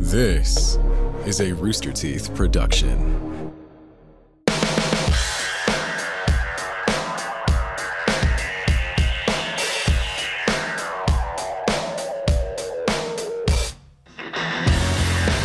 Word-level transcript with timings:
This 0.00 0.78
is 1.26 1.40
a 1.40 1.52
Rooster 1.52 1.92
Teeth 1.92 2.34
production. 2.34 3.52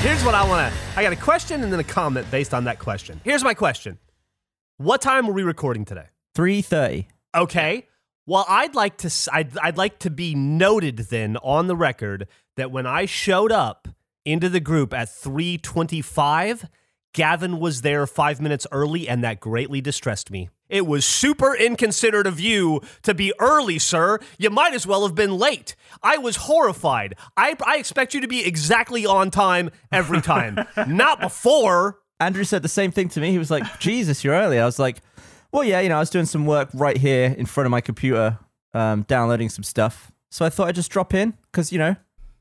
Here's 0.01 0.23
what 0.23 0.35
I 0.35 0.47
want 0.47 0.71
to. 0.71 0.79
I 0.99 1.01
got 1.01 1.13
a 1.13 1.15
question 1.15 1.63
and 1.63 1.73
then 1.73 1.79
a 1.79 1.83
comment 1.83 2.29
based 2.29 2.53
on 2.53 2.65
that 2.65 2.77
question. 2.77 3.19
Here's 3.23 3.43
my 3.43 3.55
question. 3.55 3.97
What 4.77 5.01
time 5.01 5.25
were 5.25 5.33
we 5.33 5.41
recording 5.41 5.83
today? 5.83 6.05
3.30. 6.35 7.07
Okay. 7.35 7.87
Well, 8.27 8.45
I'd 8.47 8.75
like 8.75 8.97
to. 8.97 9.07
s- 9.07 9.27
I'd, 9.33 9.57
I'd 9.57 9.77
like 9.77 9.97
to 9.99 10.11
be 10.11 10.35
noted 10.35 10.97
then 10.97 11.37
on 11.37 11.65
the 11.67 11.75
record 11.75 12.27
that 12.55 12.69
when 12.71 12.85
I 12.85 13.05
showed 13.07 13.51
up 13.51 13.87
into 14.25 14.49
the 14.49 14.59
group 14.59 14.93
at 14.93 15.07
3:25, 15.09 16.65
Gavin 17.13 17.59
was 17.59 17.81
there 17.81 18.05
five 18.05 18.41
minutes 18.41 18.67
early, 18.71 19.07
and 19.07 19.23
that 19.23 19.39
greatly 19.39 19.79
distressed 19.79 20.31
me. 20.31 20.49
It 20.67 20.87
was 20.87 21.05
super 21.05 21.55
inconsiderate 21.55 22.27
of 22.27 22.39
you 22.39 22.81
to 23.03 23.13
be 23.13 23.31
early, 23.39 23.77
sir. 23.77 24.19
You 24.37 24.49
might 24.49 24.73
as 24.73 24.87
well 24.87 25.05
have 25.05 25.15
been 25.15 25.37
late. 25.37 25.75
I 26.01 26.17
was 26.17 26.35
horrified. 26.37 27.15
I, 27.37 27.55
I 27.65 27.77
expect 27.77 28.13
you 28.13 28.21
to 28.21 28.27
be 28.27 28.45
exactly 28.45 29.05
on 29.05 29.29
time 29.29 29.69
every 29.91 30.21
time, 30.21 30.65
not 30.87 31.21
before. 31.21 31.99
Andrew 32.19 32.43
said 32.43 32.63
the 32.63 32.67
same 32.67 32.91
thing 32.91 33.09
to 33.09 33.21
me. 33.21 33.31
He 33.31 33.37
was 33.37 33.51
like, 33.51 33.79
Jesus, 33.79 34.23
you're 34.23 34.33
early. 34.33 34.59
I 34.59 34.65
was 34.65 34.79
like, 34.79 35.01
well, 35.51 35.63
yeah, 35.63 35.81
you 35.81 35.89
know, 35.89 35.97
I 35.97 35.99
was 35.99 36.09
doing 36.09 36.25
some 36.25 36.45
work 36.45 36.69
right 36.73 36.97
here 36.97 37.35
in 37.37 37.45
front 37.45 37.65
of 37.65 37.71
my 37.71 37.81
computer, 37.81 38.39
um, 38.73 39.03
downloading 39.03 39.49
some 39.49 39.63
stuff. 39.63 40.11
So 40.31 40.45
I 40.45 40.49
thought 40.49 40.67
I'd 40.67 40.75
just 40.75 40.91
drop 40.91 41.13
in 41.13 41.35
because, 41.51 41.71
you 41.71 41.77
know, 41.77 41.95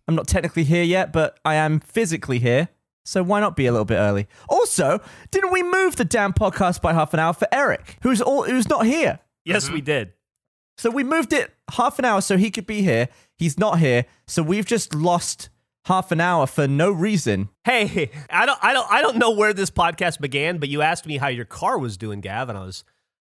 I'm 0.07 0.15
not 0.15 0.27
technically 0.27 0.65
here 0.65 0.83
yet, 0.83 1.13
but 1.13 1.39
I 1.45 1.55
am 1.55 1.81
physically 1.81 2.39
here. 2.39 2.69
So 3.07 3.23
why 3.23 3.41
not 3.41 3.57
be 3.57 3.67
a 3.67 3.73
little 3.73 3.85
bit 3.85 3.97
early? 3.97 4.27
Also, 4.49 5.01
didn't 5.31 5.53
we 5.53 5.63
move 5.63 5.97
the 5.97 6.05
damn 6.05 6.33
podcast 6.33 6.81
by 6.81 6.95
half 6.95 7.13
an 7.13 7.21
hour 7.21 7.35
for 7.35 7.47
Eric, 7.53 7.99
who's 8.03 8.23
all 8.23 8.45
who's 8.45 8.69
not 8.69 8.87
here? 8.87 9.21
Yes, 9.45 9.71
we 9.71 9.83
did. 9.83 10.15
So 10.79 10.91
we 10.91 11.05
moved 11.05 11.33
it 11.33 11.53
half 11.73 11.99
an 11.99 12.05
hour 12.05 12.21
so 12.21 12.37
he 12.37 12.51
could 12.51 12.67
be 12.67 12.83
here. 12.83 13.09
He's 13.37 13.59
not 13.59 13.79
here, 13.79 14.07
so 14.27 14.43
we've 14.43 14.65
just 14.65 14.95
lost 14.95 15.51
half 15.85 16.11
an 16.13 16.21
hour 16.21 16.47
for 16.47 16.67
no 16.67 16.91
reason. 16.91 17.51
Hey, 17.65 18.11
I 18.31 18.47
don't, 18.47 18.59
I 18.63 18.73
don't, 18.73 18.91
I 18.91 19.03
don't 19.03 19.17
know 19.17 19.33
where 19.33 19.53
this 19.53 19.71
podcast 19.71 20.21
began, 20.21 20.59
but 20.59 20.69
you 20.69 20.83
asked 20.83 21.07
me 21.07 21.19
how 21.19 21.29
your 21.29 21.45
car 21.45 21.79
was 21.79 21.97
doing, 21.97 22.21
Gav, 22.21 22.49
and 22.49 22.57
I 22.57 22.65
was, 22.65 22.85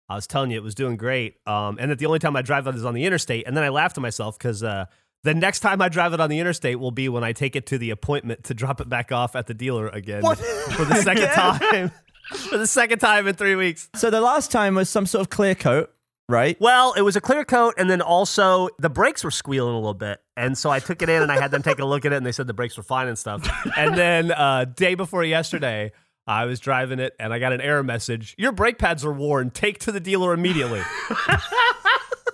I 0.09 0.15
was 0.15 0.27
telling 0.27 0.51
you 0.51 0.57
it 0.57 0.63
was 0.63 0.75
doing 0.75 0.97
great, 0.97 1.37
um, 1.47 1.77
and 1.79 1.91
that 1.91 1.99
the 1.99 2.07
only 2.07 2.19
time 2.19 2.35
I 2.35 2.43
drive 2.43 2.67
it 2.67 2.75
is 2.75 2.85
on 2.85 2.95
the 2.95 3.05
interstate, 3.05 3.47
and 3.47 3.57
then 3.57 3.63
I 3.65 3.69
laughed 3.69 3.97
to 3.97 4.01
myself 4.01 4.39
because 4.39 4.63
uh, 4.63 4.87
the 5.25 5.35
next 5.35 5.61
time 5.61 5.83
I 5.83 5.89
drive 5.89 6.13
it 6.13 6.21
on 6.21 6.31
the 6.31 6.39
interstate 6.39 6.79
will 6.79 6.91
be 6.93 7.09
when 7.09 7.25
I 7.25 7.33
take 7.33 7.57
it 7.57 7.67
to 7.67 7.79
the 7.79 7.91
appointment 7.91 8.45
to 8.45 8.55
drop 8.55 8.81
it 8.81 8.89
back 8.89 9.11
off 9.13 9.35
at 9.37 9.47
the 9.47 9.55
dealer 9.55 9.89
again 9.89 10.23
What? 10.23 10.39
for 10.39 10.85
the 10.85 10.95
second 10.97 11.25
Again? 11.25 11.35
time, 11.35 11.91
for 12.51 12.59
the 12.59 12.67
second 12.67 12.99
time 13.01 13.27
in 13.27 13.35
three 13.35 13.55
weeks. 13.57 13.89
So 13.97 14.11
the 14.11 14.21
last 14.21 14.51
time 14.53 14.75
was 14.77 14.89
some 14.89 15.07
sort 15.07 15.23
of 15.23 15.31
clear 15.31 15.55
coat, 15.57 15.93
right? 16.29 16.57
Well, 16.61 16.93
it 16.93 17.03
was 17.03 17.17
a 17.17 17.21
clear 17.21 17.45
coat, 17.45 17.75
and 17.79 17.91
then 17.91 18.01
also 18.01 18.69
the 18.79 18.91
brakes 18.91 19.25
were 19.25 19.31
squealing 19.33 19.73
a 19.75 19.79
little 19.79 19.95
bit, 19.95 20.21
and 20.37 20.57
so 20.57 20.71
I 20.71 20.79
took 20.79 21.03
it 21.03 21.09
in 21.09 21.23
and 21.23 21.33
I 21.33 21.41
had 21.41 21.51
them 21.51 21.63
take 21.63 21.79
a 21.81 21.85
look 21.85 22.05
at 22.05 22.13
it, 22.13 22.17
and 22.17 22.25
they 22.27 22.33
said 22.33 22.47
the 22.47 22.55
brakes 22.55 22.77
were 22.77 22.83
fine 22.85 23.09
and 23.09 23.19
stuff. 23.19 23.49
And 23.77 23.97
then 23.97 24.31
uh, 24.33 24.65
day 24.67 24.95
before 24.95 25.25
yesterday, 25.25 25.93
I 26.29 26.45
was 26.45 26.59
driving 26.61 26.99
it, 26.99 27.15
and 27.21 27.33
I 27.33 27.39
got 27.39 27.53
an 27.53 27.61
error 27.61 27.83
message: 27.85 28.35
"Your 28.39 28.53
brake 28.53 28.79
pads 28.79 29.05
are 29.05 29.13
worn. 29.13 29.51
Take 29.51 29.79
to 29.81 29.93
the 29.93 30.01
dealer 30.01 30.33
immediately." 30.35 30.83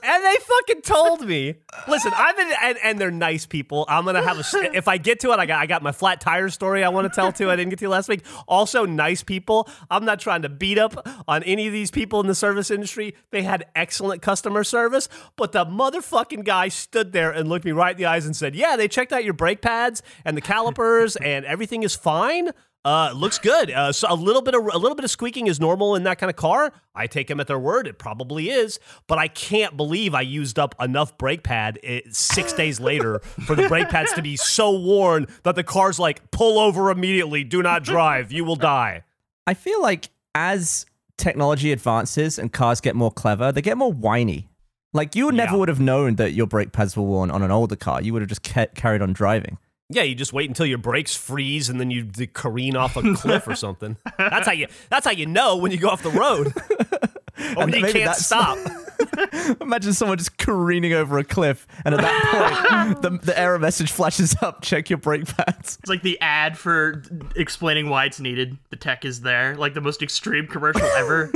And 0.04 0.24
they 0.24 0.36
fucking 0.36 0.82
told 0.82 1.26
me, 1.26 1.54
listen, 1.86 2.12
I've 2.14 2.36
been, 2.36 2.50
and, 2.60 2.78
and 2.82 2.98
they're 2.98 3.12
nice 3.12 3.46
people. 3.46 3.84
I'm 3.88 4.04
gonna 4.04 4.22
have 4.22 4.38
a, 4.38 4.76
if 4.76 4.88
I 4.88 4.98
get 4.98 5.20
to 5.20 5.30
it, 5.30 5.38
I 5.38 5.46
got, 5.46 5.60
I 5.60 5.66
got 5.66 5.82
my 5.82 5.92
flat 5.92 6.20
tire 6.20 6.48
story 6.48 6.82
I 6.82 6.88
want 6.88 7.12
to 7.12 7.14
tell 7.14 7.32
too. 7.32 7.50
I 7.50 7.56
didn't 7.56 7.70
get 7.70 7.78
to 7.78 7.88
last 7.88 8.08
week. 8.08 8.24
Also, 8.48 8.84
nice 8.84 9.22
people. 9.22 9.68
I'm 9.90 10.04
not 10.04 10.18
trying 10.18 10.42
to 10.42 10.48
beat 10.48 10.76
up 10.76 11.06
on 11.28 11.44
any 11.44 11.68
of 11.68 11.72
these 11.72 11.92
people 11.92 12.20
in 12.20 12.26
the 12.26 12.34
service 12.34 12.70
industry. 12.70 13.14
They 13.30 13.42
had 13.42 13.66
excellent 13.76 14.22
customer 14.22 14.64
service, 14.64 15.08
but 15.36 15.52
the 15.52 15.64
motherfucking 15.64 16.44
guy 16.44 16.68
stood 16.68 17.12
there 17.12 17.30
and 17.30 17.48
looked 17.48 17.64
me 17.64 17.72
right 17.72 17.92
in 17.92 17.98
the 17.98 18.06
eyes 18.06 18.26
and 18.26 18.34
said, 18.34 18.56
"Yeah, 18.56 18.76
they 18.76 18.88
checked 18.88 19.12
out 19.12 19.24
your 19.24 19.34
brake 19.34 19.62
pads 19.62 20.02
and 20.24 20.36
the 20.36 20.40
calipers, 20.40 21.14
and 21.16 21.44
everything 21.44 21.84
is 21.84 21.94
fine." 21.94 22.50
Uh, 22.84 23.12
looks 23.14 23.38
good. 23.38 23.70
Uh, 23.70 23.92
so 23.92 24.08
a 24.10 24.14
little 24.16 24.42
bit 24.42 24.54
of 24.56 24.62
a 24.72 24.76
little 24.78 24.96
bit 24.96 25.04
of 25.04 25.10
squeaking 25.10 25.46
is 25.46 25.60
normal 25.60 25.94
in 25.94 26.02
that 26.02 26.18
kind 26.18 26.28
of 26.28 26.34
car. 26.34 26.72
I 26.96 27.06
take 27.06 27.28
them 27.28 27.38
at 27.38 27.46
their 27.46 27.58
word. 27.58 27.86
It 27.86 27.96
probably 27.98 28.50
is, 28.50 28.80
but 29.06 29.18
I 29.18 29.28
can't 29.28 29.76
believe 29.76 30.14
I 30.16 30.22
used 30.22 30.58
up 30.58 30.74
enough 30.80 31.16
brake 31.16 31.44
pad 31.44 31.78
eh, 31.84 32.00
six 32.10 32.52
days 32.52 32.80
later 32.80 33.20
for 33.46 33.54
the 33.54 33.68
brake 33.68 33.88
pads 33.88 34.12
to 34.14 34.22
be 34.22 34.36
so 34.36 34.72
worn 34.76 35.28
that 35.44 35.54
the 35.54 35.62
car's 35.62 36.00
like 36.00 36.28
pull 36.32 36.58
over 36.58 36.90
immediately. 36.90 37.44
Do 37.44 37.62
not 37.62 37.84
drive. 37.84 38.32
You 38.32 38.44
will 38.44 38.56
die. 38.56 39.04
I 39.46 39.54
feel 39.54 39.80
like 39.80 40.10
as 40.34 40.84
technology 41.16 41.70
advances 41.70 42.36
and 42.36 42.52
cars 42.52 42.80
get 42.80 42.96
more 42.96 43.12
clever, 43.12 43.52
they 43.52 43.62
get 43.62 43.76
more 43.78 43.92
whiny. 43.92 44.48
Like 44.92 45.14
you 45.14 45.30
never 45.30 45.52
Yeah. 45.52 45.58
would 45.58 45.68
have 45.68 45.80
known 45.80 46.16
that 46.16 46.32
your 46.32 46.48
brake 46.48 46.72
pads 46.72 46.96
were 46.96 47.04
worn 47.04 47.30
on 47.30 47.42
an 47.42 47.52
older 47.52 47.76
car. 47.76 48.02
You 48.02 48.12
would 48.12 48.22
have 48.22 48.28
just 48.28 48.42
ca- 48.42 48.66
carried 48.74 49.02
on 49.02 49.12
driving. 49.12 49.58
Yeah, 49.92 50.02
you 50.02 50.14
just 50.14 50.32
wait 50.32 50.48
until 50.48 50.66
your 50.66 50.78
brakes 50.78 51.16
freeze 51.16 51.68
and 51.68 51.78
then 51.80 51.90
you 51.90 52.02
d- 52.02 52.26
careen 52.26 52.76
off 52.76 52.96
a 52.96 53.14
cliff 53.16 53.46
or 53.46 53.54
something. 53.54 53.96
That's 54.18 54.46
how 54.46 54.52
you. 54.52 54.66
That's 54.90 55.04
how 55.06 55.12
you 55.12 55.26
know 55.26 55.56
when 55.56 55.72
you 55.72 55.78
go 55.78 55.88
off 55.88 56.02
the 56.02 56.10
road. 56.10 56.52
or 57.56 57.66
when 57.66 57.68
you 57.72 57.80
maybe 57.82 57.92
can't 57.92 58.04
that's- 58.16 58.26
stop. 58.26 58.58
Imagine 59.60 59.92
someone 59.92 60.16
just 60.16 60.38
careening 60.38 60.92
over 60.92 61.18
a 61.18 61.24
cliff, 61.24 61.66
and 61.84 61.94
at 61.94 62.00
that 62.00 62.92
point, 62.94 63.02
the, 63.02 63.26
the 63.26 63.38
error 63.38 63.58
message 63.58 63.90
flashes 63.90 64.34
up. 64.42 64.62
Check 64.62 64.88
your 64.90 64.98
brake 64.98 65.26
pads. 65.26 65.76
It's 65.80 65.88
like 65.88 66.02
the 66.02 66.18
ad 66.20 66.56
for 66.56 67.02
explaining 67.36 67.88
why 67.88 68.04
it's 68.06 68.20
needed. 68.20 68.56
The 68.70 68.76
tech 68.76 69.04
is 69.04 69.20
there, 69.20 69.56
like 69.56 69.74
the 69.74 69.80
most 69.80 70.02
extreme 70.02 70.46
commercial 70.46 70.86
ever. 70.96 71.32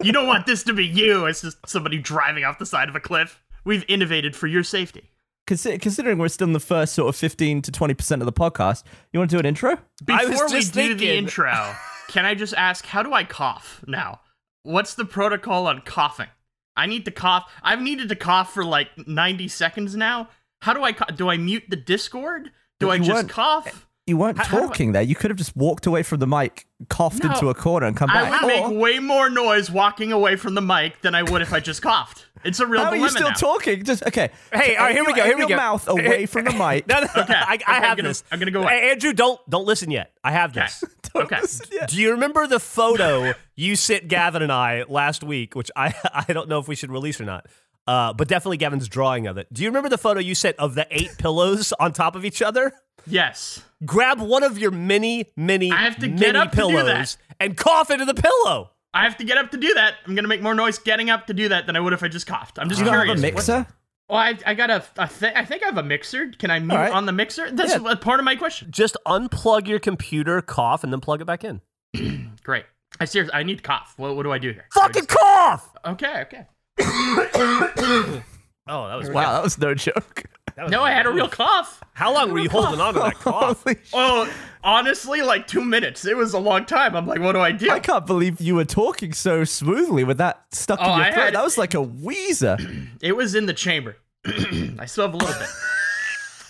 you 0.00 0.12
don't 0.12 0.26
want 0.26 0.46
this 0.46 0.62
to 0.64 0.72
be 0.72 0.86
you. 0.86 1.26
It's 1.26 1.42
just 1.42 1.58
somebody 1.66 1.98
driving 1.98 2.44
off 2.44 2.58
the 2.58 2.66
side 2.66 2.88
of 2.88 2.94
a 2.94 3.00
cliff. 3.00 3.40
We've 3.64 3.84
innovated 3.88 4.34
for 4.36 4.46
your 4.46 4.62
safety. 4.62 5.10
Consi- 5.48 5.80
considering 5.80 6.18
we're 6.18 6.28
still 6.28 6.46
in 6.46 6.52
the 6.52 6.60
first 6.60 6.94
sort 6.94 7.08
of 7.08 7.16
fifteen 7.16 7.62
to 7.62 7.72
twenty 7.72 7.94
percent 7.94 8.20
of 8.22 8.26
the 8.26 8.32
podcast, 8.32 8.82
you 9.12 9.18
want 9.18 9.30
to 9.30 9.36
do 9.36 9.40
an 9.40 9.46
intro? 9.46 9.78
I 10.08 10.24
was 10.24 10.30
Before 10.30 10.46
we 10.46 10.52
just 10.52 10.74
do 10.74 10.94
the 10.94 11.10
intro, 11.16 11.74
can 12.08 12.24
I 12.26 12.34
just 12.34 12.54
ask, 12.54 12.84
how 12.86 13.02
do 13.02 13.12
I 13.12 13.24
cough 13.24 13.82
now? 13.86 14.20
What's 14.62 14.94
the 14.94 15.04
protocol 15.06 15.66
on 15.66 15.80
coughing? 15.80 16.28
I 16.76 16.86
need 16.86 17.04
to 17.06 17.10
cough. 17.10 17.50
I've 17.62 17.80
needed 17.80 18.08
to 18.10 18.14
cough 18.16 18.52
for 18.52 18.64
like 18.64 18.88
90 19.08 19.48
seconds 19.48 19.96
now. 19.96 20.28
How 20.62 20.74
do 20.74 20.82
I 20.84 20.92
co- 20.92 21.12
do 21.14 21.28
I 21.30 21.36
mute 21.38 21.64
the 21.68 21.76
Discord? 21.76 22.50
Do 22.78 22.90
I 22.90 22.98
just 22.98 23.28
cough? 23.28 23.86
You 24.06 24.16
weren't 24.16 24.38
How- 24.38 24.44
how 24.44 24.58
I- 24.58 24.60
talking 24.68 24.92
there. 24.92 25.02
You 25.02 25.14
could 25.14 25.30
have 25.30 25.36
just 25.38 25.54
walked 25.56 25.84
away 25.86 26.02
from 26.02 26.18
the 26.20 26.26
mic, 26.26 26.66
coughed 26.88 27.22
No. 27.24 27.30
into 27.30 27.48
a 27.50 27.54
corner, 27.54 27.86
and 27.86 27.96
come 27.96 28.08
I 28.10 28.22
back. 28.30 28.42
would 28.42 28.52
Or- 28.52 28.68
make 28.70 28.80
way 28.80 28.98
more 29.00 29.28
noise 29.28 29.70
walking 29.70 30.12
away 30.12 30.36
from 30.36 30.54
the 30.54 30.62
mic 30.62 31.00
than 31.02 31.14
I 31.14 31.22
would 31.24 31.42
if 31.42 31.52
I 31.52 31.60
just 31.60 31.82
coughed. 31.82 32.26
It's 32.44 32.60
a 32.60 32.66
real 32.66 32.80
How 32.82 32.88
are 32.88 32.90
dilemma 32.90 33.04
you 33.06 33.10
still 33.10 33.28
now. 33.28 33.34
talking? 33.34 33.84
Just 33.84 34.02
okay. 34.06 34.30
Hey, 34.52 34.76
all 34.76 34.86
right, 34.86 34.94
here 34.94 35.04
we 35.04 35.12
go. 35.14 35.24
Here 35.24 35.34
we 35.34 35.40
your 35.42 35.48
go. 35.48 35.56
mouth 35.56 35.88
away 35.88 36.26
from 36.26 36.44
the 36.44 36.52
mic. 36.52 36.86
No, 36.86 37.00
no, 37.00 37.06
Okay, 37.16 37.34
I, 37.34 37.54
okay, 37.54 37.64
I 37.66 37.76
I'm 37.76 37.82
have 37.82 37.96
gonna- 37.96 38.08
this. 38.10 38.24
I'm 38.30 38.38
gonna 38.38 38.50
go 38.50 38.62
away. 38.62 38.80
Hey, 38.80 38.90
Andrew, 38.92 39.12
don't 39.12 39.40
don't 39.50 39.66
listen 39.66 39.90
yet. 39.90 40.12
I 40.22 40.32
have 40.32 40.50
Okay. 40.50 40.60
this. 40.66 40.84
Okay. 41.16 41.40
Do 41.88 41.96
you 42.00 42.12
remember 42.12 42.46
the 42.46 42.60
photo 42.60 43.32
you 43.56 43.74
sent 43.76 44.06
Gavin 44.08 44.42
and 44.42 44.52
I 44.52 44.84
last 44.88 45.24
week, 45.24 45.56
which 45.56 45.70
I 45.74 45.94
I 46.28 46.32
don't 46.32 46.48
know 46.48 46.58
if 46.60 46.68
we 46.68 46.76
should 46.76 46.90
release 46.92 47.20
or 47.20 47.24
not. 47.24 47.46
Uh, 47.88 48.12
but 48.12 48.28
definitely 48.28 48.58
Gavin's 48.58 48.86
drawing 48.88 49.26
of 49.26 49.38
it. 49.38 49.50
Do 49.52 49.62
you 49.62 49.68
remember 49.70 49.88
the 49.88 49.96
photo 49.98 50.20
you 50.20 50.34
sent 50.34 50.56
of 50.58 50.74
the 50.74 50.86
eight 50.90 51.16
pillows 51.18 51.72
on 51.80 51.92
top 51.94 52.14
of 52.14 52.24
each 52.26 52.42
other? 52.42 52.72
Yes. 53.06 53.62
Grab 53.86 54.20
one 54.20 54.42
of 54.44 54.58
your 54.58 54.70
many, 54.70 55.32
many, 55.34 55.72
I 55.72 55.76
have 55.84 55.96
to 55.96 56.08
many 56.08 56.18
get 56.20 56.36
up 56.36 56.50
to 56.50 56.56
do 56.56 56.62
pillows 56.68 57.16
that. 57.16 57.16
and 57.40 57.56
cough 57.56 57.90
into 57.90 58.04
the 58.04 58.14
pillow. 58.14 58.70
I 58.94 59.04
have 59.04 59.16
to 59.18 59.24
get 59.24 59.38
up 59.38 59.50
to 59.52 59.56
do 59.58 59.74
that. 59.74 59.94
I'm 60.06 60.14
gonna 60.14 60.28
make 60.28 60.40
more 60.42 60.54
noise 60.54 60.78
getting 60.78 61.10
up 61.10 61.26
to 61.28 61.34
do 61.34 61.48
that 61.50 61.66
than 61.66 61.76
I 61.76 61.80
would 61.80 61.92
if 61.92 62.02
I 62.02 62.08
just 62.08 62.26
coughed. 62.26 62.58
I'm 62.58 62.68
just 62.68 62.78
You 62.80 62.84
don't 62.86 62.94
have 62.94 63.04
a 63.06 63.10
What- 63.10 63.18
mixer? 63.20 63.66
Well, 64.08 64.18
I, 64.18 64.38
I 64.46 64.54
got 64.54 64.70
a, 64.70 64.82
a 64.96 65.06
th- 65.06 65.34
I 65.36 65.44
think 65.44 65.62
I 65.62 65.66
have 65.66 65.76
a 65.76 65.82
mixer. 65.82 66.30
Can 66.38 66.50
I 66.50 66.58
mute 66.60 66.72
All 66.72 66.78
right. 66.78 66.92
on 66.92 67.04
the 67.04 67.12
mixer? 67.12 67.50
That's 67.50 67.72
Yeah. 67.74 67.92
a 67.92 67.96
part 67.96 68.18
of 68.20 68.24
my 68.24 68.36
question. 68.36 68.68
Just 68.70 68.96
unplug 69.06 69.68
your 69.68 69.78
computer, 69.78 70.40
cough, 70.40 70.82
and 70.82 70.90
then 70.90 71.00
plug 71.00 71.20
it 71.20 71.26
back 71.26 71.44
in. 71.44 71.60
Great. 72.42 72.64
I 72.98 73.04
seriously, 73.04 73.34
I 73.34 73.42
need 73.42 73.58
to 73.58 73.62
cough. 73.62 73.92
What, 73.98 74.16
what 74.16 74.22
do 74.22 74.32
I 74.32 74.38
do 74.38 74.50
here? 74.52 74.64
Fucking 74.72 75.04
cough! 75.06 75.68
Okay, 75.84 76.22
okay. 76.22 76.46
Oh, 78.70 78.86
that 78.86 78.96
was 78.98 79.08
Wow, 79.08 79.32
that 79.32 79.42
was 79.42 79.56
no 79.58 79.74
joke. 79.74 80.24
That 80.58 80.70
No, 80.70 80.82
I 80.82 80.90
had 80.90 81.06
a 81.06 81.10
real 81.10 81.28
cough. 81.28 81.82
How 81.94 82.12
long 82.12 82.32
were 82.32 82.38
you 82.40 82.48
holding 82.50 82.80
on 82.80 82.94
to 82.94 83.00
that 83.00 83.14
cough? 83.14 83.64
Oh, 83.92 84.28
honestly, 84.64 85.22
like 85.22 85.46
two 85.46 85.64
minutes. 85.64 86.04
It 86.04 86.16
was 86.16 86.34
a 86.34 86.38
long 86.38 86.64
time. 86.66 86.96
I'm 86.96 87.06
like, 87.06 87.20
what 87.20 87.32
do 87.32 87.38
I 87.40 87.52
do? 87.52 87.70
I 87.70 87.78
can't 87.78 88.04
believe 88.06 88.40
you 88.40 88.56
were 88.56 88.64
talking 88.64 89.12
so 89.12 89.44
smoothly 89.44 90.02
with 90.04 90.18
that 90.18 90.46
stuck 90.52 90.80
Oh, 90.82 90.92
in 90.92 90.98
your 90.98 91.06
I 91.06 91.12
throat. 91.12 91.24
had- 91.26 91.34
That 91.34 91.44
was 91.44 91.58
like 91.58 91.74
a 91.74 91.82
wheezer. 91.82 92.56
It 93.00 93.12
was 93.16 93.34
in 93.36 93.46
the 93.46 93.54
chamber. 93.54 93.96
I 94.26 94.86
still 94.86 95.04
have 95.06 95.14
a 95.14 95.16
little 95.16 95.38
bit. 95.38 95.48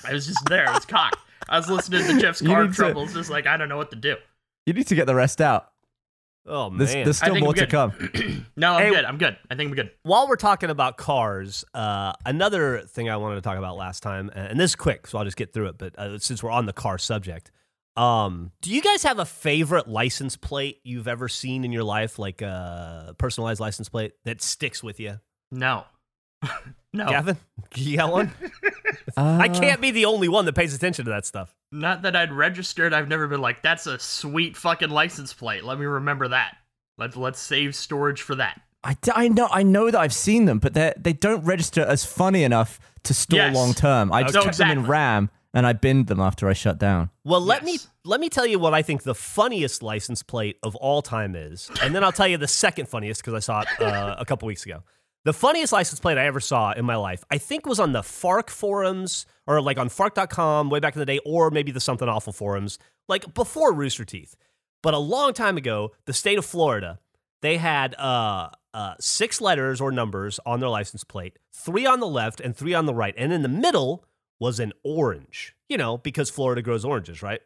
I 0.05 0.13
was 0.15 0.27
just 0.27 0.43
there. 0.49 0.65
It 0.65 0.73
was 0.73 0.87
cocked. 0.87 1.19
I 1.49 1.59
was 1.59 1.69
listening 1.69 2.07
to 2.07 2.19
Geoff's 2.21 2.41
You 2.41 2.49
car 2.49 2.63
need 2.65 2.71
to- 2.71 2.77
troubles. 2.77 3.13
Just 3.13 3.29
like 3.31 3.47
I 3.47 3.57
don't 3.59 3.69
know 3.69 3.77
what 3.77 3.91
to 3.91 3.97
do. 3.97 4.17
You 4.65 4.73
need 4.73 4.87
to 4.87 4.95
get 4.95 5.07
the 5.07 5.15
rest 5.15 5.41
out. 5.43 5.71
Oh 6.49 6.71
man. 6.71 6.79
There's, 6.79 6.93
there's 6.95 7.17
still 7.19 7.37
more 7.37 7.55
to 7.55 7.67
come. 7.67 7.93
No, 8.57 8.73
I'm 8.75 8.85
Hey- 8.87 8.91
good. 8.95 9.05
I'm 9.05 9.19
good. 9.19 9.37
I 9.51 9.55
think 9.55 9.69
I'm 9.71 9.75
good. 9.77 9.91
While 10.03 10.27
we're 10.29 10.37
talking 10.37 10.71
about 10.71 10.97
cars, 10.97 11.65
uh, 11.75 12.13
another 12.27 12.81
thing 12.81 13.09
I 13.11 13.17
wanted 13.19 13.37
to 13.37 13.41
talk 13.43 13.59
about 13.59 13.77
last 13.77 14.03
time, 14.03 14.31
and 14.35 14.59
this 14.59 14.73
is 14.73 14.77
quick, 14.77 15.07
so 15.07 15.19
I'll 15.19 15.25
just 15.25 15.37
get 15.37 15.53
through 15.53 15.67
it. 15.69 15.79
But 15.79 15.99
uh, 15.99 16.19
since 16.19 16.43
we're 16.43 16.51
on 16.51 16.67
the 16.67 16.73
car 16.73 16.99
subject, 16.99 17.51
Um, 17.97 18.53
do 18.63 18.73
you 18.75 18.81
guys 18.83 19.03
have 19.03 19.19
a 19.19 19.25
favorite 19.25 19.89
license 19.89 20.37
plate 20.37 20.81
you've 20.85 21.09
ever 21.09 21.29
seen 21.29 21.65
in 21.65 21.73
your 21.73 21.85
life, 21.85 22.19
like 22.19 22.43
a 22.43 23.15
personalized 23.19 23.61
license 23.61 23.89
plate 23.89 24.13
that 24.25 24.41
sticks 24.43 24.83
with 24.83 24.99
you? 25.01 25.21
No. 25.51 25.85
no. 26.93 27.07
Gavin, 27.09 27.37
you 27.75 27.97
got 27.97 28.13
one? 28.13 28.33
Uh, 29.17 29.39
I 29.41 29.49
can't 29.49 29.81
be 29.81 29.91
the 29.91 30.05
only 30.05 30.29
one 30.29 30.45
that 30.47 30.55
pays 30.55 30.75
attention 30.75 31.05
to 31.07 31.11
that 31.11 31.27
stuff. 31.27 31.55
Not 31.73 32.03
that 32.03 32.15
I'd 32.17 32.33
registered. 32.33 32.93
I've 32.95 33.09
never 33.09 33.27
been 33.27 33.41
like, 33.41 33.63
that's 33.63 33.87
a 33.87 33.99
sweet 33.99 34.57
fucking 34.57 34.91
license 34.91 35.33
plate. 35.33 35.65
Let 35.65 35.79
me 35.79 35.87
remember 35.87 36.29
that. 36.29 36.57
Let's 36.99 37.17
let's 37.17 37.41
save 37.41 37.75
storage 37.75 38.23
for 38.23 38.35
that. 38.37 38.61
I, 38.85 38.95
d- 38.95 39.11
I 39.15 39.29
know 39.29 39.49
I 39.51 39.63
know 39.65 39.91
that 39.91 39.99
I've 39.99 40.13
seen 40.15 40.45
them, 40.45 40.59
but 40.59 40.75
they 40.75 40.93
they 40.97 41.13
don't 41.13 41.45
register 41.45 41.83
as 41.83 42.05
funny 42.05 42.43
enough 42.45 42.79
to 43.05 43.15
store 43.15 43.39
Yes. 43.39 43.55
long 43.55 43.75
term. 43.75 44.13
I 44.13 44.23
just 44.23 44.35
So 44.35 44.43
kept 44.43 44.59
them 44.59 44.71
in. 44.71 44.87
RAM 44.87 45.31
and 45.55 45.67
I 45.67 45.73
binned 45.73 46.07
them 46.07 46.21
after 46.21 46.49
I 46.49 46.53
shut 46.53 46.79
down. 46.79 47.11
Well, 47.25 47.41
let 47.41 47.65
me 47.65 47.79
let 48.05 48.21
me 48.21 48.29
tell 48.29 48.47
you 48.47 48.59
what 48.59 48.75
I 48.75 48.83
think 48.83 49.03
the 49.03 49.15
funniest 49.15 49.83
license 49.83 50.23
plate 50.23 50.59
of 50.63 50.75
all 50.77 51.03
time 51.03 51.35
is, 51.37 51.71
and 51.83 51.95
then 51.95 52.03
I'll 52.05 52.13
tell 52.13 52.29
you 52.29 52.37
the 52.37 52.49
second 52.49 52.89
funniest 52.89 53.21
because 53.21 53.35
I 53.35 53.41
saw 53.41 53.61
it 53.63 53.69
uh, 53.81 54.17
a 54.19 54.25
couple 54.25 54.47
weeks 54.47 54.65
ago. 54.65 54.83
The 55.25 55.33
funniest 55.33 55.73
license 55.73 56.01
plate 56.01 56.17
I 56.17 56.27
ever 56.27 56.41
saw 56.41 56.73
in 56.73 56.85
my 56.85 56.97
life, 56.97 57.25
I 57.31 57.39
think, 57.39 57.67
was 57.67 57.81
on 57.81 57.93
the 57.93 58.03
Fark 58.03 58.51
forums 58.51 59.27
or 59.47 59.61
like 59.61 59.77
on 59.79 59.89
Fark.com 59.89 60.71
way 60.71 60.81
back 60.81 60.95
in 60.95 61.01
the 61.01 61.07
day, 61.07 61.21
or 61.25 61.51
maybe 61.51 61.73
the 61.73 61.81
Something 61.81 62.09
Awful 62.09 62.33
forums, 62.33 62.79
like 63.09 63.35
before 63.35 63.73
Rooster 63.73 64.05
Teeth. 64.05 64.37
But 64.83 64.95
a 64.95 64.99
long 64.99 65.33
time 65.35 65.57
ago, 65.57 65.93
the 66.07 66.13
state 66.13 66.39
of 66.39 66.47
Florida, 66.47 67.01
they 67.43 67.57
had 67.57 67.95
uh, 67.97 68.51
uh, 68.73 68.95
six 69.01 69.41
letters 69.41 69.81
or 69.81 69.91
numbers 69.91 70.39
on 70.47 70.61
their 70.61 70.69
license 70.69 71.03
plate, 71.05 71.39
three 71.53 71.85
on 71.85 71.99
the 72.01 72.07
left 72.07 72.41
and 72.41 72.57
three 72.57 72.75
on 72.75 72.87
the 72.87 72.95
right, 72.95 73.15
and 73.19 73.33
in 73.33 73.43
the 73.43 73.49
middle 73.49 74.05
was 74.41 74.61
an 74.61 74.73
orange. 74.85 75.55
You 75.69 75.77
know, 75.77 75.99
because 75.99 76.31
Florida 76.31 76.63
grows 76.63 76.85
oranges, 76.85 77.23
right? 77.23 77.41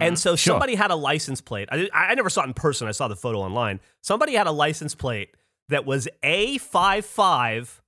And 0.00 0.18
so 0.18 0.34
Sure. 0.34 0.52
somebody 0.54 0.74
had 0.74 0.90
a 0.90 0.96
license 0.96 1.40
plate. 1.40 1.68
I, 1.70 1.88
I 1.92 2.14
never 2.14 2.28
saw 2.30 2.42
it 2.42 2.46
in 2.46 2.54
person. 2.54 2.88
I 2.88 2.92
saw 2.92 3.06
the 3.06 3.14
photo 3.14 3.40
online. 3.40 3.78
Somebody 4.00 4.34
had 4.34 4.46
a 4.48 4.50
license 4.50 4.94
plate 4.96 5.30
that 5.68 5.84
was 5.84 6.08
A55, 6.22 7.80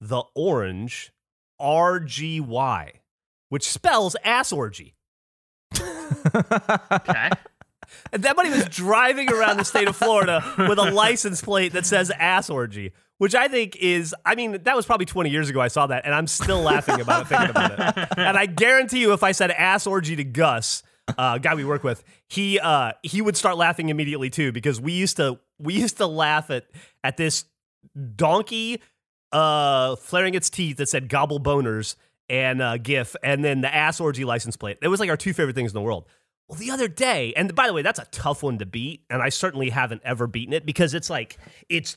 the 0.00 0.22
orange, 0.34 1.12
RGY, 1.60 2.90
which 3.48 3.68
spells 3.68 4.16
ass 4.24 4.52
orgy. 4.52 4.94
Okay. 5.74 7.30
And 8.12 8.22
that 8.22 8.36
buddy 8.36 8.50
was 8.50 8.64
driving 8.66 9.32
around 9.32 9.56
the 9.56 9.64
state 9.64 9.88
of 9.88 9.96
Florida 9.96 10.42
with 10.58 10.78
a 10.78 10.90
license 10.92 11.40
plate 11.42 11.72
that 11.72 11.86
says 11.86 12.10
ass 12.18 12.50
orgy, 12.50 12.92
which 13.18 13.34
I 13.34 13.48
think 13.48 13.76
is, 13.76 14.14
I 14.24 14.34
mean, 14.34 14.58
that 14.62 14.76
was 14.76 14.86
probably 14.86 15.06
20 15.06 15.30
years 15.30 15.48
ago 15.48 15.60
I 15.60 15.68
saw 15.68 15.86
that, 15.88 16.04
and 16.04 16.14
I'm 16.14 16.26
still 16.26 16.60
laughing 16.60 17.00
about 17.00 17.22
it, 17.22 17.28
thinking 17.28 17.50
about 17.50 17.72
it. 17.78 18.08
And 18.18 18.36
I 18.36 18.46
guarantee 18.46 19.00
you, 19.00 19.12
if 19.12 19.22
I 19.22 19.32
said 19.32 19.50
ass 19.50 19.86
orgy 19.86 20.16
to 20.16 20.24
Gus, 20.24 20.82
uh, 21.16 21.38
guy 21.38 21.54
we 21.54 21.64
work 21.64 21.84
with, 21.84 22.04
he 22.28 22.58
uh, 22.58 22.92
he 23.02 23.22
would 23.22 23.36
start 23.36 23.56
laughing 23.56 23.88
immediately 23.88 24.30
too, 24.30 24.52
because 24.52 24.80
we 24.80 24.92
used 24.92 25.16
to 25.16 25.38
we 25.58 25.74
used 25.74 25.96
to 25.98 26.06
laugh 26.06 26.50
at 26.50 26.66
at 27.02 27.16
this 27.16 27.44
donkey 28.16 28.82
uh, 29.32 29.96
flaring 29.96 30.34
its 30.34 30.50
teeth 30.50 30.76
that 30.78 30.88
said 30.88 31.08
gobble 31.08 31.40
boners 31.40 31.96
and 32.28 32.60
uh, 32.60 32.76
GIF, 32.76 33.16
and 33.22 33.44
then 33.44 33.60
the 33.60 33.74
ass 33.74 34.00
orgy 34.00 34.24
license 34.24 34.56
plate. 34.56 34.78
It 34.82 34.88
was 34.88 35.00
like 35.00 35.08
our 35.08 35.16
two 35.16 35.32
favorite 35.32 35.54
things 35.54 35.70
in 35.70 35.74
the 35.74 35.82
world. 35.82 36.06
Well, 36.48 36.58
the 36.58 36.70
other 36.70 36.88
day, 36.88 37.34
and 37.36 37.54
by 37.54 37.66
the 37.66 37.74
way, 37.74 37.82
that's 37.82 37.98
a 37.98 38.06
tough 38.10 38.42
one 38.42 38.58
to 38.58 38.66
beat, 38.66 39.04
and 39.10 39.22
I 39.22 39.28
certainly 39.28 39.70
haven't 39.70 40.02
ever 40.04 40.26
beaten 40.26 40.54
it 40.54 40.64
because 40.64 40.94
it's 40.94 41.10
like 41.10 41.36
it's 41.68 41.96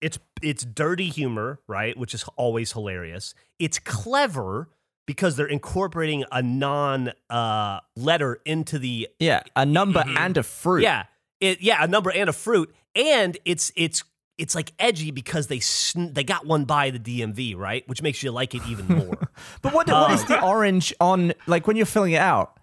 it's 0.00 0.18
it's 0.42 0.64
dirty 0.64 1.08
humor, 1.08 1.60
right? 1.66 1.96
Which 1.96 2.14
is 2.14 2.24
always 2.36 2.72
hilarious. 2.72 3.34
It's 3.58 3.78
clever 3.78 4.68
because 5.08 5.36
they're 5.36 5.46
incorporating 5.46 6.22
a 6.30 6.42
non 6.42 7.12
uh, 7.30 7.80
letter 7.96 8.40
into 8.44 8.78
the 8.78 9.08
yeah, 9.18 9.40
a 9.56 9.64
number 9.64 10.04
and 10.06 10.36
a 10.36 10.42
fruit. 10.42 10.82
yeah, 10.82 11.04
it 11.40 11.62
yeah, 11.62 11.82
a 11.82 11.88
number 11.88 12.10
and 12.12 12.28
a 12.28 12.32
fruit, 12.34 12.72
and 12.94 13.38
it's 13.46 13.72
it's 13.74 14.04
it's 14.36 14.54
like 14.54 14.70
edgy 14.78 15.10
because 15.10 15.46
they 15.48 15.60
sn- 15.60 16.12
they 16.12 16.22
got 16.22 16.46
one 16.46 16.66
by 16.66 16.90
the 16.90 16.98
DMV, 17.00 17.56
right? 17.56 17.88
Which 17.88 18.02
makes 18.02 18.22
you 18.22 18.30
like 18.30 18.54
it 18.54 18.62
even 18.68 18.86
more. 18.98 19.30
But 19.62 19.72
what, 19.72 19.88
what 19.88 20.10
is 20.12 20.20
Um, 20.20 20.26
the 20.28 20.42
orange 20.44 20.94
on 21.00 21.32
like 21.46 21.66
when 21.66 21.76
you're 21.76 21.86
filling 21.86 22.12
it 22.12 22.20
out? 22.20 22.60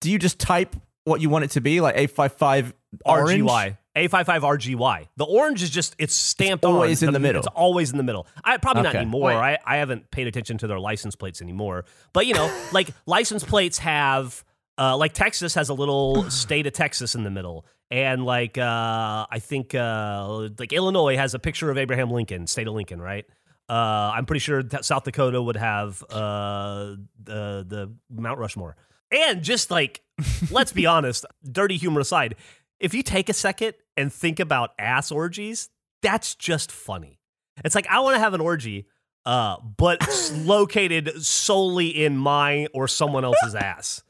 Do 0.00 0.10
you 0.12 0.18
just 0.20 0.38
type 0.38 0.76
what 1.04 1.20
you 1.20 1.28
want 1.28 1.44
it 1.46 1.50
to 1.50 1.60
be, 1.60 1.80
like 1.80 1.96
A55 1.96 2.72
orange? 3.04 3.42
RGY. 3.42 3.76
A55 3.98 4.40
RGY. 4.40 5.08
The 5.16 5.24
orange 5.24 5.62
is 5.62 5.70
just 5.70 5.94
it's 5.98 6.14
stamped 6.14 6.64
on. 6.64 6.74
always 6.74 7.02
in 7.02 7.12
the 7.12 7.18
middle. 7.18 7.40
It's 7.40 7.48
always 7.48 7.90
in 7.90 7.96
the 7.96 8.02
middle. 8.02 8.26
I 8.44 8.56
probably 8.58 8.84
not 8.84 8.94
anymore. 8.94 9.28
Wait. 9.28 9.36
I, 9.36 9.58
I 9.64 9.76
haven't 9.78 10.10
paid 10.10 10.26
attention 10.26 10.58
to 10.58 10.66
their 10.66 10.78
license 10.78 11.16
plates 11.16 11.42
anymore. 11.42 11.84
But 12.12 12.26
you 12.26 12.34
know, 12.34 12.52
like 12.72 12.90
license 13.06 13.44
plates 13.44 13.78
have 13.78 14.44
uh, 14.78 14.96
like 14.96 15.12
Texas 15.12 15.54
has 15.54 15.68
a 15.68 15.74
little 15.74 16.30
state 16.30 16.66
of 16.66 16.72
Texas 16.72 17.14
in 17.14 17.24
the 17.24 17.30
middle. 17.30 17.66
And 17.90 18.24
like 18.24 18.58
uh, 18.58 19.26
I 19.30 19.38
think 19.40 19.74
uh, 19.74 20.48
like 20.58 20.72
Illinois 20.72 21.16
has 21.16 21.34
a 21.34 21.38
picture 21.38 21.70
of 21.70 21.78
Abraham 21.78 22.10
Lincoln, 22.10 22.46
state 22.46 22.66
of 22.66 22.74
Lincoln, 22.74 23.00
right? 23.00 23.24
Uh, 23.68 24.12
I'm 24.14 24.24
pretty 24.24 24.40
sure 24.40 24.62
that 24.62 24.84
South 24.84 25.04
Dakota 25.04 25.42
would 25.42 25.56
have 25.56 26.02
uh, 26.10 26.96
the 27.22 27.64
the 27.66 27.92
Mount 28.10 28.38
Rushmore. 28.38 28.76
And 29.10 29.42
just 29.42 29.70
like, 29.70 30.02
let's 30.50 30.72
be 30.72 30.86
honest, 30.94 31.24
dirty 31.50 31.76
humor 31.76 32.00
aside, 32.00 32.36
if 32.80 32.94
you 32.94 33.02
take 33.02 33.28
a 33.28 33.32
second 33.32 33.74
and 33.96 34.12
think 34.12 34.40
about 34.40 34.70
ass 34.78 35.10
orgies, 35.10 35.70
that's 36.02 36.34
just 36.34 36.70
funny. 36.70 37.18
It's 37.64 37.74
like 37.74 37.86
I 37.88 38.00
want 38.00 38.14
to 38.14 38.20
have 38.20 38.34
an 38.34 38.40
orgy, 38.40 38.86
uh, 39.26 39.56
but 39.76 39.98
it's 40.02 40.32
located 40.46 41.22
solely 41.22 41.88
in 41.88 42.16
my 42.16 42.68
or 42.72 42.88
someone 42.88 43.24
else's 43.24 43.54
ass. 43.54 44.02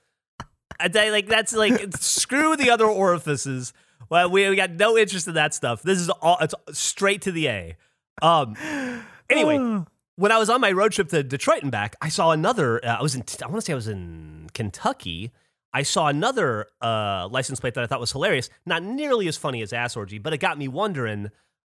I 0.81 0.89
tell 0.89 1.07
you, 1.07 1.13
like 1.13 1.27
that's 1.27 1.55
like 1.55 1.97
screw 1.97 2.57
the 2.57 2.71
other 2.71 2.87
orifices. 2.87 3.73
Well, 4.11 4.31
we, 4.31 4.49
we 4.49 4.57
got 4.57 4.71
no 4.73 4.97
interest 4.97 5.29
in 5.29 5.35
that 5.35 5.55
stuff. 5.55 5.83
This 5.83 5.99
is 5.99 6.09
all 6.09 6.39
it's 6.41 6.55
straight 6.73 7.23
to 7.23 7.33
the 7.33 7.49
A. 7.49 7.77
Um. 8.23 8.57
Anyway, 9.31 9.85
when 10.17 10.33
I 10.33 10.39
was 10.39 10.49
on 10.49 10.63
my 10.63 10.73
road 10.73 10.93
trip 10.93 11.11
to 11.11 11.23
Detroit 11.23 11.63
and 11.63 11.71
back, 11.71 11.97
I 12.01 12.09
saw 12.09 12.31
another. 12.31 12.83
Uh, 12.83 12.97
I 12.99 13.03
was 13.03 13.15
in. 13.15 13.25
I 13.43 13.47
want 13.47 13.57
to 13.57 13.61
say 13.61 13.75
I 13.75 13.77
was 13.77 13.89
in 13.89 14.49
Kentucky. 14.55 15.33
I 15.73 15.83
saw 15.83 16.09
another 16.09 16.67
uh, 16.81 17.29
license 17.31 17.61
plate 17.61 17.75
that 17.75 17.85
I 17.85 17.87
thought 17.87 18.01
was 18.01 18.13
hilarious. 18.13 18.49
Not 18.67 18.83
nearly 18.83 19.29
as 19.29 19.37
funny 19.37 19.63
as 19.63 19.73
Ass 19.73 19.97
Orgy, 19.97 20.19
but 20.19 20.33
it 20.33 20.39
got 20.39 20.59
me 20.59 20.69
wondering 20.69 21.31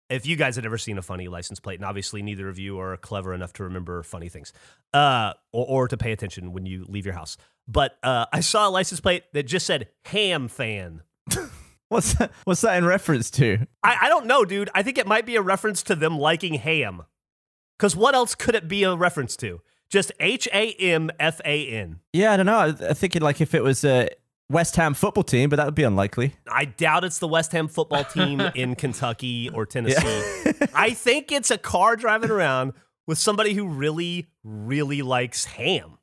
if 0.10 0.26
you 0.26 0.36
guys 0.36 0.56
had 0.56 0.66
ever 0.66 0.78
seen 0.78 0.98
a 0.98 1.02
funny 1.02 1.28
license 1.28 1.60
plate. 1.60 1.80
And 1.80 1.86
obviously, 1.86 2.22
neither 2.22 2.50
of 2.50 2.60
you 2.60 2.80
are 2.80 2.98
clever 2.98 3.34
enough 3.34 3.54
to 3.54 3.64
remember 3.64 4.04
funny 4.04 4.30
things 4.30 4.54
uh, 4.94 5.34
or, 5.52 5.66
or 5.68 5.88
to 5.88 5.98
pay 5.98 6.12
attention 6.12 6.54
when 6.54 6.66
you 6.66 6.86
leave 6.88 7.06
your 7.06 7.16
house. 7.16 7.38
But 7.68 7.98
uh, 8.04 8.26
I 8.32 8.42
saw 8.42 8.68
a 8.68 8.70
license 8.70 9.00
plate 9.00 9.24
that 9.34 9.44
just 9.44 9.66
said 9.66 9.90
"Ham 10.06 10.48
Fan." 10.48 11.02
What's 11.88 12.14
that, 12.16 12.32
what's 12.46 12.62
that 12.62 12.78
in 12.78 12.84
reference 12.86 13.30
to? 13.32 13.60
I, 13.84 13.98
I 14.02 14.10
don't 14.10 14.26
know, 14.26 14.44
dude. 14.44 14.72
I 14.74 14.82
think 14.82 14.98
it 14.98 15.06
might 15.06 15.26
be 15.26 15.36
a 15.36 15.42
reference 15.42 15.84
to 15.84 15.96
them 15.96 16.18
liking 16.18 16.56
ham. 16.56 17.04
Because 17.78 17.96
what 17.96 18.16
else 18.16 18.34
could 18.34 18.56
it 18.56 18.68
be 18.68 18.84
a 18.84 18.96
reference 18.96 19.38
to? 19.38 19.62
Just 19.90 20.12
H 20.20 20.48
A 20.54 20.72
M 20.74 21.10
F 21.20 21.40
A 21.46 21.68
N. 21.70 22.00
Yeah, 22.14 22.34
I 22.34 22.38
don't 22.38 22.46
know. 22.46 22.58
I, 22.58 22.68
I 22.90 22.94
thinking 22.94 23.22
like 23.22 23.40
if 23.42 23.54
it 23.54 23.64
was 23.64 23.84
a 23.86 24.10
West 24.50 24.76
Ham 24.76 24.94
football 24.94 25.24
team, 25.24 25.50
but 25.50 25.56
that 25.58 25.66
would 25.66 25.76
be 25.76 25.84
unlikely. 25.84 26.36
I 26.52 26.66
doubt 26.66 27.04
it's 27.04 27.20
the 27.20 27.28
West 27.28 27.52
Ham 27.52 27.68
football 27.68 28.04
team 28.04 28.40
in 28.56 28.76
Kentucky 28.76 29.50
or 29.50 29.66
Tennessee. 29.66 30.24
I 30.74 30.92
think 30.92 31.32
it's 31.32 31.50
a 31.52 31.58
car 31.58 31.96
driving 31.96 32.30
around 32.32 32.74
with 33.08 33.18
somebody 33.18 33.54
who 33.54 33.68
really, 33.68 34.28
really 34.44 35.02
likes 35.02 35.46
ham. 35.46 35.98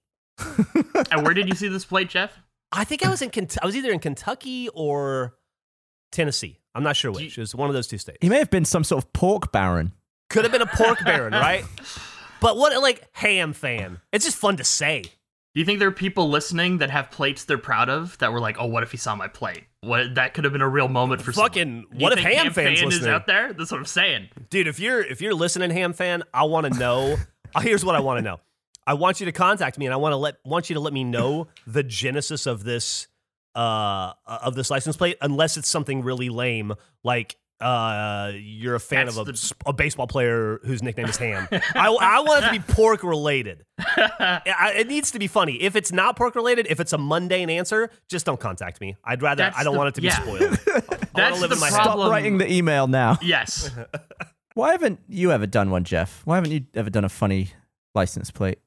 and 1.11 1.23
where 1.25 1.35
did 1.35 1.49
you 1.49 1.55
see 1.55 1.69
this 1.69 1.85
plate, 1.85 2.09
Geoff? 2.09 2.39
I 2.73 2.85
think 2.85 3.05
I 3.05 3.11
was 3.11 3.21
in 3.23 3.31
I 3.63 3.67
was 3.67 3.77
either 3.77 3.91
in 3.93 3.99
Kentucky 3.99 4.69
or 4.75 5.35
Tennessee. 6.11 6.59
I'm 6.75 6.83
not 6.83 6.97
sure 6.97 7.13
Do 7.13 7.19
you- 7.21 7.27
which. 7.27 7.39
It 7.39 7.41
was 7.43 7.55
one 7.55 7.69
of 7.69 7.75
those 7.75 7.87
two 7.87 7.99
states. 7.99 8.19
He 8.21 8.29
may 8.29 8.39
have 8.39 8.51
been 8.51 8.65
some 8.65 8.83
sort 8.85 9.05
of 9.05 9.13
pork 9.13 9.53
baron. 9.53 9.93
Could 10.31 10.45
have 10.45 10.53
been 10.53 10.63
a 10.63 10.67
pork 10.67 11.05
baron, 11.05 11.33
right? 11.33 11.65
But 12.43 12.57
what 12.57 12.81
like 12.83 13.09
ham 13.13 13.53
fan? 13.53 14.01
It's 14.13 14.25
just 14.25 14.37
fun 14.37 14.57
to 14.57 14.65
say. 14.65 15.03
Do 15.55 15.61
you 15.61 15.65
think 15.65 15.79
there 15.79 15.89
are 15.89 15.93
people 15.93 16.29
listening 16.29 16.79
that 16.79 16.91
have 16.91 17.11
plates 17.11 17.45
they're 17.45 17.59
proud 17.59 17.89
of 17.89 18.19
that 18.19 18.33
were 18.33 18.41
like, 18.41 18.57
"Oh, 18.59 18.67
what 18.67 18.83
if 18.83 18.91
he 18.91 18.97
saw 18.97 19.15
my 19.15 19.29
plate?" 19.29 19.65
What 19.83 20.15
that 20.17 20.35
could 20.35 20.45
have 20.45 20.53
been 20.53 20.63
a 20.63 20.69
real 20.69 20.89
moment 20.89 21.23
for 21.23 21.33
someone. 21.33 21.51
Fucking 21.51 21.87
you 21.93 22.03
what 22.03 22.13
if 22.13 22.19
think 22.19 22.35
ham 22.35 22.53
fans 22.53 22.81
fan 22.81 22.89
is 22.89 23.07
out 23.07 23.27
there? 23.27 23.53
That's 23.53 23.71
what 23.71 23.79
I'm 23.79 23.87
saying. 23.87 24.29
Dude, 24.51 24.67
if 24.67 24.81
you're 24.81 25.01
if 25.01 25.21
you're 25.21 25.35
listening, 25.35 25.71
ham 25.71 25.93
fan, 25.93 26.23
I 26.35 26.45
want 26.45 26.73
to 26.73 26.79
know. 26.79 27.17
uh, 27.55 27.61
here's 27.61 27.85
what 27.85 27.95
I 27.95 28.01
want 28.01 28.19
to 28.19 28.23
know. 28.23 28.41
I 28.87 28.95
want 28.95 29.21
you 29.21 29.27
to 29.27 29.33
contact 29.33 29.79
me, 29.79 29.87
and 29.87 29.93
I 29.93 29.99
want 29.99 30.13
to 30.13 30.17
let 30.17 30.37
want 30.45 30.69
you 30.69 30.75
to 30.75 30.81
let 30.81 30.93
me 30.93 31.05
know 31.05 31.49
the 31.67 31.83
genesis 31.83 32.47
of 32.47 32.65
this 32.65 33.07
uh 33.55 34.15
of 34.27 34.55
this 34.55 34.71
license 34.71 34.97
plate, 34.97 35.19
unless 35.21 35.57
it's 35.57 35.69
something 35.69 36.03
really 36.03 36.31
lame, 36.31 36.73
like 37.05 37.37
uh 37.63 38.33
you're 38.35 38.75
a 38.75 38.81
fan 38.81 39.07
That's 39.07 39.17
of 39.17 39.29
a, 39.29 39.33
the- 39.33 39.37
s- 39.37 39.53
a 39.67 39.73
baseball 39.73 40.07
player 40.07 40.59
whose 40.65 40.83
nickname 40.83 41.07
is 41.07 41.17
Ham. 41.17 41.47
I, 41.53 41.89
I 41.89 42.21
want 42.21 42.45
it 42.45 42.47
to 42.49 42.53
be 42.53 42.59
pork 42.75 43.03
related. 43.05 43.65
I, 43.79 44.75
it 44.79 44.89
needs 44.89 45.11
to 45.13 45.19
be 45.19 45.27
funny. 45.27 45.63
If 45.63 45.77
it's 45.77 45.93
not 45.93 46.17
pork 46.17 46.35
related, 46.35 46.67
if 46.69 46.81
it's 46.81 46.93
a 46.93 46.99
mundane 46.99 47.51
answer, 47.51 47.91
just 48.09 48.27
don't 48.27 48.41
contact 48.41 48.81
me. 48.81 48.97
I'd 49.05 49.23
rather. 49.23 49.45
That's 49.45 49.57
I 49.59 49.65
don't 49.65 49.75
the- 49.75 49.79
want 49.79 49.89
it 49.89 49.95
to 49.97 50.01
be 50.01 50.09
yeah. 50.09 50.21
spoiled. 50.23 50.43
I 50.67 50.73
want 50.75 51.11
That's 51.15 51.37
to 51.37 51.41
live 51.43 51.51
the 51.51 51.57
in 51.57 51.61
my 51.61 51.71
problem. 51.71 51.99
Stop 52.07 52.11
writing 52.11 52.39
the 52.39 52.51
email 52.53 52.87
now. 52.87 53.19
Yes. 53.23 53.71
Why 54.55 54.73
haven't 54.73 55.01
you 55.09 55.31
ever 55.33 55.47
done 55.47 55.71
one, 55.71 55.85
Geoff? 55.85 56.23
Why 56.25 56.35
haven't 56.37 56.51
you 56.51 56.65
ever 56.75 56.91
done 56.91 57.05
a 57.05 57.09
funny 57.09 57.51
license 57.95 58.31
plate? 58.31 58.59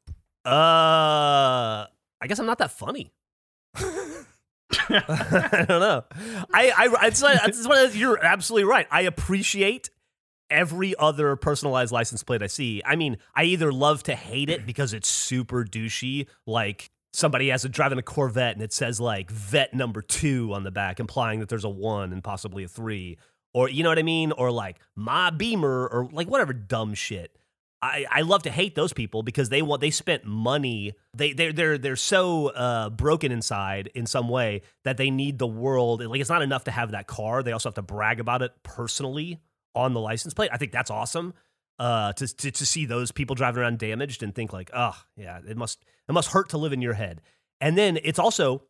Uh, 0.46 1.86
I 2.22 2.28
guess 2.28 2.40
I'm 2.40 2.46
not 2.46 2.58
that 2.60 2.72
funny. 2.72 3.12
I 5.10 5.66
don't 5.68 5.80
know. 5.82 6.04
I, 6.54 6.72
I, 7.02 7.08
it's, 7.08 7.22
like- 7.22 7.40
it's 7.46 7.68
one 7.68 7.90
you're 7.94 8.24
absolutely 8.24 8.66
right. 8.70 8.88
I 8.92 9.02
appreciate 9.02 9.90
every 10.50 10.96
other 10.98 11.36
personalized 11.36 11.92
license 11.92 12.24
plate 12.24 12.42
I 12.42 12.48
see. 12.48 12.82
I 12.86 12.96
mean, 12.96 13.18
I 13.36 13.46
either 13.46 13.72
love 13.72 14.04
to 14.04 14.16
hate 14.16 14.50
it 14.50 14.66
because 14.66 14.94
it's 14.94 15.08
super 15.08 15.64
douchey, 15.66 16.28
like 16.46 16.90
somebody 17.14 17.50
has 17.50 17.66
a 17.66 17.70
driving 17.70 17.98
a 17.98 18.04
Corvette 18.04 18.54
and 18.54 18.62
it 18.62 18.72
says 18.74 19.00
like 19.00 19.32
vet 19.32 19.74
number 19.74 20.02
two 20.02 20.54
on 20.54 20.64
the 20.64 20.72
back, 20.72 21.00
implying 21.00 21.40
that 21.40 21.50
there's 21.50 21.64
a 21.64 21.70
one 21.70 22.14
and 22.14 22.24
possibly 22.24 22.64
a 22.64 22.68
three, 22.68 23.18
or 23.54 23.70
you 23.70 23.84
know 23.84 23.90
what 23.90 23.98
I 24.00 24.04
mean, 24.04 24.32
or 24.34 24.52
like 24.52 24.78
my 24.96 25.30
Beamer, 25.32 25.88
or 25.88 26.10
like 26.12 26.28
whatever 26.30 26.54
dumb 26.54 26.94
shit. 26.94 27.36
I, 27.82 28.06
I 28.10 28.22
love 28.22 28.44
to 28.44 28.50
hate 28.50 28.74
those 28.74 28.94
people 28.94 29.22
because 29.22 29.50
they 29.50 29.62
want 29.62 29.82
they 29.82 29.92
spent 29.92 30.26
money. 30.26 30.94
They 31.14 31.34
they're 31.34 31.54
they're 31.54 31.78
they're 31.78 31.96
so 31.96 32.48
uh, 32.48 32.90
broken 32.90 33.32
inside 33.32 33.92
in 33.94 34.06
some 34.06 34.30
way 34.30 34.62
that 34.84 34.98
they 34.98 35.12
need 35.12 35.38
the 35.38 35.48
world 35.48 36.04
like 36.04 36.20
it's 36.20 36.30
not 36.30 36.42
enough 36.42 36.64
to 36.66 36.72
have 36.72 36.92
that 36.92 37.08
car. 37.08 37.44
They 37.44 37.52
also 37.52 37.70
have 37.70 37.76
to 37.76 37.82
brag 37.82 38.20
about 38.20 38.42
it 38.42 38.52
personally 38.64 39.40
on 39.76 39.94
the 39.94 40.00
license 40.00 40.34
plate. 40.34 40.50
I 40.52 40.58
think 40.58 40.72
that's 40.72 40.90
awesome 40.90 41.34
uh, 41.80 42.14
to, 42.14 42.28
to 42.28 42.52
to 42.52 42.66
see 42.66 42.86
those 42.86 43.12
people 43.12 43.36
driving 43.36 43.62
around 43.62 43.80
damaged 43.80 44.24
and 44.24 44.34
think 44.34 44.54
like 44.54 44.72
oh 44.74 44.98
yeah 45.16 45.40
it 45.48 45.58
must 45.58 45.84
it 46.08 46.14
must 46.14 46.30
hurt 46.30 46.50
to 46.50 46.58
live 46.58 46.74
in 46.74 46.82
your 46.82 46.94
head. 46.94 47.22
And 47.62 47.78
then 47.78 48.00
it's 48.04 48.20
also 48.20 48.64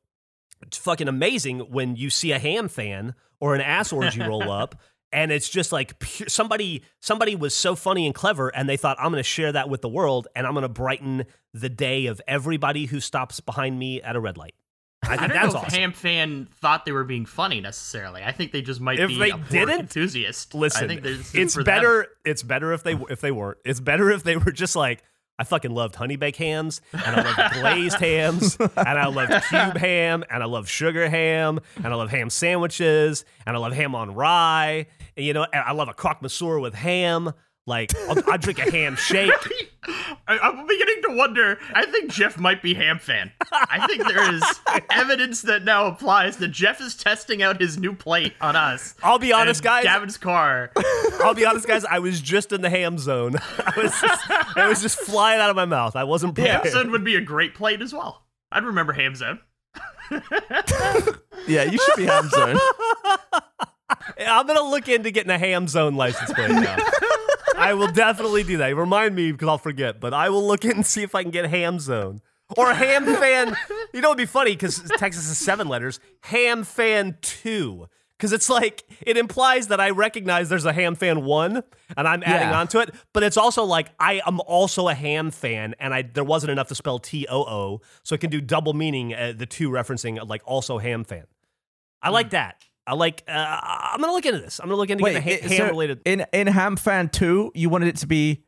it's 0.61 0.77
fucking 0.77 1.07
amazing 1.07 1.59
when 1.59 1.95
you 1.95 2.09
see 2.09 2.31
a 2.31 2.39
ham 2.39 2.67
fan 2.67 3.13
or 3.39 3.55
an 3.55 3.61
ass 3.61 3.93
orgy 3.93 4.21
roll 4.21 4.49
up 4.51 4.75
and 5.15 5.31
it's 5.31 5.49
just 5.49 5.71
like 5.71 5.97
pure, 5.97 6.27
somebody 6.29 6.83
somebody 7.01 7.35
was 7.35 7.55
so 7.55 7.75
funny 7.75 8.05
and 8.05 8.13
clever 8.13 8.49
and 8.49 8.69
they 8.69 8.77
thought 8.77 8.97
i'm 8.99 9.11
going 9.11 9.17
to 9.19 9.23
share 9.23 9.51
that 9.51 9.69
with 9.69 9.81
the 9.81 9.89
world 9.89 10.27
and 10.35 10.45
i'm 10.45 10.53
going 10.53 10.61
to 10.63 10.69
brighten 10.69 11.25
the 11.53 11.69
day 11.69 12.05
of 12.07 12.21
everybody 12.27 12.85
who 12.85 12.99
stops 12.99 13.39
behind 13.39 13.79
me 13.79 14.01
at 14.01 14.15
a 14.15 14.19
red 14.19 14.37
light 14.37 14.53
i 15.03 15.13
I 15.13 15.17
think 15.17 15.31
don't 15.33 15.41
that's 15.41 15.53
know 15.53 15.59
if 15.61 15.65
awesome 15.67 15.79
Ham 15.79 15.91
Fan 15.93 16.47
thought 16.61 16.85
they 16.85 16.91
were 16.91 17.03
being 17.03 17.25
funny 17.27 17.61
necessarily. 17.61 18.23
I 18.23 18.31
think 18.31 18.51
they 18.51 18.63
just 18.63 18.81
might 18.81 18.99
If 18.99 19.09
be 19.09 19.17
they 19.19 19.31
didn't, 19.51 19.79
enthusiast. 19.81 20.55
listen 20.55 20.89
it's 21.33 21.53
for 21.53 21.63
them. 21.63 21.65
better 21.65 22.07
it's 22.25 22.41
better 22.43 22.73
if 22.73 22.81
they 22.83 22.93
if 23.09 23.21
they 23.21 23.31
weren't 23.31 23.59
it's 23.63 23.79
better 23.79 24.09
if 24.09 24.23
they 24.23 24.35
were 24.35 24.51
just 24.51 24.75
like 24.75 25.03
I 25.37 25.43
fucking 25.43 25.71
loved 25.71 25.95
honey 25.95 26.15
baked 26.15 26.37
hams, 26.37 26.81
and 26.93 27.03
I 27.03 27.21
loved 27.21 27.55
glazed 27.55 27.97
hams, 27.99 28.55
and 28.57 28.69
I 28.77 29.07
loved 29.07 29.31
cube 29.49 29.77
ham, 29.77 30.23
and 30.29 30.41
I 30.41 30.45
love 30.45 30.69
sugar 30.69 31.09
ham, 31.09 31.59
and 31.75 31.87
I 31.87 31.95
love 31.95 32.09
ham 32.09 32.29
sandwiches, 32.29 33.25
and 33.45 33.55
I 33.55 33.59
love 33.59 33.73
ham 33.73 33.95
on 33.95 34.13
rye, 34.15 34.87
and 35.17 35.25
you 35.25 35.33
know, 35.33 35.45
I 35.53 35.73
love 35.73 35.89
a 35.89 35.93
croque 35.93 36.21
monsieur 36.21 36.59
with 36.59 36.73
ham. 36.73 37.33
Like, 37.67 37.91
I'll, 38.07 38.31
I'll 38.31 38.37
drink 38.37 38.59
a 38.59 38.69
ham 38.69 38.95
shake. 38.95 39.31
I, 40.27 40.37
I'm 40.37 40.67
beginning 40.67 41.01
to 41.09 41.15
wonder. 41.15 41.57
I 41.73 41.85
think 41.85 42.11
Geoff 42.11 42.37
might 42.37 42.61
be 42.61 42.75
Ham 42.75 42.99
Fan. 42.99 43.31
I 43.51 43.87
think 43.87 44.07
there 44.07 44.33
is 44.33 44.43
evidence 44.91 45.41
that 45.43 45.63
now 45.63 45.87
applies 45.87 46.37
that 46.37 46.49
Geoff 46.49 46.79
is 46.79 46.95
testing 46.95 47.41
out 47.41 47.59
his 47.59 47.79
new 47.79 47.93
plate 47.93 48.33
on 48.39 48.55
us. 48.55 48.93
I'll 49.01 49.17
be 49.19 49.33
honest, 49.33 49.63
guys. 49.63 49.83
Gavin's 49.83 50.17
car. 50.17 50.71
I'll 51.23 51.33
be 51.33 51.45
honest, 51.45 51.67
guys. 51.67 51.85
I 51.85 51.99
was 51.99 52.21
just 52.21 52.51
in 52.51 52.61
the 52.61 52.69
ham 52.69 52.99
zone. 52.99 53.35
I 53.57 53.73
was 53.77 53.99
just, 53.99 54.29
it 54.57 54.67
was 54.67 54.81
just 54.81 54.99
flying 54.99 55.39
out 55.41 55.49
of 55.49 55.55
my 55.55 55.65
mouth. 55.65 55.95
I 55.95 56.03
wasn't 56.03 56.35
prepared. 56.35 56.51
Ham 56.53 56.61
prepared. 56.61 56.83
Zone 56.83 56.91
would 56.91 57.03
be 57.03 57.15
a 57.15 57.21
great 57.21 57.55
plate 57.55 57.81
as 57.81 57.93
well. 57.93 58.25
I'd 58.51 58.63
remember 58.63 58.93
Ham 58.93 59.15
Zone. 59.15 59.39
Yeah, 61.47 61.63
you 61.63 61.77
should 61.79 61.95
be 61.97 62.05
ham 62.05 62.29
zone. 62.29 62.57
I'm 64.19 64.47
gonna 64.47 64.61
look 64.61 64.87
into 64.87 65.11
getting 65.11 65.31
a 65.31 65.37
ham 65.37 65.67
zone 65.67 65.95
license 65.95 66.31
plate 66.33 66.51
now. 66.51 66.77
I 67.57 67.73
will 67.73 67.87
definitely 67.91 68.43
do 68.43 68.57
that. 68.57 68.75
Remind 68.75 69.15
me 69.15 69.31
because 69.31 69.47
I'll 69.47 69.57
forget. 69.57 69.99
But 69.99 70.13
I 70.13 70.29
will 70.29 70.45
look 70.45 70.65
in 70.65 70.71
and 70.71 70.85
see 70.85 71.03
if 71.03 71.15
I 71.15 71.21
can 71.23 71.31
get 71.31 71.49
ham 71.49 71.79
zone 71.79 72.21
or 72.57 72.73
ham 72.73 73.05
fan. 73.05 73.55
You 73.93 74.01
know, 74.01 74.09
it'd 74.09 74.17
be 74.17 74.25
funny 74.25 74.51
because 74.51 74.81
Texas 74.97 75.29
is 75.29 75.37
seven 75.37 75.67
letters. 75.67 75.99
Ham 76.23 76.63
fan 76.63 77.17
two. 77.21 77.87
Because 78.17 78.31
it's 78.31 78.49
like 78.49 78.83
it 79.05 79.17
implies 79.17 79.67
that 79.67 79.81
I 79.81 79.89
recognize 79.89 80.47
there's 80.47 80.63
a 80.63 80.71
ham 80.71 80.95
fan 80.95 81.25
one, 81.25 81.63
and 81.97 82.07
I'm 82.07 82.23
adding 82.23 82.47
Yeah. 82.49 82.59
on 82.61 82.67
to 82.69 82.79
it. 82.79 82.95
But 83.11 83.23
it's 83.23 83.35
also 83.35 83.65
like 83.65 83.89
I 83.99 84.21
am 84.25 84.39
also 84.47 84.87
a 84.87 84.93
ham 84.93 85.31
fan, 85.31 85.75
and 85.79 85.93
I 85.93 86.03
there 86.03 86.23
wasn't 86.23 86.51
enough 86.51 86.69
to 86.69 86.75
spell 86.75 86.97
T 86.97 87.27
O 87.29 87.41
O, 87.43 87.81
so 88.03 88.15
it 88.15 88.21
can 88.21 88.29
do 88.29 88.39
double 88.39 88.73
meaning. 88.73 89.13
Uh, 89.13 89.33
the 89.35 89.45
two 89.45 89.69
referencing 89.69 90.25
like 90.29 90.41
also 90.45 90.77
ham 90.77 91.03
fan. 91.03 91.25
I 92.01 92.09
like 92.09 92.29
that. 92.29 92.61
I 92.87 92.93
like. 92.93 93.23
Uh, 93.27 93.31
I'm 93.31 93.99
gonna 93.99 94.13
look 94.13 94.25
into 94.25 94.39
this. 94.39 94.59
I'm 94.59 94.67
gonna 94.67 94.77
look 94.77 94.89
into 94.89 95.03
Wait, 95.03 95.13
getting 95.23 95.45
a 95.45 95.49
ha- 95.49 95.63
ham 95.63 95.69
related. 95.69 96.01
in 96.05 96.25
in 96.33 96.47
Ham 96.47 96.75
Fan 96.75 97.09
Two, 97.09 97.51
you 97.55 97.69
wanted 97.69 97.87
it 97.89 97.97
to 97.97 98.07
be 98.07 98.43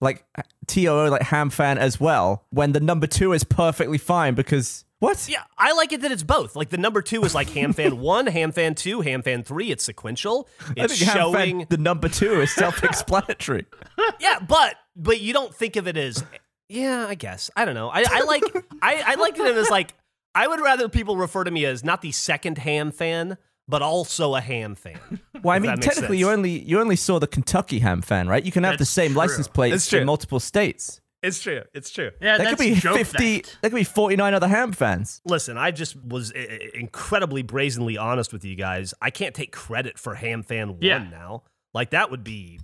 like 0.00 0.24
T 0.66 0.88
O 0.88 1.06
O, 1.06 1.10
like 1.10 1.22
Ham 1.22 1.50
Fan 1.50 1.78
as 1.78 2.00
well. 2.00 2.46
When 2.50 2.72
the 2.72 2.80
number 2.80 3.06
two 3.06 3.32
is 3.32 3.44
perfectly 3.44 3.98
fine 3.98 4.34
because 4.34 4.84
what? 5.00 5.26
Yeah, 5.28 5.42
I 5.56 5.72
like 5.72 5.92
it 5.92 6.02
that 6.02 6.12
it's 6.12 6.22
both. 6.22 6.54
Like 6.54 6.68
the 6.68 6.76
number 6.78 7.00
two 7.00 7.22
is 7.24 7.34
like 7.34 7.48
ham 7.50 7.72
fan 7.72 7.98
one, 7.98 8.26
ham 8.26 8.52
fan 8.52 8.74
two, 8.74 9.00
ham 9.00 9.22
fan 9.22 9.42
three. 9.42 9.70
It's 9.70 9.82
sequential. 9.84 10.46
It's 10.76 10.94
showing. 10.94 11.66
The 11.70 11.78
number 11.78 12.08
two 12.10 12.40
is 12.42 12.54
self-explanatory. 12.54 13.66
yeah, 14.20 14.38
but 14.46 14.76
but 14.96 15.20
you 15.20 15.32
don't 15.32 15.54
think 15.54 15.76
of 15.76 15.88
it 15.88 15.96
as. 15.96 16.22
Yeah, 16.68 17.06
I 17.08 17.14
guess 17.14 17.50
I 17.56 17.64
don't 17.64 17.74
know. 17.74 17.88
I, 17.88 18.04
I 18.08 18.20
like 18.24 18.42
I 18.82 19.02
I 19.06 19.14
like 19.16 19.38
it 19.38 19.56
as 19.56 19.70
like 19.70 19.94
I 20.34 20.46
would 20.46 20.60
rather 20.60 20.88
people 20.88 21.16
refer 21.16 21.44
to 21.44 21.50
me 21.50 21.64
as 21.64 21.82
not 21.82 22.02
the 22.02 22.12
second 22.12 22.58
ham 22.58 22.92
fan, 22.92 23.38
but 23.70 23.80
also 23.82 24.34
a 24.34 24.40
ham 24.40 24.74
fan. 24.74 24.98
Well, 25.42 25.56
I 25.56 25.58
mean, 25.58 25.70
that 25.70 25.78
makes 25.78 25.94
technically, 25.94 26.18
you 26.18 26.28
only 26.28 26.50
you 26.58 26.78
only 26.80 26.96
saw 26.96 27.18
the 27.18 27.26
Kentucky 27.26 27.78
Ham 27.78 28.02
Fan, 28.02 28.28
right? 28.28 28.44
You 28.44 28.52
can 28.52 28.62
have 28.64 28.76
the 28.76 28.84
same 28.84 29.12
true. 29.12 29.20
license 29.20 29.48
plates 29.48 29.76
It's 29.76 29.88
true. 29.88 30.00
in 30.00 30.04
multiple 30.06 30.38
states. 30.38 31.00
It's 31.22 31.40
true. 31.40 31.62
It's 31.72 31.88
true. 31.88 32.10
Yeah, 32.20 32.36
that 32.36 32.44
that's 32.44 32.50
could 32.56 32.58
be 32.58 32.74
joke 32.74 32.96
fifty. 32.98 33.38
theft. 33.38 33.56
There 33.62 33.70
could 33.70 33.76
be 33.76 33.84
forty-nine 33.84 34.34
other 34.34 34.48
Ham 34.48 34.72
fans. 34.72 35.22
Listen, 35.24 35.56
I 35.56 35.70
just 35.70 35.96
was 35.96 36.30
uh, 36.32 36.38
incredibly 36.74 37.40
brazenly 37.42 37.96
honest 37.96 38.34
with 38.34 38.44
you 38.44 38.54
guys. 38.54 38.92
I 39.00 39.08
can't 39.10 39.34
take 39.34 39.50
credit 39.52 39.98
for 39.98 40.14
ham 40.14 40.42
fan 40.42 40.68
one 40.78 41.10
now. 41.10 41.44
Like 41.72 41.90
that 41.90 42.10
would 42.10 42.22
be 42.24 42.60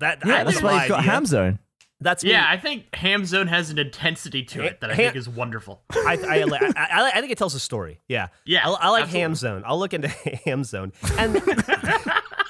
that. 0.00 0.20
Yeah, 0.24 0.36
I- 0.36 0.44
that's 0.44 0.62
why 0.62 0.80
you've 0.80 0.88
got 0.88 1.00
idea. 1.00 1.10
Ham 1.12 1.26
Zone. 1.26 1.58
That's 2.04 2.22
me. 2.22 2.30
Yeah, 2.30 2.44
I 2.46 2.56
think 2.58 2.94
Ham 2.94 3.24
Zone 3.24 3.46
has 3.48 3.70
an 3.70 3.78
intensity 3.78 4.44
to 4.44 4.62
it 4.62 4.80
that 4.82 4.90
I 4.90 4.94
Ham- 4.94 5.04
think 5.06 5.16
is 5.16 5.28
wonderful. 5.28 5.82
I, 5.90 6.18
I, 6.22 6.36
I, 6.42 6.72
I, 6.76 7.10
I 7.14 7.20
think 7.20 7.32
it 7.32 7.38
tells 7.38 7.54
a 7.54 7.58
story. 7.60 7.98
Yeah. 8.08 8.28
Yeah, 8.44 8.60
I, 8.68 8.70
I 8.72 8.88
like 8.90 9.02
absolutely. 9.04 9.20
Ham 9.20 9.34
Zone. 9.34 9.62
I'll 9.66 9.78
look 9.78 9.94
into 9.94 10.08
Ham 10.44 10.64
Zone. 10.64 10.92
And 11.18 11.36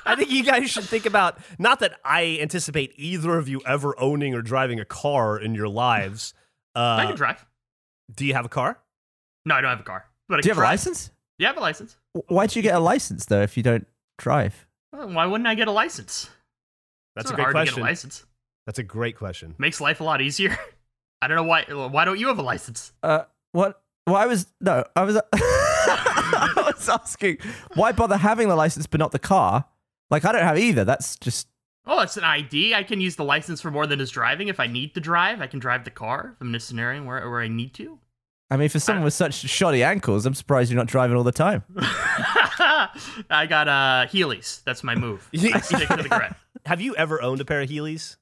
I 0.06 0.16
think 0.16 0.30
you 0.30 0.42
guys 0.44 0.70
should 0.70 0.84
think 0.84 1.06
about 1.06 1.38
not 1.58 1.80
that 1.80 1.94
I 2.04 2.38
anticipate 2.42 2.92
either 2.96 3.38
of 3.38 3.48
you 3.48 3.60
ever 3.64 3.98
owning 3.98 4.34
or 4.34 4.42
driving 4.42 4.80
a 4.80 4.84
car 4.84 5.38
in 5.38 5.54
your 5.54 5.68
lives. 5.68 6.34
I 6.74 6.80
Uh, 7.04 7.06
can 7.06 7.16
drive. 7.16 7.46
do 8.14 8.26
you 8.26 8.34
have 8.34 8.44
a 8.44 8.48
car? 8.50 8.78
No, 9.46 9.54
I 9.54 9.60
don't 9.60 9.70
have 9.70 9.80
a 9.80 9.84
car. 9.84 10.04
But 10.28 10.38
I 10.38 10.40
Do 10.42 10.48
you 10.48 10.54
can 10.54 10.60
have 10.62 10.68
a 10.68 10.72
license? 10.72 11.10
Yeah, 11.38 11.48
I 11.48 11.50
have 11.50 11.58
a 11.58 11.60
license. 11.60 11.96
Why'd 12.28 12.56
you 12.56 12.62
get 12.62 12.74
a 12.74 12.80
license 12.80 13.26
though 13.26 13.42
if 13.42 13.56
you 13.56 13.62
don't 13.62 13.86
drive? 14.18 14.66
Well, 14.92 15.08
Why 15.12 15.26
wouldn't 15.26 15.46
I 15.46 15.54
get 15.54 15.68
a 15.68 15.72
license? 15.72 16.28
That's 17.14 17.26
it's 17.26 17.30
a 17.30 17.32
not 17.32 17.36
great 17.36 17.42
hard 17.44 17.52
question. 17.54 17.74
to 17.74 17.80
get 17.80 17.84
a 17.86 17.90
license. 17.90 18.24
That's 18.66 18.78
a 18.78 18.82
great 18.82 19.16
question. 19.16 19.54
Makes 19.58 19.80
life 19.80 20.00
a 20.00 20.04
lot 20.04 20.20
easier. 20.20 20.56
I 21.22 21.28
don't 21.28 21.36
know 21.36 21.44
why. 21.44 21.64
Why 21.64 22.04
don't 22.04 22.18
you 22.18 22.28
have 22.28 22.38
a 22.38 22.42
license? 22.42 22.92
Uh, 23.02 23.22
what? 23.52 23.80
Well, 24.06 24.16
I 24.16 24.26
was 24.26 24.46
no, 24.60 24.84
I 24.94 25.02
was. 25.04 25.18
I 25.32 26.52
was 26.76 26.88
asking 26.88 27.38
why 27.74 27.92
bother 27.92 28.16
having 28.16 28.48
the 28.48 28.56
license 28.56 28.86
but 28.86 28.98
not 29.00 29.12
the 29.12 29.18
car? 29.18 29.64
Like 30.10 30.24
I 30.24 30.32
don't 30.32 30.42
have 30.42 30.58
either. 30.58 30.84
That's 30.84 31.16
just 31.16 31.48
Oh, 31.86 32.00
it's 32.00 32.16
an 32.16 32.24
ID. 32.24 32.74
I 32.74 32.82
can 32.82 33.00
use 33.00 33.16
the 33.16 33.24
license 33.24 33.60
for 33.60 33.70
more 33.70 33.86
than 33.86 33.98
just 33.98 34.14
driving. 34.14 34.48
If 34.48 34.58
I 34.58 34.66
need 34.66 34.94
to 34.94 35.00
drive, 35.00 35.42
I 35.42 35.46
can 35.46 35.58
drive 35.58 35.84
the 35.84 35.90
car. 35.90 36.32
If 36.34 36.40
I'm 36.40 36.48
in 36.48 36.54
a 36.54 36.60
scenario 36.60 37.04
where, 37.04 37.28
where 37.28 37.42
I 37.42 37.48
need 37.48 37.74
to. 37.74 37.98
I 38.50 38.56
mean, 38.56 38.70
for 38.70 38.78
someone 38.78 39.04
with 39.04 39.12
such 39.12 39.34
shoddy 39.34 39.82
ankles, 39.82 40.24
I'm 40.24 40.34
surprised 40.34 40.70
you're 40.70 40.78
not 40.78 40.86
driving 40.86 41.16
all 41.16 41.24
the 41.24 41.32
time. 41.32 41.62
I 43.28 43.46
got 43.48 43.68
uh 43.68 44.06
Heelys. 44.10 44.62
That's 44.64 44.82
my 44.82 44.94
move. 44.94 45.28
I 45.34 45.60
stick 45.60 45.88
to 45.88 45.96
the 45.96 46.08
grid. 46.08 46.34
Have 46.66 46.80
you 46.80 46.94
ever 46.96 47.20
owned 47.20 47.40
a 47.40 47.44
pair 47.44 47.60
of 47.60 47.68
Heelys? 47.68 48.16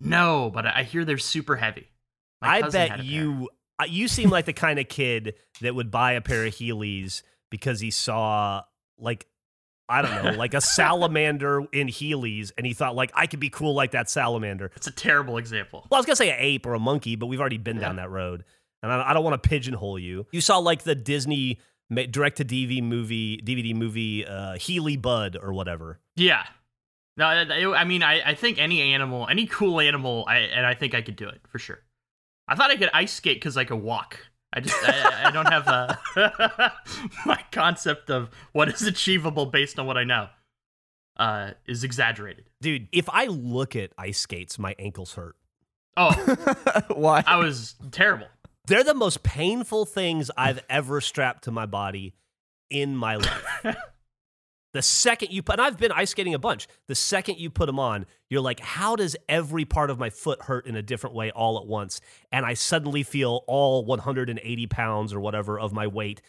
No, 0.00 0.50
but 0.52 0.66
I 0.66 0.82
hear 0.82 1.04
they're 1.04 1.18
super 1.18 1.56
heavy. 1.56 1.88
My 2.42 2.58
I 2.58 2.62
bet 2.68 3.04
you 3.04 3.48
uh, 3.78 3.84
you 3.88 4.08
seem 4.08 4.30
like 4.30 4.44
the 4.44 4.52
kind 4.52 4.78
of 4.78 4.88
kid 4.88 5.34
that 5.60 5.74
would 5.74 5.90
buy 5.90 6.12
a 6.12 6.20
pair 6.20 6.44
of 6.44 6.52
Heelys 6.54 7.22
because 7.50 7.80
he 7.80 7.90
saw 7.90 8.62
like 8.98 9.26
I 9.88 10.02
don't 10.02 10.24
know, 10.24 10.30
like 10.32 10.54
a 10.54 10.60
salamander 10.62 11.66
in 11.72 11.88
Heelys 11.88 12.52
and 12.56 12.66
he 12.66 12.72
thought 12.74 12.94
like 12.94 13.12
I 13.14 13.26
could 13.26 13.40
be 13.40 13.50
cool 13.50 13.74
like 13.74 13.92
that 13.92 14.08
salamander. 14.10 14.70
It's 14.76 14.86
a 14.86 14.92
terrible 14.92 15.38
example. 15.38 15.86
Well, 15.90 15.98
I 15.98 16.00
was 16.00 16.06
gonna 16.06 16.16
say 16.16 16.30
an 16.30 16.36
ape 16.38 16.66
or 16.66 16.74
a 16.74 16.80
monkey, 16.80 17.16
but 17.16 17.26
we've 17.26 17.40
already 17.40 17.58
been 17.58 17.78
down 17.78 17.96
that 17.96 18.10
road, 18.10 18.44
and 18.82 18.92
I, 18.92 19.10
I 19.10 19.14
don't 19.14 19.24
want 19.24 19.40
to 19.42 19.48
pigeonhole 19.48 19.98
you. 19.98 20.26
You 20.32 20.40
saw 20.40 20.58
like 20.58 20.82
the 20.82 20.94
Disney 20.94 21.60
direct 21.90 22.38
to 22.38 22.44
DVD 22.44 22.82
movie, 22.82 23.38
DVD 23.38 23.74
movie, 23.74 24.26
uh, 24.26 24.54
Healy 24.54 24.96
Bud 24.96 25.36
or 25.40 25.52
whatever. 25.52 26.00
Yeah. 26.16 26.44
No, 27.16 27.26
I- 27.26 27.84
mean, 27.84 28.02
I, 28.02 28.30
I 28.30 28.34
think 28.34 28.58
any 28.58 28.80
animal, 28.92 29.26
any 29.28 29.46
cool 29.46 29.80
animal, 29.80 30.24
I, 30.28 30.38
and 30.38 30.66
I 30.66 30.74
think 30.74 30.94
I 30.94 31.02
could 31.02 31.16
do 31.16 31.28
it 31.28 31.40
for 31.48 31.58
sure. 31.58 31.80
I 32.48 32.56
thought 32.56 32.70
I 32.70 32.76
could 32.76 32.90
ice 32.92 33.12
skate 33.12 33.36
because 33.36 33.56
I 33.56 33.64
could 33.64 33.80
walk. 33.80 34.18
I 34.52 34.60
just, 34.60 34.76
I, 34.86 35.28
I 35.28 35.30
don't 35.32 35.50
have 35.50 35.66
uh 35.66 36.70
my 37.26 37.40
concept 37.50 38.08
of 38.10 38.30
what 38.52 38.68
is 38.68 38.82
achievable 38.82 39.46
based 39.46 39.78
on 39.80 39.86
what 39.86 39.96
I 39.96 40.04
know 40.04 40.28
uh, 41.16 41.50
is 41.66 41.82
exaggerated. 41.84 42.44
Dude, 42.60 42.88
if 42.92 43.08
I 43.08 43.26
look 43.26 43.74
at 43.76 43.92
ice 43.98 44.18
skates, 44.18 44.58
my 44.58 44.74
ankles 44.78 45.14
hurt. 45.14 45.36
Oh, 45.96 46.12
why? 46.94 47.22
I 47.26 47.36
was 47.36 47.74
terrible. 47.90 48.26
They're 48.66 48.84
the 48.84 48.94
most 48.94 49.22
painful 49.22 49.86
things 49.86 50.30
I've 50.36 50.60
ever 50.70 51.00
strapped 51.00 51.44
to 51.44 51.50
my 51.50 51.66
body 51.66 52.14
in 52.70 52.96
my 52.96 53.16
life. 53.16 53.64
the 54.74 54.82
second 54.82 55.30
you 55.32 55.42
put, 55.42 55.54
and 55.54 55.62
I've 55.62 55.78
been 55.78 55.92
ice 55.92 56.10
skating 56.10 56.34
a 56.34 56.38
bunch. 56.38 56.68
The 56.88 56.94
second 56.94 57.38
you 57.38 57.48
put 57.48 57.64
them 57.66 57.78
on, 57.80 58.04
you're 58.28 58.42
like, 58.42 58.60
how 58.60 58.94
does 58.96 59.16
every 59.28 59.64
part 59.64 59.88
of 59.88 59.98
my 59.98 60.10
foot 60.10 60.42
hurt 60.42 60.66
in 60.66 60.76
a 60.76 60.82
different 60.82 61.16
way 61.16 61.30
all 61.30 61.56
at 61.58 61.66
once? 61.66 62.02
And 62.30 62.44
I 62.44 62.52
suddenly 62.52 63.02
feel 63.02 63.44
all 63.46 63.86
180 63.86 64.66
pounds 64.66 65.14
or 65.14 65.20
whatever 65.20 65.58
of 65.58 65.72
my 65.72 65.86
weight 65.86 66.20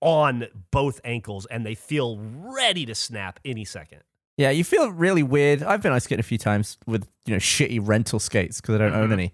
on 0.00 0.46
both 0.70 1.00
ankles, 1.04 1.46
and 1.46 1.64
they 1.64 1.74
feel 1.74 2.18
ready 2.18 2.86
to 2.86 2.94
snap 2.94 3.38
any 3.44 3.64
second. 3.64 4.00
Yeah, 4.36 4.50
you 4.50 4.64
feel 4.64 4.90
really 4.90 5.22
weird. 5.22 5.62
I've 5.62 5.82
been 5.82 5.92
ice 5.92 6.04
skating 6.04 6.20
a 6.20 6.24
few 6.24 6.38
times 6.38 6.78
with 6.86 7.06
you 7.26 7.34
know 7.34 7.38
shitty 7.38 7.78
rental 7.86 8.18
skates 8.18 8.60
because 8.60 8.74
I 8.74 8.78
don't 8.78 8.94
own 8.94 9.10
Mhm. 9.10 9.12
any. 9.12 9.32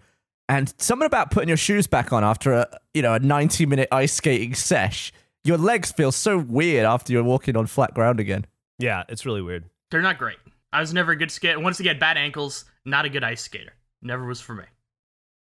And 0.49 0.75
something 0.78 1.07
about 1.07 1.30
putting 1.30 1.49
your 1.49 1.57
shoes 1.57 1.87
back 1.87 2.12
on 2.12 2.25
after 2.25 2.52
a 2.52 2.80
you 2.92 3.00
know 3.02 3.14
a 3.14 3.19
ninety 3.21 3.64
minute 3.64 3.88
ice 3.92 4.12
skating 4.12 4.54
sesh, 4.54 5.12
your 5.44 5.59
legs 5.59 5.92
feel 5.92 6.12
so 6.12 6.38
weird 6.38 6.85
after 6.85 7.12
you're 7.12 7.25
walking 7.25 7.56
on 7.56 7.66
flat 7.66 7.94
ground 7.94 8.20
again. 8.20 8.47
Yeah, 8.78 9.04
it's 9.09 9.25
really 9.26 9.42
weird. 9.42 9.64
They're 9.90 10.02
not 10.02 10.18
great. 10.18 10.37
I 10.73 10.80
was 10.80 10.92
never 10.94 11.12
a 11.12 11.16
good 11.16 11.30
skater. 11.30 11.59
Once 11.61 11.80
again, 11.80 11.99
bad 11.99 12.16
ankles, 12.16 12.64
not 12.85 13.04
a 13.04 13.09
good 13.09 13.25
ice 13.25 13.42
skater. 13.42 13.73
Never 14.02 14.25
was 14.26 14.40
for 14.40 14.54
me. 14.54 14.64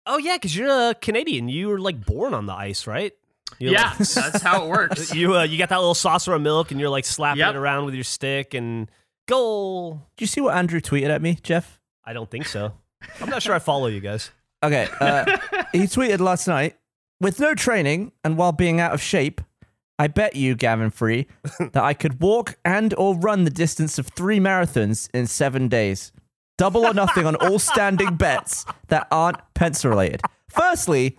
Oh 0.05 0.17
yeah, 0.17 0.35
because 0.35 0.55
you're 0.55 0.89
a 0.89 0.93
Canadian. 0.95 1.47
You 1.47 1.69
were 1.69 1.79
like 1.79 2.05
born 2.05 2.33
on 2.33 2.45
the 2.45 2.53
ice, 2.53 2.85
right? 2.88 3.13
You're 3.59 3.71
yeah, 3.73 3.89
like- 3.97 3.97
that's 4.09 4.41
how 4.41 4.65
it 4.65 4.69
works. 4.77 5.13
you 5.15 5.38
uh, 5.38 5.43
you 5.43 5.57
got 5.57 5.69
that 5.69 5.77
little 5.77 5.93
saucer 5.95 6.33
of 6.33 6.41
milk, 6.41 6.71
and 6.71 6.79
you're 6.79 6.89
like 6.89 7.05
slapping 7.05 7.39
Yep. 7.39 7.55
it 7.55 7.57
around 7.57 7.85
with 7.85 7.93
your 7.93 8.03
stick, 8.03 8.53
and 8.53 8.89
goal. 9.27 10.01
Did 10.17 10.23
you 10.23 10.27
see 10.27 10.41
what 10.41 10.55
Andrew 10.55 10.81
tweeted 10.81 11.09
at 11.09 11.21
me, 11.21 11.38
Geoff? 11.41 11.79
I 12.03 12.12
don't 12.13 12.29
think 12.29 12.45
so. 12.47 12.73
I'm 13.21 13.29
not 13.29 13.41
sure 13.41 13.55
I 13.55 13.59
follow 13.59 13.88
you 13.88 14.01
guys. 14.01 14.31
Okay, 14.62 14.88
uh, 15.00 15.25
he 15.71 15.79
tweeted 15.83 16.19
last 16.19 16.47
night 16.47 16.75
with 17.21 17.39
no 17.39 17.53
training 17.55 18.12
and 18.23 18.38
while 18.38 18.51
being 18.51 18.79
out 18.81 18.93
of 18.93 19.01
shape. 19.01 19.39
I 20.00 20.07
bet 20.07 20.35
you, 20.35 20.55
Gavin 20.55 20.89
Free, 20.89 21.27
that 21.59 21.83
I 21.83 21.93
could 21.93 22.21
walk 22.21 22.57
and 22.65 22.93
or 22.95 23.15
run 23.15 23.43
the 23.43 23.51
distance 23.51 23.97
of 23.97 24.07
three 24.07 24.39
marathons 24.39 25.09
in 25.13 25.27
seven 25.27 25.67
days. 25.67 26.12
Double 26.57 26.85
or 26.85 26.93
nothing 26.93 27.25
on 27.25 27.35
all 27.35 27.59
standing 27.59 28.15
bets 28.15 28.65
that 28.89 29.07
aren't 29.12 29.38
pencil 29.53 29.89
related. 29.89 30.21
Firstly, 30.50 31.17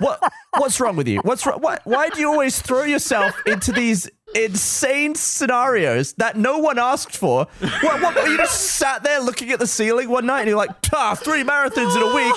what 0.00 0.20
what's 0.58 0.78
wrong 0.78 0.96
with 0.96 1.08
you? 1.08 1.20
What's 1.20 1.46
wrong? 1.46 1.60
What, 1.60 1.80
why 1.84 2.10
do 2.10 2.20
you 2.20 2.28
always 2.28 2.60
throw 2.60 2.84
yourself 2.84 3.34
into 3.46 3.72
these 3.72 4.10
insane 4.34 5.14
scenarios 5.14 6.14
that 6.14 6.36
no 6.36 6.58
one 6.58 6.78
asked 6.78 7.16
for? 7.16 7.46
What, 7.80 8.02
what 8.02 8.28
you 8.28 8.36
just 8.36 8.60
sat 8.76 9.02
there 9.02 9.20
looking 9.20 9.50
at 9.50 9.58
the 9.58 9.66
ceiling 9.66 10.08
one 10.08 10.26
night 10.26 10.40
and 10.40 10.48
you're 10.48 10.58
like, 10.58 10.70
ah, 10.92 11.14
three 11.14 11.44
marathons 11.44 11.96
in 11.96 12.02
a 12.02 12.14
week. 12.14 12.34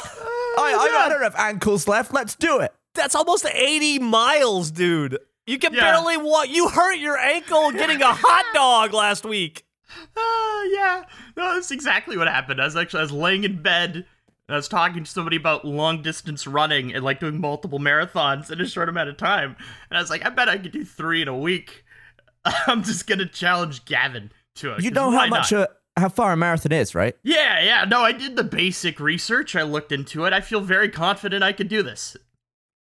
I, 0.57 0.73
I, 0.77 1.05
I 1.05 1.09
don't 1.09 1.21
have 1.21 1.35
ankles 1.35 1.87
left. 1.87 2.13
Let's 2.13 2.35
do 2.35 2.59
it. 2.59 2.73
That's 2.93 3.13
almost 3.13 3.45
80 3.45 3.99
miles, 3.99 4.71
dude. 4.71 5.17
You 5.45 5.59
can 5.59 5.73
Yeah. 5.73 5.81
barely 5.91 6.17
walk. 6.17 6.49
You 6.49 6.69
hurt 6.69 6.95
your 6.97 7.17
ankle 7.17 7.71
getting 7.71 8.01
a 8.01 8.13
hot 8.13 8.45
dog 8.53 8.93
last 8.93 9.25
week. 9.25 9.65
Uh, 10.15 10.63
yeah. 10.71 11.03
No, 11.37 11.53
that's 11.55 11.71
exactly 11.71 12.17
what 12.17 12.27
happened. 12.27 12.61
I 12.61 12.65
was 12.65 12.75
actually 12.75 12.99
I 12.99 13.03
was 13.03 13.11
laying 13.11 13.43
in 13.43 13.61
bed 13.61 13.95
and 13.95 14.05
I 14.49 14.55
was 14.55 14.67
talking 14.67 15.03
to 15.03 15.09
somebody 15.09 15.37
about 15.37 15.63
long 15.65 16.01
distance 16.01 16.47
running 16.47 16.93
and 16.93 17.03
like 17.03 17.19
doing 17.19 17.39
multiple 17.39 17.79
marathons 17.79 18.49
in 18.51 18.59
a 18.59 18.67
short 18.67 18.89
amount 18.89 19.09
of 19.09 19.17
time. 19.17 19.55
And 19.89 19.97
I 19.97 20.01
was 20.01 20.09
like, 20.09 20.25
I 20.25 20.29
bet 20.29 20.49
I 20.49 20.57
could 20.57 20.71
do 20.71 20.83
three 20.83 21.21
in 21.21 21.27
a 21.27 21.37
week. 21.37 21.83
I'm 22.67 22.83
just 22.83 23.05
gonna 23.07 23.27
challenge 23.27 23.85
Gavin 23.85 24.31
to 24.55 24.73
it. 24.73 24.83
You 24.83 24.91
know 24.91 25.11
how 25.11 25.27
much 25.27 25.51
not? 25.51 25.69
a, 25.97 25.99
how 26.01 26.09
far 26.09 26.33
a 26.33 26.37
marathon 26.37 26.71
is, 26.71 26.93
right? 26.95 27.15
Yeah, 27.23 27.61
yeah. 27.63 27.85
No, 27.85 28.01
I 28.01 28.11
did 28.11 28.35
the 28.35 28.43
basic 28.43 28.99
research. 28.99 29.55
I 29.55 29.61
looked 29.63 29.91
into 29.91 30.25
it. 30.25 30.33
I 30.33 30.41
feel 30.41 30.61
very 30.61 30.89
confident 30.89 31.43
I 31.43 31.53
could 31.53 31.67
do 31.69 31.83
this. 31.83 32.17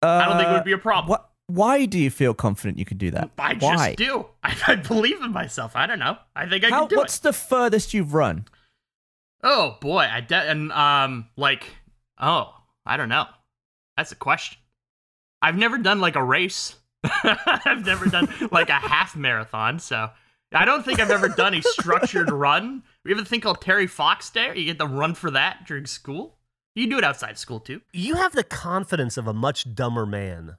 I 0.00 0.26
don't 0.26 0.36
think 0.38 0.48
it 0.48 0.52
would 0.52 0.64
be 0.64 0.72
a 0.72 0.78
problem. 0.78 1.10
What? 1.10 1.28
Why 1.48 1.86
do 1.86 1.98
you 1.98 2.10
feel 2.10 2.34
confident 2.34 2.78
you 2.78 2.84
can 2.84 2.98
do 2.98 3.10
that? 3.10 3.30
I 3.38 3.54
Why? 3.54 3.94
just 3.94 3.96
do. 3.98 4.26
I, 4.42 4.56
I 4.68 4.74
believe 4.76 5.20
in 5.22 5.32
myself. 5.32 5.76
I 5.76 5.86
don't 5.86 5.98
know. 5.98 6.16
I 6.34 6.48
think 6.48 6.64
I 6.64 6.70
How, 6.70 6.80
can 6.80 6.88
do 6.88 6.96
what's 6.96 7.18
it. 7.18 7.24
What's 7.24 7.38
the 7.38 7.46
furthest 7.46 7.94
you've 7.94 8.14
run? 8.14 8.46
Oh 9.42 9.76
boy, 9.80 10.08
I 10.10 10.20
de- 10.20 10.34
and 10.36 10.70
um 10.72 11.28
like 11.36 11.64
oh 12.20 12.54
I 12.86 12.96
don't 12.96 13.08
know. 13.08 13.26
That's 13.96 14.12
a 14.12 14.16
question. 14.16 14.58
I've 15.40 15.58
never 15.58 15.78
done 15.78 16.00
like 16.00 16.16
a 16.16 16.22
race. 16.22 16.76
I've 17.04 17.84
never 17.84 18.06
done 18.06 18.28
like 18.52 18.68
a 18.68 18.74
half 18.74 19.16
marathon, 19.16 19.80
so 19.80 20.10
I 20.52 20.64
don't 20.64 20.84
think 20.84 21.00
I've 21.00 21.10
ever 21.10 21.28
done 21.28 21.54
a 21.54 21.62
structured 21.62 22.30
run. 22.32 22.84
We 23.04 23.10
have 23.10 23.20
a 23.20 23.24
thing 23.24 23.40
called 23.40 23.60
Terry 23.60 23.88
Fox 23.88 24.30
Day. 24.30 24.52
You 24.56 24.66
get 24.66 24.78
to 24.78 24.86
run 24.86 25.14
for 25.14 25.30
that 25.32 25.66
during 25.66 25.86
school. 25.86 26.36
You 26.74 26.84
can 26.84 26.90
do 26.90 26.98
it 26.98 27.04
outside 27.04 27.38
school 27.38 27.58
too. 27.60 27.80
You 27.92 28.14
have 28.14 28.32
the 28.32 28.44
confidence 28.44 29.16
of 29.16 29.26
a 29.26 29.34
much 29.34 29.74
dumber 29.74 30.06
man. 30.06 30.56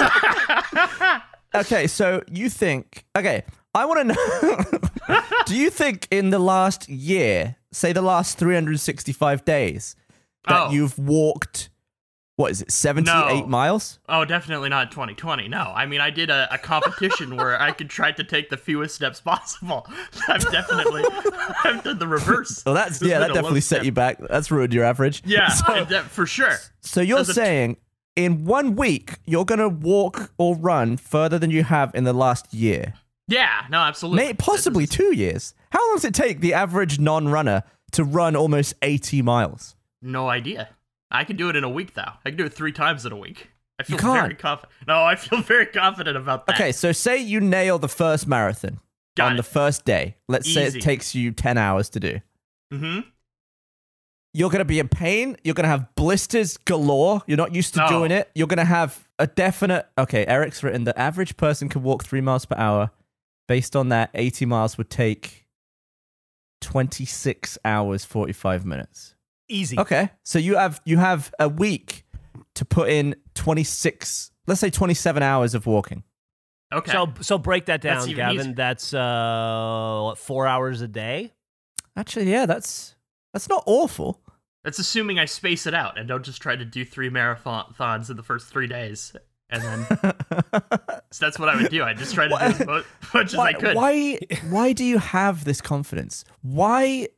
Okay, 1.52 1.88
so 1.88 2.22
you 2.30 2.48
think? 2.48 3.04
Okay, 3.18 3.42
I 3.74 3.84
want 3.84 3.98
to 4.08 4.14
know. 4.14 5.20
do 5.46 5.56
you 5.56 5.68
think 5.68 6.06
in 6.12 6.30
the 6.30 6.38
last 6.38 6.88
year, 6.88 7.56
say 7.72 7.92
the 7.92 8.02
last 8.02 8.38
365 8.38 9.44
days, 9.44 9.96
that 10.46 10.68
Oh. 10.68 10.70
you've 10.70 10.96
walked? 10.96 11.70
What 12.36 12.52
is 12.52 12.62
it? 12.62 12.70
78 12.70 13.10
No. 13.40 13.46
miles? 13.48 13.98
Oh, 14.08 14.24
definitely 14.24 14.68
not 14.68 14.92
2020. 14.92 15.48
No, 15.48 15.72
I 15.74 15.86
mean 15.86 16.00
I 16.00 16.10
did 16.10 16.30
a, 16.30 16.48
a 16.54 16.56
competition 16.56 17.34
where 17.36 17.60
I 17.60 17.72
could 17.72 17.90
try 17.90 18.12
to 18.12 18.22
take 18.22 18.48
the 18.48 18.56
fewest 18.56 18.94
steps 18.94 19.20
possible. 19.20 19.86
I've 20.28 20.48
definitely 20.52 21.02
I've 21.64 21.82
done 21.82 21.98
the 21.98 22.06
reverse. 22.06 22.64
Well, 22.64 22.76
that's 22.76 23.02
yeah, 23.02 23.18
that 23.18 23.34
definitely 23.34 23.60
set 23.60 23.78
step. 23.78 23.84
you 23.86 23.92
back. 23.92 24.18
That's 24.20 24.52
ruined 24.52 24.72
your 24.72 24.84
average. 24.84 25.22
Yeah, 25.26 25.48
So, 25.48 25.84
that- 25.84 26.04
for 26.04 26.26
sure. 26.26 26.56
so 26.80 27.00
you're 27.00 27.18
As 27.18 27.34
saying 27.34 27.76
in 28.16 28.44
one 28.44 28.76
week 28.76 29.14
you're 29.26 29.44
gonna 29.44 29.68
walk 29.68 30.32
or 30.38 30.56
run 30.56 30.96
further 30.96 31.38
than 31.38 31.50
you 31.50 31.64
have 31.64 31.94
in 31.94 32.04
the 32.04 32.12
last 32.12 32.52
year? 32.52 32.94
Yeah, 33.28 33.66
no, 33.70 33.78
absolutely. 33.78 34.24
May 34.24 34.34
possibly 34.34 34.84
is- 34.84 34.90
two 34.90 35.14
years. 35.14 35.54
How 35.70 35.86
long 35.88 35.96
does 35.96 36.04
it 36.04 36.14
take 36.14 36.40
the 36.40 36.52
average 36.52 36.98
non-runner 36.98 37.62
to 37.92 38.04
run 38.04 38.34
almost 38.34 38.74
80 38.82 39.22
miles? 39.22 39.76
No 40.02 40.28
idea. 40.28 40.70
I 41.10 41.24
could 41.24 41.36
do 41.36 41.48
it 41.48 41.56
in 41.56 41.64
a 41.64 41.68
week 41.68 41.94
though. 41.94 42.12
I 42.24 42.30
can 42.30 42.36
do 42.36 42.44
it 42.44 42.52
three 42.52 42.72
times 42.72 43.06
in 43.06 43.12
a 43.12 43.16
week. 43.16 43.48
I 43.78 43.82
feel 43.82 43.98
very 43.98 44.34
confident. 44.34 44.72
No, 44.86 45.02
I 45.04 45.16
feel 45.16 45.40
very 45.42 45.66
confident 45.66 46.16
about 46.16 46.46
that. 46.46 46.56
Okay, 46.56 46.72
so 46.72 46.92
say 46.92 47.16
you 47.18 47.40
nail 47.40 47.78
the 47.78 47.88
first 47.88 48.26
marathon 48.26 48.78
Got 49.16 49.30
on 49.30 49.36
the 49.36 49.42
first 49.42 49.84
day. 49.84 50.16
Let's 50.28 50.52
say 50.52 50.66
it 50.66 50.80
takes 50.80 51.14
you 51.14 51.32
10 51.32 51.56
hours 51.56 51.88
to 51.90 52.00
do. 52.00 52.20
Mm-hmm. 52.72 53.08
You're 54.32 54.50
going 54.50 54.60
to 54.60 54.64
be 54.64 54.78
in 54.78 54.88
pain. 54.88 55.36
You're 55.42 55.54
going 55.54 55.64
to 55.64 55.68
have 55.70 55.94
blisters 55.96 56.56
galore. 56.56 57.22
You're 57.26 57.36
not 57.36 57.54
used 57.54 57.74
to 57.74 57.80
No. 57.80 57.88
doing 57.88 58.10
it. 58.12 58.30
You're 58.34 58.46
going 58.46 58.58
to 58.58 58.64
have 58.64 59.08
a 59.18 59.26
definite. 59.26 59.86
Okay, 59.98 60.24
Eric's 60.26 60.62
written 60.62 60.84
the 60.84 60.96
average 60.98 61.36
person 61.36 61.68
can 61.68 61.82
walk 61.82 62.04
three 62.04 62.20
miles 62.20 62.44
per 62.46 62.56
hour. 62.56 62.90
Based 63.48 63.74
on 63.74 63.88
that, 63.88 64.10
80 64.14 64.46
miles 64.46 64.78
would 64.78 64.88
take 64.90 65.46
26 66.60 67.58
hours, 67.64 68.04
45 68.04 68.64
minutes. 68.64 69.14
Easy. 69.48 69.78
Okay, 69.78 70.10
so 70.22 70.38
you 70.38 70.56
have 70.56 70.80
you 70.84 70.98
have 70.98 71.34
a 71.40 71.48
week 71.48 72.04
to 72.54 72.64
put 72.64 72.88
in 72.88 73.16
26, 73.34 74.30
let's 74.46 74.60
say 74.60 74.70
27 74.70 75.22
hours 75.24 75.54
of 75.56 75.66
walking. 75.66 76.04
Okay. 76.72 76.92
So 76.92 77.12
so 77.20 77.36
break 77.38 77.66
that 77.66 77.80
down, 77.80 78.04
even 78.04 78.16
Gavin. 78.16 78.40
easier. 78.40 78.54
That's 78.54 78.94
uh 78.94 80.00
what, 80.04 80.18
four 80.18 80.46
hours 80.46 80.82
a 80.82 80.88
day. 80.88 81.32
Actually, 81.96 82.30
yeah, 82.30 82.46
that's 82.46 82.94
that's 83.32 83.48
not 83.48 83.62
awful. 83.66 84.20
That's 84.64 84.78
assuming 84.78 85.18
I 85.18 85.24
space 85.24 85.66
it 85.66 85.74
out 85.74 85.98
and 85.98 86.06
don't 86.08 86.24
just 86.24 86.42
try 86.42 86.54
to 86.56 86.64
do 86.64 86.84
three 86.84 87.08
marathons 87.08 88.10
in 88.10 88.16
the 88.16 88.22
first 88.22 88.48
three 88.48 88.66
days. 88.66 89.14
And 89.48 89.62
then 89.62 89.86
so 91.10 91.18
that's 91.20 91.38
what 91.38 91.48
I 91.48 91.56
would 91.56 91.70
do. 91.70 91.82
I 91.82 91.94
just 91.94 92.14
try 92.14 92.28
to 92.28 92.30
do 92.30 92.36
as 92.36 92.66
mu- 92.66 92.82
much 93.14 93.32
as 93.32 93.34
I 93.36 93.52
could. 93.52 93.74
why 93.74 94.18
why 94.48 94.72
do 94.72 94.84
you 94.84 94.98
have 94.98 95.44
this 95.44 95.60
confidence? 95.60 96.24
Why 96.42 97.08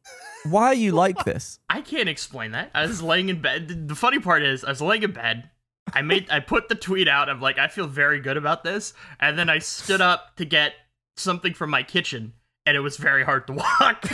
why 0.49 0.67
are 0.67 0.75
you 0.75 0.93
like 1.05 1.25
this? 1.25 1.59
I 1.69 1.81
can't 1.83 2.09
explain 2.09 2.53
that. 2.53 2.71
I 2.75 2.83
was 2.87 3.03
laying 3.03 3.29
in 3.29 3.41
bed. 3.43 3.89
The 3.89 3.95
funny 3.95 4.19
part 4.19 4.43
is, 4.43 4.65
I 4.65 4.71
was 4.71 4.81
laying 4.81 5.03
in 5.03 5.13
bed. 5.13 5.51
I 5.93 6.01
made, 6.03 6.31
I 6.31 6.41
put 6.41 6.69
the 6.69 6.75
tweet 6.75 7.07
out. 7.09 7.29
I'm 7.29 7.41
like, 7.41 7.59
I 7.59 7.69
feel 7.69 7.87
very 7.87 8.21
good 8.21 8.37
about 8.37 8.65
this. 8.65 8.95
And 9.21 9.39
then 9.39 9.51
I 9.51 9.59
stood 9.59 10.01
up 10.01 10.37
to 10.37 10.45
get 10.45 10.75
something 11.17 11.53
from 11.55 11.71
my 11.71 11.83
kitchen, 11.83 12.33
and 12.65 12.77
it 12.77 12.81
was 12.81 12.97
very 12.97 13.25
hard 13.25 13.47
to 13.49 13.53
walk. 13.53 14.03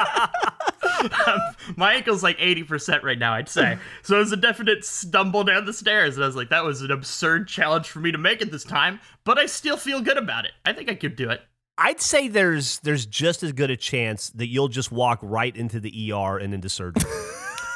Um, 0.00 1.40
my 1.76 1.94
ankle's 1.94 2.22
like 2.22 2.38
80% 2.38 3.02
right 3.02 3.18
now, 3.18 3.32
I'd 3.34 3.48
say. 3.48 3.78
So 4.02 4.16
it 4.16 4.20
was 4.20 4.32
a 4.32 4.36
definite 4.36 4.84
stumble 4.84 5.44
down 5.44 5.64
the 5.64 5.72
stairs. 5.72 6.16
And 6.16 6.24
I 6.24 6.26
was 6.26 6.36
like, 6.36 6.50
that 6.50 6.64
was 6.64 6.82
an 6.82 6.90
absurd 6.90 7.48
challenge 7.48 7.88
for 7.88 8.00
me 8.00 8.12
to 8.12 8.18
make 8.18 8.42
it 8.42 8.50
this 8.50 8.64
time, 8.64 9.00
but 9.24 9.38
I 9.38 9.46
still 9.46 9.76
feel 9.76 10.00
good 10.00 10.18
about 10.18 10.44
it. 10.44 10.52
I 10.64 10.72
think 10.72 10.90
I 10.90 10.94
could 10.94 11.16
do 11.16 11.30
it. 11.30 11.40
I'd 11.78 12.00
say 12.00 12.28
there's 12.28 12.78
there's 12.80 13.06
just 13.06 13.42
as 13.42 13.52
good 13.52 13.70
a 13.70 13.76
chance 13.76 14.28
that 14.30 14.48
you'll 14.48 14.68
just 14.68 14.92
walk 14.92 15.18
right 15.22 15.56
into 15.56 15.80
the 15.80 16.12
ER 16.12 16.36
and 16.36 16.52
into 16.52 16.68
surgery. 16.68 17.10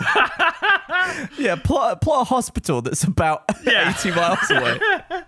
Yeah, 1.39 1.57
plot 1.57 2.01
plot 2.01 2.23
a 2.23 2.25
hospital 2.25 2.83
that's 2.83 3.05
about 3.05 3.45
Yeah. 3.65 3.95
80 3.99 4.11
miles 4.13 4.51
away. 4.51 4.79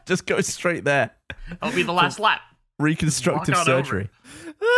Just 0.07 0.27
go 0.27 0.41
straight 0.41 0.85
there. 0.85 1.11
I'll 1.63 1.75
be 1.75 1.83
the 1.83 1.93
last 1.93 2.19
lap. 2.19 2.41
Reconstructive 2.79 3.55
Walk 3.55 3.67
on 3.69 3.73
over. 3.73 3.83
surgery. 3.85 4.11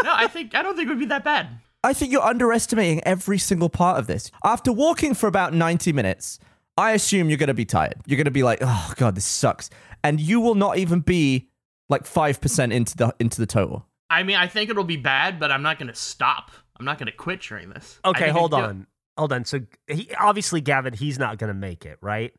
No, 0.04 0.12
I 0.12 0.26
think, 0.26 0.54
I 0.54 0.62
don't 0.62 0.74
think 0.76 0.86
it 0.86 0.90
would 0.90 0.98
be 0.98 1.06
that 1.06 1.24
bad. 1.24 1.48
I 1.84 1.92
think 1.92 2.10
you're 2.10 2.22
underestimating 2.22 3.02
every 3.04 3.38
single 3.38 3.68
part 3.68 3.98
of 3.98 4.06
this. 4.06 4.30
After 4.44 4.72
walking 4.72 5.14
for 5.14 5.26
about 5.26 5.54
90 5.54 5.92
minutes, 5.92 6.38
I 6.76 6.92
assume 6.92 7.28
you're 7.28 7.38
going 7.38 7.48
to 7.48 7.54
be 7.54 7.64
tired. 7.64 7.94
You're 8.06 8.16
going 8.16 8.24
to 8.24 8.30
be 8.30 8.42
like, 8.42 8.58
"Oh 8.62 8.92
god, 8.96 9.14
this 9.14 9.24
sucks." 9.24 9.70
And 10.02 10.20
you 10.20 10.40
will 10.40 10.54
not 10.54 10.78
even 10.78 11.00
be 11.00 11.48
like 11.88 12.04
5% 12.04 12.72
into 12.72 12.96
the 12.96 13.14
into 13.18 13.40
the 13.40 13.46
total. 13.46 13.86
I 14.10 14.22
mean, 14.22 14.36
I 14.36 14.46
think 14.46 14.70
it'll 14.70 14.84
be 14.84 14.96
bad, 14.96 15.38
but 15.38 15.50
I'm 15.50 15.62
not 15.62 15.78
going 15.78 15.88
to 15.88 15.94
stop. 15.94 16.50
I'm 16.78 16.84
not 16.84 16.98
going 16.98 17.06
to 17.06 17.12
quit 17.12 17.40
during 17.40 17.70
this. 17.70 18.00
Okay, 18.04 18.28
hold 18.28 18.52
can 18.52 18.60
do 18.60 18.66
on. 18.66 18.86
Hold 19.18 19.32
on. 19.32 19.44
So 19.44 19.60
he 19.88 20.10
obviously 20.18 20.60
Gavin, 20.60 20.94
he's 20.94 21.18
not 21.18 21.38
going 21.38 21.48
to 21.48 21.54
make 21.54 21.84
it, 21.84 21.98
right? 22.00 22.32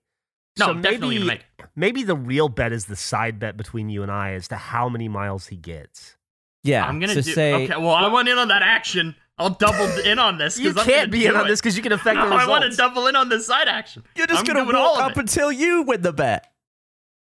No, 0.57 0.67
so 0.67 0.73
definitely 0.75 1.19
maybe, 1.19 1.27
make 1.27 1.45
it. 1.59 1.65
maybe 1.75 2.03
the 2.03 2.15
real 2.15 2.49
bet 2.49 2.71
is 2.71 2.85
the 2.85 2.95
side 2.95 3.39
bet 3.39 3.55
between 3.57 3.89
you 3.89 4.03
and 4.03 4.11
I 4.11 4.33
as 4.33 4.47
to 4.49 4.55
how 4.55 4.89
many 4.89 5.07
miles 5.07 5.47
he 5.47 5.57
gets. 5.57 6.17
Yeah. 6.63 6.85
I'm 6.85 6.99
gonna 6.99 7.13
so 7.13 7.21
do. 7.21 7.33
say 7.33 7.53
okay, 7.65 7.77
well, 7.77 7.91
I 7.91 8.07
want 8.07 8.27
in 8.27 8.37
on 8.37 8.49
that 8.49 8.61
action. 8.61 9.15
I'll 9.39 9.49
double 9.51 9.85
in 10.05 10.19
on 10.19 10.37
this. 10.37 10.59
You 10.59 10.69
I'm 10.69 10.75
can't 10.85 11.11
be 11.11 11.25
in 11.25 11.35
on 11.35 11.45
it. 11.45 11.49
this 11.49 11.61
because 11.61 11.77
you 11.77 11.81
can 11.83 11.93
affect 11.93 12.15
No, 12.19 12.29
the 12.29 12.35
I 12.35 12.45
want 12.45 12.69
to 12.69 12.75
double 12.75 13.07
in 13.07 13.15
on 13.15 13.29
this 13.29 13.47
side 13.47 13.67
action. 13.67 14.03
you're 14.15 14.27
just 14.27 14.39
I'm 14.41 14.45
going 14.45 14.57
to 14.57 14.71
doing 14.71 14.75
all 14.75 14.95
walk 14.95 15.11
up 15.11 15.17
until 15.17 15.51
you 15.51 15.83
win 15.83 16.01
the 16.01 16.11
bet. 16.13 16.51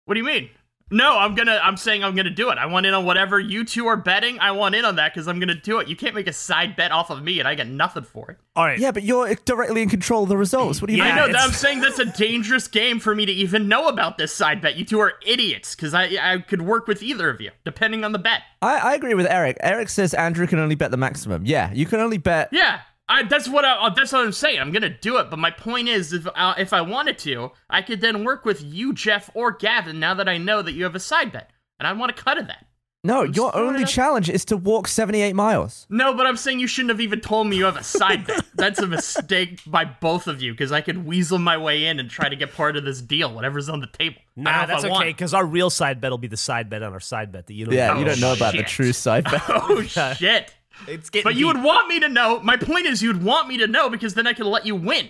What 0.05 0.15
do 0.15 0.19
you 0.19 0.25
mean? 0.25 0.49
No, 0.91 1.17
I'm 1.17 1.35
gonna. 1.35 1.59
I'm 1.63 1.77
saying 1.77 2.03
I'm 2.03 2.15
gonna 2.15 2.29
do 2.29 2.49
it. 2.49 2.57
I 2.57 2.65
want 2.65 2.85
in 2.85 2.93
on 2.93 3.05
whatever 3.05 3.39
you 3.39 3.63
two 3.63 3.87
are 3.87 3.95
betting. 3.97 4.37
I 4.39 4.51
want 4.51 4.75
in 4.75 4.83
on 4.85 4.97
that 4.97 5.13
because 5.13 5.27
I'm 5.27 5.39
gonna 5.39 5.55
do 5.55 5.79
it. 5.79 5.87
You 5.87 5.95
can't 5.95 6.13
make 6.13 6.27
a 6.27 6.33
side 6.33 6.75
bet 6.75 6.91
off 6.91 7.09
of 7.09 7.23
me 7.23 7.39
and 7.39 7.47
I 7.47 7.55
get 7.55 7.67
nothing 7.67 8.03
for 8.03 8.31
it. 8.31 8.37
All 8.55 8.65
right. 8.65 8.77
Yeah, 8.77 8.91
but 8.91 9.03
you're 9.03 9.33
directly 9.45 9.81
in 9.81 9.87
control 9.89 10.23
of 10.23 10.29
the 10.29 10.35
results. 10.37 10.81
What 10.81 10.87
do 10.89 10.93
you 10.93 10.97
Yeah, 11.01 11.05
mean? 11.05 11.13
I 11.13 11.17
know. 11.17 11.25
it's- 11.29 11.43
I'm 11.45 11.53
saying 11.53 11.79
that's 11.79 11.99
a 11.99 12.05
dangerous 12.05 12.67
game 12.67 12.99
for 12.99 13.15
me 13.15 13.25
to 13.25 13.31
even 13.31 13.69
know 13.69 13.87
about 13.87 14.17
this 14.17 14.33
side 14.35 14.59
bet. 14.61 14.75
You 14.75 14.83
two 14.83 14.99
are 14.99 15.13
idiots 15.25 15.75
because 15.75 15.93
I 15.93 16.09
I 16.21 16.39
could 16.39 16.61
work 16.61 16.87
with 16.87 17.01
either 17.01 17.29
of 17.29 17.39
you 17.39 17.51
depending 17.63 18.03
on 18.03 18.11
the 18.11 18.19
bet. 18.19 18.41
I, 18.61 18.77
I 18.91 18.93
agree 18.95 19.13
with 19.13 19.25
Eric. 19.27 19.57
Eric 19.61 19.87
says 19.89 20.13
Andrew 20.13 20.45
can 20.45 20.59
only 20.59 20.75
bet 20.75 20.91
the 20.91 20.97
maximum. 20.97 21.45
Yeah, 21.45 21.71
you 21.73 21.85
can 21.85 21.99
only 22.01 22.17
bet. 22.17 22.49
Yeah, 22.51 22.81
I, 23.11 23.23
that's 23.23 23.49
what 23.49 23.65
I, 23.65 23.89
that's 23.95 24.11
what 24.11 24.25
I'm 24.25 24.31
saying. 24.31 24.59
I'm 24.59 24.71
gonna 24.71 24.89
do 24.89 25.17
it, 25.17 25.29
but 25.29 25.37
my 25.37 25.51
point 25.51 25.89
is, 25.89 26.13
if 26.13 26.27
uh, 26.33 26.53
if 26.57 26.73
I 26.73 26.81
wanted 26.81 27.17
to, 27.19 27.51
I 27.69 27.81
could 27.81 28.01
then 28.01 28.23
work 28.23 28.45
with 28.45 28.61
you, 28.63 28.93
Geoff, 28.93 29.29
or 29.33 29.51
Gavin. 29.51 29.99
Now 29.99 30.13
that 30.13 30.29
I 30.29 30.37
know 30.37 30.61
that 30.61 30.73
you 30.73 30.83
have 30.85 30.95
a 30.95 30.99
side 30.99 31.31
bet, 31.31 31.51
and 31.79 31.87
I 31.87 31.93
want 31.93 32.11
a 32.11 32.15
cut 32.15 32.37
of 32.37 32.47
that. 32.47 32.65
No, 33.03 33.23
I'm 33.23 33.33
your 33.33 33.55
only 33.55 33.83
challenge 33.83 34.29
is 34.29 34.45
to 34.45 34.57
walk 34.57 34.87
78 34.87 35.33
miles. 35.33 35.87
No, 35.89 36.13
but 36.13 36.27
I'm 36.27 36.37
saying 36.37 36.59
you 36.59 36.67
shouldn't 36.67 36.91
have 36.91 37.01
even 37.01 37.19
told 37.19 37.47
me 37.47 37.57
you 37.57 37.65
have 37.65 37.77
a 37.77 37.83
side 37.83 38.27
bet. 38.27 38.45
That's 38.53 38.79
a 38.79 38.85
mistake 38.85 39.59
by 39.65 39.85
both 39.85 40.27
of 40.27 40.39
you 40.39 40.53
because 40.53 40.71
I 40.71 40.81
could 40.81 41.03
weasel 41.03 41.39
my 41.39 41.57
way 41.57 41.87
in 41.87 41.99
and 41.99 42.11
try 42.11 42.29
to 42.29 42.35
get 42.35 42.53
part 42.53 42.77
of 42.77 42.85
this 42.85 43.01
deal, 43.01 43.33
whatever's 43.33 43.69
on 43.69 43.79
the 43.79 43.87
table. 43.87 44.17
I 44.37 44.43
don't 44.43 44.43
Nah, 44.43 44.65
that's 44.67 44.85
okay 44.85 45.09
because 45.09 45.33
our 45.33 45.45
real 45.45 45.71
side 45.71 45.99
bet 45.99 46.11
will 46.11 46.19
be 46.19 46.27
the 46.27 46.37
side 46.37 46.69
bet 46.69 46.83
on 46.83 46.93
our 46.93 46.99
side 46.99 47.31
bet 47.31 47.47
that 47.47 47.53
you 47.53 47.65
don't. 47.65 47.73
Yeah, 47.73 47.93
know. 47.93 47.99
you 47.99 48.05
don't 48.05 48.19
know 48.19 48.33
about 48.33 48.53
the 48.53 48.63
true 48.63 48.93
side 48.93 49.23
bet. 49.31 49.41
Oh 49.49 49.81
shit! 50.15 50.53
It's 50.87 51.09
getting. 51.09 51.23
But 51.23 51.35
you 51.35 51.47
deep. 51.47 51.55
would 51.57 51.63
want 51.63 51.87
me 51.87 51.99
to 51.99 52.09
know. 52.09 52.39
My 52.41 52.57
point 52.57 52.85
is, 52.85 53.01
you'd 53.01 53.23
want 53.23 53.47
me 53.47 53.57
to 53.57 53.67
know 53.67 53.89
because 53.89 54.13
then 54.13 54.27
I 54.27 54.33
could 54.33 54.45
let 54.45 54.65
you 54.65 54.75
win. 54.75 55.09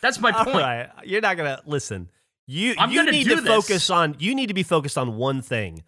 That's 0.00 0.18
my 0.20 0.30
All 0.32 0.44
point. 0.44 0.56
right, 0.56 0.90
you're 1.04 1.20
not 1.20 1.36
gonna 1.36 1.60
listen. 1.66 2.10
You 2.46 2.74
I'm 2.78 2.90
you 2.90 3.08
need 3.10 3.24
to 3.28 3.36
this. 3.36 3.46
focus 3.46 3.88
on. 3.90 4.16
You 4.18 4.34
need 4.34 4.48
to 4.48 4.54
be 4.54 4.64
focused 4.64 4.98
on 4.98 5.16
one 5.16 5.42
thing. 5.42 5.82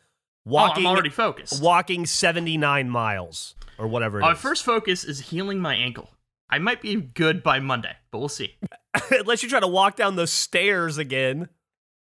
Oh, 0.47 0.51
Walking. 0.53 0.87
I'm 0.87 0.93
already 0.93 1.09
focused. 1.11 1.63
walking 1.63 2.07
79 2.07 2.89
miles 2.91 3.55
or 3.79 3.89
whatever. 3.89 4.21
it 4.21 4.25
Our 4.25 4.35
is. 4.35 4.39
first 4.39 4.63
focus 4.65 5.03
is 5.03 5.19
healing 5.21 5.59
my 5.59 5.75
ankle. 5.75 6.11
I 6.51 6.59
might 6.59 6.81
be 6.83 6.95
good 6.97 7.43
by 7.43 7.59
Monday, 7.61 7.97
but 8.13 8.19
we'll 8.19 8.29
see. 8.29 8.55
unless 9.11 9.43
you 9.43 9.49
try 9.49 9.59
to 9.61 9.67
walk 9.67 9.97
down 9.97 10.15
those 10.17 10.31
stairs 10.33 10.99
again, 10.99 11.49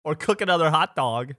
or 0.03 0.15
cook 0.15 0.41
another 0.41 0.69
hot 0.71 0.95
dog. 0.95 1.35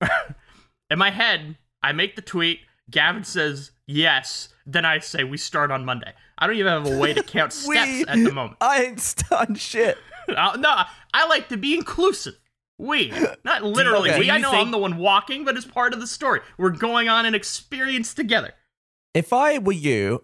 In 0.90 0.98
my 0.98 1.10
head, 1.10 1.56
I 1.82 1.92
make 1.92 2.16
the 2.16 2.22
tweet. 2.22 2.60
Gavin 2.90 3.22
says 3.24 3.70
yes. 3.90 4.48
Then 4.66 4.84
I 4.84 4.98
say 5.00 5.24
we 5.24 5.36
start 5.36 5.70
on 5.70 5.84
Monday. 5.84 6.12
I 6.38 6.46
don't 6.46 6.56
even 6.56 6.84
have 6.84 6.92
a 6.92 6.98
way 6.98 7.12
to 7.12 7.22
count 7.22 7.52
steps 7.52 7.68
We- 7.68 8.06
at 8.06 8.16
the 8.16 8.32
moment. 8.32 8.56
I 8.60 8.84
ain't 8.84 9.14
done 9.28 9.54
shit. 9.54 9.98
Uh, 10.28 10.56
no, 10.60 10.82
I 11.12 11.26
like 11.26 11.48
to 11.48 11.56
be 11.56 11.74
inclusive. 11.74 12.38
We, 12.78 13.12
not 13.42 13.64
literally 13.64 14.10
okay. 14.10 14.20
we. 14.20 14.30
I 14.30 14.38
know 14.38 14.52
think... 14.52 14.66
I'm 14.66 14.70
the 14.70 14.78
one 14.78 14.96
walking, 14.96 15.44
but 15.44 15.56
it's 15.56 15.66
part 15.66 15.92
of 15.92 15.98
the 15.98 16.06
story. 16.06 16.40
We're 16.56 16.70
going 16.70 17.08
on 17.08 17.26
an 17.26 17.34
experience 17.34 18.14
together. 18.14 18.52
If 19.12 19.32
I 19.32 19.58
were 19.58 19.72
you, 19.72 20.22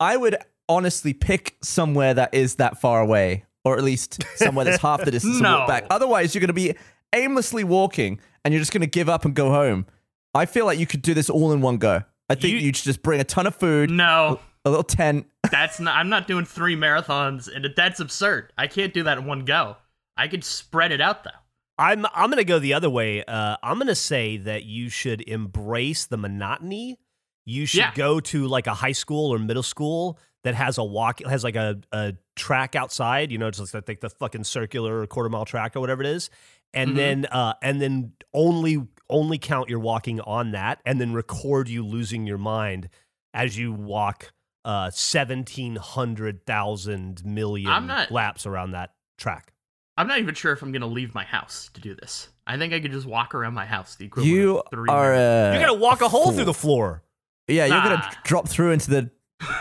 I 0.00 0.16
would 0.16 0.36
honestly 0.68 1.12
pick 1.12 1.56
somewhere 1.62 2.12
that 2.14 2.34
is 2.34 2.56
that 2.56 2.80
far 2.80 3.00
away, 3.00 3.44
or 3.64 3.76
at 3.78 3.84
least 3.84 4.24
somewhere 4.36 4.64
that's 4.64 4.82
half 4.82 5.04
the 5.04 5.12
distance 5.12 5.38
No. 5.38 5.60
walk 5.60 5.68
back. 5.68 5.86
Otherwise, 5.90 6.34
you're 6.34 6.40
going 6.40 6.48
to 6.48 6.54
be 6.54 6.74
aimlessly 7.14 7.62
walking 7.62 8.20
and 8.44 8.52
you're 8.52 8.60
just 8.60 8.72
going 8.72 8.80
to 8.80 8.86
give 8.88 9.08
up 9.08 9.24
and 9.24 9.34
go 9.34 9.50
home. 9.50 9.86
I 10.34 10.46
feel 10.46 10.66
like 10.66 10.78
you 10.80 10.86
could 10.86 11.02
do 11.02 11.14
this 11.14 11.30
all 11.30 11.52
in 11.52 11.60
one 11.60 11.78
go. 11.78 12.02
I 12.28 12.34
think 12.34 12.54
You- 12.54 12.58
you, 12.58 12.72
should 12.74 12.84
just 12.84 13.02
bring 13.02 13.20
a 13.20 13.24
ton 13.24 13.46
of 13.46 13.54
food, 13.54 13.90
No, 13.90 14.40
a 14.64 14.70
little 14.70 14.82
tent. 14.84 15.26
that's 15.50 15.78
not. 15.80 15.94
I'm 15.96 16.08
not 16.08 16.26
doing 16.26 16.44
three 16.44 16.76
marathons, 16.76 17.48
and 17.54 17.66
that's 17.76 18.00
absurd. 18.00 18.52
I 18.58 18.66
can't 18.66 18.92
do 18.92 19.04
that 19.04 19.18
in 19.18 19.24
one 19.26 19.44
go. 19.44 19.76
I 20.16 20.28
could 20.28 20.42
spread 20.44 20.92
it 20.92 21.00
out 21.00 21.24
though. 21.24 21.30
I'm 21.78 22.06
I'm 22.14 22.30
gonna 22.30 22.42
go 22.44 22.58
the 22.58 22.74
other 22.74 22.88
way. 22.90 23.22
Uh, 23.24 23.56
I'm 23.62 23.78
gonna 23.78 23.94
say 23.94 24.38
that 24.38 24.64
you 24.64 24.88
should 24.88 25.20
embrace 25.28 26.06
the 26.06 26.16
monotony. 26.16 26.98
You 27.44 27.66
should 27.66 27.78
Yeah. 27.80 27.92
go 27.94 28.18
to 28.18 28.46
like 28.48 28.66
a 28.66 28.74
high 28.74 28.92
school 28.92 29.32
or 29.32 29.38
middle 29.38 29.62
school 29.62 30.18
that 30.42 30.54
has 30.54 30.78
a 30.78 30.84
walk 30.84 31.20
has 31.24 31.44
like 31.44 31.54
a, 31.54 31.78
a 31.92 32.14
track 32.34 32.74
outside. 32.74 33.30
You 33.30 33.38
know, 33.38 33.50
just 33.50 33.74
like 33.74 34.00
the 34.00 34.10
fucking 34.10 34.44
circular 34.44 35.00
or 35.02 35.06
quarter 35.06 35.28
mile 35.28 35.44
track 35.44 35.76
or 35.76 35.80
whatever 35.80 36.02
it 36.02 36.08
is, 36.08 36.30
and 36.72 36.90
Mhm. 36.92 36.96
then 36.96 37.26
uh, 37.26 37.54
and 37.62 37.80
then 37.80 38.12
only 38.34 38.82
only 39.08 39.38
count 39.38 39.68
your 39.68 39.78
walking 39.78 40.20
on 40.20 40.52
that, 40.52 40.80
and 40.84 41.00
then 41.00 41.12
record 41.12 41.68
you 41.68 41.84
losing 41.84 42.26
your 42.26 42.38
mind 42.38 42.88
as 43.34 43.56
you 43.58 43.72
walk 43.72 44.32
uh, 44.64 44.90
seventeen 44.90 45.76
hundred 45.76 46.44
thousand 46.46 47.24
million 47.24 47.70
I'm 47.70 47.86
not- 47.86 48.10
laps 48.10 48.46
around 48.46 48.72
that 48.72 48.94
track. 49.18 49.52
I'm 49.98 50.06
not 50.08 50.18
even 50.18 50.34
sure 50.34 50.52
if 50.52 50.60
I'm 50.62 50.72
gonna 50.72 50.86
leave 50.86 51.14
my 51.14 51.24
house 51.24 51.70
to 51.74 51.80
do 51.80 51.94
this. 51.94 52.28
I 52.46 52.58
think 52.58 52.72
I 52.74 52.80
could 52.80 52.92
just 52.92 53.06
walk 53.06 53.34
around 53.34 53.54
my 53.54 53.64
house. 53.64 53.94
The 53.96 54.04
equivalent 54.06 54.34
You 54.36 54.58
of 54.58 54.64
three. 54.70 54.88
are. 54.90 55.12
minutes. 55.12 55.20
Uh, 55.22 55.58
You're 55.58 55.66
gonna 55.68 55.80
walk 55.80 56.00
a 56.02 56.08
hole 56.08 56.24
fool. 56.24 56.32
through 56.32 56.44
the 56.44 56.54
floor. 56.54 57.02
Yeah, 57.48 57.66
you're 57.66 57.80
going 57.82 57.96
to 57.96 58.10
drop 58.24 58.48
through 58.48 58.72
into 58.72 58.90
the, 58.90 59.10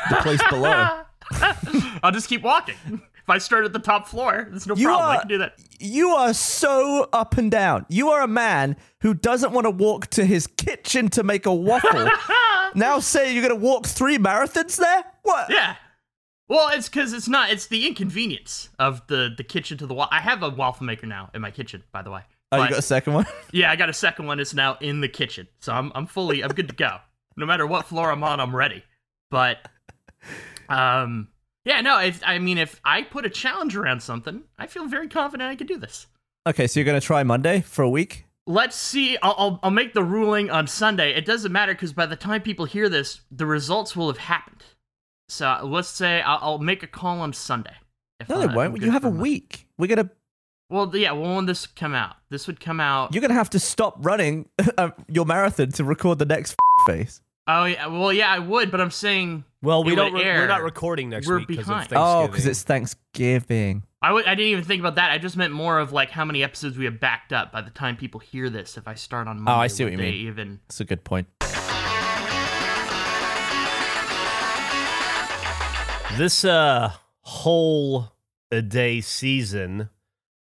the 0.10 0.16
place 0.22 0.42
below. 0.50 1.02
I'll 2.02 2.12
just 2.12 2.28
keep 2.28 2.42
walking. 2.42 2.76
If 3.26 3.30
I 3.32 3.40
start 3.40 3.66
at 3.66 3.74
the 3.74 3.80
top 3.80 4.08
floor, 4.08 4.46
there's 4.52 4.68
no 4.68 4.76
You 4.76 4.86
problem. 4.90 5.10
I 5.10 5.18
can 5.18 5.28
do 5.28 5.38
that. 5.40 5.56
You 5.80 6.10
are 6.10 6.32
so 6.32 7.10
up 7.12 7.38
and 7.38 7.50
down. 7.50 7.88
You 7.90 8.10
are 8.10 8.22
a 8.22 8.28
man 8.28 8.76
who 9.02 9.16
doesn't 9.16 9.52
want 9.52 9.66
to 9.66 9.72
walk 9.72 10.08
to 10.12 10.26
his 10.26 10.46
kitchen 10.46 11.10
to 11.10 11.24
make 11.24 11.48
a 11.48 11.54
waffle. 11.54 12.08
now 12.76 13.00
say 13.00 13.34
you're 13.34 13.42
going 13.42 13.60
to 13.60 13.66
walk 13.66 13.88
three 13.88 14.20
marathons 14.20 14.78
there? 14.78 15.04
What? 15.24 15.50
Yeah. 15.50 15.76
Well, 16.48 16.70
it's 16.70 16.88
because 16.88 17.14
it's 17.14 17.28
not. 17.28 17.50
It's 17.50 17.66
the 17.66 17.88
inconvenience 17.88 18.70
of 18.78 19.02
the 19.08 19.34
the 19.36 19.44
kitchen 19.44 19.80
to 19.80 19.88
the 19.88 19.96
wall. 19.96 20.08
I 20.12 20.22
have 20.22 20.44
a 20.44 20.50
waffle 20.50 20.86
maker 20.86 21.08
now 21.08 21.32
in 21.34 21.42
my 21.42 21.50
kitchen, 21.50 21.84
by 21.92 22.04
the 22.04 22.12
way. 22.12 22.22
Oh, 22.52 22.62
you 22.62 22.70
got 22.70 22.78
a 22.78 22.84
second 22.84 23.14
one? 23.14 23.26
Yeah, 23.52 23.72
I 23.72 23.76
got 23.76 23.90
a 23.90 23.94
second 23.94 24.28
one. 24.28 24.40
It's 24.40 24.54
now 24.54 24.78
in 24.82 25.02
the 25.02 25.10
kitchen, 25.10 25.48
so 25.62 25.74
I'm 25.74 25.92
I'm 25.96 26.06
fully 26.06 26.44
I'm 26.44 26.52
good 26.52 26.68
to 26.70 26.76
go. 26.76 26.98
No 27.38 27.48
matter 27.48 27.66
what 27.66 27.88
floor 27.88 28.12
I'm 28.12 28.24
on, 28.24 28.40
I'm 28.40 28.56
ready. 28.56 28.84
But, 29.32 29.68
um, 30.70 31.30
yeah, 31.66 31.82
no. 31.82 32.00
If 32.00 32.22
I 32.26 32.40
mean, 32.40 32.58
if 32.58 32.80
I 32.86 33.02
put 33.04 33.26
a 33.26 33.30
challenge 33.30 33.76
around 33.76 34.02
something, 34.02 34.44
I 34.58 34.68
feel 34.68 34.86
very 34.88 35.08
confident 35.08 35.50
I 35.50 35.56
could 35.56 35.68
do 35.68 35.78
this. 35.78 36.08
Okay, 36.48 36.68
so 36.68 36.80
you're 36.80 36.86
going 36.86 37.00
to 37.00 37.06
try 37.06 37.24
Monday 37.24 37.62
for 37.62 37.82
a 37.82 37.90
week? 37.90 38.26
Let's 38.48 38.76
see. 38.76 39.18
I'll 39.24 39.36
I'll, 39.38 39.60
I'll 39.64 39.72
make 39.72 39.94
the 39.94 40.04
ruling 40.04 40.52
on 40.52 40.68
Sunday. 40.68 41.14
It 41.16 41.26
doesn't 41.26 41.52
matter 41.52 41.74
because 41.74 41.94
by 41.94 42.06
the 42.06 42.16
time 42.16 42.42
people 42.44 42.66
hear 42.66 42.88
this, 42.88 43.22
the 43.32 43.46
results 43.48 43.96
will 43.96 44.08
have 44.08 44.20
happened. 44.20 44.64
So 45.28 45.60
let's 45.64 45.90
say 45.90 46.22
I'll, 46.22 46.40
I'll 46.42 46.60
make 46.60 46.84
a 46.84 46.88
call 46.88 47.20
on 47.22 47.34
Sunday. 47.34 47.74
if, 48.20 48.30
No, 48.30 48.40
they 48.46 48.54
won't. 48.54 48.80
You 48.82 48.92
have 48.92 49.04
a 49.06 49.10
month. 49.10 49.22
week. 49.22 49.68
We're 49.80 49.88
going 49.88 50.06
to 50.08 50.12
Well, 50.70 50.96
yeah. 50.96 51.14
Well, 51.14 51.38
when 51.38 51.48
this 51.48 51.66
come 51.66 51.96
out, 51.96 52.18
this 52.30 52.46
would 52.46 52.60
come 52.60 52.80
out. 52.80 53.12
you're 53.14 53.22
going 53.22 53.30
to 53.30 53.36
have 53.36 53.50
to 53.52 53.60
stop 53.60 53.96
running 54.06 54.48
uh, 54.78 54.92
your 55.08 55.26
marathon 55.26 55.72
to 55.72 55.84
record 55.84 56.20
the 56.20 56.26
next 56.26 56.56
face. 56.86 57.22
oh 57.48 57.66
yeah. 57.66 57.88
Well, 57.88 58.14
yeah, 58.14 58.30
I 58.32 58.38
would, 58.38 58.70
but 58.70 58.80
I'm 58.80 58.92
saying 58.92 59.44
Well, 59.66 59.84
we 59.84 59.96
don't. 59.96 60.14
Re- 60.14 60.24
air. 60.24 60.40
we're 60.42 60.48
not 60.48 60.62
recording 60.62 61.10
next 61.10 61.28
We're 61.28 61.40
week 61.40 61.48
because 61.48 61.64
of 61.64 61.68
behind. 61.70 61.90
Thanksgiving. 61.90 62.30
Oh, 62.30 62.34
cuz 62.34 62.46
it's 62.46 62.62
Thanksgiving. 62.64 63.84
I 64.02 64.10
w- 64.10 64.24
I 64.28 64.36
didn't 64.36 64.52
even 64.52 64.64
think 64.64 64.80
about 64.80 64.96
that. 64.96 65.12
I 65.12 65.18
just 65.18 65.36
meant 65.36 65.52
more 65.54 65.80
of 65.80 65.92
like 65.92 66.12
how 66.12 66.24
many 66.24 66.44
episodes 66.44 66.78
we 66.78 66.86
have 66.86 67.00
backed 67.00 67.34
up 67.34 67.52
by 67.52 67.62
the 67.62 67.72
time 67.72 67.98
people 67.98 68.20
hear 68.20 68.50
this. 68.52 68.78
If 68.78 68.88
I 68.88 68.94
start 68.94 69.28
on 69.28 69.38
Monday, 69.42 69.52
Oh, 69.52 69.62
I 69.62 69.68
see 69.68 69.84
what 69.84 69.92
would 69.94 70.00
you 70.00 70.06
they 70.06 70.12
mean. 70.12 70.28
Even 70.28 70.60
That's 70.68 70.80
a 70.82 70.86
good 70.86 71.04
point. 71.04 71.28
this 76.18 76.46
uh 76.46 76.94
whole 77.22 78.14
a 78.52 78.62
day 78.62 79.02
season. 79.02 79.90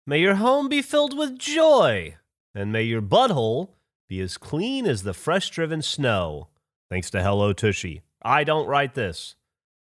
May 0.06 0.20
your 0.20 0.36
home 0.36 0.68
be 0.68 0.82
filled 0.82 1.16
with 1.16 1.38
joy, 1.38 2.16
and 2.54 2.72
may 2.72 2.82
your 2.84 3.02
butthole 3.02 3.70
be 4.08 4.20
as 4.20 4.38
clean 4.38 4.86
as 4.86 5.02
the 5.02 5.12
fresh-driven 5.12 5.82
snow. 5.82 6.48
Thanks 6.88 7.10
to 7.10 7.22
Hello 7.22 7.52
Tushy. 7.52 8.02
I 8.22 8.44
don't 8.44 8.66
write 8.66 8.94
this. 8.94 9.34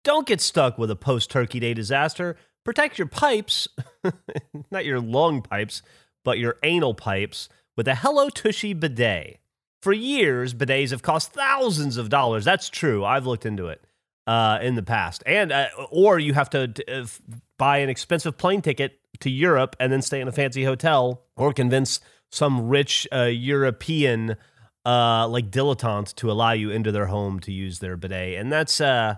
Don't 0.05 0.27
get 0.27 0.41
stuck 0.41 0.79
with 0.79 0.91
a 0.91 0.97
post-turkey 0.97 1.61
day 1.61 1.75
disaster. 1.75 2.37
Protect 2.65 2.99
your 2.99 3.09
pipes, 3.09 3.69
not 4.71 4.85
your 4.85 5.01
lung 5.01 5.43
pipes, 5.43 5.83
but 6.25 6.39
your 6.39 6.57
anal 6.63 6.95
pipes 6.95 7.49
with 7.77 7.89
a 7.89 7.97
Hello 7.97 8.29
Tushy 8.29 8.73
bidet. 8.73 9.39
For 9.81 9.93
years, 9.93 10.55
bidets 10.55 10.91
have 10.91 11.03
cost 11.03 11.33
thousands 11.33 11.97
of 11.97 12.09
dollars. 12.09 12.45
That's 12.45 12.69
true. 12.69 13.05
I've 13.05 13.27
looked 13.27 13.45
into 13.45 13.67
it 13.67 13.85
uh, 14.29 14.61
in 14.63 14.77
the 14.77 14.83
past, 14.83 15.25
and 15.27 15.51
uh, 15.51 15.69
or 15.91 16.21
you 16.21 16.35
have 16.35 16.51
to 16.51 16.73
uh, 16.89 17.05
buy 17.59 17.79
an 17.79 17.89
expensive 17.89 18.39
plane 18.39 18.63
ticket 18.63 19.01
to 19.21 19.31
Europe 19.31 19.75
and 19.81 19.93
then 19.93 20.01
stay 20.01 20.21
in 20.21 20.29
a 20.29 20.33
fancy 20.33 20.63
hotel 20.63 21.23
or 21.37 21.53
convince 21.53 22.01
some 22.31 22.69
rich 22.69 23.09
uh, 23.13 23.25
European 23.25 24.37
uh, 24.85 25.29
like 25.29 25.51
dilettante 25.51 26.15
to 26.17 26.31
allow 26.31 26.53
you 26.53 26.71
into 26.71 26.93
their 26.93 27.07
home 27.07 27.41
to 27.41 27.53
use 27.53 27.79
their 27.79 27.97
bidet. 27.97 28.39
And 28.39 28.53
that's 28.53 28.81
uh, 28.81 29.17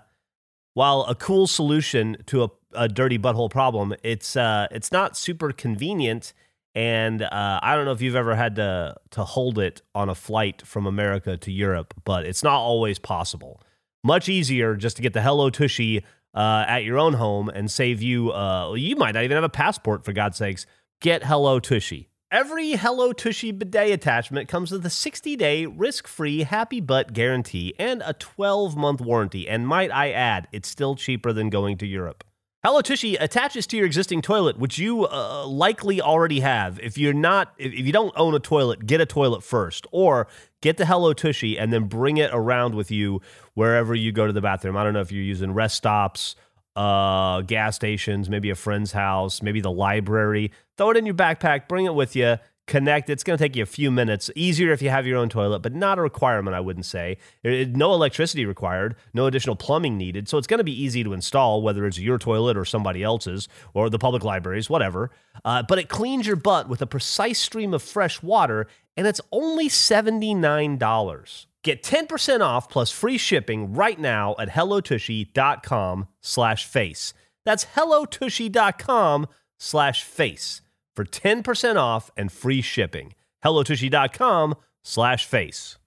while 0.75 1.03
a 1.03 1.15
cool 1.15 1.47
solution 1.47 2.17
to 2.27 2.45
a, 2.45 2.49
a 2.75 2.89
dirty 2.89 3.19
butthole 3.19 3.51
problem, 3.51 3.95
it's 4.03 4.37
uh, 4.37 4.67
it's 4.71 4.93
not 4.93 5.17
super 5.17 5.53
convenient. 5.53 6.33
And 6.77 7.23
uh, 7.23 7.61
I 7.63 7.77
don't 7.77 7.85
know 7.85 7.93
if 7.93 8.03
you've 8.03 8.17
ever 8.17 8.35
had 8.35 8.57
to 8.57 8.97
to 9.11 9.25
hold 9.25 9.59
it 9.59 9.83
on 9.95 10.09
a 10.09 10.15
flight 10.15 10.63
from 10.67 10.87
America 10.87 11.37
to 11.37 11.53
Europe, 11.53 11.95
but 12.05 12.27
it's 12.27 12.43
not 12.43 12.59
always 12.59 12.99
possible. 12.99 13.63
Much 14.03 14.29
easier 14.29 14.77
just 14.77 14.97
to 14.97 15.03
get 15.03 15.15
the 15.15 15.23
Hello 15.23 15.49
Tushy 15.49 16.05
uh, 16.35 16.65
at 16.69 16.85
your 16.85 16.99
own 16.99 17.15
home 17.15 17.49
and 17.49 17.71
save 17.71 18.03
you. 18.03 18.33
Uh, 18.33 18.75
you 18.75 18.97
might 18.97 19.15
not 19.15 19.25
even 19.25 19.37
have 19.37 19.45
a 19.45 19.49
passport 19.49 20.05
for 20.05 20.13
God's 20.13 20.37
sakes. 20.37 20.67
Get 21.01 21.25
Hello 21.25 21.61
Tushy. 21.61 22.11
Every 22.35 22.73
Hello 22.73 23.13
Tushy 23.13 23.53
bidet 23.53 23.93
attachment 23.93 24.49
comes 24.49 24.73
with 24.73 24.85
a 24.85 24.91
60 24.91 25.37
day 25.37 25.67
risk 25.67 26.09
free 26.09 26.43
happy 26.43 26.81
butt 26.81 27.13
guarantee 27.13 27.75
and 27.79 28.03
a 28.05 28.13
12 28.15 28.77
month 28.77 29.01
warranty. 29.01 29.49
And 29.49 29.69
might 29.69 29.93
I 29.93 30.11
add, 30.11 30.49
it's 30.51 30.69
still 30.69 30.97
cheaper 30.97 31.33
than 31.33 31.49
going 31.49 31.79
to 31.79 31.87
Europe. 31.87 32.25
Hello 32.65 32.81
Tushy 32.81 33.15
attaches 33.15 33.69
to 33.69 33.77
your 33.77 33.87
existing 33.87 34.21
toilet, 34.21 34.59
which 34.59 34.79
you 34.79 35.07
uh, 35.07 35.47
likely 35.47 36.01
already 36.01 36.41
have. 36.41 36.81
If 36.81 36.99
you're 36.99 37.13
not, 37.13 37.55
if, 37.57 37.73
if 37.73 37.87
you 37.87 37.93
don't 37.93 38.13
own 38.17 38.35
a 38.35 38.41
toilet, 38.41 38.85
get 38.85 39.01
a 39.01 39.07
toilet 39.07 39.45
first, 39.45 39.87
or 39.93 40.27
get 40.61 40.77
the 40.77 40.87
Hello 40.87 41.13
Tushy 41.13 41.57
and 41.57 41.73
then 41.73 41.85
bring 41.85 42.17
it 42.17 42.31
around 42.33 42.75
with 42.75 42.91
you 42.91 43.21
wherever 43.53 43.95
you 43.95 44.11
go 44.11 44.27
to 44.27 44.33
the 44.33 44.41
bathroom. 44.41 44.77
I 44.77 44.83
don't 44.83 44.93
know 44.93 45.03
if 45.03 45.13
you're 45.13 45.23
using 45.23 45.55
rest 45.55 45.77
stops, 45.77 46.35
uh, 46.77 47.41
gas 47.43 47.77
stations, 47.77 48.29
maybe 48.29 48.51
a 48.51 48.55
friend's 48.55 48.93
house, 48.93 49.43
maybe 49.43 49.61
the 49.61 49.71
library. 49.71 50.53
Throw 50.77 50.91
it 50.91 50.97
in 50.97 51.07
your 51.07 51.15
backpack, 51.15 51.69
bring 51.69 51.87
it 51.87 51.95
with 51.95 52.17
you, 52.17 52.39
connect. 52.67 53.11
It's 53.11 53.23
going 53.23 53.39
to 53.39 53.45
take 53.45 53.55
you 53.55 53.63
a 53.63 53.67
few 53.67 53.91
minutes. 53.91 54.31
Easier 54.35 54.73
if 54.73 54.83
you 54.83 54.91
have 54.91 55.07
your 55.07 55.19
own 55.19 55.29
toilet, 55.29 55.61
but 55.61 55.75
not 55.75 55.99
a 55.99 56.03
requirement, 56.03 56.55
I 56.57 56.61
wouldn't 56.61 56.87
say. 56.87 57.19
It- 57.43 57.77
no 57.77 57.93
electricity 57.93 58.47
required, 58.47 58.97
no 59.13 59.27
additional 59.27 59.57
plumbing 59.57 59.97
needed. 59.97 60.29
So 60.29 60.39
it's 60.39 60.47
going 60.47 60.59
to 60.59 60.65
be 60.65 60.83
easy 60.83 61.05
to 61.05 61.13
install, 61.13 61.63
whether 61.63 61.87
it's 61.87 61.99
your 61.99 62.19
toilet 62.19 62.57
or 62.57 62.65
somebody 62.65 63.03
else's 63.03 63.49
or 63.75 63.91
the 63.91 63.99
public 63.99 64.25
libraries, 64.25 64.69
whatever. 64.71 65.11
Uh, 65.45 65.63
but 65.63 65.79
it 65.79 65.89
cleans 65.89 66.27
your 66.27 66.37
butt 66.37 66.69
with 66.69 66.83
a 66.83 66.87
precise 66.87 67.39
stream 67.39 67.75
of 67.75 67.83
fresh 67.83 68.23
water, 68.23 68.67
and 68.97 69.07
it's 69.07 69.21
only 69.31 69.69
$79. 69.69 71.47
Get 71.65 71.83
10% 71.83 72.41
off 72.43 72.69
plus 72.69 72.91
free 72.93 73.17
shipping 73.19 73.73
right 73.73 73.99
now 73.99 74.35
at 74.39 74.51
hellotushy.com 74.51 76.07
slash 76.21 76.67
face. 76.67 77.15
That's 77.45 77.65
hellotushy.com 77.75 79.27
slash 79.59 80.03
face 80.05 80.61
for 80.95 81.05
10% 81.07 81.77
off 81.77 82.11
and 82.17 82.31
free 82.31 82.61
shipping. 82.61 83.15
hellotushy.com 83.43 84.55
slash 84.85 85.25
face. 85.27 85.79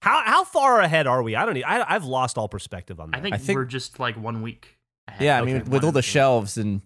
How, 0.00 0.22
how 0.24 0.44
far 0.44 0.80
ahead 0.80 1.08
are 1.08 1.20
we? 1.24 1.34
I 1.34 1.44
don't 1.44 1.54
need, 1.54 1.64
I, 1.64 1.84
I've 1.92 2.04
lost 2.04 2.38
all 2.38 2.48
perspective 2.48 3.00
on 3.00 3.10
that. 3.10 3.18
I 3.18 3.20
think, 3.20 3.34
I 3.34 3.38
think- 3.38 3.56
we're 3.56 3.64
just 3.64 3.98
like 3.98 4.16
one 4.16 4.42
week. 4.42 4.78
Ahead. 5.08 5.22
Yeah, 5.22 5.40
I 5.40 5.44
mean, 5.44 5.60
one 5.62 5.70
with 5.70 5.84
all 5.84 5.92
the 5.92 6.02
two. 6.02 6.06
shelves 6.08 6.56
and 6.56 6.82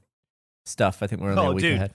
stuff, 0.64 1.02
I 1.02 1.06
think 1.06 1.20
we're 1.20 1.30
only 1.32 1.42
Oh, 1.42 1.50
a 1.50 1.54
week 1.54 1.62
dude. 1.62 1.74
ahead. 1.76 1.94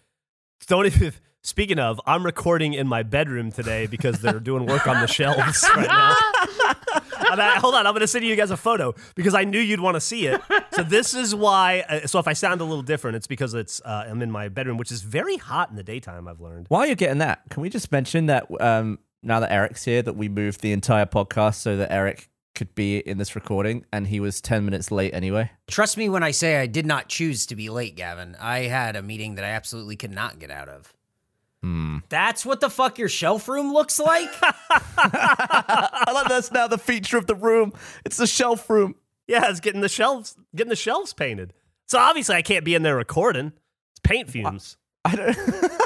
Don't 0.67 0.85
even. 0.85 1.13
Speaking 1.43 1.77
of, 1.77 2.01
I'm 2.07 2.25
recording 2.25 2.73
in 2.73 2.87
my 2.87 3.03
bedroom 3.03 3.51
today 3.51 3.85
because 3.85 4.19
they're 4.19 4.39
doing 4.39 4.65
work 4.65 4.87
on 4.87 4.99
the 4.99 5.05
shelves 5.05 5.63
right 5.75 5.85
now. 5.87 6.15
I- 7.37 7.57
hold 7.59 7.75
on, 7.75 7.85
I'm 7.85 7.93
going 7.93 8.01
to 8.01 8.07
send 8.07 8.25
you 8.25 8.35
guys 8.35 8.49
a 8.49 8.57
photo 8.57 8.95
because 9.13 9.35
I 9.35 9.43
knew 9.43 9.59
you'd 9.59 9.79
want 9.79 9.93
to 9.93 10.01
see 10.01 10.25
it. 10.25 10.41
So 10.73 10.81
this 10.81 11.13
is 11.13 11.35
why. 11.35 11.83
Uh, 11.87 12.07
so 12.07 12.17
if 12.17 12.27
I 12.27 12.33
sound 12.33 12.61
a 12.61 12.63
little 12.63 12.81
different, 12.81 13.15
it's 13.17 13.27
because 13.27 13.53
it's 13.53 13.79
uh, 13.85 14.07
I'm 14.09 14.23
in 14.23 14.31
my 14.31 14.49
bedroom, 14.49 14.77
which 14.77 14.91
is 14.91 15.03
very 15.03 15.37
hot 15.37 15.69
in 15.69 15.75
the 15.75 15.83
daytime. 15.83 16.27
I've 16.27 16.41
learned. 16.41 16.65
While 16.69 16.87
you're 16.87 16.95
getting 16.95 17.19
that, 17.19 17.43
can 17.51 17.61
we 17.61 17.69
just 17.69 17.91
mention 17.91 18.25
that 18.25 18.47
um, 18.59 18.97
now 19.21 19.39
that 19.39 19.51
Eric's 19.51 19.83
here, 19.85 20.01
that 20.01 20.15
we 20.15 20.27
moved 20.29 20.61
the 20.61 20.71
entire 20.71 21.05
podcast 21.05 21.55
so 21.55 21.77
that 21.77 21.91
Eric 21.91 22.27
could 22.55 22.73
be 22.73 22.97
in 22.97 23.17
this 23.17 23.35
recording, 23.35 23.85
and 23.91 24.07
he 24.07 24.19
was 24.19 24.41
ten 24.41 24.65
minutes 24.65 24.91
late 24.91 25.13
anyway. 25.13 25.51
Trust 25.67 25.97
me 25.97 26.09
when 26.09 26.23
I 26.23 26.31
say 26.31 26.57
I 26.57 26.65
did 26.65 26.85
not 26.85 27.09
choose 27.09 27.45
to 27.47 27.55
be 27.55 27.69
late, 27.69 27.95
Gavin. 27.95 28.35
I 28.39 28.59
had 28.61 28.95
a 28.95 29.01
meeting 29.01 29.35
that 29.35 29.45
I 29.45 29.49
absolutely 29.49 29.95
could 29.95 30.11
not 30.11 30.39
get 30.39 30.49
out 30.49 30.69
of. 30.69 30.93
Hmm. 31.61 31.97
That's 32.09 32.45
what 32.45 32.61
the 32.61 32.69
fuck 32.69 32.99
your 32.99 33.09
shelf 33.09 33.47
room 33.47 33.73
looks 33.73 33.99
like? 33.99 34.29
I 34.41 36.11
like 36.13 36.27
that's 36.27 36.51
now 36.51 36.67
the 36.67 36.77
feature 36.77 37.17
of 37.17 37.25
the 37.25 37.35
room. 37.35 37.73
It's 38.05 38.17
the 38.17 38.27
shelf 38.27 38.69
room. 38.69 38.95
Yeah, 39.27 39.49
it's 39.49 39.59
getting 39.59 39.81
the 39.81 39.89
shelves 39.89 40.37
getting 40.55 40.69
the 40.69 40.75
shelves 40.75 41.13
painted. 41.13 41.53
So 41.87 41.97
obviously 41.97 42.35
I 42.35 42.43
can't 42.43 42.65
be 42.65 42.75
in 42.75 42.83
there 42.83 42.95
recording. 42.95 43.53
It's 43.91 43.99
paint 44.03 44.29
fumes. 44.29 44.77
I 45.03 45.15
don't, 45.15 45.37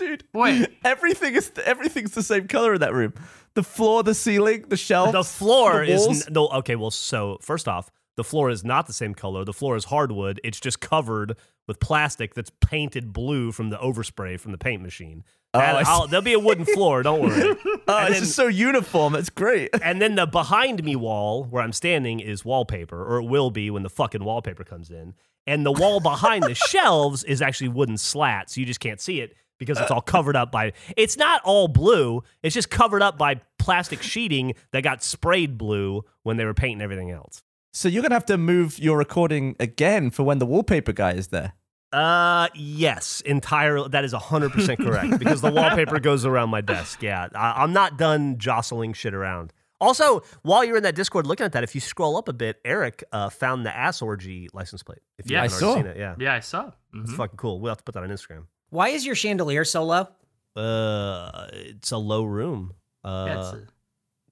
dude. 0.00 0.24
Boy. 0.32 0.66
everything 0.84 1.34
is 1.36 1.52
everything's 1.64 2.12
the 2.12 2.22
same 2.22 2.48
color 2.48 2.74
in 2.74 2.80
that 2.80 2.92
room. 2.92 3.14
The 3.54 3.62
floor, 3.62 4.02
the 4.02 4.14
ceiling, 4.14 4.64
the 4.68 4.76
shelf. 4.76 5.12
The 5.12 5.24
floor 5.24 5.84
the 5.86 5.92
is 5.92 6.26
n- 6.26 6.32
no 6.32 6.48
okay. 6.48 6.76
Well, 6.76 6.90
so 6.90 7.38
first 7.40 7.68
off, 7.68 7.90
the 8.16 8.24
floor 8.24 8.50
is 8.50 8.64
not 8.64 8.86
the 8.86 8.92
same 8.92 9.14
color. 9.14 9.44
The 9.44 9.52
floor 9.52 9.76
is 9.76 9.84
hardwood. 9.86 10.40
It's 10.44 10.60
just 10.60 10.80
covered 10.80 11.36
with 11.66 11.78
plastic 11.80 12.34
that's 12.34 12.50
painted 12.60 13.12
blue 13.12 13.52
from 13.52 13.70
the 13.70 13.76
overspray 13.78 14.38
from 14.40 14.52
the 14.52 14.58
paint 14.58 14.82
machine. 14.82 15.22
Oh. 15.54 16.06
There'll 16.06 16.22
be 16.22 16.32
a 16.32 16.38
wooden 16.38 16.64
floor. 16.64 17.02
Don't 17.02 17.22
worry. 17.22 17.56
Oh, 17.88 18.02
it's 18.04 18.10
then- 18.12 18.20
just 18.20 18.36
so 18.36 18.46
uniform. 18.46 19.16
It's 19.16 19.30
great. 19.30 19.70
and 19.82 20.00
then 20.00 20.14
the 20.14 20.24
behind 20.24 20.84
me 20.84 20.94
wall 20.94 21.42
where 21.42 21.60
I'm 21.60 21.72
standing 21.72 22.20
is 22.20 22.44
wallpaper, 22.44 23.02
or 23.04 23.18
it 23.18 23.24
will 23.24 23.50
be 23.50 23.68
when 23.68 23.82
the 23.82 23.90
fucking 23.90 24.22
wallpaper 24.22 24.62
comes 24.62 24.90
in. 24.90 25.14
And 25.44 25.66
the 25.66 25.72
wall 25.72 25.98
behind 25.98 26.44
the 26.44 26.54
shelves 26.68 27.24
is 27.24 27.42
actually 27.42 27.70
wooden 27.70 27.98
slats. 27.98 28.56
You 28.56 28.64
just 28.64 28.78
can't 28.78 29.00
see 29.00 29.20
it 29.20 29.34
because 29.60 29.78
it's 29.78 29.92
all 29.92 30.00
covered 30.00 30.34
up 30.34 30.50
by. 30.50 30.72
It's 30.96 31.16
not 31.16 31.40
all 31.44 31.68
blue. 31.68 32.24
It's 32.42 32.54
just 32.54 32.70
covered 32.70 33.02
up 33.02 33.16
by 33.16 33.40
plastic 33.60 34.02
sheeting 34.02 34.54
that 34.72 34.82
got 34.82 35.04
sprayed 35.04 35.56
blue 35.56 36.02
when 36.24 36.36
they 36.36 36.44
were 36.44 36.54
painting 36.54 36.82
everything 36.82 37.12
else. 37.12 37.44
So 37.72 37.88
you're 37.88 38.02
gonna 38.02 38.16
have 38.16 38.26
to 38.26 38.36
move 38.38 38.80
your 38.80 38.98
recording 38.98 39.54
again 39.60 40.10
for 40.10 40.24
when 40.24 40.40
the 40.40 40.46
wallpaper 40.46 40.92
guy 40.92 41.12
is 41.12 41.28
there. 41.28 41.52
Uh, 41.92 42.48
yes, 42.54 43.20
entirely. 43.22 43.88
That 43.88 44.04
is 44.04 44.12
100% 44.14 44.76
correct 44.84 45.18
because 45.18 45.40
the 45.40 45.50
wallpaper 45.52 45.98
goes 46.00 46.24
around 46.24 46.50
my 46.50 46.60
desk. 46.60 47.02
Yeah, 47.02 47.28
I, 47.34 47.62
I'm 47.62 47.72
not 47.72 47.98
done 47.98 48.38
jostling 48.38 48.92
shit 48.92 49.12
around. 49.14 49.52
Also, 49.80 50.22
while 50.42 50.62
you're 50.64 50.76
in 50.76 50.82
that 50.82 50.94
Discord 50.94 51.26
looking 51.26 51.46
at 51.46 51.52
that, 51.52 51.64
if 51.64 51.74
you 51.74 51.80
scroll 51.80 52.16
up 52.16 52.28
a 52.28 52.32
bit, 52.32 52.60
Eric 52.64 53.02
uh, 53.12 53.28
found 53.30 53.64
the 53.64 53.74
ass 53.74 54.02
orgy 54.02 54.48
license 54.52 54.82
plate. 54.82 54.98
If 55.18 55.30
you 55.30 55.36
Yeah, 55.36 55.42
haven't 55.42 55.62
I 55.62 55.66
already 55.66 55.80
saw. 55.80 55.82
seen 55.82 55.90
it, 55.90 55.96
yeah, 55.98 56.14
Yeah, 56.18 56.34
I 56.34 56.40
saw. 56.40 56.70
it's 56.94 57.12
Mhm. 57.12 57.16
fucking 57.16 57.36
cool. 57.38 57.60
We'll 57.60 57.70
have 57.70 57.78
to 57.78 57.84
put 57.84 57.94
that 57.94 58.02
on 58.02 58.10
Instagram. 58.10 58.44
Why 58.70 58.88
is 58.88 59.04
your 59.06 59.14
chandelier 59.14 59.64
so 59.64 59.84
low? 59.84 60.08
Uh, 60.56 61.46
it's 61.52 61.90
a 61.92 61.96
low 61.98 62.24
room. 62.24 62.72
Uh, 63.04 63.24
Yeah, 63.28 63.52
a- 63.52 63.56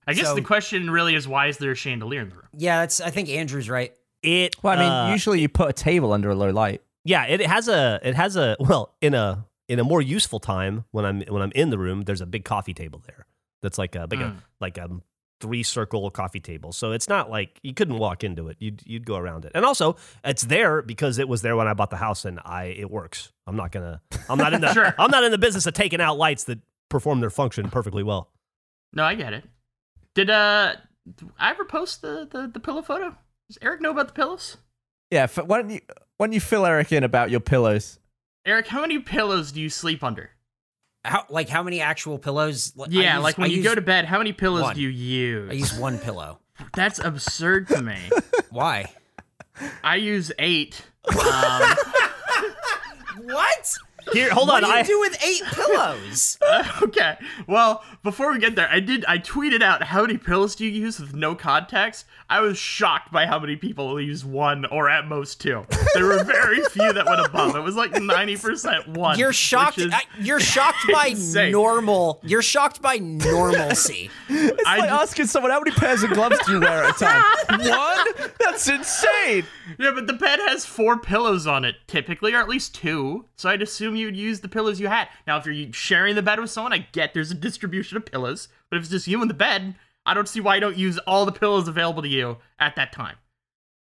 I 0.07 0.15
guess 0.15 0.27
so- 0.27 0.35
the 0.35 0.43
question 0.43 0.91
really 0.91 1.15
is 1.15 1.29
why 1.29 1.47
is 1.49 1.59
there 1.59 1.71
a 1.73 1.75
chandelier 1.77 2.21
in 2.23 2.31
the 2.31 2.37
room? 2.37 2.49
Yeah, 2.57 2.81
that's 2.81 3.01
I 3.01 3.11
think 3.11 3.29
Andrew's 3.29 3.69
right. 3.69 3.93
it. 4.23 4.57
Well, 4.63 4.79
I 4.79 4.83
mean, 4.83 4.91
uh, 4.93 5.13
usually 5.13 5.41
you 5.41 5.49
put 5.49 5.69
a 5.71 5.73
table 5.73 6.13
under 6.13 6.31
a 6.31 6.35
low 6.35 6.51
light. 6.51 6.83
yeah, 7.05 7.25
it 7.27 7.41
has 7.47 7.69
a. 7.69 8.01
It 8.03 8.15
has 8.15 8.37
a. 8.37 8.57
Well, 8.59 8.95
in 9.01 9.15
a 9.15 9.45
in 9.69 9.79
a 9.79 9.85
more 9.85 10.01
useful 10.03 10.41
time 10.41 10.85
when 10.93 11.05
I'm 11.05 11.21
when 11.23 11.43
I'm 11.43 11.53
in 11.55 11.71
the 11.71 11.79
room, 11.79 12.03
there's 12.03 12.21
a 12.21 12.27
big 12.27 12.45
coffee 12.45 12.75
table 12.75 13.03
there. 13.07 13.27
That's 13.63 13.77
like 13.79 13.95
a 13.97 14.07
big 14.07 14.21
a, 14.21 14.25
Mm. 14.25 14.37
like 14.61 14.79
a 14.79 14.89
three 15.41 15.63
circle 15.63 16.11
coffee 16.11 16.41
table. 16.41 16.73
So 16.73 16.93
it's 16.93 17.09
not 17.09 17.31
like 17.31 17.59
you 17.63 17.73
couldn't 17.75 17.99
walk 17.99 18.25
into 18.25 18.49
it. 18.49 18.57
You'd 18.59 18.83
you'd 18.87 19.07
go 19.07 19.17
around 19.17 19.45
it. 19.45 19.53
And 19.55 19.65
also, 19.65 19.97
it's 20.25 20.43
there 20.45 20.83
because 20.83 21.19
it 21.19 21.29
was 21.29 21.43
there 21.43 21.57
when 21.57 21.69
I 21.69 21.75
bought 21.75 21.91
the 21.91 21.97
house, 21.97 22.25
and 22.25 22.41
I 22.45 22.65
it 22.67 22.91
works. 22.91 23.33
I'm 23.47 23.57
not 23.57 23.73
gonna. 23.73 24.01
I'm 24.29 24.39
not 24.39 24.53
in 24.55 24.61
the. 24.61 24.69
Sure. 24.75 24.95
I'm 24.99 25.11
not 25.11 25.25
in 25.25 25.31
the 25.33 25.39
business 25.39 25.67
of 25.67 25.75
taking 25.75 26.01
out 26.01 26.19
lights 26.19 26.45
that 26.45 26.59
perform 26.89 27.21
their 27.21 27.31
function 27.31 27.71
perfectly 27.71 28.03
well. 28.03 28.31
No, 28.93 29.05
I 29.05 29.15
get 29.15 29.33
it. 29.33 29.45
Did 30.15 30.31
uh 30.31 30.75
I 31.39 31.51
ever 31.51 31.65
post 31.65 32.03
the, 32.03 32.29
the, 32.31 32.49
the 32.53 32.61
pillow 32.61 32.83
photo? 32.83 33.15
Does 33.49 33.59
Eric 33.63 33.81
know 33.81 33.91
about 33.91 34.09
the 34.09 34.15
pillows? 34.15 34.57
Yeah. 35.11 35.23
f- 35.25 35.39
Why 35.39 35.61
don't 35.63 35.71
you 35.71 35.81
why 36.17 36.27
don't 36.27 36.33
you 36.35 36.41
fill 36.41 36.67
Eric 36.67 36.93
in 36.93 37.05
about 37.05 37.31
your 37.31 37.41
pillows? 37.41 37.99
Eric, 38.45 38.67
how 38.69 38.81
many 38.81 38.99
pillows 38.99 39.53
do 39.53 39.61
you 39.61 39.69
sleep 39.71 40.03
under? 40.03 40.31
How 41.09 41.25
like 41.31 41.49
how 41.49 41.63
many 41.63 41.81
actual 41.81 42.19
pillows? 42.19 42.73
Yeah, 42.89 43.15
use- 43.17 43.23
like 43.25 43.39
when 43.39 43.51
I 43.51 43.55
you 43.55 43.63
go 43.63 43.75
to 43.75 43.81
bed, 43.81 44.05
how 44.05 44.19
many 44.19 44.33
pillows 44.33 44.63
one. 44.63 44.75
do 44.75 44.81
you 44.83 44.89
use? 44.89 45.51
I 45.51 45.55
use 45.55 45.75
one 45.75 45.99
pillow. 45.99 46.39
That's 46.75 46.99
absurd 46.99 47.69
to 47.69 47.83
me. 47.83 47.97
Why? 48.51 48.93
I 49.83 49.97
use 49.97 50.31
eight. 50.39 50.83
Um, 51.11 51.77
What? 53.25 53.75
Here, 54.13 54.31
hold 54.31 54.49
What 54.49 54.65
on. 54.65 54.71
do 54.71 54.75
you 54.75 54.81
I 54.81 54.83
do 54.83 55.01
with 55.01 55.25
eight 55.25 55.43
pillows? 55.53 56.39
Uh, 56.49 56.65
okay. 56.83 57.17
Well, 57.47 57.85
before 58.03 58.33
we 58.33 58.39
get 58.39 58.55
there, 58.57 58.69
I 58.71 58.81
did 58.81 59.05
I 59.07 59.19
tweeted 59.19 59.63
out 59.63 59.83
how 59.83 60.03
many 60.03 60.17
pillows 60.17 60.55
do 60.57 60.65
you 60.65 60.71
use 60.71 60.99
with 60.99 61.15
no 61.15 61.35
context. 61.35 62.07
I 62.31 62.41
was 62.41 62.57
shocked 62.59 63.13
by 63.13 63.27
how 63.27 63.39
many 63.39 63.57
people 63.57 64.01
use 64.01 64.25
one 64.25 64.65
or 64.67 64.89
at 64.89 65.07
most 65.07 65.41
two. 65.41 65.67
There 65.95 66.07
were 66.07 66.25
very 66.25 66.63
few 66.71 66.93
that 66.93 67.05
went 67.07 67.25
above. 67.25 67.55
It 67.57 67.61
was 67.61 67.77
like 67.77 67.93
ninety 68.01 68.37
percent 68.37 68.89
one. 68.89 69.19
You're 69.19 69.33
shocked. 69.33 69.79
is- 69.79 69.93
I- 69.93 70.03
You're 70.21 70.41
shocked 70.41 70.87
by 70.91 71.07
insane. 71.11 71.53
normal. 71.53 72.21
You're 72.23 72.43
shocked 72.43 72.81
by 72.81 72.97
normalcy. 72.99 74.11
It's 74.29 74.63
I 74.67 74.79
like 74.79 74.89
ju- 74.89 74.95
asking 74.95 75.27
someone 75.27 75.51
how 75.53 75.61
many 75.61 75.73
pairs 75.73 76.03
of 76.03 76.11
gloves 76.11 76.39
do 76.47 76.53
you 76.53 76.61
wear 76.61 76.85
at 76.85 76.97
a 76.97 76.99
time? 76.99 77.61
One? 77.69 78.31
That's 78.41 78.69
insane. 78.69 79.45
Yeah, 79.79 79.93
but 79.95 80.07
the 80.07 80.13
bed 80.15 80.39
has 80.47 80.65
four 80.65 80.99
pillows 80.99 81.47
on 81.47 81.65
it 81.65 81.77
typically, 81.87 82.35
or 82.35 82.39
at 82.39 82.49
least 82.49 82.75
two. 82.75 83.27
So 83.37 83.49
I'd 83.49 83.63
assume 83.63 83.97
you'd 83.99 84.17
use 84.17 84.41
the 84.41 84.49
pillows 84.49 84.81
you 84.81 84.87
had. 84.89 85.09
Now, 85.27 85.37
if 85.39 85.47
you're 85.47 85.73
sharing 85.73 86.15
the 86.15 86.23
bed 86.23 86.41
with 86.41 86.51
someone, 86.51 86.73
I 86.73 86.87
get 86.93 87.13
there's 87.15 87.31
a 87.31 87.35
distribution 87.35 87.97
of 87.97 88.07
pillows. 88.07 88.49
But 88.71 88.77
if 88.79 88.83
it's 88.85 88.91
just 88.91 89.07
you 89.07 89.21
in 89.23 89.29
the 89.29 89.35
bed, 89.35 89.75
I 90.07 90.15
don't 90.15 90.29
see 90.29 90.41
why 90.41 90.55
you 90.55 90.61
don't 90.61 90.77
use 90.77 90.99
all 91.07 91.27
the 91.27 91.33
pillows 91.33 91.69
available 91.69 92.03
to 92.03 92.09
you 92.09 92.39
at 92.59 92.77
that 92.77 92.93
time. 92.93 93.17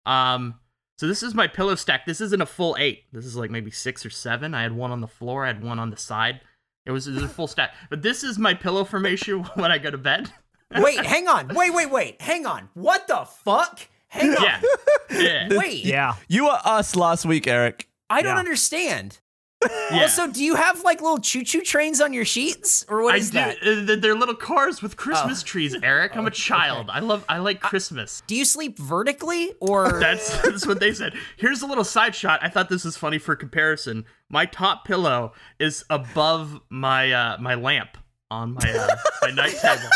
Um, 0.06 0.56
so 0.98 1.08
this 1.08 1.22
is 1.24 1.34
my 1.36 1.48
pillow 1.48 1.76
stack. 1.76 2.06
This 2.06 2.22
isn't 2.22 2.42
a 2.42 2.46
full 2.46 2.76
eight. 2.80 3.04
This 3.14 3.26
is 3.26 3.36
like 3.36 3.52
maybe 3.52 3.72
six 3.72 4.06
or 4.06 4.10
seven. 4.10 4.54
I 4.54 4.64
had 4.64 4.72
one 4.74 4.92
on 4.92 5.02
the 5.02 5.08
floor. 5.08 5.44
I 5.46 5.48
had 5.48 5.64
one 5.64 5.80
on 5.80 5.90
the 5.90 5.98
side. 5.98 6.42
It 6.86 6.92
was, 6.92 7.08
it 7.08 7.14
was 7.14 7.24
a 7.24 7.28
full 7.30 7.48
stack. 7.48 7.74
But 7.90 8.02
this 8.02 8.24
is 8.24 8.40
my 8.40 8.54
pillow 8.54 8.84
formation 8.84 9.44
when 9.56 9.72
I 9.72 9.78
go 9.78 9.92
to 9.92 9.98
bed. 9.98 10.32
Wait, 10.76 11.00
hang 11.06 11.28
on. 11.28 11.50
Wait, 11.54 11.74
wait, 11.74 11.92
wait. 11.92 12.22
Hang 12.22 12.46
on. 12.46 12.70
What 12.74 13.08
the 13.08 13.26
fuck? 13.44 13.82
Hang 14.08 14.32
on. 14.36 14.44
Yeah. 14.44 14.62
Yeah. 15.10 15.48
Wait. 15.52 15.86
yeah. 15.86 16.16
You 16.28 16.46
were 16.46 16.60
us 16.66 16.94
last 16.94 17.26
week, 17.26 17.48
Eric. 17.48 17.88
I 18.10 18.22
don't 18.22 18.34
Yeah. 18.36 18.40
understand. 18.40 19.20
Yeah. 19.64 20.02
Also, 20.04 20.28
do 20.28 20.44
you 20.44 20.54
have 20.56 20.84
like 20.84 21.02
little 21.02 21.18
choo-choo 21.20 21.62
trains 21.62 22.00
on 22.00 22.14
your 22.14 22.26
sheets, 22.26 22.86
or 22.88 23.02
what 23.02 23.16
I 23.16 23.18
is 23.18 23.32
do. 23.32 23.38
that? 23.40 23.58
uh, 23.64 23.96
They're 24.00 24.14
little 24.16 24.36
cars 24.36 24.82
with 24.84 24.98
Christmas 24.98 25.42
trees, 25.42 25.76
Eric. 25.82 26.16
I'm 26.16 26.28
a 26.28 26.32
child. 26.32 26.90
I 26.92 27.00
love. 27.00 27.26
I 27.28 27.40
like 27.40 27.60
Christmas. 27.60 28.22
Do 28.28 28.36
you 28.36 28.46
sleep 28.46 28.78
vertically, 28.78 29.54
or 29.60 30.00
That's 30.00 30.42
that's 30.44 30.68
what 30.68 30.80
they 30.80 30.94
said. 30.94 31.14
Here's 31.38 31.62
a 31.64 31.66
little 31.66 31.84
side 31.84 32.14
shot. 32.14 32.40
I 32.44 32.50
thought 32.50 32.70
this 32.70 32.84
was 32.86 32.98
funny 32.98 33.18
for 33.18 33.36
comparison. 33.36 34.06
My 34.30 34.46
top 34.46 34.86
pillow 34.86 35.34
is 35.60 35.84
above 35.90 36.60
my 36.70 37.12
uh, 37.12 37.38
my 37.40 37.56
lamp 37.56 37.98
on 38.30 38.54
my 38.54 38.72
uh, 38.72 38.96
my 39.24 39.32
night 39.32 39.56
table. 39.62 39.90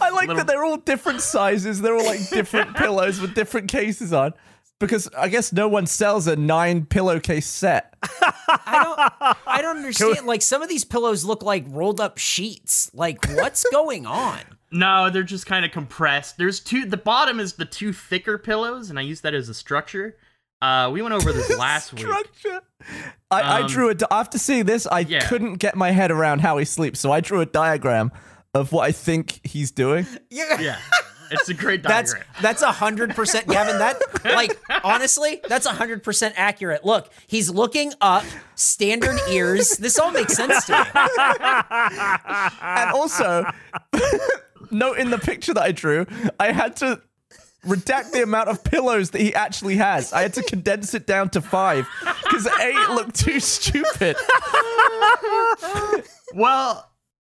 I 0.00 0.08
like 0.10 0.28
Little- 0.28 0.36
that 0.36 0.46
they're 0.46 0.64
all 0.64 0.78
different 0.78 1.20
sizes. 1.20 1.82
They're 1.82 1.96
all 1.96 2.06
like 2.06 2.30
different 2.30 2.76
pillows 2.78 3.20
with 3.20 3.34
different 3.34 3.68
cases 3.68 4.12
on. 4.12 4.32
Because 4.78 5.08
I 5.16 5.28
guess 5.28 5.52
no 5.52 5.68
one 5.68 5.86
sells 5.86 6.26
a 6.26 6.36
nine 6.36 6.84
pillowcase 6.84 7.46
set. 7.46 7.94
I 8.02 8.82
don't? 8.82 9.36
I 9.46 9.62
don't 9.62 9.76
understand. 9.78 10.26
Like 10.26 10.42
some 10.42 10.62
of 10.62 10.68
these 10.68 10.84
pillows 10.84 11.24
look 11.24 11.42
like 11.42 11.64
rolled 11.68 12.00
up 12.00 12.18
sheets. 12.18 12.90
Like 12.92 13.24
what's 13.30 13.64
going 13.72 14.04
on? 14.06 14.40
No, 14.70 15.08
they're 15.08 15.22
just 15.22 15.46
kind 15.46 15.64
of 15.64 15.70
compressed. 15.70 16.36
There's 16.36 16.60
two. 16.60 16.84
The 16.84 16.96
bottom 16.98 17.40
is 17.40 17.54
the 17.54 17.64
two 17.64 17.92
thicker 17.94 18.36
pillows, 18.36 18.90
and 18.90 18.98
I 18.98 19.02
use 19.02 19.22
that 19.22 19.32
as 19.32 19.48
a 19.48 19.54
structure. 19.54 20.16
Uh, 20.60 20.90
we 20.92 21.00
went 21.02 21.14
over 21.14 21.32
this 21.32 21.56
last 21.58 21.92
week. 21.94 22.04
Structure. 22.06 22.60
I, 23.30 23.40
I 23.42 23.60
Um, 23.62 23.66
drew 23.68 23.88
a. 23.90 23.94
di- 23.94 24.06
After 24.10 24.36
seeing 24.38 24.66
this, 24.66 24.86
I 24.86 25.00
yeah. 25.00 25.26
couldn't 25.28 25.54
get 25.54 25.76
my 25.76 25.92
head 25.92 26.10
around 26.10 26.40
how 26.40 26.58
he 26.58 26.64
sleeps, 26.66 27.00
so 27.00 27.12
I 27.12 27.20
drew 27.20 27.40
a 27.40 27.46
diagram 27.46 28.10
of 28.54 28.72
what 28.72 28.82
I 28.86 28.92
think 28.92 29.40
he's 29.44 29.70
doing. 29.70 30.06
Yeah. 30.30 30.60
Yeah, 30.60 30.78
it's 31.30 31.48
a 31.48 31.54
great 31.54 31.82
That's 31.82 32.12
diagram. 32.12 32.32
that's 32.42 32.62
a 32.62 32.72
hundred 32.72 33.14
percent, 33.14 33.46
Gavin. 33.48 33.78
That 33.78 34.00
like 34.24 34.58
honestly, 34.84 35.40
that's 35.48 35.66
a 35.66 35.72
hundred 35.72 36.02
percent 36.02 36.34
accurate. 36.36 36.84
Look, 36.84 37.10
he's 37.26 37.50
looking 37.50 37.92
up, 38.00 38.24
standard 38.54 39.18
ears. 39.30 39.76
This 39.78 39.98
all 39.98 40.10
makes 40.10 40.34
sense 40.34 40.64
to 40.66 40.72
me. 40.72 40.78
and 42.62 42.90
also, 42.92 43.44
note 44.70 44.98
in 44.98 45.10
the 45.10 45.18
picture 45.18 45.54
that 45.54 45.62
I 45.62 45.72
drew, 45.72 46.06
I 46.40 46.52
had 46.52 46.76
to 46.76 47.00
redact 47.66 48.12
the 48.12 48.22
amount 48.22 48.48
of 48.48 48.62
pillows 48.62 49.10
that 49.10 49.20
he 49.20 49.34
actually 49.34 49.76
has. 49.76 50.12
I 50.12 50.22
had 50.22 50.34
to 50.34 50.42
condense 50.44 50.94
it 50.94 51.04
down 51.06 51.30
to 51.30 51.40
five 51.40 51.88
because 52.22 52.46
eight 52.60 52.90
looked 52.90 53.16
too 53.16 53.40
stupid. 53.40 54.16
Well, 56.34 56.88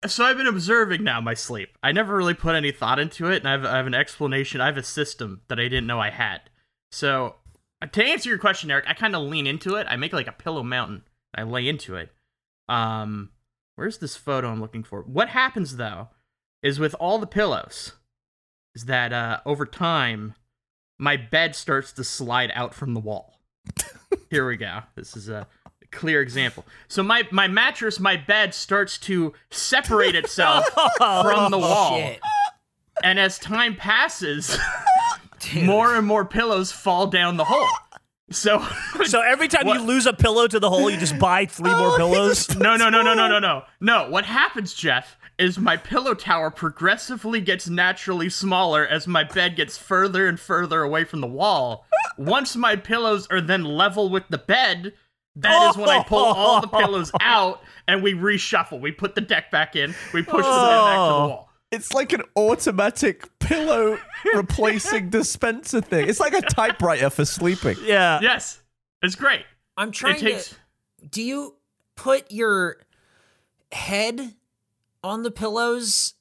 so 0.07 0.25
I've 0.25 0.37
been 0.37 0.47
observing 0.47 1.05
now 1.05 1.21
my 1.21 1.35
sleep. 1.35 1.77
I 1.83 1.93
never 1.93 2.17
really 2.17 2.35
put 2.35 2.55
any 2.55 2.73
thought 2.73 2.99
into 2.99 3.31
it, 3.31 3.39
and 3.39 3.49
I 3.49 3.53
have, 3.53 3.65
I 3.65 3.77
have 3.77 3.87
an 3.87 3.95
explanation. 3.95 4.61
I 4.61 4.67
have 4.67 4.77
a 4.77 4.83
system 4.83 5.43
that 5.49 5.61
I 5.61 5.65
didn't 5.65 5.87
know 5.87 6.01
I 6.01 6.11
had. 6.11 6.41
So, 6.91 7.37
uh, 7.81 7.87
to 7.87 8.05
answer 8.05 8.29
your 8.29 8.39
question, 8.39 8.71
Eric, 8.71 8.85
I 8.89 8.95
kind 8.95 9.15
of 9.15 9.23
lean 9.23 9.47
into 9.47 9.77
it. 9.77 9.87
I 9.89 9.97
make 9.97 10.13
like 10.13 10.27
a 10.27 10.33
pillow 10.33 10.63
mountain. 10.63 11.05
I 11.35 11.45
lay 11.45 11.69
into 11.69 11.97
it. 11.97 12.11
Um, 12.69 13.31
where's 13.77 13.99
this 13.99 14.17
photo 14.17 14.51
I'm 14.51 14.61
looking 14.61 14.83
for? 14.83 15.03
What 15.03 15.29
happens 15.29 15.77
though 15.77 16.09
is 16.63 16.79
with 16.79 16.95
all 17.01 17.19
the 17.19 17.27
pillows, 17.27 17.93
is 18.75 18.85
that 18.87 19.13
uh, 19.13 19.41
over 19.45 19.67
time, 19.67 20.35
my 20.99 21.17
bed 21.17 21.57
starts 21.57 21.93
to 21.93 22.05
slide 22.05 22.53
out 22.55 22.75
from 22.75 22.95
the 22.95 23.01
wall. 23.01 23.41
Here 24.31 24.47
we 24.47 24.57
go. 24.57 24.81
This 24.95 25.17
is 25.17 25.29
a 25.29 25.47
clear 25.93 26.21
example. 26.21 26.65
So 26.89 27.03
my 27.03 27.29
my 27.31 27.47
mattress, 27.49 28.01
my 28.01 28.17
bed 28.17 28.55
starts 28.55 28.99
to 28.99 29.33
separate 29.51 30.15
itself 30.15 30.65
oh, 30.77 31.23
from 31.23 31.51
the 31.51 31.59
wall. 31.59 31.99
Shit. 31.99 32.21
And 33.03 33.19
as 33.19 33.39
time 33.39 33.75
passes, 33.77 34.59
more 35.63 35.95
and 35.97 36.07
more 36.07 36.25
pillows 36.25 36.73
fall 36.73 37.07
down 37.07 37.37
the 37.37 37.45
hole. 37.45 37.69
So 38.31 38.67
So 39.05 39.21
every 39.21 39.49
time 39.49 39.67
What? 39.67 39.81
you 39.81 39.87
lose 39.87 40.07
a 40.07 40.13
pillow 40.13 40.47
to 40.47 40.59
the 40.61 40.69
hole, 40.71 40.91
you 40.91 40.97
just 40.97 41.19
buy 41.19 41.47
three 41.47 41.71
more 41.71 41.89
oh, 41.95 41.97
pillows. 41.97 42.55
no, 42.57 42.77
no, 42.77 42.89
no, 42.89 43.03
no, 43.03 43.15
no, 43.15 43.29
no, 43.29 43.39
no. 43.39 43.63
No, 43.81 44.09
what 44.11 44.25
happens, 44.25 44.75
Geoff, 44.75 45.17
is 45.39 45.59
my 45.59 45.77
pillow 45.77 46.15
tower 46.15 46.51
progressively 46.51 47.41
gets 47.41 47.69
naturally 47.69 48.29
smaller 48.29 48.87
as 48.87 49.09
my 49.09 49.25
bed 49.25 49.57
gets 49.57 49.77
further 49.77 50.27
and 50.29 50.39
further 50.39 50.83
away 50.83 51.05
from 51.05 51.21
the 51.21 51.27
wall. 51.27 51.85
Once 52.17 52.55
my 52.55 52.77
pillows 52.77 53.27
are 53.29 53.41
then 53.41 53.65
level 53.65 54.09
with 54.09 54.29
the 54.29 54.39
bed, 54.39 54.93
that 55.37 55.71
is 55.71 55.77
when 55.77 55.89
I 55.89 56.03
pull 56.03 56.25
all 56.25 56.61
the 56.61 56.67
pillows 56.79 57.11
out 57.21 57.63
and 57.89 58.03
we 58.03 58.15
reshuffle. 58.15 58.81
We 58.81 58.93
put 58.93 59.15
the 59.15 59.21
deck 59.21 59.51
back 59.51 59.77
in, 59.77 59.95
we 60.13 60.23
push 60.23 60.45
the 60.45 60.51
bed 60.51 60.83
back 60.85 60.95
to 60.95 60.99
the 60.99 61.17
oh. 61.17 61.29
wall. 61.29 61.49
It's 61.71 61.95
like 61.95 62.13
an 62.13 62.23
automatic 62.37 63.39
pillow 63.39 63.99
replacing 64.35 65.09
dispenser 65.09 65.81
thing. 65.81 66.07
It's 66.07 66.21
like 66.21 66.35
a 66.35 66.43
typewriter 66.43 67.09
for 67.09 67.25
sleeping. 67.25 67.77
Yeah. 67.83 68.21
Yes, 68.21 68.61
it's 69.03 69.15
great. 69.15 69.45
I'm 69.77 69.91
trying 69.91 70.17
It 70.17 70.21
takes. 70.21 70.49
to. 70.51 70.57
Do 71.09 71.23
you 71.23 71.55
put 71.97 72.31
your 72.31 72.77
head 73.73 74.35
on 75.03 75.23
the 75.23 75.31
pillows, 75.31 76.13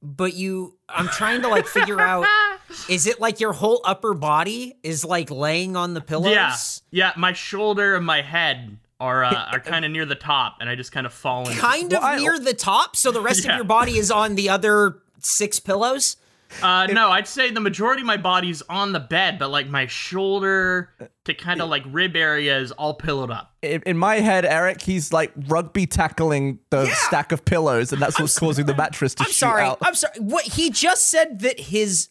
but 0.00 0.34
you? 0.34 0.78
I'm 0.88 1.08
trying 1.08 1.42
to 1.42 1.48
like 1.48 1.66
figure 1.66 2.00
out. 2.00 2.26
Is 2.88 3.06
it 3.06 3.20
like 3.20 3.40
your 3.40 3.52
whole 3.52 3.80
upper 3.84 4.14
body 4.14 4.74
is 4.82 5.04
like 5.04 5.30
laying 5.30 5.76
on 5.76 5.94
the 5.94 6.00
pillows? 6.00 6.32
Yeah, 6.32 6.54
yeah. 6.90 7.12
My 7.16 7.32
shoulder 7.32 7.96
and 7.96 8.04
my 8.06 8.22
head 8.22 8.78
are 8.98 9.24
uh, 9.24 9.48
are 9.52 9.60
kind 9.60 9.84
of 9.84 9.90
near 9.90 10.06
the 10.06 10.14
top, 10.14 10.56
and 10.60 10.68
I 10.68 10.74
just 10.74 10.92
kind 10.92 11.06
of 11.06 11.12
fall 11.12 11.48
into. 11.48 11.58
Kind 11.60 11.92
of 11.94 12.20
near 12.20 12.38
the 12.38 12.54
top, 12.54 12.96
so 12.96 13.10
the 13.10 13.20
rest 13.20 13.44
Yeah. 13.44 13.52
of 13.52 13.56
your 13.56 13.64
body 13.64 13.96
is 13.98 14.10
on 14.10 14.34
the 14.34 14.48
other 14.48 14.98
six 15.18 15.58
pillows. 15.60 16.16
Uh, 16.62 16.86
no, 16.86 17.10
I'd 17.10 17.28
say 17.28 17.52
the 17.52 17.60
majority 17.60 18.00
of 18.02 18.06
my 18.06 18.16
body's 18.16 18.60
on 18.62 18.90
the 18.92 18.98
bed, 18.98 19.38
but 19.38 19.50
like 19.50 19.68
my 19.68 19.86
shoulder 19.86 20.90
to 21.24 21.32
kind 21.32 21.62
of 21.62 21.68
like 21.68 21.84
rib 21.86 22.16
area 22.16 22.58
is 22.58 22.72
all 22.72 22.94
pillowed 22.94 23.30
up. 23.30 23.54
In, 23.62 23.82
in 23.86 23.96
my 23.96 24.16
head, 24.16 24.44
Eric, 24.44 24.82
he's 24.82 25.12
like 25.12 25.32
rugby 25.46 25.86
tackling 25.86 26.58
the 26.70 26.86
stack 27.06 27.30
of 27.30 27.44
pillows, 27.44 27.92
and 27.92 28.02
that's 28.02 28.18
what's 28.18 28.36
causing 28.38 28.66
the 28.66 28.74
mattress 28.74 29.14
to 29.14 29.22
shoot. 29.24 29.28
I'm 29.28 29.32
shoot 29.32 29.38
sorry. 29.38 29.62
out. 29.62 29.78
I'm 29.80 29.94
sorry. 29.94 30.14
What 30.18 30.44
he 30.44 30.70
just 30.70 31.08
said 31.08 31.38
that 31.40 31.60
his 31.60 32.08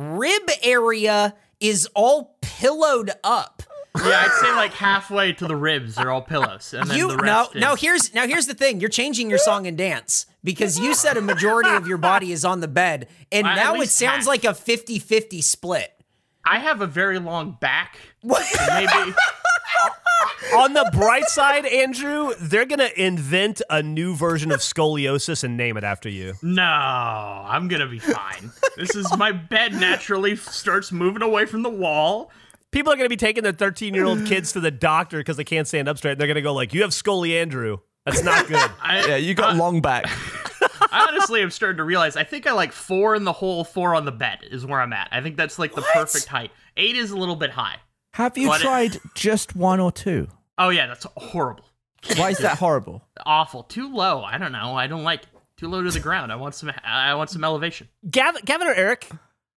rib 0.00 0.42
area 0.62 1.34
is 1.60 1.86
all 1.94 2.36
pillowed 2.40 3.10
up. 3.22 3.62
Yeah, 3.96 4.04
I'd 4.24 4.38
say 4.40 4.52
like 4.54 4.72
halfway 4.72 5.32
to 5.34 5.46
the 5.48 5.56
ribs 5.56 5.98
are 5.98 6.10
all 6.10 6.22
pillows, 6.22 6.72
and 6.74 6.88
then 6.88 6.96
you 6.96 7.08
the 7.08 7.16
rest. 7.18 7.54
now 7.56 7.74
is- 7.74 7.80
here's 7.80 8.14
now 8.14 8.26
here's 8.26 8.46
the 8.46 8.54
thing. 8.54 8.80
You're 8.80 8.88
changing 8.88 9.28
your 9.28 9.38
song 9.40 9.66
and 9.66 9.76
dance 9.76 10.26
because 10.44 10.78
you 10.78 10.94
said 10.94 11.16
a 11.16 11.20
majority 11.20 11.70
of 11.70 11.88
your 11.88 11.98
body 11.98 12.30
is 12.32 12.44
on 12.44 12.60
the 12.60 12.68
bed, 12.68 13.08
and 13.32 13.44
now 13.44 13.74
it 13.74 13.90
sounds 13.90 14.20
half. 14.24 14.26
like 14.28 14.44
a 14.44 14.48
50-50 14.54 15.42
split. 15.42 15.92
I 16.46 16.60
have 16.60 16.80
a 16.80 16.86
very 16.86 17.18
long 17.18 17.56
back. 17.60 17.98
What? 18.22 18.44
so 18.44 18.64
Maybe 18.74 19.12
On 20.56 20.72
the 20.72 20.90
bright 20.92 21.26
side, 21.28 21.64
Andrew, 21.66 22.32
they're 22.40 22.66
gonna 22.66 22.90
invent 22.96 23.62
a 23.70 23.82
new 23.82 24.14
version 24.16 24.50
of 24.50 24.60
scoliosis 24.60 25.44
and 25.44 25.56
name 25.56 25.76
it 25.76 25.84
after 25.84 26.08
you. 26.08 26.34
no, 26.42 26.62
I'm 26.62 27.68
gonna 27.68 27.86
be 27.88 27.98
fine. 27.98 28.50
This 28.76 28.94
is 28.96 29.06
my 29.16 29.32
bed 29.32 29.74
naturally 29.74 30.36
starts 30.36 30.90
moving 30.92 31.22
away 31.22 31.46
from 31.46 31.62
the 31.62 31.70
wall. 31.70 32.30
People 32.72 32.92
are 32.92 32.96
gonna 32.96 33.08
be 33.08 33.16
taking 33.16 33.42
their 33.42 33.52
13 33.52 33.94
year 33.94 34.04
old 34.04 34.26
kids 34.26 34.52
to 34.52 34.60
the 34.60 34.70
doctor 34.70 35.18
because 35.18 35.36
they 35.36 35.44
can't 35.44 35.68
stand 35.68 35.88
up 35.88 35.98
straight. 35.98 36.12
And 36.12 36.20
they're 36.20 36.28
gonna 36.28 36.42
go 36.42 36.54
like, 36.54 36.74
"You 36.74 36.82
have 36.82 36.90
scoliandrew. 36.90 37.80
That's 38.04 38.22
not 38.22 38.46
good." 38.48 38.70
I, 38.82 39.06
yeah, 39.06 39.16
you 39.16 39.34
got 39.34 39.54
uh, 39.54 39.56
long 39.58 39.80
back. 39.80 40.06
I 40.92 41.06
honestly 41.08 41.42
am 41.42 41.50
starting 41.50 41.76
to 41.78 41.84
realize 41.84 42.16
I 42.16 42.24
think 42.24 42.46
I 42.46 42.52
like 42.52 42.72
four 42.72 43.14
in 43.14 43.24
the 43.24 43.32
hole, 43.32 43.64
four 43.64 43.94
on 43.94 44.04
the 44.04 44.12
bed 44.12 44.40
is 44.50 44.66
where 44.66 44.80
I'm 44.80 44.92
at. 44.92 45.08
I 45.12 45.20
think 45.20 45.36
that's 45.36 45.58
like 45.58 45.74
the 45.74 45.82
perfect 45.82 46.26
height. 46.26 46.50
Eight 46.76 46.96
is 46.96 47.10
a 47.10 47.16
little 47.16 47.36
bit 47.36 47.50
high. 47.50 47.76
Have 48.12 48.36
you 48.36 48.48
But 48.48 48.60
it- 48.60 48.64
tried 48.64 48.96
just 49.14 49.54
one 49.56 49.80
or 49.80 49.92
two? 49.92 50.28
Oh 50.58 50.68
yeah, 50.70 50.86
that's 50.86 51.06
horrible. 51.16 51.64
Why 52.16 52.30
is 52.30 52.38
that 52.38 52.58
horrible? 52.58 53.02
Awful. 53.26 53.62
Too 53.64 53.92
low. 53.94 54.22
I 54.24 54.38
don't 54.38 54.52
know. 54.52 54.74
I 54.76 54.86
don't 54.86 55.04
like 55.04 55.22
it. 55.24 55.28
Too 55.56 55.68
low 55.68 55.82
to 55.82 55.90
the 55.90 56.00
ground. 56.00 56.32
I 56.32 56.36
want 56.36 56.54
some. 56.54 56.72
I 56.84 57.14
want 57.14 57.28
some 57.30 57.44
elevation. 57.44 57.88
Gavin, 58.10 58.40
Gavin 58.44 58.66
or 58.66 58.72
Eric, 58.74 59.10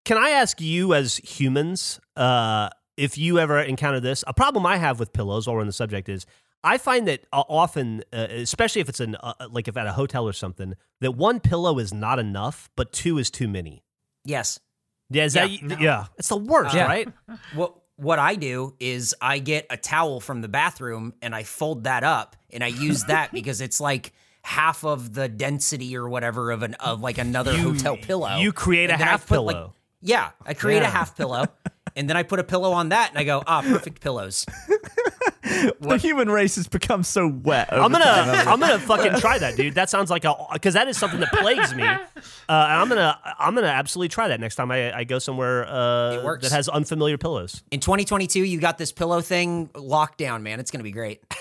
can 0.04 0.18
I 0.18 0.30
ask 0.30 0.60
you 0.60 0.92
as 0.92 1.16
humans, 1.16 1.98
uh, 2.16 2.68
if 2.98 3.16
you 3.16 3.38
ever 3.38 3.58
encounter 3.60 4.00
this? 4.00 4.22
A 4.26 4.34
problem 4.34 4.66
I 4.66 4.76
have 4.76 5.00
with 5.00 5.12
pillows, 5.14 5.46
while 5.46 5.54
we're 5.56 5.60
on 5.62 5.66
the 5.66 5.72
subject, 5.72 6.10
is 6.10 6.26
I 6.62 6.76
find 6.76 7.08
that 7.08 7.24
uh, 7.32 7.42
often, 7.48 8.04
uh, 8.12 8.26
especially 8.30 8.82
if 8.82 8.90
it's 8.90 9.00
an 9.00 9.16
uh, 9.16 9.32
like 9.50 9.66
if 9.66 9.76
at 9.78 9.86
a 9.86 9.92
hotel 9.92 10.28
or 10.28 10.34
something, 10.34 10.74
that 11.00 11.12
one 11.12 11.40
pillow 11.40 11.78
is 11.78 11.94
not 11.94 12.18
enough, 12.18 12.68
but 12.76 12.92
two 12.92 13.16
is 13.16 13.30
too 13.30 13.48
many. 13.48 13.82
Yes. 14.26 14.60
Yeah, 15.08 15.24
is 15.24 15.34
Yeah. 15.34 15.46
that 15.68 15.80
yeah? 15.80 16.04
It's 16.18 16.28
the 16.28 16.36
worst, 16.36 16.74
Yeah. 16.74 16.84
right? 16.86 17.08
What 17.54 17.74
what 17.96 18.18
I 18.18 18.34
do 18.34 18.74
is 18.80 19.14
I 19.20 19.38
get 19.38 19.66
a 19.70 19.76
towel 19.76 20.20
from 20.20 20.40
the 20.40 20.48
bathroom 20.48 21.14
and 21.22 21.34
I 21.34 21.42
fold 21.44 21.84
that 21.84 22.02
up 22.04 22.36
and 22.50 22.64
I 22.64 22.68
use 22.68 23.04
that 23.04 23.32
because 23.32 23.60
it's 23.60 23.80
like 23.80 24.12
half 24.42 24.84
of 24.84 25.14
the 25.14 25.28
density 25.28 25.96
or 25.96 26.08
whatever 26.08 26.50
of 26.50 26.62
an 26.62 26.74
of 26.74 27.00
like 27.00 27.18
another 27.18 27.56
hotel 27.56 27.96
pillow. 27.96 28.36
You 28.38 28.52
create 28.52 28.90
a 28.90 28.94
And 28.94 29.02
I 29.02 29.06
half 29.06 29.26
put, 29.26 29.40
like- 29.42 29.56
pillow. 29.56 29.74
yeah, 30.00 30.30
I 30.44 30.54
create 30.54 30.82
Yeah. 30.82 30.88
a 30.88 30.90
half 30.90 31.16
pillow 31.16 31.46
and 31.96 32.08
then 32.10 32.16
I 32.16 32.24
put 32.24 32.40
a 32.40 32.44
pillow 32.44 32.72
on 32.72 32.88
that 32.90 33.10
and 33.10 33.18
I 33.18 33.24
go, 33.24 33.42
ah, 33.46 33.62
perfect 33.62 34.00
pillows. 34.02 34.44
The 35.80 35.98
human 35.98 36.30
race 36.30 36.56
has 36.56 36.68
become 36.68 37.02
so 37.02 37.28
wet. 37.28 37.72
I'm 37.72 37.92
gonna, 37.92 38.04
time. 38.04 38.48
I'm 38.48 38.60
gonna 38.60 38.78
fucking 38.78 39.20
try 39.20 39.38
that, 39.38 39.56
dude. 39.56 39.74
That 39.74 39.90
sounds 39.90 40.10
like 40.10 40.24
a, 40.24 40.34
because 40.52 40.74
that 40.74 40.88
is 40.88 40.96
something 40.96 41.20
that 41.20 41.32
plagues 41.32 41.74
me. 41.74 41.84
Uh, 41.84 41.98
and 42.48 42.48
I'm 42.48 42.88
gonna, 42.88 43.18
I'm 43.38 43.54
gonna 43.54 43.66
absolutely 43.66 44.08
try 44.08 44.28
that 44.28 44.40
next 44.40 44.56
time 44.56 44.70
I, 44.70 44.96
I 44.96 45.04
go 45.04 45.18
somewhere 45.18 45.66
uh, 45.66 46.36
that 46.38 46.52
has 46.52 46.68
unfamiliar 46.68 47.18
pillows. 47.18 47.62
In 47.70 47.80
2022, 47.80 48.44
you 48.44 48.60
got 48.60 48.78
this 48.78 48.92
pillow 48.92 49.20
thing 49.20 49.70
locked 49.74 50.18
down, 50.18 50.42
man. 50.42 50.60
It's 50.60 50.70
gonna 50.70 50.84
be 50.84 50.92
great. 50.92 51.22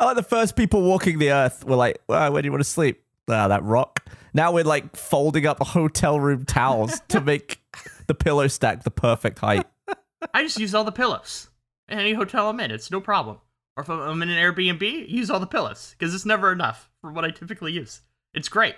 I 0.00 0.06
like 0.06 0.16
the 0.16 0.22
first 0.22 0.56
people 0.56 0.82
walking 0.82 1.18
the 1.18 1.30
earth 1.30 1.64
were 1.64 1.76
like, 1.76 2.00
well, 2.08 2.32
where 2.32 2.42
do 2.42 2.46
you 2.46 2.52
want 2.52 2.62
to 2.62 2.68
sleep? 2.68 3.02
Ah, 3.28 3.48
that 3.48 3.62
rock. 3.62 4.06
Now 4.34 4.52
we're 4.52 4.64
like 4.64 4.96
folding 4.96 5.46
up 5.46 5.62
hotel 5.62 6.18
room 6.18 6.44
towels 6.44 7.00
to 7.08 7.20
make 7.20 7.60
the 8.06 8.14
pillow 8.14 8.48
stack 8.48 8.82
the 8.82 8.90
perfect 8.90 9.38
height. 9.38 9.66
I 10.34 10.42
just 10.42 10.58
use 10.58 10.74
all 10.74 10.84
the 10.84 10.92
pillows. 10.92 11.48
In 11.88 11.98
any 11.98 12.14
hotel 12.14 12.48
I'm 12.48 12.60
in, 12.60 12.70
it's 12.70 12.90
no 12.90 13.00
problem. 13.00 13.38
Or 13.76 13.82
if 13.82 13.90
I'm- 13.90 14.00
I'm 14.00 14.22
in 14.22 14.28
an 14.30 14.36
Airbnb, 14.38 15.08
use 15.08 15.30
all 15.30 15.40
the 15.40 15.46
pillows 15.46 15.94
because 15.98 16.14
it's 16.14 16.24
never 16.26 16.52
enough 16.52 16.90
for 17.00 17.10
what 17.12 17.24
I 17.24 17.30
typically 17.30 17.72
use. 17.72 18.02
It's 18.32 18.48
great. 18.48 18.76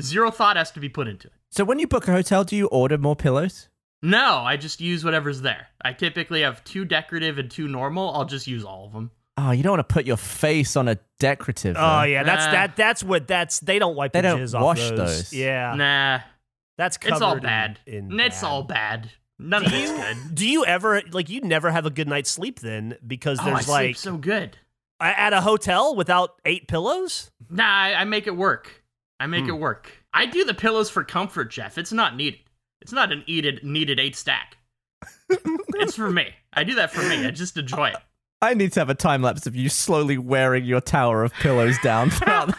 Zero 0.00 0.30
thought 0.30 0.56
has 0.56 0.70
to 0.72 0.80
be 0.80 0.88
put 0.88 1.08
into 1.08 1.28
it. 1.28 1.34
So 1.50 1.64
when 1.64 1.78
you 1.78 1.86
book 1.86 2.06
a 2.08 2.12
hotel, 2.12 2.44
do 2.44 2.56
you 2.56 2.66
order 2.66 2.98
more 2.98 3.16
pillows? 3.16 3.68
No, 4.02 4.38
I 4.38 4.56
just 4.56 4.80
use 4.80 5.04
whatever's 5.04 5.40
there. 5.40 5.68
I 5.82 5.92
typically 5.92 6.42
have 6.42 6.62
two 6.64 6.84
decorative 6.84 7.38
and 7.38 7.50
two 7.50 7.66
normal. 7.68 8.12
I'll 8.14 8.26
just 8.26 8.46
use 8.46 8.64
all 8.64 8.86
of 8.86 8.92
them. 8.92 9.10
Oh, 9.38 9.50
you 9.52 9.62
don't 9.62 9.72
want 9.76 9.88
to 9.88 9.92
put 9.92 10.06
your 10.06 10.16
face 10.18 10.76
on 10.76 10.88
a 10.88 10.98
decorative. 11.18 11.76
Oh 11.78 11.80
though. 12.00 12.02
yeah, 12.04 12.22
that's 12.22 12.46
Nah. 12.46 12.52
that. 12.52 12.76
That's 12.76 13.02
what 13.02 13.26
that's. 13.26 13.60
They 13.60 13.78
don't 13.78 13.94
wipe 13.96 14.12
They 14.12 14.20
the 14.22 14.28
don't 14.28 14.40
jizz 14.40 14.54
off 14.54 14.62
wash 14.62 14.78
those. 14.90 14.96
those. 14.98 15.32
Yeah, 15.32 15.74
Nah, 15.74 16.20
that's 16.78 16.96
covered 16.98 17.14
it's 17.14 17.22
all 17.22 17.34
in- 17.36 17.42
bad. 17.42 17.80
In, 17.86 18.20
it's 18.20 18.40
bad. 18.40 18.46
all 18.46 18.62
bad. 18.62 19.10
None 19.38 19.64
of 19.66 19.70
Do 19.70 19.76
it's 19.76 19.90
you, 19.90 19.96
good. 19.98 20.34
do 20.34 20.48
you 20.48 20.64
ever 20.64 21.02
like 21.12 21.28
you 21.28 21.40
never 21.42 21.70
have 21.70 21.84
a 21.86 21.90
good 21.90 22.08
night's 22.08 22.30
sleep 22.30 22.60
then 22.60 22.96
because 23.06 23.38
Oh, 23.40 23.42
I 23.42 23.46
there's 23.50 23.64
sleep 23.66 23.68
like 23.74 23.96
so 23.96 24.16
good. 24.16 24.56
at 25.00 25.32
a 25.34 25.42
hotel 25.42 25.94
without 25.94 26.40
eight 26.46 26.68
pillows? 26.68 27.30
Nah, 27.50 27.64
I, 27.64 27.94
I 28.00 28.04
make 28.04 28.26
it 28.26 28.36
work. 28.36 28.82
I 29.20 29.26
make 29.26 29.44
Hmm. 29.44 29.50
it 29.50 29.58
work. 29.58 29.92
I 30.14 30.26
do 30.26 30.44
the 30.44 30.54
pillows 30.54 30.88
for 30.90 31.04
comfort, 31.04 31.50
Geoff. 31.50 31.76
It's 31.78 31.92
not 31.92 32.16
needed. 32.16 32.40
It's 32.80 32.92
not 32.92 33.12
an 33.12 33.24
needed 33.28 33.62
needed 33.62 33.98
eight 34.00 34.16
stack. 34.16 34.56
it's 35.28 35.96
for 35.96 36.10
me. 36.10 36.28
I 36.52 36.64
do 36.64 36.74
that 36.76 36.90
for 36.92 37.02
me. 37.02 37.26
I 37.26 37.30
just 37.30 37.56
enjoy 37.58 37.88
it. 37.88 37.96
I 38.42 38.54
need 38.54 38.72
to 38.72 38.80
have 38.80 38.90
a 38.90 38.94
time 38.94 39.22
lapse 39.22 39.46
of 39.46 39.56
you 39.56 39.68
slowly 39.68 40.18
wearing 40.18 40.64
your 40.64 40.80
tower 40.80 41.24
of 41.24 41.32
pillows 41.34 41.76
down. 41.82 42.10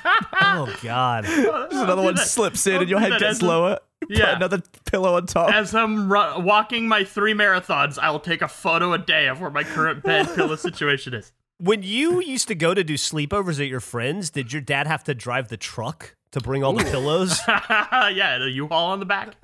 Oh 0.50 0.74
God. 0.82 1.26
Just 1.26 1.74
another 1.74 2.02
one 2.02 2.16
slips 2.18 2.66
in 2.68 2.82
and 2.82 2.90
your 2.90 3.00
head 3.00 3.20
gets 3.20 3.42
lower. 3.42 3.80
You 4.10 4.18
put 4.18 4.26
Yeah. 4.26 4.36
another 4.36 4.62
pillow 4.86 5.16
on 5.16 5.26
top. 5.26 5.54
As 5.54 5.76
I'm 5.76 6.12
ru- 6.12 6.40
walking 6.40 6.88
my 6.88 7.04
three 7.04 7.34
marathons, 7.34 7.98
I 8.00 8.10
will 8.10 8.20
take 8.20 8.42
a 8.42 8.48
photo 8.48 8.94
a 8.94 8.98
day 8.98 9.28
of 9.28 9.42
where 9.42 9.50
my 9.52 9.64
current 9.64 10.04
bed 10.04 10.28
pillow 10.36 10.56
situation 10.56 11.14
is. 11.14 11.32
When 11.60 11.82
you 11.84 12.22
used 12.22 12.48
to 12.50 12.56
go 12.56 12.74
to 12.74 12.84
do 12.84 12.94
sleepovers 12.96 13.60
at 13.60 13.68
your 13.68 13.80
friends, 13.80 14.30
did 14.30 14.54
your 14.54 14.62
dad 14.62 14.88
have 14.88 15.04
to 15.06 15.16
drive 15.16 15.48
the 15.50 15.58
truck 15.58 16.16
to 16.32 16.40
bring 16.40 16.64
all 16.64 16.74
the 16.74 16.84
pillows? 16.84 17.40
yeah, 17.48 18.38
the 18.38 18.52
U-Haul 18.54 18.92
on 18.92 19.00
the 19.00 19.06
back. 19.06 19.36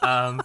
Um, 0.00 0.40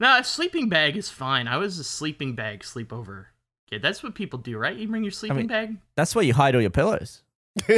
no, 0.00 0.18
a 0.18 0.24
sleeping 0.24 0.68
bag 0.68 0.96
is 0.96 1.08
fine. 1.08 1.46
I 1.46 1.56
was 1.58 1.78
a 1.78 1.84
sleeping 1.84 2.34
bag 2.34 2.60
sleepover 2.64 3.26
kid. 3.70 3.80
That's 3.80 4.02
what 4.02 4.14
people 4.16 4.40
do, 4.40 4.58
right? 4.58 4.76
You 4.76 4.88
bring 4.88 5.04
your 5.04 5.12
sleeping 5.12 5.36
mean- 5.38 5.46
bag. 5.46 5.76
That's 5.96 6.14
where 6.16 6.24
you 6.24 6.34
hide 6.34 6.54
all 6.56 6.60
your 6.60 6.70
pillows. 6.70 7.22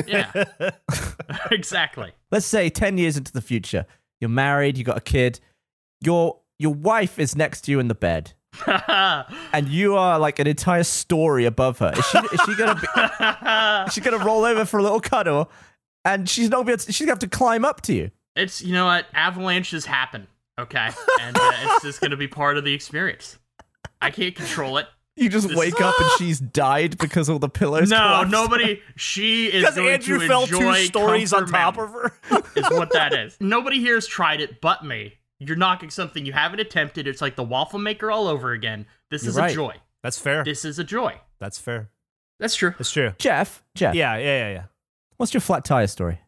Yeah, 0.07 0.33
exactly. 1.51 2.13
Let's 2.31 2.47
say 2.47 2.71
10 2.71 2.97
years 2.99 3.17
into 3.17 3.33
the 3.33 3.41
future, 3.43 3.87
you're 4.25 4.31
married, 4.31 4.79
you 4.79 4.85
got 4.85 4.97
a 4.97 5.03
kid, 5.03 5.39
your 6.01 6.41
your 6.59 6.73
wife 6.73 7.19
is 7.19 7.37
next 7.37 7.63
to 7.63 7.71
you 7.71 7.79
in 7.79 7.89
the 7.89 7.95
bed, 7.95 8.33
and 8.67 9.69
you 9.69 9.97
are 9.97 10.19
like 10.19 10.39
an 10.39 10.47
entire 10.47 10.83
story 10.85 11.45
above 11.45 11.79
her. 11.79 11.93
Is 11.95 12.05
she, 12.07 12.19
is 12.19 12.41
she 12.47 12.55
gonna 12.57 12.75
be, 12.75 13.87
is 13.87 13.93
she 13.93 14.01
gonna 14.01 14.25
roll 14.25 14.45
over 14.45 14.65
for 14.65 14.79
a 14.79 14.83
little 14.83 15.01
cuddle, 15.01 15.51
and 16.05 16.29
she's 16.29 16.49
not 16.49 16.59
gonna 16.59 16.67
be 16.67 16.73
able 16.73 16.83
to, 16.85 16.93
she's 16.93 17.05
gonna 17.05 17.13
have 17.13 17.19
to 17.21 17.29
climb 17.29 17.65
up 17.65 17.83
to 17.83 17.93
you. 17.95 18.11
it's 18.35 18.63
you 18.63 18.73
know 18.73 18.87
what? 18.87 19.07
Avalanches 19.13 19.85
happen. 19.85 20.27
Okay, 20.59 20.89
and 21.21 21.37
uh, 21.37 21.53
it's 21.63 21.85
just 21.85 22.01
gonna 22.01 22.17
be 22.17 22.29
part 22.29 22.57
of 22.57 22.65
the 22.65 22.73
experience. 22.73 23.39
I 24.01 24.11
can't 24.11 24.35
control 24.35 24.79
it. 24.79 24.87
You 25.17 25.29
just 25.29 25.47
This- 25.49 25.57
wake 25.57 25.81
up 25.81 25.95
and 26.01 26.11
she's 26.19 26.41
died 26.41 26.99
because 26.99 27.29
all 27.31 27.39
the 27.39 27.49
pillows. 27.49 27.89
No, 27.91 27.97
collapsed. 27.99 28.31
nobody. 28.33 28.83
She 28.97 29.47
is 29.47 29.63
Because 29.63 29.77
going 29.77 29.89
Andrew 29.95 30.19
to 30.19 30.27
fell 30.27 30.47
two 30.47 30.75
stories 30.85 31.33
on 31.33 31.47
top 31.47 31.79
of 31.79 31.91
her. 31.91 32.13
is 32.57 32.69
what 32.71 32.93
that 32.93 33.13
is. 33.13 33.37
Nobody 33.41 33.79
here 33.81 33.95
has 33.95 34.07
tried 34.07 34.41
it 34.41 34.61
but 34.61 34.85
me. 34.85 35.15
You're 35.39 35.57
knocking 35.57 35.91
something 35.91 36.25
you 36.27 36.33
haven't 36.33 36.61
attempted. 36.61 37.07
It's 37.07 37.21
like 37.21 37.37
the 37.37 37.43
waffle 37.45 37.79
maker 37.79 38.11
all 38.11 38.27
over 38.29 38.53
again. 38.53 38.87
This 39.11 39.23
You're 39.23 39.31
is 39.31 39.37
right. 39.37 39.51
a 39.53 39.55
joy. 39.55 39.77
That's 40.03 40.19
fair. 40.19 40.43
This 40.45 40.65
is 40.65 40.79
a 40.79 40.85
joy. 40.85 41.21
That's 41.39 41.59
fair. 41.59 41.91
That's 42.41 42.57
true. 42.57 42.75
That's 42.77 42.91
true. 42.91 43.13
Geoff, 43.19 43.63
Geoff, 43.75 43.95
Yeah, 43.95 44.17
yeah, 44.17 44.25
yeah, 44.49 44.51
yeah. 44.53 44.63
what's 45.17 45.33
your 45.33 45.41
flat 45.41 45.65
tire 45.65 45.87
story? 45.87 46.21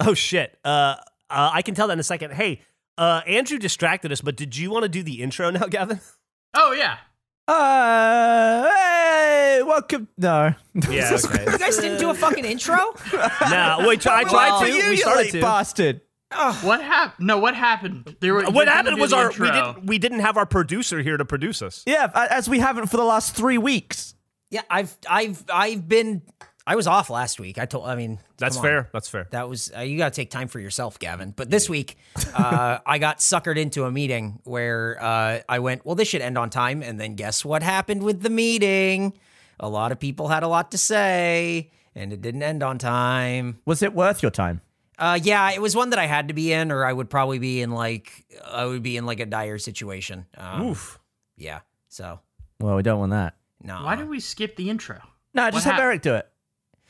Oh 0.00 0.14
shit. 0.14 0.58
Uh, 0.64 0.96
uh, 1.30 1.50
I 1.52 1.62
can 1.62 1.74
tell 1.74 1.86
that 1.88 1.92
in 1.94 2.00
a 2.00 2.04
second. 2.04 2.32
Hey, 2.32 2.60
uh, 2.98 3.22
Andrew 3.26 3.58
distracted 3.58 4.10
us, 4.12 4.20
but 4.20 4.36
did 4.36 4.56
you 4.56 4.70
want 4.70 4.82
to 4.82 4.88
do 4.88 5.02
the 5.04 5.22
intro 5.22 5.50
now, 5.50 5.66
Gavin? 5.66 6.00
Oh 6.54 6.72
yeah. 6.72 6.98
Uh, 7.46 8.68
hey, 8.70 9.62
welcome. 9.64 10.08
No. 10.16 10.54
Yeah. 10.90 11.18
Okay. 11.24 11.44
You 11.52 11.58
guys 11.58 11.76
didn't 11.76 11.98
do 11.98 12.10
a 12.10 12.14
fucking 12.14 12.44
intro? 12.44 12.76
nah, 13.42 13.86
wait. 13.86 14.06
I 14.06 14.22
tried 14.24 14.32
Well, 14.32 14.60
to. 14.60 14.68
You, 14.70 14.88
we 14.90 14.96
started 14.96 15.22
late 15.24 15.32
to. 15.32 15.40
bastard. 15.40 16.00
What 16.62 16.82
happened? 16.82 17.26
No, 17.26 17.38
what 17.38 17.54
happened? 17.54 18.16
There 18.20 18.34
were, 18.34 18.44
What 18.50 18.66
happened 18.66 18.98
was 18.98 19.10
the 19.10 19.16
our 19.16 19.28
we 19.30 19.50
didn't 19.50 19.86
we 19.86 19.98
didn't 19.98 20.20
have 20.20 20.36
our 20.36 20.46
producer 20.46 21.00
here 21.00 21.16
to 21.16 21.24
produce 21.24 21.62
us. 21.62 21.82
Yeah, 21.86 22.10
as 22.30 22.48
we 22.48 22.58
haven't 22.58 22.86
for 22.88 22.96
the 22.96 23.04
last 23.04 23.36
three 23.36 23.58
weeks. 23.58 24.14
Yeah, 24.50 24.62
I've 24.68 24.96
I've 25.08 25.44
I've 25.52 25.86
been 25.88 26.22
I 26.66 26.76
was 26.76 26.86
off 26.86 27.10
last 27.10 27.38
week. 27.38 27.58
I 27.58 27.66
told 27.66 27.86
I 27.86 27.94
mean 27.94 28.18
That's 28.38 28.58
fair. 28.58 28.88
That's 28.92 29.08
fair. 29.08 29.26
That 29.30 29.48
was 29.48 29.70
uh, 29.76 29.80
you 29.80 29.98
got 29.98 30.12
to 30.12 30.16
take 30.16 30.30
time 30.30 30.48
for 30.48 30.58
yourself, 30.60 30.98
Gavin. 30.98 31.32
But 31.36 31.50
this 31.50 31.68
week, 31.68 31.96
uh, 32.34 32.78
I 32.86 32.98
got 32.98 33.18
suckered 33.18 33.56
into 33.58 33.84
a 33.84 33.90
meeting 33.90 34.40
where 34.44 34.96
uh, 35.02 35.40
I 35.48 35.58
went, 35.58 35.84
well, 35.84 35.94
this 35.94 36.08
should 36.08 36.22
end 36.22 36.38
on 36.38 36.48
time, 36.50 36.82
and 36.82 36.98
then 36.98 37.16
guess 37.16 37.44
what 37.44 37.62
happened 37.62 38.02
with 38.02 38.22
the 38.22 38.30
meeting? 38.30 39.12
A 39.60 39.68
lot 39.68 39.92
of 39.92 40.00
people 40.00 40.28
had 40.28 40.42
a 40.42 40.48
lot 40.48 40.70
to 40.72 40.78
say, 40.78 41.70
and 41.94 42.12
it 42.12 42.22
didn't 42.22 42.42
end 42.42 42.62
on 42.62 42.78
time. 42.78 43.58
Was 43.66 43.82
it 43.82 43.94
worth 43.94 44.22
your 44.22 44.30
time? 44.32 44.62
Uh, 44.98 45.18
yeah, 45.22 45.50
it 45.52 45.60
was 45.60 45.76
one 45.76 45.90
that 45.90 45.98
I 45.98 46.06
had 46.06 46.28
to 46.28 46.34
be 46.34 46.50
in, 46.52 46.72
or 46.72 46.84
I 46.86 46.92
would 46.92 47.10
probably 47.10 47.38
be 47.38 47.60
in 47.60 47.72
like 47.72 48.24
I 48.44 48.64
would 48.64 48.82
be 48.82 48.96
in 48.96 49.04
like 49.04 49.20
a 49.20 49.26
dire 49.26 49.58
situation. 49.58 50.24
Um, 50.36 50.68
Oof. 50.70 50.98
Yeah. 51.36 51.60
So 51.88 52.20
Well, 52.60 52.76
we 52.76 52.82
don't 52.82 52.98
want 53.00 53.10
that. 53.12 53.34
no. 53.62 53.84
Why 53.84 53.96
did 53.96 54.08
we 54.08 54.18
skip 54.20 54.56
the 54.56 54.70
intro? 54.70 55.00
No, 55.34 55.50
just 55.50 55.54
What 55.56 55.64
have 55.64 55.72
hap- 55.74 55.82
Eric 55.82 56.02
do 56.02 56.14
it. 56.14 56.28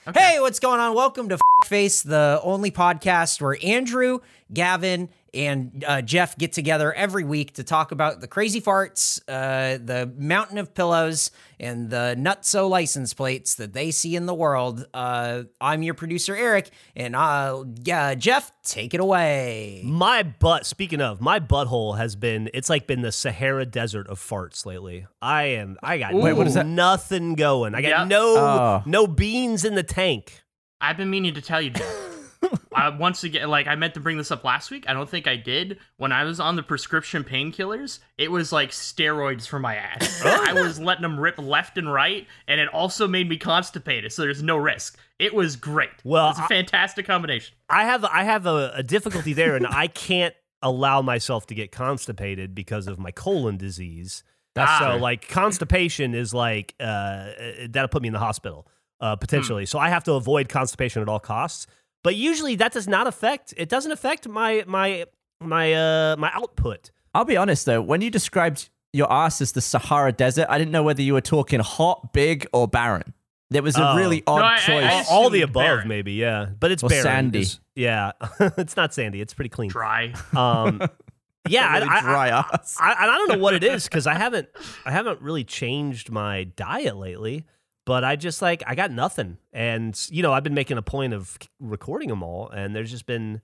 Okay. 0.07 0.21
Hey, 0.21 0.41
what's 0.41 0.59
going 0.59 0.81
on? 0.81 0.95
Welcome 0.95 1.31
to 1.31 1.39
F- 1.65 1.69
Face, 1.69 2.03
the 2.03 2.41
only 2.43 2.71
podcast 2.71 3.41
where 3.41 3.57
Andrew, 3.63 4.19
Gavin, 4.53 5.09
and 5.33 5.83
uh, 5.89 6.01
Geoff 6.01 6.37
get 6.39 6.53
together 6.53 6.93
every 6.93 7.25
week 7.25 7.55
to 7.55 7.65
talk 7.65 7.91
about 7.91 8.21
the 8.21 8.29
crazy 8.29 8.61
farts, 8.61 9.21
uh, 9.27 9.79
the 9.85 10.13
mountain 10.17 10.59
of 10.59 10.75
pillows, 10.75 11.33
and 11.59 11.91
the 11.91 12.15
nutso 12.17 12.69
license 12.69 13.13
plates 13.15 13.57
that 13.57 13.73
they 13.73 13.91
see 13.91 14.15
in 14.15 14.27
the 14.27 14.35
world. 14.35 14.87
Uh, 14.95 15.45
I'm 15.61 15.83
your 15.83 15.95
producer, 15.95 16.37
Eric, 16.37 16.71
and 16.95 17.17
uh, 17.17 17.65
yeah, 17.83 18.15
Geoff, 18.15 18.53
take 18.63 18.95
it 18.95 19.01
away. 19.01 19.83
My 19.85 20.23
butt. 20.23 20.67
Speaking 20.67 21.01
of, 21.01 21.21
my 21.21 21.41
butthole 21.41 21.97
has 21.99 22.15
been. 22.15 22.49
It's 22.55 22.71
like 22.71 22.87
been 22.87 23.03
the 23.03 23.11
Sahara 23.11 23.67
Desert 23.67 24.07
of 24.07 24.21
farts 24.21 24.65
lately. 24.65 25.07
I 25.21 25.45
am. 25.45 25.79
I 25.83 25.99
got 25.99 26.15
Wait, 26.15 26.35
what 26.35 26.47
is 26.47 26.55
that? 26.55 26.67
nothing 26.67 27.35
going. 27.35 27.75
I 27.75 27.83
got 27.83 27.89
Yeah. 27.89 28.05
no 28.05 28.37
Oh. 28.37 28.83
no 28.87 29.07
beans 29.09 29.65
in 29.65 29.75
the 29.75 29.83
tank. 29.83 30.43
I've 30.85 30.97
been 30.97 31.11
meaning 31.11 31.35
to 31.35 31.41
tell 31.41 31.63
you, 31.63 31.71
Geoff. 31.71 32.11
I, 32.75 32.91
once 32.91 33.25
again, 33.25 33.49
like 33.49 33.67
I 33.67 33.75
meant 33.75 33.95
to 33.95 34.01
bring 34.01 34.19
this 34.19 34.31
up 34.31 34.45
last 34.45 34.71
week. 34.71 34.85
I 34.87 34.93
don't 34.93 35.09
think 35.09 35.27
I 35.27 35.37
did. 35.37 35.79
When 35.97 36.13
I 36.13 36.25
was 36.25 36.41
on 36.41 36.57
the 36.57 36.63
prescription 36.63 37.25
painkillers, 37.25 38.01
it 38.19 38.31
was 38.31 38.53
like 38.53 38.71
steroids 38.71 39.47
for 39.47 39.59
my 39.59 39.77
ass. 39.77 40.23
I 40.25 40.53
was 40.53 40.79
letting 40.79 41.03
them 41.03 41.19
rip 41.19 41.39
left 41.39 41.79
and 41.79 41.91
right, 41.91 42.27
and 42.47 42.61
it 42.61 42.69
also 42.69 43.09
made 43.09 43.29
me 43.29 43.39
constipated. 43.39 44.13
So 44.13 44.23
there's 44.23 44.43
no 44.43 44.57
risk. 44.57 44.99
It 45.19 45.35
was 45.35 45.57
great. 45.57 45.91
Well, 46.05 46.31
it's 46.31 46.39
a 46.39 46.49
fantastic 46.49 47.07
combination. 47.07 47.55
I 47.71 47.85
have 47.85 48.05
I 48.05 48.25
have 48.25 48.47
a, 48.47 48.73
a 48.75 48.83
difficulty 48.83 49.33
there, 49.33 49.57
and 49.57 49.67
I 49.67 49.87
can't 49.87 50.35
allow 50.61 51.01
myself 51.01 51.47
to 51.47 51.55
get 51.55 51.73
constipated 51.73 52.55
because 52.55 52.89
of 52.89 52.99
my 52.99 53.11
colon 53.11 53.57
disease. 53.57 54.23
Ah. 54.57 54.79
so 54.79 54.97
like 54.99 55.29
constipation 55.29 56.15
is 56.15 56.33
like 56.33 56.77
uh, 56.79 57.31
that'll 57.69 57.89
put 57.89 58.03
me 58.03 58.09
in 58.09 58.13
the 58.15 58.21
hospital 58.21 58.69
uh, 59.05 59.17
potentially. 59.17 59.67
So 59.67 59.79
I 59.79 59.89
have 59.91 60.05
to 60.05 60.13
avoid 60.15 60.49
constipation 60.49 61.03
at 61.03 61.09
all 61.09 61.21
costs. 61.21 61.67
But 62.03 62.17
usually 62.17 62.55
that 62.57 62.73
does 62.73 62.87
not 62.89 63.07
affect. 63.07 63.55
It 63.57 63.69
doesn't 63.69 63.93
affect 63.93 64.29
my 64.29 64.65
my 64.67 65.05
my 65.41 65.73
uh, 65.73 66.17
my 66.19 66.31
output. 66.35 66.91
I'll 67.15 67.25
be 67.25 67.37
honest 67.37 67.67
though, 67.67 67.81
when 67.83 68.01
you 68.01 68.11
described 68.11 68.69
your 68.93 69.11
ass 69.13 69.41
as 69.41 69.53
the 69.53 69.61
Sahara 69.61 70.13
Desert, 70.13 70.47
I 70.49 70.59
didn't 70.59 70.73
know 70.73 70.83
whether 70.83 71.03
you 71.03 71.15
were 71.15 71.21
talking 71.21 71.61
hot, 71.61 72.13
big, 72.13 72.47
or 72.53 72.67
barren. 72.69 73.13
There 73.51 73.63
was 73.63 73.77
a 73.77 73.91
Oh. 73.93 73.97
really 73.97 74.23
odd 74.27 74.39
No, 74.39 74.45
I- 74.45 74.55
I- 74.55 74.59
choice. 74.59 74.85
I- 74.85 75.05
all, 75.15 75.23
all 75.25 75.31
the 75.31 75.43
above, 75.43 75.63
barren. 75.65 75.89
maybe. 75.89 76.13
Yeah, 76.13 76.47
but 76.59 76.71
it's 76.73 76.83
Or 76.83 76.89
barren. 76.89 77.03
sandy. 77.05 77.39
It's- 77.41 77.61
yeah, 77.77 78.13
it's 78.59 78.77
not 78.77 78.93
sandy. 78.95 79.21
It's 79.21 79.35
pretty 79.35 79.49
clean. 79.51 79.71
Dry. 79.71 80.13
Um, 80.35 80.81
yeah, 81.49 81.73
really 81.75 81.89
I- 81.89 82.01
dry 82.01 82.29
ass. 82.31 82.77
I, 82.81 82.95
I 83.01 83.07
don't 83.07 83.29
know 83.33 83.39
what 83.39 83.55
it 83.55 83.63
is 83.65 83.85
because 83.85 84.07
I 84.07 84.15
haven't 84.15 84.49
I 84.87 84.91
haven't 84.91 85.21
really 85.21 85.45
changed 85.45 86.11
my 86.11 86.45
diet 86.45 86.97
lately. 86.97 87.45
But 87.87 88.03
I 88.05 88.17
just 88.17 88.41
like 88.41 88.63
I 88.67 88.75
got 88.75 88.91
nothing, 88.91 89.37
and 89.53 89.95
you 90.11 90.23
know 90.23 90.33
I've 90.33 90.43
been 90.45 90.55
making 90.55 90.79
a 90.79 90.83
point 90.83 91.13
of 91.13 91.37
recording 91.61 92.09
them 92.09 92.23
all, 92.23 92.49
and 92.49 92.75
there's 92.75 92.91
just 92.91 93.05
been 93.07 93.43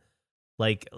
like 0.59 0.89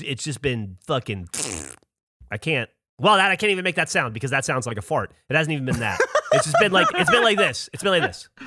it's 0.00 0.22
just 0.24 0.42
been 0.42 0.76
fucking. 0.86 1.28
I 2.30 2.36
can't. 2.38 2.68
Well, 2.98 3.16
that 3.16 3.30
I 3.30 3.36
can't 3.36 3.50
even 3.52 3.64
make 3.64 3.76
that 3.76 3.88
sound 3.90 4.12
because 4.14 4.30
that 4.32 4.44
sounds 4.44 4.66
like 4.66 4.76
a 4.76 4.82
fart. 4.82 5.12
It 5.30 5.36
hasn't 5.36 5.52
even 5.52 5.64
been 5.64 5.78
that. 5.80 5.98
It's 6.32 6.44
just 6.44 6.56
been 6.60 6.72
like 6.72 6.88
it's 6.94 7.10
been 7.10 7.22
like 7.24 7.38
this. 7.38 7.70
It's 7.72 7.82
been 7.82 7.92
like 7.92 8.02
this. 8.02 8.28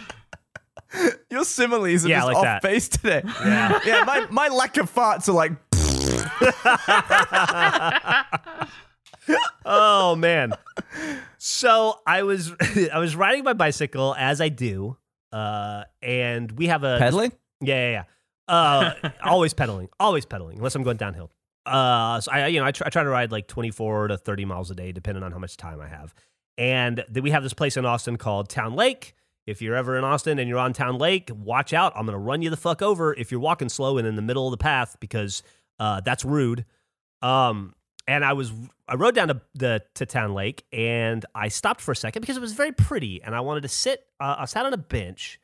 Your 1.32 1.44
similes 1.44 2.06
are 2.06 2.10
Yeah, 2.10 2.18
just 2.20 2.28
like 2.28 2.38
off 2.38 2.44
that. 2.44 2.62
base 2.62 2.88
today. 2.90 3.22
Yeah, 3.26 3.80
yeah. 3.86 4.04
My, 4.06 4.26
my 4.30 4.48
lack 4.50 4.78
of 4.78 4.94
farts 4.94 5.28
are 5.28 5.34
like 5.34 5.52
oh 9.66 10.16
man. 10.16 10.54
So 11.38 12.00
I 12.06 12.24
was 12.24 12.54
I 12.94 13.00
was 13.00 13.16
riding 13.16 13.44
my 13.44 13.54
bicycle 13.54 14.16
as 14.18 14.42
I 14.42 14.50
do, 14.50 14.98
uh, 15.32 15.84
and 16.02 16.52
we 16.52 16.68
have 16.68 16.84
a 16.84 16.98
pedaling. 17.00 17.32
Yeah, 17.62 17.76
yeah, 17.76 17.92
yeah. 17.92 18.04
Uh, 18.48 19.10
always 19.24 19.54
pedaling, 19.54 19.90
always 20.00 20.26
pedaling, 20.26 20.58
unless 20.58 20.76
I'm 20.76 20.84
going 20.84 20.98
downhill. 20.98 21.32
Uh, 21.66 22.22
so 22.22 22.32
I, 22.32 22.48
you 22.48 22.60
know, 22.60 22.66
I, 22.66 22.72
try, 22.72 22.88
I 22.88 22.90
try 22.90 23.04
to 23.04 23.10
ride 23.10 23.32
like 23.32 23.48
24 23.48 24.08
to 24.08 24.18
30 24.18 24.46
miles 24.46 24.72
a 24.72 24.76
day, 24.76 24.94
depending 24.94 25.22
on 25.24 25.34
how 25.34 25.38
much 25.38 25.58
time 25.58 25.82
I 25.82 25.88
have. 25.88 26.14
And 26.58 27.04
then 27.10 27.24
we 27.24 27.32
have 27.32 27.44
this 27.44 27.54
place 27.54 27.76
in 27.76 27.86
Austin 27.86 28.18
called 28.18 28.48
Town 28.48 28.74
Lake. 28.74 29.14
If 29.46 29.62
you're 29.62 29.76
ever 29.76 29.98
in 29.98 30.04
Austin 30.04 30.40
and 30.40 30.50
you're 30.50 30.60
on 30.60 30.74
Town 30.74 30.98
Lake, 30.98 31.30
watch 31.34 31.74
out. 31.74 31.94
I'm 31.96 32.06
gonna 32.06 32.18
run 32.18 32.42
you 32.42 32.50
the 32.50 32.58
fuck 32.58 32.82
over 32.82 33.14
if 33.14 33.32
you're 33.32 33.40
walking 33.40 33.70
slow 33.70 33.98
and 33.98 34.08
in 34.08 34.16
the 34.16 34.22
middle 34.22 34.48
of 34.48 34.52
the 34.52 34.58
path 34.58 34.98
because 35.00 35.44
uh, 35.80 36.02
that's 36.02 36.26
rude. 36.26 36.66
Um, 37.22 37.74
and 38.08 38.24
I 38.24 38.34
was 38.34 38.52
I 38.88 38.96
rode 38.96 39.16
down 39.16 39.28
to 39.28 39.42
the 39.54 39.84
to 39.96 40.06
Town 40.06 40.34
Lake 40.34 40.66
and 40.72 41.26
I 41.36 41.50
stopped 41.50 41.82
for 41.82 41.92
a 41.92 41.96
second 41.96 42.22
because 42.22 42.38
it 42.38 42.42
was 42.42 42.54
very 42.54 42.72
pretty 42.72 43.22
and 43.22 43.36
I 43.36 43.42
wanted 43.42 43.62
to 43.62 43.70
sit. 43.70 44.06
Uh, 44.20 44.36
I 44.40 44.46
sat 44.46 44.66
on 44.66 44.74
a 44.74 44.78
bench 44.78 45.40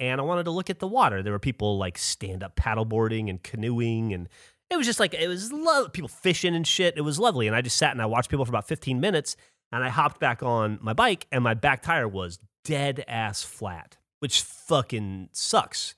and 0.00 0.20
I 0.20 0.24
wanted 0.24 0.44
to 0.44 0.50
look 0.50 0.70
at 0.70 0.78
the 0.78 0.86
water. 0.86 1.22
There 1.22 1.32
were 1.32 1.38
people 1.38 1.78
like 1.78 1.98
stand 1.98 2.42
up 2.42 2.56
paddleboarding 2.56 3.30
and 3.30 3.42
canoeing, 3.42 4.12
and 4.12 4.28
it 4.70 4.76
was 4.76 4.86
just 4.86 5.00
like 5.00 5.14
it 5.14 5.28
was 5.28 5.52
lo- 5.52 5.88
people 5.88 6.08
fishing 6.08 6.54
and 6.54 6.66
shit. 6.66 6.94
It 6.96 7.02
was 7.02 7.18
lovely, 7.18 7.46
and 7.46 7.56
I 7.56 7.62
just 7.62 7.76
sat 7.76 7.92
and 7.92 8.02
I 8.02 8.06
watched 8.06 8.30
people 8.30 8.44
for 8.44 8.50
about 8.50 8.68
15 8.68 9.00
minutes, 9.00 9.36
and 9.72 9.82
I 9.84 9.88
hopped 9.88 10.20
back 10.20 10.42
on 10.42 10.78
my 10.82 10.92
bike, 10.92 11.26
and 11.32 11.42
my 11.42 11.54
back 11.54 11.82
tire 11.82 12.08
was 12.08 12.38
dead 12.64 13.04
ass 13.08 13.42
flat, 13.42 13.96
which 14.20 14.42
fucking 14.42 15.30
sucks. 15.32 15.94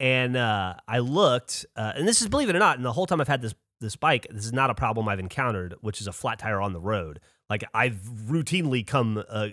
And 0.00 0.36
uh, 0.36 0.74
I 0.86 1.00
looked, 1.00 1.66
uh, 1.74 1.92
and 1.96 2.06
this 2.06 2.20
is 2.20 2.28
believe 2.28 2.48
it 2.48 2.56
or 2.56 2.60
not, 2.60 2.76
and 2.76 2.84
the 2.84 2.92
whole 2.92 3.06
time 3.06 3.20
I've 3.20 3.28
had 3.28 3.42
this 3.42 3.54
this 3.80 3.96
bike, 3.96 4.26
this 4.30 4.44
is 4.44 4.52
not 4.52 4.70
a 4.70 4.74
problem 4.74 5.08
I've 5.08 5.20
encountered, 5.20 5.74
which 5.80 6.00
is 6.00 6.06
a 6.06 6.12
flat 6.12 6.38
tire 6.38 6.60
on 6.60 6.72
the 6.72 6.80
road. 6.80 7.20
Like 7.48 7.64
I've 7.72 7.96
routinely 7.96 8.86
come 8.86 9.22
uh, 9.28 9.48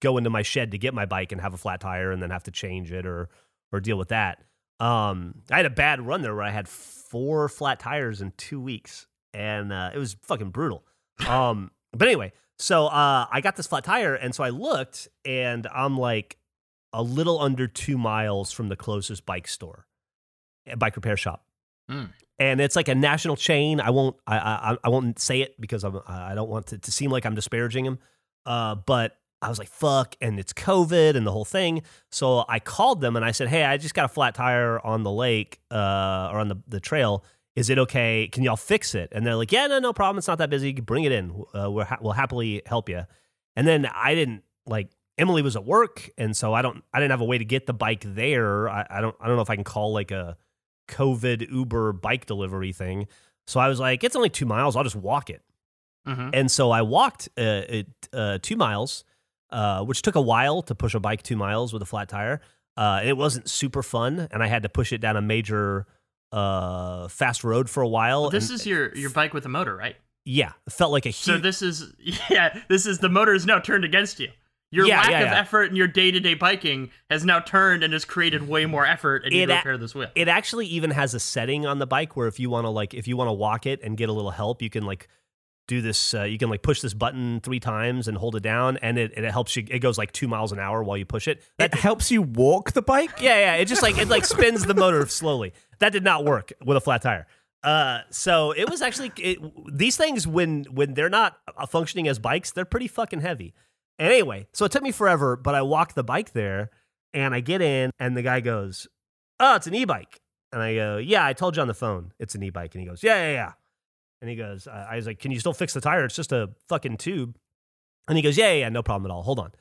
go 0.00 0.16
into 0.16 0.30
my 0.30 0.42
shed 0.42 0.72
to 0.72 0.78
get 0.78 0.94
my 0.94 1.06
bike 1.06 1.32
and 1.32 1.40
have 1.40 1.54
a 1.54 1.58
flat 1.58 1.80
tire 1.80 2.10
and 2.10 2.22
then 2.22 2.30
have 2.30 2.44
to 2.44 2.50
change 2.50 2.92
it 2.92 3.06
or 3.06 3.28
or 3.72 3.80
deal 3.80 3.96
with 3.96 4.08
that. 4.08 4.42
Um, 4.80 5.42
I 5.50 5.58
had 5.58 5.66
a 5.66 5.70
bad 5.70 6.00
run 6.00 6.22
there 6.22 6.34
where 6.34 6.44
I 6.44 6.50
had 6.50 6.66
four 6.66 7.48
flat 7.48 7.78
tires 7.78 8.20
in 8.20 8.32
two 8.36 8.60
weeks, 8.60 9.06
and 9.34 9.72
uh, 9.72 9.90
it 9.94 9.98
was 9.98 10.16
fucking 10.22 10.50
brutal. 10.50 10.84
Um, 11.28 11.70
but 11.92 12.08
anyway, 12.08 12.32
so 12.58 12.86
uh, 12.86 13.26
I 13.30 13.40
got 13.42 13.56
this 13.56 13.66
flat 13.66 13.84
tire, 13.84 14.14
and 14.14 14.34
so 14.34 14.42
I 14.42 14.48
looked, 14.48 15.08
and 15.24 15.66
I'm 15.72 15.98
like 15.98 16.38
a 16.92 17.02
little 17.02 17.40
under 17.40 17.66
two 17.66 17.98
miles 17.98 18.52
from 18.52 18.68
the 18.68 18.76
closest 18.76 19.26
bike 19.26 19.46
store, 19.46 19.86
a 20.66 20.76
bike 20.76 20.96
repair 20.96 21.16
shop. 21.16 21.44
Hmm. 21.88 22.06
And 22.40 22.60
it's 22.60 22.74
like 22.74 22.88
a 22.88 22.94
national 22.94 23.36
chain. 23.36 23.80
I 23.80 23.90
won't. 23.90 24.16
I 24.26 24.38
I, 24.38 24.76
I 24.82 24.88
won't 24.88 25.20
say 25.20 25.42
it 25.42 25.60
because 25.60 25.84
I'm. 25.84 26.00
I 26.08 26.34
don't 26.34 26.48
want 26.48 26.68
to, 26.68 26.78
to 26.78 26.90
seem 26.90 27.10
like 27.10 27.24
I'm 27.26 27.36
disparaging 27.36 27.84
him. 27.84 27.98
Uh, 28.46 28.74
but 28.74 29.16
I 29.42 29.48
was 29.48 29.58
like, 29.58 29.68
fuck, 29.68 30.16
and 30.20 30.38
it's 30.38 30.52
COVID 30.52 31.16
and 31.16 31.26
the 31.26 31.32
whole 31.32 31.44
thing. 31.44 31.82
So 32.10 32.44
I 32.48 32.58
called 32.58 33.00
them 33.00 33.16
and 33.16 33.24
I 33.24 33.30
said, 33.30 33.48
hey, 33.48 33.64
I 33.64 33.76
just 33.76 33.94
got 33.94 34.04
a 34.04 34.08
flat 34.08 34.34
tire 34.34 34.84
on 34.84 35.02
the 35.02 35.10
lake 35.10 35.60
uh, 35.70 36.30
or 36.32 36.38
on 36.40 36.48
the, 36.48 36.56
the 36.68 36.80
trail. 36.80 37.24
Is 37.56 37.70
it 37.70 37.78
okay? 37.78 38.28
Can 38.30 38.42
y'all 38.42 38.56
fix 38.56 38.94
it? 38.94 39.08
And 39.12 39.26
they're 39.26 39.36
like, 39.36 39.50
yeah, 39.50 39.66
no, 39.66 39.78
no 39.78 39.92
problem. 39.92 40.18
It's 40.18 40.28
not 40.28 40.38
that 40.38 40.50
busy. 40.50 40.72
Bring 40.72 41.04
it 41.04 41.12
in. 41.12 41.44
Uh, 41.54 41.70
we're 41.70 41.84
ha- 41.84 41.98
we'll 42.00 42.12
happily 42.12 42.62
help 42.66 42.88
you. 42.88 43.04
And 43.56 43.66
then 43.66 43.86
I 43.86 44.14
didn't 44.14 44.44
like 44.66 44.88
Emily 45.18 45.42
was 45.42 45.56
at 45.56 45.64
work, 45.64 46.08
and 46.16 46.34
so 46.36 46.54
I 46.54 46.62
don't 46.62 46.82
I 46.94 47.00
didn't 47.00 47.10
have 47.10 47.20
a 47.20 47.26
way 47.26 47.36
to 47.36 47.44
get 47.44 47.66
the 47.66 47.74
bike 47.74 48.04
there. 48.06 48.68
I, 48.68 48.86
I 48.88 49.00
don't 49.00 49.16
I 49.20 49.26
don't 49.26 49.36
know 49.36 49.42
if 49.42 49.50
I 49.50 49.56
can 49.56 49.64
call 49.64 49.92
like 49.92 50.10
a 50.10 50.36
COVID 50.90 51.50
Uber 51.50 51.92
bike 51.94 52.26
delivery 52.26 52.72
thing. 52.72 53.06
So 53.46 53.58
I 53.60 53.68
was 53.68 53.80
like, 53.80 54.04
it's 54.04 54.14
only 54.16 54.28
two 54.28 54.46
miles. 54.46 54.76
I'll 54.76 54.84
just 54.84 54.96
walk 54.96 55.30
it. 55.30 55.42
Mhm. 56.06 56.30
And 56.32 56.50
so 56.50 56.70
I 56.70 56.82
walked 56.82 57.28
uh, 57.38 57.62
it, 57.68 57.86
uh, 58.12 58.38
two 58.42 58.56
miles, 58.56 59.04
uh, 59.50 59.82
which 59.84 60.02
took 60.02 60.14
a 60.14 60.20
while 60.20 60.62
to 60.62 60.74
push 60.74 60.94
a 60.94 61.00
bike 61.00 61.22
two 61.22 61.36
miles 61.36 61.72
with 61.72 61.82
a 61.82 61.86
flat 61.86 62.08
tire. 62.08 62.40
Uh, 62.76 62.98
and 63.00 63.08
it 63.08 63.16
wasn't 63.16 63.48
super 63.50 63.82
fun, 63.82 64.28
and 64.30 64.42
I 64.42 64.46
had 64.46 64.62
to 64.62 64.68
push 64.68 64.92
it 64.92 64.98
down 64.98 65.16
a 65.16 65.20
major 65.22 65.86
uh, 66.32 67.08
fast 67.08 67.42
road 67.44 67.68
for 67.68 67.82
a 67.82 67.88
while. 67.88 68.30
This 68.30 68.48
and- 68.50 68.60
is 68.60 68.66
your 68.66 68.94
your 68.96 69.10
bike 69.10 69.34
with 69.34 69.44
a 69.46 69.48
motor, 69.48 69.76
right? 69.76 69.96
yeah, 70.24 70.52
it 70.66 70.72
felt 70.72 70.92
like 70.92 71.06
a 71.06 71.10
huge. 71.10 71.24
So 71.24 71.38
this 71.38 71.60
is 71.62 71.92
yeah, 72.30 72.60
this 72.68 72.86
is 72.86 72.98
the 72.98 73.08
motor 73.08 73.34
is 73.34 73.46
now 73.46 73.58
turned 73.58 73.84
against 73.84 74.20
you. 74.20 74.28
Your 74.72 74.86
Yeah, 74.86 74.98
lack 74.98 75.10
yeah, 75.10 75.18
of 75.20 75.26
yeah. 75.28 75.40
effort 75.40 75.64
in 75.64 75.76
your 75.76 75.88
day 75.88 76.10
to 76.12 76.20
day 76.20 76.34
biking 76.34 76.90
has 77.10 77.24
now 77.24 77.40
turned 77.40 77.82
and 77.82 77.92
has 77.92 78.04
created 78.04 78.48
way 78.48 78.66
more 78.66 78.86
effort, 78.86 79.24
and 79.24 79.32
you 79.32 79.42
It 79.42 79.46
need 79.46 79.52
to 79.52 79.56
repair 79.58 79.78
this 79.78 79.94
wheel. 79.94 80.08
it 80.14 80.28
actually 80.28 80.66
even 80.66 80.90
has 80.92 81.12
a 81.14 81.20
setting 81.20 81.66
on 81.66 81.78
the 81.80 81.86
bike 81.86 82.16
where 82.16 82.28
if 82.28 82.38
you 82.38 82.50
want 82.50 82.64
to 82.66 82.68
like 82.70 82.94
if 82.94 83.08
you 83.08 83.16
want 83.16 83.28
to 83.28 83.32
walk 83.32 83.66
it 83.66 83.80
and 83.82 83.96
get 83.96 84.08
a 84.08 84.12
little 84.12 84.30
help, 84.30 84.62
you 84.62 84.70
can 84.70 84.84
like 84.84 85.08
do 85.66 85.80
this. 85.80 86.14
Uh, 86.14 86.22
you 86.24 86.38
can 86.38 86.48
like 86.50 86.62
push 86.62 86.80
this 86.80 86.94
button 86.94 87.40
three 87.40 87.60
times 87.60 88.06
and 88.08 88.16
hold 88.18 88.36
it 88.36 88.42
down, 88.42 88.76
and 88.78 88.96
it 88.98 89.12
and 89.16 89.24
it 89.26 89.32
helps 89.32 89.56
you. 89.56 89.64
It 89.70 89.80
goes 89.80 89.98
like 89.98 90.12
two 90.12 90.28
miles 90.28 90.52
an 90.52 90.58
hour 90.60 90.82
while 90.84 90.96
you 90.96 91.04
push 91.04 91.26
it. 91.28 91.42
It 91.58 91.74
helps 91.74 92.10
you 92.10 92.22
walk 92.22 92.72
the 92.72 92.82
bike. 92.82 93.20
Yeah, 93.20 93.38
yeah. 93.38 93.54
It 93.54 93.66
just 93.66 93.82
like 93.82 93.98
it 93.98 94.08
like 94.08 94.24
spins 94.24 94.64
the 94.66 94.74
motor 94.74 95.04
slowly. 95.06 95.52
That 95.80 95.92
did 95.92 96.04
not 96.04 96.24
work 96.24 96.52
with 96.64 96.76
a 96.76 96.80
flat 96.80 97.02
tire. 97.02 97.26
Uh, 97.62 98.00
so 98.10 98.52
it 98.52 98.70
was 98.70 98.82
actually 98.82 99.12
it, 99.18 99.38
these 99.76 99.96
things 99.96 100.26
when 100.26 100.64
when 100.70 100.94
they're 100.94 101.10
not 101.10 101.38
uh, 101.56 101.66
functioning 101.66 102.08
as 102.08 102.18
bikes, 102.18 102.52
they're 102.52 102.64
pretty 102.64 102.88
fucking 102.88 103.20
heavy. 103.20 103.52
And 104.00 104.08
anyway, 104.08 104.48
so 104.52 104.64
it 104.64 104.72
took 104.72 104.82
me 104.82 104.90
forever, 104.90 105.36
but 105.36 105.54
I 105.54 105.62
walked 105.62 105.94
the 105.94 106.02
bike 106.02 106.32
there, 106.32 106.70
and 107.14 107.34
I 107.34 107.40
get 107.40 107.62
in, 107.62 107.92
and 108.00 108.16
the 108.16 108.22
guy 108.22 108.40
goes, 108.40 108.88
"Oh, 109.38 109.54
it's 109.54 109.68
an 109.68 109.74
e-bike," 109.74 110.20
and 110.52 110.60
I 110.60 110.74
go, 110.74 110.96
"Yeah, 110.96 111.24
I 111.24 111.34
told 111.34 111.54
you 111.54 111.62
on 111.62 111.68
the 111.68 111.74
phone, 111.74 112.12
it's 112.18 112.34
an 112.34 112.42
e-bike," 112.42 112.74
and 112.74 112.82
he 112.82 112.88
goes, 112.88 113.02
"Yeah, 113.02 113.16
yeah, 113.16 113.32
yeah," 113.32 113.52
and 114.20 114.30
he 114.30 114.34
goes, 114.36 114.66
I 114.66 114.94
I 114.94 114.96
was 114.96 115.06
like, 115.06 115.20
"Can 115.20 115.30
you 115.30 115.38
still 115.38 115.52
fix 115.52 115.74
the 115.74 115.80
tire? 115.80 116.04
It's 116.04 116.16
just 116.16 116.32
a 116.32 116.50
fucking 116.68 116.96
tube," 116.96 117.36
and 118.08 118.16
he 118.16 118.22
goes, 118.22 118.36
"Yeah, 118.36 118.52
yeah, 118.52 118.60
yeah 118.60 118.68
no 118.70 118.82
problem 118.82 119.08
at 119.08 119.14
all. 119.14 119.22
Hold 119.22 119.38
on." 119.38 119.52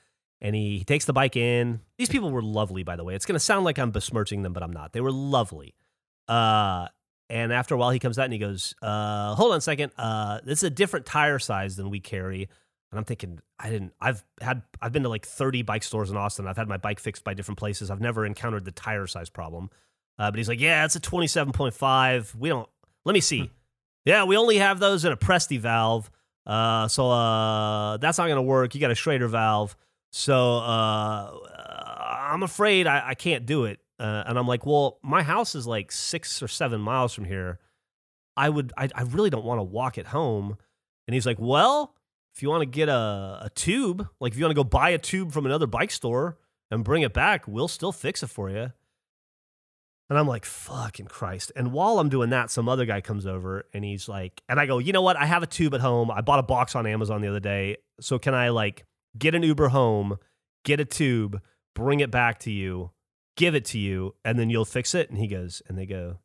and 0.41 0.55
he 0.55 0.83
takes 0.83 1.05
the 1.05 1.13
bike 1.13 1.35
in. 1.35 1.81
These 1.97 2.09
people 2.09 2.31
were 2.31 2.41
lovely, 2.41 2.83
by 2.83 2.95
the 2.95 3.03
way. 3.03 3.15
It's 3.15 3.25
going 3.25 3.35
to 3.35 3.39
sound 3.39 3.65
like 3.65 3.77
I'm 3.77 3.91
besmirching 3.91 4.41
them, 4.41 4.53
but 4.53 4.63
I'm 4.63 4.71
not. 4.71 4.93
They 4.93 5.01
were 5.01 5.11
lovely. 5.11 5.75
Uh, 6.27 6.87
and 7.29 7.51
after 7.51 7.75
a 7.75 7.77
while, 7.77 7.89
he 7.89 7.99
comes 7.99 8.17
out 8.17 8.25
and 8.25 8.33
he 8.33 8.39
goes, 8.39 8.73
uh, 8.81 9.35
"Hold 9.35 9.51
on 9.51 9.57
a 9.57 9.61
second. 9.61 9.91
Uh, 9.97 10.39
this 10.43 10.59
is 10.59 10.63
a 10.63 10.69
different 10.69 11.05
tire 11.05 11.39
size 11.39 11.75
than 11.75 11.89
we 11.89 11.99
carry." 11.99 12.49
And 12.91 12.97
I'm 12.97 13.05
thinking, 13.05 13.39
I 13.59 13.69
didn't. 13.69 13.93
I've 14.01 14.23
had. 14.41 14.63
I've 14.81 14.91
been 14.91 15.03
to 15.03 15.09
like 15.09 15.25
30 15.25 15.61
bike 15.61 15.83
stores 15.83 16.09
in 16.09 16.17
Austin. 16.17 16.47
I've 16.47 16.57
had 16.57 16.67
my 16.67 16.77
bike 16.77 16.99
fixed 16.99 17.23
by 17.23 17.33
different 17.33 17.59
places. 17.59 17.91
I've 17.91 18.01
never 18.01 18.25
encountered 18.25 18.65
the 18.65 18.71
tire 18.71 19.05
size 19.05 19.29
problem. 19.29 19.69
Uh, 20.17 20.31
but 20.31 20.37
he's 20.37 20.49
like, 20.49 20.59
"Yeah, 20.59 20.85
it's 20.85 20.95
a 20.95 20.99
27.5. 20.99 22.35
We 22.35 22.49
don't. 22.49 22.67
Let 23.05 23.13
me 23.13 23.21
see. 23.21 23.51
Yeah, 24.05 24.23
we 24.23 24.37
only 24.37 24.57
have 24.57 24.79
those 24.79 25.05
in 25.05 25.11
a 25.11 25.17
Presta 25.17 25.59
valve. 25.59 26.09
Uh, 26.47 26.87
so 26.87 27.11
uh, 27.11 27.97
that's 27.97 28.17
not 28.17 28.25
going 28.25 28.37
to 28.37 28.41
work. 28.41 28.73
You 28.73 28.81
got 28.81 28.91
a 28.91 28.95
Schrader 28.95 29.27
valve." 29.27 29.75
So 30.11 30.57
uh, 30.57 31.31
I'm 32.29 32.43
afraid 32.43 32.87
I, 32.87 33.09
I 33.09 33.13
can't 33.13 33.45
do 33.45 33.65
it. 33.65 33.79
Uh, 33.99 34.23
and 34.25 34.39
I'm 34.39 34.47
like, 34.47 34.65
well, 34.65 34.97
my 35.03 35.21
house 35.21 35.55
is 35.55 35.67
like 35.67 35.91
six 35.91 36.41
or 36.41 36.47
seven 36.47 36.79
miles 36.79 37.13
from 37.13 37.25
here. 37.25 37.59
I 38.37 38.49
would, 38.49 38.71
I, 38.77 38.87
I 38.95 39.01
really 39.03 39.29
don't 39.29 39.43
want 39.43 39.59
to 39.59 39.63
walk 39.63 39.97
it 39.97 40.07
home. 40.07 40.57
And 41.07 41.13
he's 41.13 41.25
like, 41.25 41.37
well, 41.39 41.93
if 42.33 42.41
you 42.41 42.49
want 42.49 42.61
to 42.61 42.65
get 42.65 42.89
a, 42.89 43.39
a 43.41 43.51
tube, 43.55 44.07
like 44.19 44.33
if 44.33 44.37
you 44.37 44.45
want 44.45 44.51
to 44.51 44.63
go 44.63 44.63
buy 44.63 44.89
a 44.89 44.97
tube 44.97 45.31
from 45.31 45.45
another 45.45 45.67
bike 45.67 45.91
store 45.91 46.37
and 46.71 46.83
bring 46.83 47.01
it 47.01 47.13
back, 47.13 47.47
we'll 47.47 47.67
still 47.67 47.91
fix 47.91 48.23
it 48.23 48.27
for 48.27 48.49
you. 48.49 48.71
And 50.09 50.17
I'm 50.17 50.27
like, 50.27 50.43
fucking 50.43 51.05
Christ. 51.05 51.51
And 51.55 51.71
while 51.71 51.99
I'm 51.99 52.09
doing 52.09 52.31
that, 52.31 52.49
some 52.49 52.67
other 52.67 52.85
guy 52.85 52.99
comes 52.99 53.27
over 53.27 53.65
and 53.73 53.83
he's 53.83 54.09
like, 54.09 54.41
and 54.49 54.59
I 54.59 54.65
go, 54.65 54.79
you 54.79 54.91
know 54.91 55.03
what? 55.03 55.17
I 55.17 55.25
have 55.25 55.43
a 55.43 55.47
tube 55.47 55.75
at 55.75 55.81
home. 55.81 56.09
I 56.09 56.21
bought 56.21 56.39
a 56.39 56.43
box 56.43 56.75
on 56.75 56.87
Amazon 56.87 57.21
the 57.21 57.27
other 57.27 57.39
day. 57.39 57.77
So 57.99 58.17
can 58.17 58.33
I 58.33 58.49
like 58.49 58.85
get 59.17 59.35
an 59.35 59.43
Uber 59.43 59.69
home, 59.69 60.17
get 60.65 60.79
a 60.79 60.85
tube, 60.85 61.41
bring 61.75 61.99
it 61.99 62.09
back 62.09 62.39
to 62.39 62.51
you, 62.51 62.89
give 63.37 63.53
it 63.53 63.65
to 63.65 63.77
you, 63.77 64.15
and 64.25 64.39
then 64.39 64.49
you'll 64.49 64.65
fix 64.65 64.95
it? 64.95 65.09
And 65.11 65.19
he 65.19 65.27
goes, 65.27 65.61
and 65.67 65.77
they 65.77 65.85
go, 65.85 66.17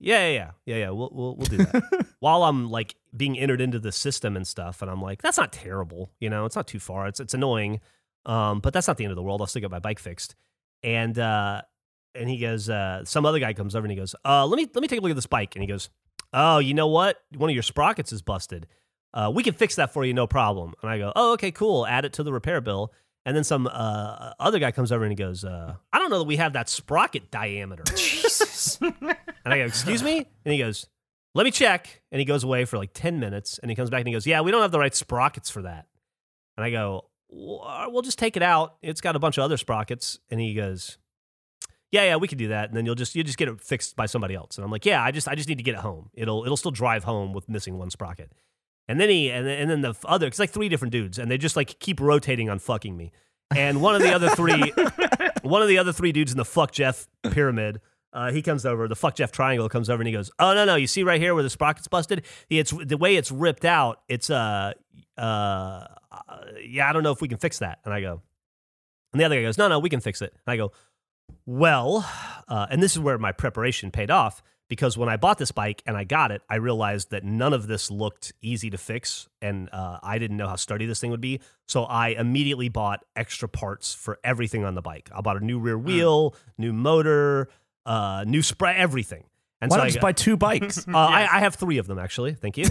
yeah, 0.00 0.26
yeah, 0.26 0.32
yeah, 0.32 0.50
yeah, 0.64 0.76
yeah. 0.76 0.90
We'll 0.90 1.10
we'll, 1.12 1.36
we'll 1.36 1.46
do 1.46 1.58
that. 1.58 2.06
While 2.20 2.42
I'm 2.44 2.70
like 2.70 2.96
being 3.16 3.38
entered 3.38 3.60
into 3.60 3.78
the 3.78 3.92
system 3.92 4.36
and 4.36 4.46
stuff, 4.46 4.82
and 4.82 4.90
I'm 4.90 5.00
like, 5.00 5.22
that's 5.22 5.38
not 5.38 5.52
terrible, 5.52 6.10
you 6.20 6.30
know, 6.30 6.46
it's 6.46 6.56
not 6.56 6.66
too 6.66 6.80
far. 6.80 7.06
It's 7.06 7.20
it's 7.20 7.34
annoying, 7.34 7.80
um, 8.26 8.60
but 8.60 8.72
that's 8.72 8.88
not 8.88 8.96
the 8.96 9.04
end 9.04 9.12
of 9.12 9.16
the 9.16 9.22
world. 9.22 9.40
I'll 9.40 9.46
still 9.46 9.60
get 9.60 9.70
my 9.70 9.78
bike 9.78 9.98
fixed. 9.98 10.34
And 10.82 11.18
uh, 11.18 11.62
and 12.14 12.28
he 12.28 12.38
goes, 12.38 12.68
uh, 12.68 13.04
some 13.04 13.26
other 13.26 13.38
guy 13.38 13.52
comes 13.52 13.74
over 13.76 13.84
and 13.84 13.92
he 13.92 13.96
goes, 13.96 14.14
uh, 14.24 14.46
let 14.46 14.56
me 14.56 14.68
let 14.74 14.82
me 14.82 14.88
take 14.88 14.98
a 14.98 15.02
look 15.02 15.10
at 15.10 15.16
this 15.16 15.26
bike. 15.26 15.54
And 15.54 15.62
he 15.62 15.68
goes, 15.68 15.90
oh, 16.32 16.58
you 16.58 16.74
know 16.74 16.88
what? 16.88 17.18
One 17.36 17.50
of 17.50 17.54
your 17.54 17.62
sprockets 17.62 18.12
is 18.12 18.22
busted. 18.22 18.66
Uh, 19.12 19.30
we 19.34 19.42
can 19.42 19.54
fix 19.54 19.76
that 19.76 19.92
for 19.92 20.04
you, 20.04 20.14
no 20.14 20.26
problem. 20.26 20.74
And 20.82 20.90
I 20.90 20.98
go, 20.98 21.12
oh, 21.16 21.32
okay, 21.32 21.50
cool. 21.50 21.86
Add 21.86 22.04
it 22.04 22.12
to 22.14 22.22
the 22.22 22.32
repair 22.32 22.60
bill. 22.60 22.92
And 23.26 23.36
then 23.36 23.44
some 23.44 23.66
uh, 23.66 24.32
other 24.40 24.58
guy 24.58 24.72
comes 24.72 24.92
over 24.92 25.04
and 25.04 25.12
he 25.12 25.16
goes, 25.16 25.44
uh, 25.44 25.74
I 25.92 25.98
don't 25.98 26.10
know 26.10 26.18
that 26.18 26.24
we 26.24 26.36
have 26.36 26.54
that 26.54 26.68
sprocket 26.68 27.30
diameter. 27.30 27.84
Jesus. 27.94 28.78
And 29.42 29.54
I 29.54 29.58
go, 29.58 29.64
excuse 29.64 30.02
me? 30.02 30.26
And 30.44 30.52
he 30.52 30.58
goes, 30.58 30.86
let 31.34 31.44
me 31.44 31.50
check. 31.50 32.02
And 32.12 32.18
he 32.18 32.26
goes 32.26 32.44
away 32.44 32.66
for 32.66 32.76
like 32.76 32.90
10 32.92 33.18
minutes 33.18 33.58
and 33.58 33.70
he 33.70 33.74
comes 33.74 33.88
back 33.88 34.00
and 34.00 34.08
he 34.08 34.12
goes, 34.12 34.26
yeah, 34.26 34.42
we 34.42 34.50
don't 34.50 34.60
have 34.60 34.70
the 34.70 34.78
right 34.78 34.94
sprockets 34.94 35.48
for 35.48 35.62
that. 35.62 35.86
And 36.58 36.64
I 36.64 36.70
go, 36.70 37.06
we'll 37.30 38.02
just 38.02 38.18
take 38.18 38.36
it 38.36 38.42
out. 38.42 38.76
It's 38.82 39.00
got 39.00 39.16
a 39.16 39.18
bunch 39.18 39.38
of 39.38 39.44
other 39.44 39.56
sprockets. 39.56 40.18
And 40.30 40.40
he 40.40 40.52
goes, 40.52 40.98
yeah, 41.90 42.04
yeah, 42.04 42.16
we 42.16 42.28
can 42.28 42.36
do 42.36 42.48
that. 42.48 42.68
And 42.68 42.76
then 42.76 42.84
you'll 42.84 42.94
just, 42.94 43.14
you 43.14 43.24
just 43.24 43.38
get 43.38 43.48
it 43.48 43.60
fixed 43.60 43.96
by 43.96 44.06
somebody 44.06 44.34
else. 44.34 44.58
And 44.58 44.64
I'm 44.64 44.70
like, 44.70 44.84
yeah, 44.84 45.02
I 45.02 45.10
just, 45.10 45.26
I 45.26 45.34
just 45.34 45.48
need 45.48 45.58
to 45.58 45.64
get 45.64 45.74
it 45.74 45.80
home. 45.80 46.10
It'll, 46.14 46.44
it'll 46.44 46.56
still 46.56 46.70
drive 46.70 47.04
home 47.04 47.32
with 47.32 47.48
missing 47.48 47.78
one 47.78 47.90
sprocket. 47.90 48.30
And 48.90 49.00
then 49.00 49.08
he, 49.08 49.30
and 49.30 49.46
then, 49.46 49.58
and 49.60 49.70
then 49.70 49.80
the 49.82 49.94
other, 50.04 50.26
it's 50.26 50.40
like 50.40 50.50
three 50.50 50.68
different 50.68 50.90
dudes 50.90 51.16
and 51.16 51.30
they 51.30 51.38
just 51.38 51.54
like 51.54 51.78
keep 51.78 52.00
rotating 52.00 52.50
on 52.50 52.58
fucking 52.58 52.96
me. 52.96 53.12
And 53.54 53.80
one 53.80 53.94
of 53.94 54.02
the 54.02 54.12
other 54.12 54.30
three, 54.30 54.72
one 55.42 55.62
of 55.62 55.68
the 55.68 55.78
other 55.78 55.92
three 55.92 56.10
dudes 56.10 56.32
in 56.32 56.38
the 56.38 56.44
fuck 56.44 56.72
Geoff 56.72 57.06
pyramid, 57.30 57.80
uh, 58.12 58.32
he 58.32 58.42
comes 58.42 58.66
over. 58.66 58.88
The 58.88 58.96
fuck 58.96 59.14
Geoff 59.14 59.30
triangle 59.30 59.68
comes 59.68 59.88
over 59.88 60.00
and 60.00 60.08
he 60.08 60.12
goes, 60.12 60.32
"Oh 60.40 60.54
no, 60.54 60.64
no! 60.64 60.74
You 60.74 60.88
see 60.88 61.04
right 61.04 61.20
here 61.20 61.34
where 61.34 61.44
the 61.44 61.50
sprocket's 61.50 61.86
busted? 61.86 62.24
It's 62.48 62.72
the 62.72 62.96
way 62.96 63.14
it's 63.14 63.30
ripped 63.30 63.64
out. 63.64 64.00
It's 64.08 64.28
uh, 64.28 64.72
uh, 65.16 65.20
uh, 65.20 65.86
yeah. 66.60 66.88
I 66.88 66.92
don't 66.92 67.04
know 67.04 67.12
if 67.12 67.20
we 67.20 67.28
can 67.28 67.38
fix 67.38 67.60
that." 67.60 67.78
And 67.84 67.94
I 67.94 68.00
go, 68.00 68.20
and 69.12 69.20
the 69.20 69.24
other 69.24 69.36
guy 69.36 69.42
goes, 69.42 69.58
"No, 69.58 69.68
no, 69.68 69.78
we 69.78 69.88
can 69.88 70.00
fix 70.00 70.22
it." 70.22 70.34
And 70.44 70.52
I 70.52 70.56
go, 70.56 70.72
"Well," 71.46 72.04
uh, 72.48 72.66
and 72.68 72.82
this 72.82 72.92
is 72.92 72.98
where 72.98 73.16
my 73.16 73.30
preparation 73.30 73.92
paid 73.92 74.10
off 74.10 74.42
because 74.70 74.96
when 74.96 75.10
I 75.10 75.18
bought 75.18 75.36
this 75.36 75.52
bike 75.52 75.82
and 75.84 75.94
I 75.96 76.04
got 76.04 76.30
it, 76.30 76.40
I 76.48 76.54
realized 76.54 77.10
that 77.10 77.24
none 77.24 77.52
of 77.52 77.66
this 77.66 77.90
looked 77.90 78.32
easy 78.40 78.70
to 78.70 78.78
fix, 78.78 79.28
and 79.42 79.68
uh, 79.72 79.98
I 80.02 80.18
didn't 80.18 80.38
know 80.38 80.48
how 80.48 80.56
sturdy 80.56 80.86
this 80.86 81.00
thing 81.00 81.10
would 81.10 81.20
be. 81.20 81.40
So 81.68 81.84
I 81.84 82.08
immediately 82.10 82.70
bought 82.70 83.04
extra 83.14 83.48
parts 83.48 83.92
for 83.92 84.18
everything 84.24 84.64
on 84.64 84.74
the 84.74 84.80
bike. 84.80 85.10
I 85.14 85.20
bought 85.20 85.36
a 85.36 85.44
new 85.44 85.58
rear 85.58 85.76
wheel, 85.78 86.34
new 86.56 86.72
motor, 86.72 87.48
uh, 87.84 88.24
new 88.26 88.40
spray, 88.42 88.74
everything. 88.76 89.24
And 89.60 89.70
Why 89.70 89.76
so 89.76 89.82
I 89.82 89.86
just 89.88 89.96
got- 89.96 90.02
buy 90.02 90.12
two 90.12 90.36
bikes? 90.38 90.88
uh, 90.88 90.96
I, 90.96 91.22
I 91.36 91.40
have 91.40 91.56
three 91.56 91.76
of 91.78 91.86
them 91.86 91.98
actually. 91.98 92.32
Thank 92.32 92.56
you. 92.56 92.64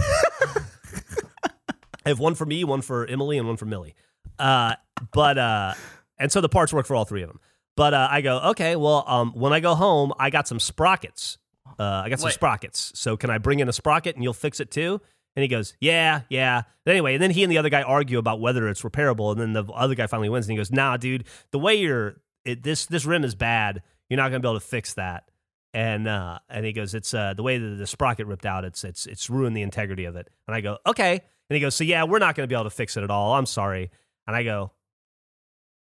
I 2.04 2.08
have 2.08 2.18
one 2.18 2.34
for 2.34 2.46
me, 2.46 2.64
one 2.64 2.80
for 2.82 3.06
Emily, 3.06 3.36
and 3.38 3.46
one 3.46 3.56
for 3.58 3.66
Millie. 3.66 3.94
Uh, 4.38 4.74
but 5.12 5.36
uh, 5.38 5.74
and 6.18 6.32
so 6.32 6.40
the 6.40 6.48
parts 6.48 6.72
work 6.72 6.86
for 6.86 6.96
all 6.96 7.04
three 7.04 7.22
of 7.22 7.28
them. 7.28 7.40
But 7.76 7.94
uh, 7.94 8.08
I 8.10 8.20
go, 8.22 8.38
okay, 8.50 8.74
well, 8.76 9.04
um, 9.06 9.32
when 9.34 9.52
I 9.52 9.60
go 9.60 9.74
home, 9.74 10.12
I 10.18 10.30
got 10.30 10.48
some 10.48 10.58
sprockets. 10.60 11.38
Uh, 11.80 12.02
I 12.04 12.10
got 12.10 12.20
some 12.20 12.26
Wait. 12.26 12.34
sprockets. 12.34 12.92
So 12.94 13.16
can 13.16 13.30
I 13.30 13.38
bring 13.38 13.60
in 13.60 13.68
a 13.68 13.72
sprocket 13.72 14.14
and 14.14 14.22
you'll 14.22 14.34
fix 14.34 14.60
it 14.60 14.70
too? 14.70 15.00
And 15.34 15.42
he 15.42 15.48
goes, 15.48 15.74
yeah, 15.80 16.22
yeah. 16.28 16.62
But 16.84 16.90
anyway, 16.90 17.14
and 17.14 17.22
then 17.22 17.30
he 17.30 17.42
and 17.42 17.50
the 17.50 17.56
other 17.56 17.70
guy 17.70 17.82
argue 17.82 18.18
about 18.18 18.40
whether 18.40 18.68
it's 18.68 18.82
repairable. 18.82 19.32
And 19.32 19.40
then 19.40 19.52
the 19.54 19.64
other 19.72 19.94
guy 19.94 20.06
finally 20.06 20.28
wins 20.28 20.46
and 20.46 20.52
he 20.52 20.56
goes, 20.58 20.70
nah, 20.70 20.98
dude, 20.98 21.24
the 21.52 21.58
way 21.58 21.76
you're, 21.76 22.20
it, 22.44 22.62
this 22.62 22.84
this 22.86 23.06
rim 23.06 23.24
is 23.24 23.34
bad. 23.34 23.82
You're 24.10 24.18
not 24.18 24.28
gonna 24.28 24.40
be 24.40 24.48
able 24.48 24.60
to 24.60 24.66
fix 24.66 24.94
that. 24.94 25.30
And 25.72 26.06
uh, 26.06 26.40
and 26.50 26.66
he 26.66 26.72
goes, 26.72 26.94
it's 26.94 27.14
uh, 27.14 27.32
the 27.34 27.42
way 27.42 27.56
that 27.56 27.76
the 27.76 27.86
sprocket 27.86 28.26
ripped 28.26 28.44
out. 28.44 28.64
It's 28.64 28.84
it's 28.84 29.06
it's 29.06 29.30
ruined 29.30 29.56
the 29.56 29.62
integrity 29.62 30.04
of 30.04 30.16
it. 30.16 30.28
And 30.48 30.54
I 30.54 30.60
go, 30.60 30.78
okay. 30.86 31.12
And 31.12 31.54
he 31.54 31.60
goes, 31.60 31.74
so 31.74 31.84
yeah, 31.84 32.04
we're 32.04 32.18
not 32.18 32.34
gonna 32.34 32.48
be 32.48 32.54
able 32.54 32.64
to 32.64 32.70
fix 32.70 32.96
it 32.96 33.04
at 33.04 33.10
all. 33.10 33.34
I'm 33.34 33.46
sorry. 33.46 33.90
And 34.26 34.36
I 34.36 34.42
go, 34.42 34.72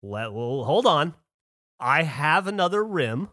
well, 0.02 0.64
hold 0.64 0.86
on. 0.86 1.14
I 1.80 2.04
have 2.04 2.48
another 2.48 2.84
rim. 2.84 3.30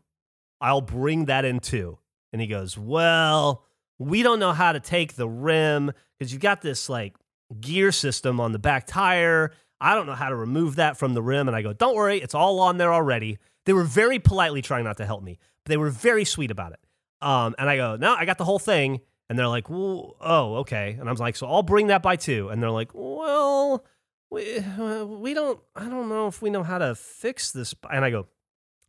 I'll 0.60 0.80
bring 0.80 1.26
that 1.26 1.44
in 1.44 1.60
too. 1.60 1.98
And 2.32 2.40
he 2.40 2.46
goes, 2.46 2.78
well, 2.78 3.64
we 3.98 4.22
don't 4.22 4.38
know 4.38 4.52
how 4.52 4.72
to 4.72 4.80
take 4.80 5.14
the 5.14 5.28
rim 5.28 5.92
because 6.18 6.32
you've 6.32 6.42
got 6.42 6.62
this 6.62 6.88
like 6.88 7.14
gear 7.60 7.92
system 7.92 8.40
on 8.40 8.52
the 8.52 8.58
back 8.58 8.86
tire. 8.86 9.52
I 9.80 9.94
don't 9.94 10.06
know 10.06 10.14
how 10.14 10.28
to 10.28 10.36
remove 10.36 10.76
that 10.76 10.96
from 10.96 11.14
the 11.14 11.22
rim. 11.22 11.48
And 11.48 11.56
I 11.56 11.62
go, 11.62 11.72
don't 11.72 11.94
worry, 11.94 12.18
it's 12.20 12.34
all 12.34 12.60
on 12.60 12.78
there 12.78 12.92
already. 12.92 13.38
They 13.66 13.72
were 13.72 13.84
very 13.84 14.18
politely 14.18 14.62
trying 14.62 14.84
not 14.84 14.96
to 14.98 15.06
help 15.06 15.22
me, 15.22 15.38
but 15.64 15.70
they 15.70 15.76
were 15.76 15.90
very 15.90 16.24
sweet 16.24 16.50
about 16.50 16.72
it. 16.72 16.80
Um, 17.20 17.54
and 17.58 17.68
I 17.68 17.76
go, 17.76 17.96
no, 17.96 18.14
I 18.14 18.24
got 18.24 18.38
the 18.38 18.44
whole 18.44 18.58
thing. 18.58 19.00
And 19.28 19.38
they're 19.38 19.48
like, 19.48 19.70
oh, 19.70 20.16
okay. 20.60 20.96
And 20.98 21.08
I 21.08 21.12
was 21.12 21.20
like, 21.20 21.36
so 21.36 21.46
I'll 21.46 21.62
bring 21.62 21.86
that 21.86 22.02
by 22.02 22.16
two. 22.16 22.48
And 22.48 22.62
they're 22.62 22.70
like, 22.70 22.90
well, 22.92 23.84
we, 24.30 24.60
we 25.04 25.32
don't, 25.32 25.60
I 25.74 25.88
don't 25.88 26.08
know 26.08 26.26
if 26.26 26.42
we 26.42 26.50
know 26.50 26.62
how 26.62 26.78
to 26.78 26.94
fix 26.94 27.50
this. 27.50 27.74
And 27.90 28.04
I 28.04 28.10
go, 28.10 28.26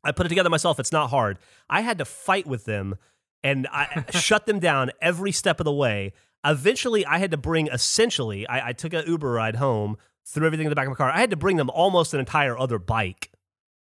I 0.03 0.11
put 0.11 0.25
it 0.25 0.29
together 0.29 0.49
myself. 0.49 0.79
It's 0.79 0.91
not 0.91 1.09
hard. 1.09 1.39
I 1.69 1.81
had 1.81 1.97
to 1.99 2.05
fight 2.05 2.45
with 2.45 2.65
them 2.65 2.95
and 3.43 3.67
I 3.71 4.05
shut 4.11 4.45
them 4.45 4.59
down 4.59 4.91
every 5.01 5.31
step 5.31 5.59
of 5.59 5.65
the 5.65 5.73
way. 5.73 6.13
Eventually, 6.45 7.05
I 7.05 7.19
had 7.19 7.31
to 7.31 7.37
bring 7.37 7.67
essentially, 7.67 8.47
I, 8.47 8.69
I 8.69 8.73
took 8.73 8.93
an 8.93 9.05
Uber 9.07 9.31
ride 9.31 9.55
home, 9.55 9.97
threw 10.25 10.45
everything 10.45 10.65
in 10.65 10.69
the 10.69 10.75
back 10.75 10.87
of 10.87 10.91
my 10.91 10.95
car. 10.95 11.09
I 11.09 11.19
had 11.19 11.29
to 11.29 11.35
bring 11.37 11.57
them 11.57 11.69
almost 11.69 12.13
an 12.13 12.19
entire 12.19 12.57
other 12.57 12.79
bike. 12.79 13.29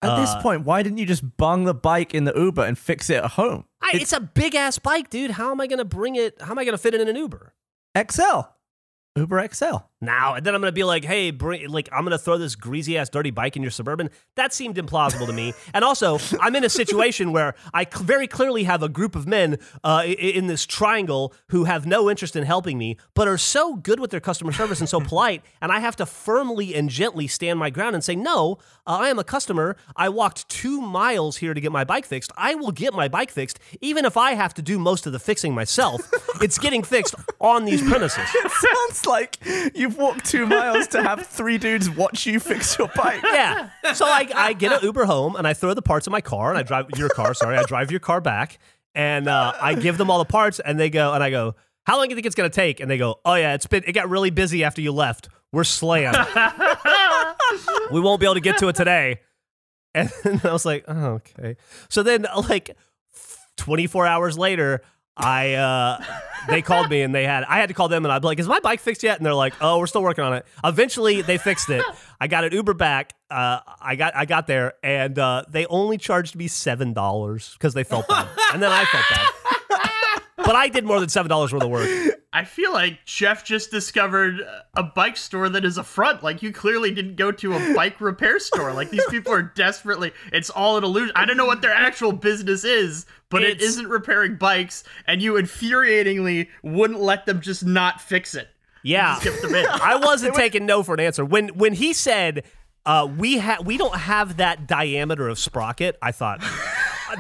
At 0.02 0.20
this 0.20 0.30
Uh, 0.30 0.42
point, 0.42 0.64
why 0.64 0.84
didn't 0.84 1.00
you 1.00 1.06
just 1.08 1.38
bung 1.38 1.64
the 1.66 1.74
bike 1.74 2.14
in 2.14 2.24
the 2.26 2.34
Uber 2.38 2.64
and 2.64 2.78
fix 2.78 3.10
it 3.10 3.16
at 3.24 3.32
home? 3.32 3.66
I, 3.82 3.92
it's, 3.96 4.14
a 4.14 4.20
big 4.20 4.54
ass 4.54 4.78
bike, 4.78 5.10
dude. 5.10 5.32
How 5.32 5.52
am 5.52 5.60
I 5.60 5.68
going 5.68 5.80
to 5.80 5.86
bring 5.86 6.16
it? 6.16 6.40
How 6.42 6.52
am 6.52 6.60
I 6.60 6.66
going 6.66 6.74
to 6.74 6.78
fit 6.78 6.94
it 6.94 7.02
in 7.02 7.08
an 7.08 7.16
Uber? 7.16 7.54
XL. 7.98 8.42
Uber 9.16 9.48
XL. 9.52 9.78
Now, 10.00 10.36
and 10.36 10.46
then 10.46 10.54
I'm 10.54 10.62
going 10.62 10.70
to 10.70 10.76
be 10.76 10.84
like, 10.84 11.04
hey, 11.04 11.32
bring, 11.32 11.68
like, 11.70 11.90
I'm 11.92 12.02
going 12.02 12.12
to 12.12 12.20
throw 12.20 12.38
this 12.38 12.56
greasy 12.56 12.98
ass 13.00 13.10
dirty 13.10 13.32
bike 13.32 13.56
in 13.56 13.64
your 13.64 13.72
suburban. 13.72 14.12
That 14.36 14.54
seemed 14.54 14.76
implausible 14.76 15.26
to 15.26 15.34
me. 15.34 15.54
And 15.74 15.84
also, 15.84 16.20
I'm 16.40 16.56
in 16.56 16.64
a 16.64 16.70
situation 16.70 17.32
where 17.32 17.56
I 17.74 17.84
cl- 17.86 18.04
very 18.06 18.28
clearly 18.28 18.66
have 18.66 18.84
a 18.84 18.90
group 18.90 19.16
of 19.16 19.26
men 19.28 19.58
uh, 19.84 20.02
i- 20.04 20.06
in 20.06 20.46
this 20.46 20.68
triangle 20.68 21.34
who 21.50 21.64
have 21.64 21.88
no 21.88 22.12
interest 22.12 22.36
in 22.36 22.44
helping 22.44 22.78
me, 22.78 22.98
but 23.16 23.28
are 23.28 23.40
so 23.40 23.76
good 23.76 24.00
with 24.00 24.12
their 24.12 24.20
customer 24.20 24.52
service 24.52 24.80
and 24.80 24.88
so 24.88 25.00
polite. 25.00 25.42
And 25.62 25.72
I 25.72 25.80
have 25.80 25.96
to 25.96 26.06
firmly 26.06 26.76
and 26.76 26.90
gently 26.90 27.26
stand 27.26 27.58
my 27.58 27.72
ground 27.72 27.96
and 27.96 28.04
say, 28.04 28.16
no, 28.16 28.60
uh, 28.86 28.98
I 29.02 29.10
am 29.10 29.18
a 29.18 29.24
customer. 29.24 29.78
I 29.96 30.10
walked 30.10 30.48
two 30.48 30.80
miles 30.80 31.38
here 31.38 31.56
to 31.56 31.60
get 31.60 31.72
my 31.72 31.84
bike 31.84 32.06
fixed. 32.06 32.32
I 32.38 32.54
will 32.54 32.72
get 32.72 32.94
my 32.94 33.08
bike 33.08 33.32
fixed, 33.32 33.58
even 33.82 34.06
if 34.06 34.16
I 34.16 34.34
have 34.36 34.54
to 34.54 34.62
do 34.62 34.78
most 34.78 35.08
of 35.08 35.12
the 35.14 35.20
fixing 35.20 35.56
myself. 35.56 36.02
it's 36.40 36.60
getting 36.60 36.84
fixed 36.84 37.16
on 37.42 37.66
these 37.66 37.82
premises. 37.82 38.24
It 38.36 38.52
sounds 38.52 39.06
like 39.08 39.38
you've 39.88 39.98
walked 39.98 40.26
two 40.26 40.46
miles 40.46 40.88
to 40.88 41.02
have 41.02 41.26
three 41.26 41.58
dudes 41.58 41.90
watch 41.90 42.26
you 42.26 42.40
fix 42.40 42.78
your 42.78 42.90
bike. 42.96 43.24
Yeah. 43.38 43.70
So 43.94 44.06
I, 44.06 44.28
I 44.36 44.54
get 44.54 44.72
an 44.72 44.80
Uber 44.82 45.06
home 45.06 45.36
and 45.36 45.48
I 45.48 45.54
throw 45.54 45.74
the 45.74 45.82
parts 45.82 46.08
in 46.08 46.12
my 46.12 46.22
car 46.22 46.50
and 46.50 46.58
I 46.58 46.64
drive 46.64 46.88
your 46.98 47.10
car. 47.10 47.34
Sorry, 47.34 47.58
I 47.58 47.64
drive 47.64 47.92
your 47.92 48.00
car 48.00 48.20
back 48.20 48.58
and 48.96 49.28
uh, 49.28 49.54
I 49.62 49.76
give 49.76 49.98
them 49.98 50.10
all 50.10 50.18
the 50.18 50.26
parts 50.26 50.60
and 50.60 50.80
they 50.80 50.90
go 50.90 51.14
and 51.14 51.24
I 51.24 51.30
go, 51.30 51.56
how 51.86 51.98
long 51.98 52.08
do 52.08 52.10
you 52.10 52.16
think 52.16 52.26
it's 52.26 52.36
gonna 52.36 52.50
take? 52.50 52.80
And 52.80 52.90
they 52.90 52.98
go, 52.98 53.20
oh 53.26 53.36
yeah, 53.36 53.54
it's 53.54 53.68
been 53.68 53.84
it 53.86 53.92
got 53.94 54.10
really 54.10 54.32
busy 54.32 54.64
after 54.64 54.82
you 54.82 54.92
left. 54.92 55.30
We're 55.52 55.64
slammed. 55.64 56.18
we 57.92 58.02
won't 58.02 58.20
be 58.20 58.26
able 58.26 58.36
to 58.36 58.42
get 58.42 58.58
to 58.60 58.68
it 58.70 58.76
today. 58.76 59.22
And 59.94 60.12
I 60.44 60.52
was 60.52 60.66
like, 60.66 60.84
oh, 60.88 61.22
okay. 61.22 61.58
So 61.90 62.04
then 62.04 62.26
like 62.50 62.76
24 63.58 64.08
hours 64.08 64.38
later, 64.38 64.82
I 65.18 65.54
uh 65.56 66.04
they 66.48 66.62
called 66.62 66.90
me 66.90 67.02
and 67.02 67.14
they 67.14 67.26
had 67.26 67.44
I 67.44 67.58
had 67.58 67.68
to 67.70 67.74
call 67.74 67.88
them 67.90 68.06
and 68.06 68.12
I'd 68.12 68.22
be 68.22 68.28
like, 68.28 68.40
is 68.40 68.48
my 68.48 68.60
bike 68.60 68.80
fixed 68.80 69.04
yet? 69.04 69.18
And 69.18 69.26
they're 69.26 69.34
like, 69.34 69.54
oh, 69.62 69.80
we're 69.80 69.88
still 69.88 70.04
working 70.04 70.24
on 70.24 70.34
it. 70.34 70.46
Eventually 70.64 71.22
they 71.22 71.38
fixed 71.38 71.70
it. 71.70 71.84
I 72.22 72.28
got 72.28 72.44
an 72.44 72.54
Uber 72.54 72.74
back. 72.76 73.14
Uh 73.30 73.60
I 73.82 73.96
got 73.96 74.16
I 74.16 74.26
got 74.26 74.48
there 74.48 74.74
and 74.84 75.18
uh 75.18 75.44
they 75.50 75.66
only 75.66 75.98
charged 75.98 76.36
me 76.36 76.48
seven 76.48 76.94
dollars 76.94 77.54
because 77.54 77.74
they 77.74 77.84
felt 77.84 78.08
bad. 78.08 78.28
And 78.54 78.62
then 78.64 78.72
I 78.72 78.86
felt 78.86 79.04
bad. 79.10 79.28
But 80.38 80.56
I 80.56 80.70
did 80.70 80.86
more 80.86 81.00
than 81.00 81.10
seven 81.10 81.30
dollars 81.30 81.52
worth 81.52 81.64
of 81.64 81.70
work. 81.70 81.90
I 82.32 82.44
feel 82.44 82.72
like 82.72 83.00
Geoff 83.06 83.44
just 83.44 83.72
discovered 83.72 84.42
a 84.76 84.84
bike 84.84 85.18
store 85.18 85.50
that 85.50 85.66
is 85.66 85.78
a 85.80 85.84
front. 85.84 86.22
Like 86.24 86.44
you 86.44 86.52
clearly 86.54 86.92
didn't 86.92 87.16
go 87.16 87.32
to 87.32 87.54
a 87.54 87.74
bike 87.74 88.00
repair 88.00 88.38
store. 88.40 88.72
Like 88.74 88.92
these 88.92 89.06
people 89.10 89.34
are 89.34 89.42
desperately. 89.42 90.12
It's 90.32 90.50
all 90.52 90.78
an 90.78 90.84
illusion. 90.84 91.14
I 91.16 91.26
don't 91.26 91.38
know 91.38 91.48
what 91.48 91.62
their 91.62 91.74
actual 91.74 92.12
business 92.12 92.64
is, 92.64 93.06
but 93.30 93.42
it 93.44 93.54
It's- 93.58 93.64
isn't 93.70 93.88
repairing 93.88 94.36
bikes, 94.36 94.84
and 95.08 95.22
you 95.22 95.34
infuriatingly 95.34 96.50
wouldn't 96.62 97.00
let 97.00 97.26
them 97.26 97.42
just 97.42 97.66
not 97.66 98.00
fix 98.02 98.36
it. 98.36 98.48
Yeah, 98.84 99.16
Skip 99.16 99.42
the 99.42 99.48
bit. 99.48 99.66
I 99.72 99.96
wasn't 99.96 100.36
taking 100.36 100.66
no 100.66 100.84
for 100.84 100.94
an 100.94 101.00
answer. 101.00 101.26
When 101.26 101.50
when 101.50 101.74
he 101.74 101.94
said 101.94 102.44
uh, 102.86 103.08
we 103.18 103.40
ha- 103.40 103.58
we 103.66 103.78
don't 103.78 103.96
have 103.98 104.38
that 104.38 104.68
diameter 104.68 105.28
of 105.28 105.40
sprocket, 105.40 105.98
I 106.02 106.12
thought 106.12 106.42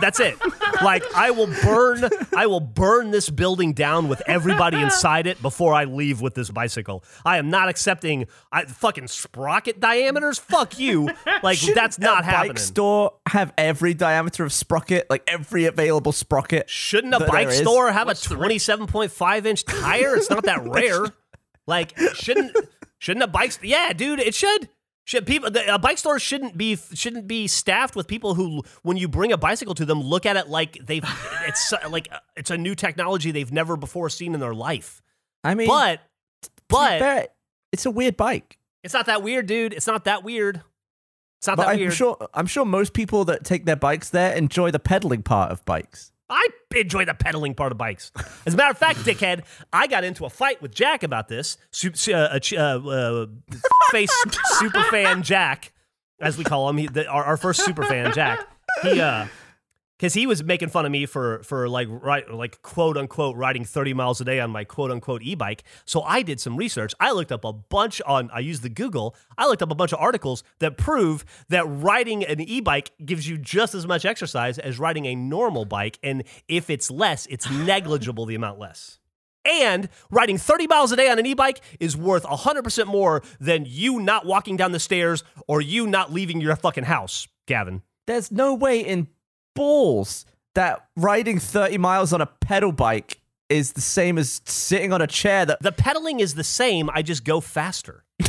that's 0.02 0.20
it. 0.20 0.36
Like 0.84 1.04
I 1.16 1.32
will 1.32 1.48
burn 1.64 2.10
I 2.36 2.46
will 2.48 2.60
burn 2.60 3.12
this 3.12 3.30
building 3.30 3.74
down 3.74 4.08
with 4.10 4.22
everybody 4.28 4.80
inside 4.82 5.28
it 5.28 5.42
before 5.42 5.74
I 5.74 5.86
leave 5.86 6.22
with 6.22 6.36
this 6.36 6.50
bicycle. 6.50 7.04
I 7.26 7.38
am 7.38 7.50
not 7.50 7.70
accepting 7.70 8.26
I, 8.52 8.66
fucking 8.66 9.08
sprocket 9.08 9.80
diameters. 9.80 10.38
Fuck 10.40 10.78
you. 10.80 11.10
Like 11.44 11.60
that's 11.60 12.00
not 12.00 12.24
happening. 12.26 12.30
a 12.30 12.32
happening. 12.32 12.54
bike 12.54 12.60
store 12.60 13.14
have 13.28 13.54
every 13.58 13.94
diameter 13.94 14.44
of 14.44 14.52
sprocket, 14.54 15.10
like 15.10 15.24
every 15.28 15.66
available 15.66 16.12
sprocket. 16.12 16.70
Shouldn't 16.70 17.14
a 17.14 17.20
bike 17.26 17.52
store 17.52 17.92
have 17.92 18.08
What's 18.08 18.26
a 18.26 18.30
twenty-seven 18.36 18.88
point 18.88 19.12
five 19.12 19.46
inch 19.46 19.66
tire? 19.66 20.16
It's 20.16 20.30
not 20.30 20.44
that 20.46 20.64
rare. 20.68 21.06
Like, 21.66 21.98
shouldn't 22.14 22.56
shouldn't 22.98 23.24
a 23.24 23.28
bike? 23.28 23.52
st- 23.52 23.70
Yeah, 23.70 23.94
dude, 23.94 24.20
it 24.20 24.34
should. 24.36 24.70
Should 25.08 25.26
people? 25.26 25.50
The, 25.50 25.74
a 25.74 25.80
bike 25.80 25.98
store 25.98 26.20
shouldn't 26.20 26.58
be 26.58 26.76
shouldn't 26.94 27.28
be 27.28 27.48
staffed 27.48 27.96
with 27.96 28.08
people 28.08 28.34
who, 28.34 28.64
when 28.84 28.98
you 28.98 29.08
bring 29.08 29.32
a 29.32 29.38
bicycle 29.38 29.74
to 29.76 29.86
them, 29.86 30.02
look 30.02 30.26
at 30.26 30.36
it 30.36 30.50
like 30.50 30.78
they've 30.86 31.06
it's 31.48 31.74
like 31.90 32.10
uh, 32.12 32.20
it's 32.36 32.52
a 32.52 32.58
new 32.58 32.76
technology 32.76 33.32
they've 33.32 33.52
never 33.54 33.78
before 33.78 34.10
seen 34.10 34.34
in 34.34 34.42
their 34.42 34.54
life. 34.54 35.02
I 35.46 35.56
mean, 35.56 35.70
But 35.70 36.02
but 36.68 37.00
fair, 37.00 37.28
it's 37.72 37.86
a 37.86 37.92
weird 37.92 38.18
bike. 38.18 38.58
it's 38.84 38.94
not 38.94 39.06
that 39.06 39.24
weird, 39.24 39.46
dude. 39.48 39.72
It's 39.72 39.88
not 39.88 40.04
that 40.04 40.26
weird. 40.26 40.62
It's 41.40 41.48
not 41.48 41.56
But 41.56 41.68
that 41.68 41.70
I'm 41.76 41.80
weird. 41.80 41.94
sure 41.94 42.18
I'm 42.34 42.46
sure 42.48 42.66
most 42.66 42.92
people 42.94 43.24
that 43.26 43.46
take 43.46 43.64
their 43.64 43.78
bikes 43.78 44.10
there 44.10 44.36
enjoy 44.36 44.72
the 44.72 44.80
pedaling 44.80 45.24
part 45.24 45.52
of 45.52 45.64
bikes. 45.64 46.12
I 46.30 46.46
enjoy 46.76 47.06
the 47.06 47.14
pedaling 47.14 47.56
part 47.56 47.72
of 47.72 47.78
bikes. 47.78 48.12
As 48.46 48.54
a 48.54 48.58
matter 48.58 48.72
of 48.72 48.78
fact, 48.78 49.00
dickhead, 49.00 49.44
I 49.72 49.88
got 49.88 50.04
into 50.04 50.26
a 50.26 50.30
fight 50.30 50.62
with 50.62 50.74
Jack 50.74 51.04
about 51.04 51.28
this. 51.30 51.58
Su- 51.72 51.94
su- 51.94 52.14
uh, 52.14 52.38
uh, 52.54 52.58
uh, 52.58 52.90
uh, 52.90 53.26
face 53.92 54.12
super 54.60 54.84
fan 54.84 55.24
Jack, 55.24 55.72
as 56.20 56.38
we 56.38 56.44
call 56.44 56.68
him, 56.70 56.78
he, 56.78 56.88
the, 56.88 57.08
our, 57.08 57.24
our 57.24 57.38
first 57.38 57.64
super 57.64 57.84
fan 57.84 58.14
Jack. 58.14 58.40
He, 58.84 59.00
uh, 59.00 59.28
because 59.98 60.14
he 60.14 60.28
was 60.28 60.44
making 60.44 60.70
fun 60.70 60.86
of 60.86 60.92
me 60.92 61.06
for 61.06 61.42
for 61.44 61.68
like 61.68 61.88
right 61.90 62.30
like 62.32 62.62
quote 62.62 62.98
unquote 62.98 63.36
riding 63.36 63.66
30 63.66 63.94
miles 63.94 64.22
a 64.22 64.26
day 64.26 64.40
on 64.40 64.52
my 64.52 64.64
quote 64.64 64.92
unquote 64.92 65.24
e-bike. 65.24 65.64
So 65.86 66.02
I 66.02 66.22
did 66.22 66.40
some 66.40 66.56
research. 66.56 66.94
I 67.00 67.12
looked 67.12 67.32
up 67.32 67.44
a 67.44 67.54
bunch 67.54 68.02
on 68.06 68.30
I 68.32 68.40
used 68.40 68.62
the 68.62 68.70
Google. 68.70 69.16
I 69.38 69.48
looked 69.48 69.62
up 69.62 69.72
a 69.72 69.76
bunch 69.76 69.94
of 69.94 70.00
articles 70.00 70.44
that 70.60 70.78
prove 70.78 71.26
that 71.50 71.66
riding 71.66 72.24
an 72.24 72.42
e-bike 72.42 72.92
gives 73.04 73.28
you 73.28 73.38
just 73.38 73.74
as 73.76 73.88
much 73.88 74.06
exercise 74.06 74.60
as 74.60 74.80
riding 74.80 75.06
a 75.06 75.16
normal 75.16 75.66
bike 75.66 76.00
and 76.04 76.24
if 76.48 76.70
it's 76.70 76.92
less, 76.92 77.26
it's 77.28 77.50
negligible 77.52 78.26
the 78.26 78.36
amount 78.36 78.60
less. 78.60 79.00
And 79.46 79.88
riding 80.12 80.38
30 80.38 80.68
miles 80.68 80.92
a 80.92 80.98
day 80.98 81.10
on 81.10 81.20
an 81.20 81.26
e-bike 81.26 81.62
is 81.80 81.96
worth 81.96 82.24
100% 82.24 82.88
more 82.88 83.24
than 83.40 83.66
you 83.66 84.00
not 84.02 84.26
walking 84.26 84.58
down 84.58 84.74
the 84.74 84.80
stairs 84.80 85.24
or 85.48 85.62
you 85.62 85.88
not 85.88 86.12
leaving 86.12 86.42
your 86.42 86.56
fucking 86.58 86.84
house, 86.84 87.30
Gavin. 87.46 87.82
There's 88.08 88.30
no 88.30 88.54
way 88.54 88.82
in 88.82 89.08
balls 89.58 90.26
that 90.56 90.88
riding 90.96 91.40
30 91.40 91.78
miles 91.78 92.14
on 92.14 92.22
a 92.22 92.26
pedal 92.26 92.72
bike 92.72 93.20
is 93.50 93.74
the 93.74 93.82
same 93.82 94.18
as 94.18 94.42
sitting 94.46 94.92
on 94.94 95.02
a 95.02 95.08
chair 95.08 95.46
that 95.46 95.62
The 95.62 95.72
pedaling 95.72 96.20
is 96.20 96.36
the 96.36 96.44
same. 96.44 96.90
I 96.94 97.02
just 97.02 97.24
go 97.24 97.40
faster. 97.42 98.04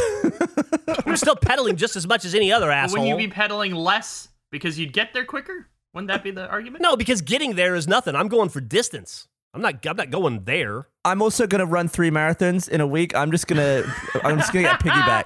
I'm 1.07 1.17
still 1.17 1.37
pedaling 1.37 1.77
just 1.77 1.97
as 1.97 2.07
much 2.07 2.25
as 2.25 2.35
any 2.35 2.53
other 2.53 2.71
asshole. 2.71 3.03
Wouldn't 3.03 3.21
you 3.21 3.29
be 3.29 3.33
pedaling 3.33 3.75
less 3.75 4.29
because 4.51 4.79
you'd 4.79 4.93
get 4.93 5.13
there 5.13 5.25
quicker? 5.25 5.69
Wouldn't 5.95 6.09
that 6.09 6.23
be 6.23 6.31
the 6.31 6.49
argument? 6.49 6.83
no, 6.83 6.97
because 6.97 7.23
getting 7.23 7.55
there 7.57 7.75
is 7.75 7.89
nothing. 7.89 8.15
I'm 8.15 8.29
going 8.29 8.49
for 8.49 8.61
distance. 8.61 9.27
I'm 9.55 9.63
not. 9.63 9.85
I'm 9.87 9.97
not 9.97 10.11
going 10.11 10.45
there. 10.45 10.87
I'm 11.05 11.23
also 11.23 11.47
gonna 11.47 11.65
run 11.67 11.89
three 11.89 12.11
marathons 12.11 12.69
in 12.69 12.81
a 12.83 12.87
week. 12.87 13.17
I'm 13.17 13.31
just 13.31 13.47
gonna 13.47 13.83
I'm 14.23 14.37
just 14.39 14.53
gonna 14.53 14.69
get 14.69 14.81
piggyback. 14.85 15.25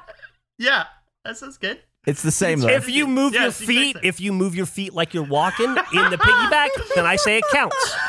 Yeah, 0.59 0.85
that 1.25 1.37
sounds 1.37 1.59
good. 1.59 1.81
It's 2.07 2.23
the 2.23 2.33
same 2.33 2.61
though. 2.61 2.69
If 2.69 2.89
you 2.89 3.07
move 3.07 3.33
your 3.35 3.53
feet, 3.53 3.91
exactly. 3.91 4.09
if 4.09 4.21
you 4.21 4.33
move 4.33 4.55
your 4.57 4.67
feet 4.67 4.93
like 4.93 5.15
you're 5.15 5.23
walking 5.23 5.69
in 5.71 6.11
the 6.11 6.19
piggyback, 6.19 6.69
then 6.97 7.07
I 7.07 7.17
say 7.17 7.39
it 7.39 7.45
counts. 7.53 7.77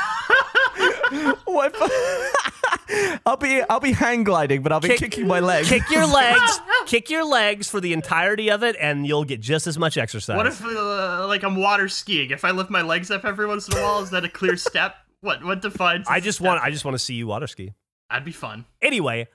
What 1.45 1.75
if- 1.75 3.21
I'll 3.25 3.37
be 3.37 3.61
I'll 3.69 3.79
be 3.79 3.91
hang 3.91 4.23
gliding, 4.23 4.63
but 4.63 4.71
I'll 4.71 4.79
be 4.79 4.87
Kick- 4.89 4.99
kicking 4.99 5.27
my 5.27 5.39
legs. 5.39 5.69
Kick 5.69 5.83
your 5.91 6.07
legs, 6.07 6.59
kick 6.87 7.09
your 7.11 7.23
legs 7.23 7.69
for 7.69 7.79
the 7.79 7.93
entirety 7.93 8.49
of 8.49 8.63
it, 8.63 8.75
and 8.79 9.05
you'll 9.05 9.23
get 9.23 9.39
just 9.39 9.67
as 9.67 9.77
much 9.77 9.95
exercise. 9.97 10.35
What 10.35 10.47
if, 10.47 10.63
uh, 10.65 11.27
like, 11.27 11.43
I'm 11.43 11.55
water 11.55 11.87
skiing? 11.87 12.31
If 12.31 12.43
I 12.43 12.51
lift 12.51 12.69
my 12.71 12.81
legs 12.81 13.11
up 13.11 13.25
every 13.25 13.45
once 13.47 13.67
in 13.67 13.77
a 13.77 13.81
while, 13.81 14.01
is 14.01 14.09
that 14.09 14.25
a 14.25 14.29
clear 14.29 14.57
step? 14.57 14.95
What 15.21 15.43
what 15.43 15.61
defines? 15.61 16.07
I 16.09 16.19
just 16.19 16.39
step? 16.39 16.47
want. 16.47 16.63
I 16.63 16.71
just 16.71 16.83
want 16.83 16.95
to 16.95 16.99
see 16.99 17.13
you 17.13 17.27
water 17.27 17.47
ski. 17.47 17.73
That'd 18.09 18.25
be 18.25 18.31
fun. 18.31 18.65
Anyway, 18.81 19.27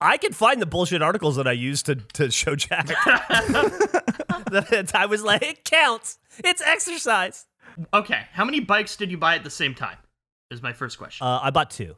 I 0.00 0.16
can 0.16 0.32
find 0.32 0.62
the 0.62 0.66
bullshit 0.66 1.02
articles 1.02 1.36
that 1.36 1.48
I 1.48 1.52
used 1.52 1.86
to, 1.86 1.96
to 1.96 2.30
show 2.30 2.54
Jack. 2.54 2.88
I 4.94 5.06
was 5.08 5.22
like, 5.22 5.42
it 5.42 5.64
counts. 5.64 6.18
It's 6.44 6.62
exercise. 6.62 7.46
Okay, 7.92 8.22
how 8.32 8.44
many 8.44 8.60
bikes 8.60 8.96
did 8.96 9.10
you 9.10 9.18
buy 9.18 9.34
at 9.34 9.44
the 9.44 9.50
same 9.50 9.74
time? 9.74 9.96
Is 10.50 10.62
my 10.62 10.72
first 10.72 10.98
question. 10.98 11.26
Uh, 11.26 11.40
I 11.42 11.50
bought 11.50 11.70
two 11.70 11.94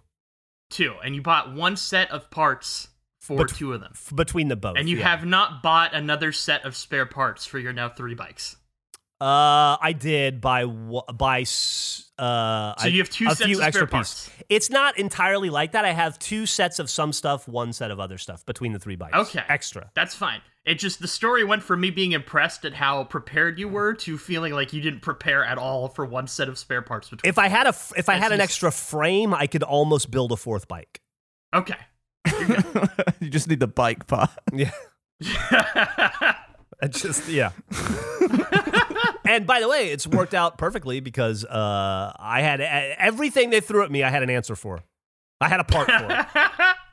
two, 0.70 0.94
and 1.04 1.14
you 1.16 1.22
bought 1.22 1.52
one 1.52 1.76
set 1.76 2.10
of 2.10 2.30
parts 2.30 2.88
for 3.20 3.38
But- 3.38 3.50
two 3.50 3.72
of 3.72 3.80
them, 3.80 3.92
f- 3.94 4.12
between 4.14 4.48
the 4.48 4.56
both. 4.56 4.76
and 4.78 4.88
you 4.88 4.98
yeah. 4.98 5.08
have 5.08 5.26
not 5.26 5.62
bought 5.62 5.94
another 5.94 6.32
set 6.32 6.64
of 6.64 6.76
spare 6.76 7.06
parts 7.06 7.44
for 7.44 7.58
your 7.58 7.72
now 7.72 7.88
three 7.88 8.14
bikes. 8.14 8.56
Uh, 9.20 9.76
I 9.80 9.94
did 9.98 10.40
buy 10.40 10.64
buy. 10.64 11.40
s- 11.42 12.09
Uh, 12.20 12.74
So 12.78 12.88
you 12.88 12.98
have 12.98 13.08
two 13.10 13.26
a 13.26 13.30
sets 13.30 13.44
few 13.44 13.54
of 13.56 13.58
spare 13.58 13.68
extra 13.68 13.86
parts. 13.86 14.28
pieces. 14.28 14.44
It's 14.50 14.70
not 14.70 14.98
entirely 14.98 15.48
like 15.50 15.72
that. 15.72 15.84
I 15.84 15.92
have 15.92 16.18
two 16.18 16.44
sets 16.44 16.78
of 16.78 16.90
some 16.90 17.12
stuff, 17.12 17.48
one 17.48 17.72
set 17.72 17.90
of 17.90 17.98
other 17.98 18.18
stuff 18.18 18.44
between 18.44 18.72
the 18.72 18.78
three 18.78 18.96
bikes. 18.96 19.16
Okay. 19.16 19.42
extra. 19.48 19.90
That's 19.94 20.14
fine. 20.14 20.40
It 20.66 20.74
just 20.74 21.00
the 21.00 21.08
story 21.08 21.42
went 21.44 21.62
from 21.62 21.80
me 21.80 21.88
being 21.90 22.12
impressed 22.12 22.66
at 22.66 22.74
how 22.74 23.04
prepared 23.04 23.58
you 23.58 23.66
were 23.68 23.94
to 23.94 24.18
feeling 24.18 24.52
like 24.52 24.74
you 24.74 24.82
didn't 24.82 25.00
prepare 25.00 25.42
at 25.44 25.56
all 25.56 25.88
for 25.88 26.04
one 26.04 26.26
set 26.26 26.48
of 26.50 26.58
spare 26.58 26.82
parts 26.82 27.08
between. 27.08 27.28
If 27.28 27.38
I 27.38 27.48
had 27.48 27.66
a 27.66 27.70
if 27.96 28.08
I 28.10 28.14
Yes, 28.14 28.22
had 28.24 28.32
an 28.32 28.40
extra 28.40 28.70
frame, 28.70 29.32
I 29.32 29.46
could 29.46 29.62
almost 29.62 30.10
build 30.10 30.32
a 30.32 30.36
fourth 30.36 30.68
bike. 30.68 31.00
okay. 31.54 31.76
you 33.20 33.30
just 33.30 33.48
need 33.48 33.60
the 33.60 33.66
bike 33.66 34.06
part. 34.06 34.28
Yeah. 34.52 34.70
I 36.82 36.88
just 36.88 37.26
yeah. 37.28 37.52
and 39.30 39.46
by 39.46 39.60
the 39.60 39.68
way, 39.68 39.90
it's 39.90 40.06
worked 40.06 40.34
out 40.34 40.58
perfectly 40.58 41.00
because 41.00 41.44
uh, 41.44 42.12
I 42.18 42.42
had 42.42 42.60
everything 42.60 43.50
they 43.50 43.60
threw 43.60 43.84
at 43.84 43.90
me. 43.90 44.02
I 44.02 44.10
had 44.10 44.22
an 44.22 44.30
answer 44.30 44.56
for. 44.56 44.82
I 45.40 45.48
had 45.48 45.60
a 45.60 45.64
part 45.64 45.86
for. 45.88 46.08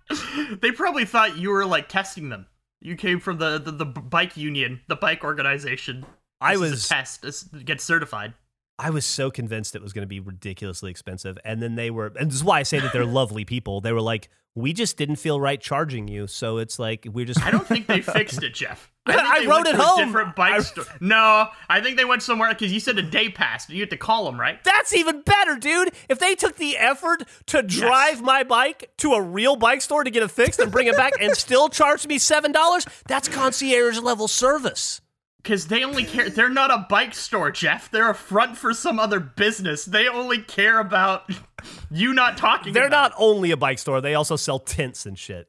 it. 0.09 0.59
they 0.61 0.71
probably 0.71 1.05
thought 1.05 1.37
you 1.37 1.49
were 1.49 1.65
like 1.65 1.89
testing 1.89 2.29
them. 2.29 2.45
You 2.79 2.95
came 2.95 3.19
from 3.19 3.39
the 3.39 3.57
the, 3.57 3.71
the 3.71 3.85
bike 3.85 4.37
union, 4.37 4.81
the 4.87 4.95
bike 4.95 5.23
organization. 5.23 6.05
I 6.39 6.53
This 6.53 6.61
is 6.61 6.71
was 6.71 6.85
a 6.85 6.89
test. 6.89 7.21
This 7.23 7.43
get 7.43 7.81
certified. 7.81 8.35
I 8.79 8.91
was 8.91 9.05
so 9.05 9.31
convinced 9.31 9.75
it 9.75 9.81
was 9.81 9.91
going 9.93 10.03
to 10.03 10.07
be 10.07 10.19
ridiculously 10.19 10.91
expensive, 10.91 11.37
and 11.43 11.61
then 11.61 11.75
they 11.75 11.89
were, 11.89 12.13
and 12.19 12.29
this 12.29 12.35
is 12.35 12.43
why 12.43 12.59
I 12.59 12.63
say 12.63 12.79
that 12.79 12.93
they're 12.93 13.05
lovely 13.21 13.43
people. 13.43 13.81
They 13.81 13.91
were 13.91 14.01
like, 14.01 14.29
"We 14.53 14.71
just 14.71 14.97
didn't 14.97 15.15
feel 15.15 15.39
right 15.41 15.59
charging 15.59 16.07
you, 16.07 16.27
so 16.27 16.57
it's 16.57 16.77
like 16.77 17.07
we're 17.11 17.25
just." 17.25 17.41
I 17.41 17.49
don't 17.49 17.65
think 17.65 17.87
they 17.87 18.01
fixed 18.01 18.43
it, 18.43 18.53
Geoff. 18.53 18.91
think 19.07 19.19
I 19.19 19.39
wrote 19.45 19.47
went 19.47 19.67
it 19.69 19.71
to 19.73 19.79
a 19.79 19.83
home. 19.83 20.05
Different 20.05 20.35
bike 20.35 20.53
I- 20.53 20.59
store. 20.59 20.85
No, 20.99 21.47
I 21.69 21.81
think 21.81 21.97
they 21.97 22.05
went 22.05 22.21
somewhere 22.21 22.49
because 22.53 22.71
you 22.71 22.79
said 22.79 22.99
a 22.99 23.01
day 23.01 23.29
passed. 23.29 23.69
You 23.69 23.79
had 23.79 23.89
to 23.89 23.97
call 23.97 24.25
them, 24.25 24.39
right? 24.39 24.63
That's 24.63 24.93
even 24.93 25.21
better, 25.21 25.55
dude. 25.55 25.91
If 26.07 26.19
they 26.19 26.35
took 26.35 26.57
the 26.57 26.77
effort 26.77 27.23
to 27.47 27.63
drive 27.63 28.21
my 28.21 28.43
bike 28.43 28.91
to 28.97 29.13
a 29.13 29.21
real 29.21 29.55
bike 29.55 29.81
store 29.81 30.03
to 30.03 30.11
get 30.11 30.21
it 30.23 30.29
fixed 30.31 30.59
and 30.59 30.71
bring 30.71 30.87
it 30.87 30.95
back 30.95 31.13
and 31.19 31.35
still 31.35 31.69
charge 31.69 32.05
me 32.05 32.19
$7, 32.19 33.03
that's 33.07 33.27
concierge 33.27 33.99
level 33.99 34.27
service. 34.27 35.01
Because 35.47 35.67
they 35.67 35.85
only 35.85 36.03
care. 36.03 36.29
They're 36.29 36.49
not 36.49 36.71
a 36.71 36.85
bike 36.89 37.15
store, 37.15 37.51
Geoff. 37.51 37.89
They're 37.89 38.09
a 38.09 38.13
front 38.13 38.57
for 38.57 38.73
some 38.73 38.99
other 38.99 39.21
business. 39.21 39.85
They 39.85 40.09
only 40.09 40.39
care 40.39 40.77
about 40.77 41.31
you 41.89 42.13
not 42.13 42.35
talking. 42.35 42.73
They're 42.73 42.87
about 42.87 43.11
not 43.11 43.17
only 43.17 43.51
a 43.51 43.57
bike 43.57 43.79
store, 43.79 44.01
they 44.01 44.13
also 44.13 44.35
sell 44.35 44.59
tints 44.59 45.05
and 45.05 45.17
shit. 45.17 45.47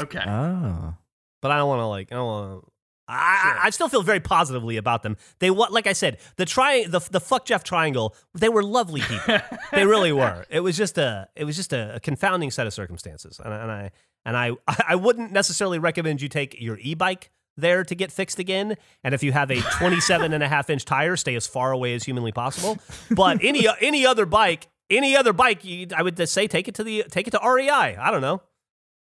Okay. 0.00 0.22
Oh. 0.24 0.94
But 1.42 1.50
I 1.50 1.56
don't 1.56 1.66
want 1.66 1.80
to 1.80 1.86
like 1.86 2.12
I 2.12 2.14
don't 2.14 2.26
want 2.26 2.62
to 2.62 2.70
I, 3.08 3.14
I 3.62 3.66
I 3.66 3.70
still 3.70 3.88
feel 3.88 4.04
very 4.04 4.20
positively 4.20 4.76
about 4.76 5.02
them. 5.02 5.16
They 5.40 5.50
what 5.50 5.72
like 5.72 5.88
I 5.88 5.92
said, 5.92 6.18
the 6.36 6.44
tri 6.44 6.84
the 6.84 7.00
the 7.10 7.18
fuck 7.18 7.46
Geoff 7.46 7.64
triangle, 7.64 8.14
they 8.34 8.48
were 8.48 8.62
lovely 8.62 9.00
people. 9.00 9.38
they 9.72 9.86
really 9.86 10.12
were. 10.12 10.46
It 10.50 10.60
was 10.60 10.76
just 10.76 10.98
a 10.98 11.28
it 11.34 11.42
was 11.42 11.56
just 11.56 11.72
a, 11.72 11.96
a 11.96 12.00
confounding 12.00 12.52
set 12.52 12.68
of 12.68 12.72
circumstances. 12.72 13.40
And, 13.44 13.52
and 13.52 13.72
I 13.72 13.90
and 14.24 14.36
I 14.36 14.52
I 14.88 14.94
wouldn't 14.94 15.32
necessarily 15.32 15.80
recommend 15.80 16.22
you 16.22 16.28
take 16.28 16.60
your 16.60 16.78
e-bike 16.78 17.32
there 17.56 17.84
to 17.84 17.94
get 17.94 18.12
fixed 18.12 18.38
again. 18.38 18.76
And 19.04 19.14
if 19.14 19.22
you 19.22 19.32
have 19.32 19.50
a 19.50 19.60
27 19.78 20.32
and 20.32 20.42
a 20.42 20.48
half 20.48 20.70
inch 20.70 20.84
tire, 20.84 21.16
stay 21.16 21.34
as 21.34 21.46
far 21.46 21.72
away 21.72 21.94
as 21.94 22.04
humanly 22.04 22.32
possible. 22.32 22.78
But 23.10 23.42
any 23.42 23.66
any 23.80 24.06
other 24.06 24.26
bike 24.26 24.68
any 24.90 25.16
other 25.16 25.32
bike, 25.32 25.64
you, 25.64 25.86
I 25.96 26.02
would 26.02 26.16
just 26.16 26.32
say 26.32 26.46
take 26.46 26.68
it 26.68 26.74
to 26.74 26.84
the 26.84 27.04
take 27.08 27.28
it 27.28 27.30
to 27.30 27.40
REI. 27.42 27.96
I 27.96 28.10
don't 28.10 28.20
know. 28.20 28.42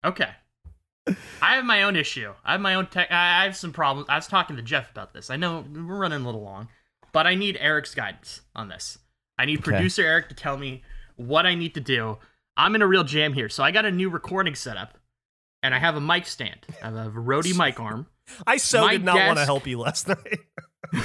Okay. 0.05 0.29
I 1.41 1.55
have 1.55 1.63
my 1.63 1.83
own 1.83 1.95
issue. 1.95 2.33
I 2.43 2.51
have 2.51 2.61
my 2.61 2.75
own 2.75 2.87
tech. 2.87 3.09
I 3.09 3.45
have 3.45 3.55
some 3.55 3.71
problems. 3.71 4.07
I 4.09 4.15
was 4.15 4.27
talking 4.27 4.57
to 4.57 4.61
Geoff 4.61 4.91
about 4.91 5.13
this. 5.13 5.29
I 5.29 5.37
know 5.37 5.63
we're 5.73 5.95
running 5.95 6.21
a 6.21 6.25
little 6.25 6.43
long, 6.43 6.67
but 7.13 7.25
I 7.25 7.35
need 7.35 7.57
Eric's 7.61 7.95
guidance 7.95 8.41
on 8.53 8.67
this. 8.67 8.99
I 9.39 9.45
need 9.45 9.63
producer 9.63 10.03
Eric 10.03 10.27
to 10.29 10.35
tell 10.35 10.57
me 10.57 10.83
what 11.15 11.45
I 11.45 11.55
need 11.55 11.73
to 11.75 11.79
do. 11.79 12.17
I'm 12.57 12.75
in 12.75 12.81
a 12.81 12.87
real 12.87 13.05
jam 13.05 13.33
here. 13.33 13.47
So 13.47 13.63
I 13.63 13.71
got 13.71 13.85
a 13.85 13.91
new 13.91 14.09
recording 14.09 14.55
setup, 14.55 14.97
and 15.63 15.73
I 15.73 15.79
have 15.79 15.95
a 15.95 16.01
mic 16.01 16.25
stand. 16.25 16.65
I 16.83 16.87
have 16.87 17.15
a 17.15 17.19
Rode 17.19 17.55
mic 17.55 17.79
arm. 17.79 18.07
I 18.45 18.57
so 18.57 18.81
My 18.81 18.93
did 18.93 19.03
not 19.03 19.15
want 19.27 19.39
to 19.39 19.45
help 19.45 19.67
you 19.67 19.79
last 19.79 20.07
night. 20.07 20.39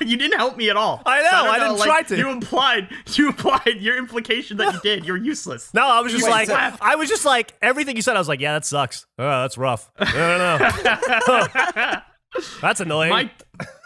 you 0.00 0.16
didn't 0.16 0.36
help 0.38 0.56
me 0.56 0.70
at 0.70 0.76
all. 0.76 1.02
I 1.06 1.22
know, 1.22 1.28
So 1.30 1.36
don't 1.36 1.48
I 1.54 1.58
didn't 1.58 1.78
like, 1.78 1.88
try 1.88 2.02
to. 2.02 2.16
You 2.16 2.30
implied. 2.30 2.88
You 3.14 3.28
implied 3.28 3.76
your 3.80 3.96
implication 3.96 4.56
that 4.56 4.74
you 4.74 4.80
did. 4.80 5.04
You're 5.04 5.16
useless. 5.16 5.72
No, 5.72 5.86
I 5.86 6.00
was 6.00 6.12
just 6.12 6.28
like, 6.28 6.48
I 6.50 6.96
was 6.96 7.08
just 7.08 7.24
like, 7.24 7.54
everything 7.62 7.94
you 7.96 8.02
said, 8.02 8.16
I 8.16 8.18
was 8.18 8.28
like, 8.28 8.40
yeah, 8.40 8.54
that 8.54 8.64
sucks. 8.64 9.06
Oh, 9.18 9.24
that's 9.42 9.56
rough. 9.56 9.90
I 9.98 10.04
don't 10.12 11.26
know. 11.26 12.00
that's 12.60 12.80
annoying. 12.80 13.10
my 13.10 13.30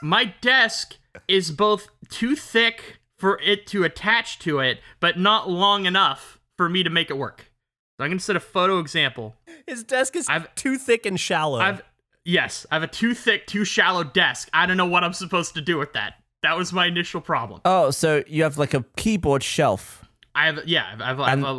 my 0.02 0.24
desk 0.40 0.96
is 1.26 1.50
both 1.50 1.88
too 2.08 2.34
thick 2.36 2.98
for 3.18 3.38
it 3.42 3.66
to 3.68 3.84
attach 3.84 4.38
to 4.40 4.60
it, 4.60 4.80
but 5.00 5.18
not 5.18 5.50
long 5.50 5.84
enough 5.86 6.38
for 6.56 6.68
me 6.68 6.82
to 6.82 6.90
make 6.90 7.10
it 7.10 7.18
work. 7.18 7.50
So 7.98 8.04
I'm 8.04 8.10
gonna 8.10 8.20
set 8.20 8.36
a 8.36 8.40
photo 8.40 8.78
example. 8.78 9.34
His 9.66 9.82
desk 9.84 10.16
is 10.16 10.28
I've- 10.28 10.46
too 10.54 10.78
thick 10.78 11.04
and 11.04 11.18
shallow. 11.20 11.58
I've 11.58 11.82
yes, 12.28 12.66
I 12.70 12.74
have 12.76 12.82
a 12.82 12.86
too 12.88 13.14
thick, 13.14 13.46
too 13.46 13.64
shallow 13.64 14.04
desk. 14.04 14.48
I 14.52 14.66
don't 14.66 14.76
know 14.76 14.86
what 14.86 15.02
I'm 15.02 15.12
supposed 15.12 15.54
to 15.54 15.60
do 15.60 15.78
with 15.78 15.94
that. 15.94 16.14
That 16.42 16.56
was 16.56 16.72
my 16.72 16.86
initial 16.86 17.20
problem. 17.20 17.60
Oh, 17.64 17.90
so 17.90 18.22
you 18.28 18.44
have 18.44 18.58
like 18.58 18.74
a 18.74 18.84
keyboard 18.96 19.42
shelf 19.42 20.04
I 20.34 20.46
have 20.46 20.60
yeah, 20.68 20.84
I 21.00 21.06
have, 21.08 21.20
I 21.20 21.30
have, 21.30 21.38
And- 21.38 21.44
a, 21.46 21.54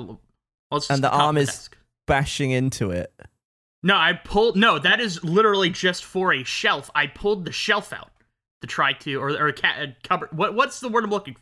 well, 0.71 0.83
and 0.89 1.03
the 1.03 1.09
arm 1.11 1.35
is- 1.37 1.47
desk. 1.47 1.77
bashing 2.07 2.51
into 2.51 2.91
it. 2.91 3.11
No, 3.83 3.95
I 3.95 4.13
pulled. 4.13 4.55
No, 4.57 4.77
that 4.79 4.99
is 5.01 5.23
literally 5.23 5.69
just 5.69 6.03
for 6.05 6.33
a 6.33 6.43
shelf. 6.43 6.89
I 6.95 7.07
pulled 7.07 7.45
the 7.45 7.51
shelf 7.51 7.91
out 7.93 8.11
to 8.61 8.67
try 8.67 8.91
to, 8.93 9.15
or 9.15 9.29
or 9.31 9.47
a, 9.47 9.53
ca- 9.53 9.75
a 9.81 9.95
cupboard. 10.03 10.29
What 10.31 10.53
what's 10.53 10.79
the 10.81 10.89
word 10.89 11.03
I'm 11.05 11.09
looking 11.09 11.33
for? 11.35 11.41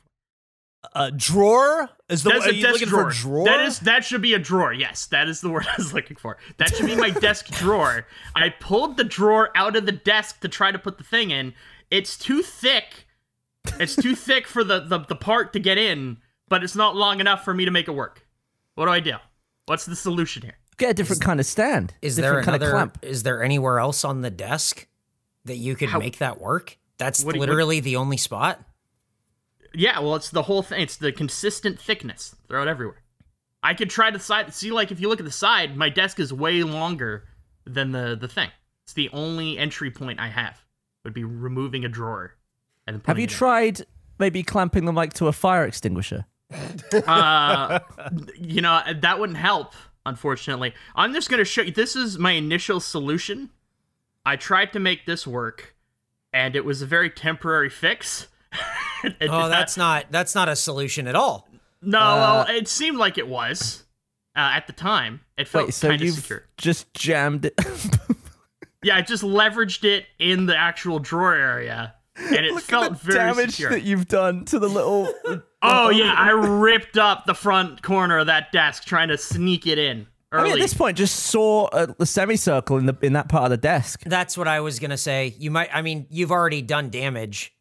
A 0.94 1.12
drawer 1.12 1.90
is 2.10 2.24
the 2.24 2.30
That's 2.32 2.46
a 2.48 2.54
you 2.56 2.62
desk 2.62 2.74
looking 2.74 2.88
drawer. 2.90 3.12
for 3.12 3.18
drawer? 3.22 3.46
That 3.46 3.62
is 3.62 3.80
that 3.82 4.04
should 4.06 4.22
be 4.22 4.34
a 4.34 4.40
drawer. 4.40 4.74
Yes, 4.74 5.06
that 5.08 5.28
is 5.28 5.42
the 5.42 5.50
word 5.50 5.66
I 5.72 5.74
was 5.78 5.94
looking 5.94 6.18
for. 6.18 6.38
That 6.58 6.76
should 6.76 6.86
be 6.86 6.96
my 6.96 7.10
desk 7.22 7.48
drawer. 7.48 8.06
I 8.36 8.50
pulled 8.50 8.98
the 8.98 9.04
drawer 9.04 9.50
out 9.56 9.76
of 9.76 9.86
the 9.86 9.92
desk 9.92 10.40
to 10.42 10.48
try 10.48 10.72
to 10.72 10.80
put 10.80 10.98
the 10.98 11.04
thing 11.04 11.32
in. 11.32 11.54
It's 11.92 12.18
too 12.18 12.42
thick. 12.42 13.06
It's 13.80 13.96
too 13.96 14.16
thick 14.28 14.48
for 14.48 14.64
the, 14.64 14.80
the 14.82 15.00
the 15.00 15.16
part 15.16 15.54
to 15.54 15.60
get 15.60 15.78
in, 15.78 16.18
but 16.50 16.64
it's 16.64 16.76
not 16.76 16.96
long 16.96 17.20
enough 17.20 17.44
for 17.44 17.54
me 17.54 17.66
to 17.66 17.72
make 17.72 17.88
it 17.88 17.92
work. 17.94 18.26
What 18.76 18.86
do 18.86 18.92
I 18.92 19.00
do? 19.00 19.16
What's 19.66 19.86
the 19.86 19.96
solution 19.96 20.44
here? 20.44 20.58
Get 20.78 20.92
a 20.92 20.94
different 20.94 21.22
kind 21.24 21.40
of 21.40 21.46
stand. 21.46 21.94
Is 22.02 22.16
there 22.18 22.30
different 22.40 22.46
kind 22.46 22.64
of 22.64 22.70
clamp. 22.70 22.98
Is 23.02 23.24
there 23.24 23.42
anywhere 23.44 23.80
else 23.80 24.06
on 24.06 24.22
the 24.22 24.30
desk 24.30 24.88
that 25.46 25.58
you 25.58 25.76
could 25.76 25.90
How- 25.90 26.00
make 26.00 26.20
that 26.20 26.40
work? 26.40 26.78
That's 27.00 27.24
What 27.24 27.34
do 27.34 27.38
you- 27.38 27.40
what- 27.42 27.50
literally 27.50 27.80
the 27.80 27.96
only 27.96 28.18
spot. 28.18 28.62
Yeah, 29.78 30.00
well, 30.00 30.16
it's 30.16 30.32
the 30.32 30.42
whole 30.44 30.64
thing. 30.64 30.82
It's 30.82 30.98
the 30.98 31.12
consistent 31.12 31.80
thickness. 31.80 32.36
Throw 32.48 32.64
it 32.64 32.68
everywhere. 32.68 33.04
I 33.62 33.76
could 33.76 33.92
try 33.92 34.10
to 34.10 34.18
side. 34.18 34.52
See, 34.54 34.72
like 34.72 34.92
if 34.92 35.00
you 35.00 35.08
look 35.08 35.20
at 35.20 35.26
the 35.26 35.32
side, 35.32 35.78
my 35.78 35.90
desk 35.90 36.20
is 36.20 36.34
way 36.34 36.64
longer 36.64 37.26
than 37.66 37.92
the 37.92 38.18
the 38.20 38.28
thing. 38.28 38.50
It's 38.86 38.94
the 38.94 39.10
only 39.14 39.58
entry 39.58 39.92
point 39.92 40.20
I 40.20 40.30
have. 40.30 40.64
Would 41.04 41.14
be 41.14 41.24
removing 41.24 41.86
a 41.86 41.90
drawer. 41.90 42.34
And 42.88 43.02
Have 43.06 43.20
you 43.20 43.26
it 43.26 43.32
in. 43.32 43.38
tried 43.38 43.86
maybe 44.18 44.42
clamping 44.42 44.86
the 44.86 44.94
mic 44.94 45.14
to 45.14 45.28
a 45.28 45.32
fire 45.32 45.66
extinguisher? 45.66 46.26
uh, 47.06 47.80
you 48.36 48.62
know, 48.62 48.82
that 49.02 49.20
wouldn't 49.20 49.38
help, 49.38 49.74
unfortunately. 50.06 50.74
I'm 50.96 51.14
just 51.14 51.30
going 51.30 51.40
to 51.40 51.46
show 51.46 51.62
you. 51.62 51.72
This 51.72 51.96
is 51.96 52.18
my 52.18 52.32
initial 52.32 52.80
solution. 52.80 53.52
I 54.26 54.38
tried 54.38 54.74
to 54.74 54.80
make 54.80 55.06
this 55.06 55.28
work, 55.28 55.76
and 56.34 56.56
it 56.56 56.66
was 56.66 56.82
a 56.82 56.86
very 56.86 57.10
temporary 57.10 57.70
fix. 57.70 58.28
It 59.04 59.20
did 59.20 59.30
Oh, 59.30 59.40
not- 59.40 59.50
that's 59.50 59.78
not 59.78 60.06
that's 60.12 60.36
not 60.36 60.50
a 60.50 60.56
solution 60.56 61.08
at 61.08 61.16
all. 61.16 61.48
no. 61.82 62.00
Uh, 62.00 62.46
well, 62.48 62.56
it 62.56 62.68
seemed 62.68 62.98
like 62.98 63.18
it 63.18 63.28
was 63.28 63.84
uh, 64.36 64.52
at 64.56 64.68
the 64.68 64.74
time. 64.74 65.22
It 65.38 65.48
felt 65.48 65.66
Wait, 65.68 65.74
so 65.74 65.90
kind 65.90 66.02
of 66.02 66.06
you've 66.06 66.16
secure. 66.16 66.44
just 66.58 66.94
jammed 66.94 67.46
it. 67.46 67.54
Yeah, 68.84 68.96
I 68.96 69.02
just 69.02 69.24
leveraged 69.24 69.84
it 69.84 70.06
in 70.20 70.46
the 70.46 70.56
actual 70.56 71.00
drawer 71.00 71.34
area, 71.34 71.96
and 72.16 72.46
it 72.46 72.54
Look 72.54 72.62
felt 72.64 72.86
at 72.86 72.92
the 73.02 73.12
very 73.12 73.18
damage 73.34 73.52
secure. 73.54 73.72
that 73.72 73.82
you've 73.82 74.08
done 74.08 74.46
to 74.46 74.60
the 74.60 74.70
little. 74.70 75.12
oh 75.64 75.90
yeah, 75.90 76.14
I 76.16 76.30
ripped 76.30 76.96
up 76.98 77.26
the 77.26 77.34
front 77.34 77.82
corner 77.82 78.20
of 78.20 78.28
that 78.28 78.52
desk 78.52 78.86
trying 78.86 79.08
to 79.08 79.18
sneak 79.18 79.66
it 79.66 79.80
in 79.80 80.06
I 80.32 80.44
mean, 80.44 80.54
at 80.54 80.60
this 80.60 80.76
point, 80.76 80.96
just 80.96 81.16
saw 81.16 81.68
a, 81.74 81.96
a 82.00 82.06
semicircle 82.06 82.78
in 82.78 82.86
the 82.86 82.96
in 83.02 83.14
that 83.14 83.30
part 83.30 83.46
of 83.46 83.50
the 83.50 83.58
desk. 83.58 84.04
That's 84.06 84.38
what 84.38 84.48
I 84.48 84.60
was 84.60 84.78
gonna 84.78 84.96
say. 84.96 85.34
You 85.40 85.50
might. 85.52 85.70
I 85.74 85.82
mean, 85.82 86.06
you've 86.12 86.32
already 86.32 86.62
done 86.62 86.90
damage. 86.92 87.54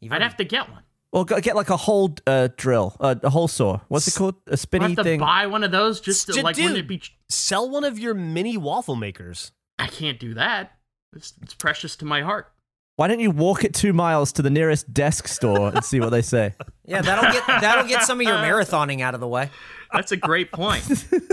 You've 0.00 0.12
I'd 0.12 0.16
already- 0.16 0.24
have 0.24 0.36
to 0.38 0.44
get 0.44 0.70
one. 0.70 0.82
Well, 1.12 1.24
go- 1.24 1.40
get 1.40 1.56
like 1.56 1.70
a 1.70 1.76
hole 1.76 2.14
uh, 2.26 2.48
drill, 2.56 2.96
uh, 3.00 3.16
a 3.24 3.30
hole 3.30 3.48
saw. 3.48 3.80
What's 3.88 4.06
it 4.06 4.14
called? 4.14 4.36
A 4.46 4.52
I 4.52 4.54
spinny 4.54 4.84
have 4.86 4.96
to 4.96 5.02
thing. 5.02 5.18
buy 5.18 5.46
one 5.48 5.64
of 5.64 5.72
those 5.72 6.00
just 6.00 6.26
to 6.26 6.32
Dude, 6.34 6.44
like. 6.44 6.56
Wouldn't 6.56 6.74
dude. 6.76 6.84
it 6.84 6.88
be? 6.88 7.02
Sell 7.28 7.68
one 7.68 7.82
of 7.82 7.98
your 7.98 8.14
mini 8.14 8.56
waffle 8.56 8.94
makers. 8.94 9.50
I 9.78 9.88
can't 9.88 10.20
do 10.20 10.34
that. 10.34 10.72
It's, 11.16 11.34
it's 11.42 11.54
precious 11.54 11.96
to 11.96 12.04
my 12.04 12.22
heart. 12.22 12.52
Why 12.94 13.08
don't 13.08 13.18
you 13.18 13.32
walk 13.32 13.64
it 13.64 13.74
two 13.74 13.92
miles 13.92 14.30
to 14.34 14.42
the 14.42 14.50
nearest 14.50 14.92
desk 14.94 15.26
store 15.26 15.70
and 15.74 15.84
see 15.84 15.98
what 15.98 16.10
they 16.10 16.22
say? 16.22 16.54
yeah, 16.84 17.00
that'll 17.02 17.32
get 17.32 17.44
that'll 17.46 17.88
get 17.88 18.02
some 18.04 18.20
of 18.20 18.26
your 18.26 18.36
marathoning 18.36 19.00
out 19.00 19.14
of 19.14 19.20
the 19.20 19.26
way. 19.28 19.50
That's 19.92 20.12
a 20.12 20.16
great 20.16 20.52
point. 20.52 20.84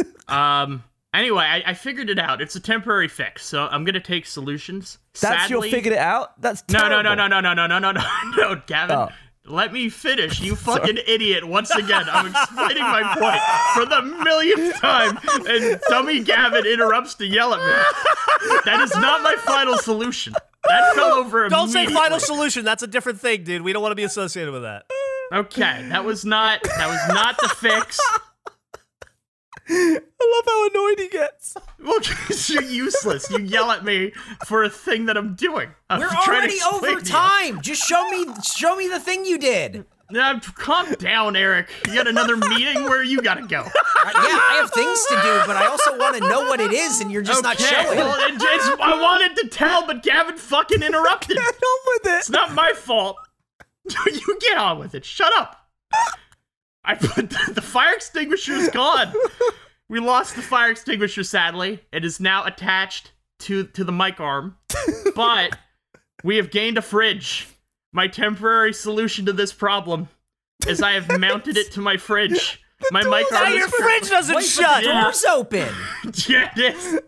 um. 0.27 0.83
Anyway, 1.17 1.43
I, 1.43 1.63
I 1.65 1.73
figured 1.73 2.11
it 2.11 2.19
out. 2.19 2.41
It's 2.41 2.55
a 2.55 2.59
temporary 2.59 3.07
fix, 3.07 3.43
so 3.43 3.67
I'm 3.71 3.83
gonna 3.83 3.99
take 3.99 4.27
solutions. 4.27 4.99
That's 5.19 5.49
your 5.49 5.63
figured 5.63 5.93
it 5.93 5.99
out. 5.99 6.39
That's 6.39 6.63
No, 6.69 6.87
no, 6.87 7.01
no, 7.01 7.15
no, 7.15 7.27
no, 7.27 7.41
no, 7.41 7.55
no, 7.55 7.65
no, 7.65 7.79
no, 7.79 7.91
no, 7.91 8.01
no, 8.37 8.61
Gavin. 8.67 8.95
Oh. 8.95 9.09
Let 9.49 9.73
me 9.73 9.89
finish, 9.89 10.41
you 10.41 10.55
fucking 10.69 10.99
idiot. 11.07 11.43
Once 11.47 11.71
again, 11.71 12.05
I'm 12.07 12.27
explaining 12.27 12.83
my 12.83 13.15
point 13.17 13.41
for 13.73 13.85
the 13.89 14.23
millionth 14.23 14.79
time, 14.79 15.17
and 15.47 15.81
dummy 15.89 16.23
Gavin 16.23 16.67
interrupts 16.67 17.15
to 17.15 17.25
yell 17.25 17.55
at 17.55 17.61
me. 17.61 18.59
That 18.65 18.81
is 18.81 18.93
not 18.93 19.23
my 19.23 19.35
final 19.37 19.77
solution. 19.77 20.33
That 20.67 20.93
fell 20.93 21.13
over 21.15 21.49
Don't 21.49 21.69
say 21.69 21.87
final 21.87 22.19
solution. 22.19 22.63
That's 22.63 22.83
a 22.83 22.87
different 22.87 23.19
thing, 23.19 23.43
dude. 23.43 23.63
We 23.63 23.73
don't 23.73 23.81
want 23.81 23.91
to 23.93 23.95
be 23.95 24.03
associated 24.03 24.53
with 24.53 24.61
that. 24.61 24.85
Okay, 25.33 25.87
that 25.89 26.05
was 26.05 26.25
not 26.25 26.61
that 26.63 26.87
was 26.87 27.15
not 27.15 27.37
the 27.41 27.49
fix. 27.49 27.99
I 29.69 29.99
love 30.35 30.43
how 30.45 30.67
annoyed 30.67 30.99
he 30.99 31.07
gets. 31.09 31.55
Well, 31.83 31.99
'cause 32.03 32.49
you're 32.49 32.63
useless. 32.63 33.29
You 33.29 33.39
yell 33.39 33.71
at 33.71 33.83
me 33.83 34.11
for 34.45 34.63
a 34.63 34.69
thing 34.69 35.05
that 35.05 35.17
I'm 35.17 35.35
doing. 35.35 35.69
I'm 35.89 35.99
We're 35.99 36.07
already 36.07 36.55
explain 36.55 36.93
over 36.95 37.01
time. 37.01 37.61
Just 37.61 37.83
show 37.83 38.07
me 38.09 38.25
show 38.43 38.75
me 38.75 38.87
the 38.87 38.99
thing 38.99 39.25
you 39.25 39.37
did. 39.37 39.85
Now, 40.09 40.39
calm 40.39 40.93
down, 40.93 41.35
Eric. 41.35 41.69
You 41.85 41.95
got 41.95 42.07
another 42.07 42.37
meeting 42.37 42.83
where 42.83 43.03
you 43.03 43.21
gotta 43.21 43.45
go. 43.45 43.59
Uh, 43.59 43.65
yeah, 44.05 44.11
I 44.13 44.59
have 44.61 44.71
things 44.71 45.05
to 45.07 45.15
do, 45.15 45.41
but 45.45 45.57
I 45.57 45.67
also 45.67 45.97
want 45.97 46.15
to 46.15 46.21
know 46.21 46.43
what 46.47 46.61
it 46.61 46.71
is, 46.71 47.01
and 47.01 47.11
you're 47.11 47.21
just 47.21 47.43
not 47.43 47.59
showing. 47.59 47.97
Well, 47.97 48.15
it, 48.29 48.35
it's, 48.35 48.67
I 48.81 49.01
wanted 49.01 49.35
to 49.41 49.47
tell, 49.49 49.85
but 49.85 50.03
Gavin 50.03 50.37
fucking 50.37 50.81
interrupted. 50.81 51.35
Get 51.35 51.45
on 51.45 51.79
with 51.87 52.05
it. 52.13 52.17
It's 52.19 52.29
not 52.29 52.53
my 52.53 52.71
fault. 52.73 53.17
you 54.05 54.39
get 54.39 54.57
on 54.57 54.79
with 54.79 54.95
it. 54.95 55.03
Shut 55.03 55.33
up. 55.37 55.67
I 56.87 56.95
put 56.95 57.29
the, 57.29 57.51
the 57.53 57.61
fire 57.61 57.93
extinguisher 57.93 58.53
is 58.53 58.69
gone. 58.69 59.13
We 59.89 59.99
lost 59.99 60.35
the 60.35 60.41
fire 60.41 60.71
extinguisher. 60.71 61.23
Sadly, 61.23 61.81
it 61.91 62.03
is 62.03 62.19
now 62.19 62.43
attached 62.45 63.11
to 63.39 63.65
to 63.65 63.83
the 63.83 63.91
mic 63.91 64.19
arm, 64.19 64.57
but 65.15 65.57
we 66.23 66.37
have 66.37 66.49
gained 66.49 66.77
a 66.77 66.81
fridge. 66.81 67.47
My 67.93 68.07
temporary 68.07 68.73
solution 68.73 69.25
to 69.25 69.33
this 69.33 69.53
problem 69.53 70.07
is 70.67 70.81
I 70.81 70.93
have 70.93 71.19
mounted 71.19 71.57
it 71.57 71.71
to 71.73 71.81
my 71.81 71.97
fridge. 71.97 72.61
My 72.91 73.03
mic 73.03 73.27
Now 73.31 73.43
arm 73.43 73.53
your 73.53 73.67
fridge 73.69 74.09
doesn't 74.09 74.35
Wait, 74.35 74.45
shut. 74.45 74.83
the 74.83 74.91
door's 74.91 75.25
open. 75.25 75.67
Yeah, 76.27 76.51
it 76.55 76.75
is. 76.75 76.99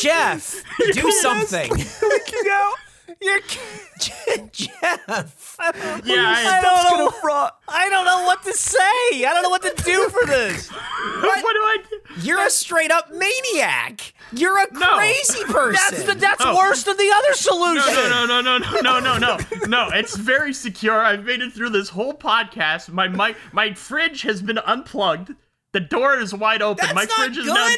Geoff, 0.00 0.62
do 0.92 1.10
something. 1.12 1.70
Freaking 1.70 2.50
out. 2.50 2.74
You're, 3.22 3.38
Geoff. 4.52 5.56
Yeah, 6.04 6.24
I, 6.26 6.58
I 6.58 6.62
don't 6.62 6.98
know. 6.98 7.10
gonna. 7.22 7.50
I 7.68 7.88
don't 7.90 8.04
know 8.06 8.22
what 8.24 8.42
to 8.44 8.52
say. 8.54 8.78
I 8.78 9.30
don't 9.34 9.42
know 9.42 9.50
what 9.50 9.62
to 9.62 9.74
do 9.84 10.08
for 10.08 10.26
this. 10.26 10.68
what 11.20 11.34
do 11.36 11.60
I 11.60 11.76
do? 11.90 12.00
You're 12.22 12.40
a 12.46 12.50
straight 12.50 12.90
up 12.90 13.10
maniac. 13.12 14.14
You're 14.32 14.58
a 14.58 14.66
No. 14.72 14.86
crazy 14.96 15.44
person. 15.44 15.72
That's 15.96 16.04
the, 16.04 16.14
that's 16.14 16.42
Oh. 16.44 16.56
worse 16.56 16.82
than 16.84 16.96
the 16.96 17.12
other 17.16 17.34
solution. 17.34 17.94
No, 17.94 18.26
no, 18.26 18.40
no, 18.40 18.58
no, 18.58 18.80
no, 18.80 18.80
no, 18.80 19.18
no, 19.18 19.18
no, 19.18 19.66
no. 19.66 19.88
It's 19.92 20.16
very 20.16 20.54
secure. 20.54 21.00
I've 21.04 21.24
made 21.24 21.42
it 21.42 21.52
through 21.52 21.70
this 21.70 21.90
whole 21.90 22.14
podcast. 22.14 22.88
My 22.88 23.08
my 23.08 23.34
my 23.52 23.74
fridge 23.74 24.22
has 24.22 24.40
been 24.40 24.58
unplugged. 24.58 25.34
The 25.72 25.80
door 25.80 26.18
is 26.18 26.34
wide 26.34 26.62
open. 26.62 26.82
That's 26.86 26.94
my 26.94 27.04
not 27.04 27.10
fridge 27.12 27.36
is 27.38 27.44
good. 27.46 27.54
now. 27.54 27.76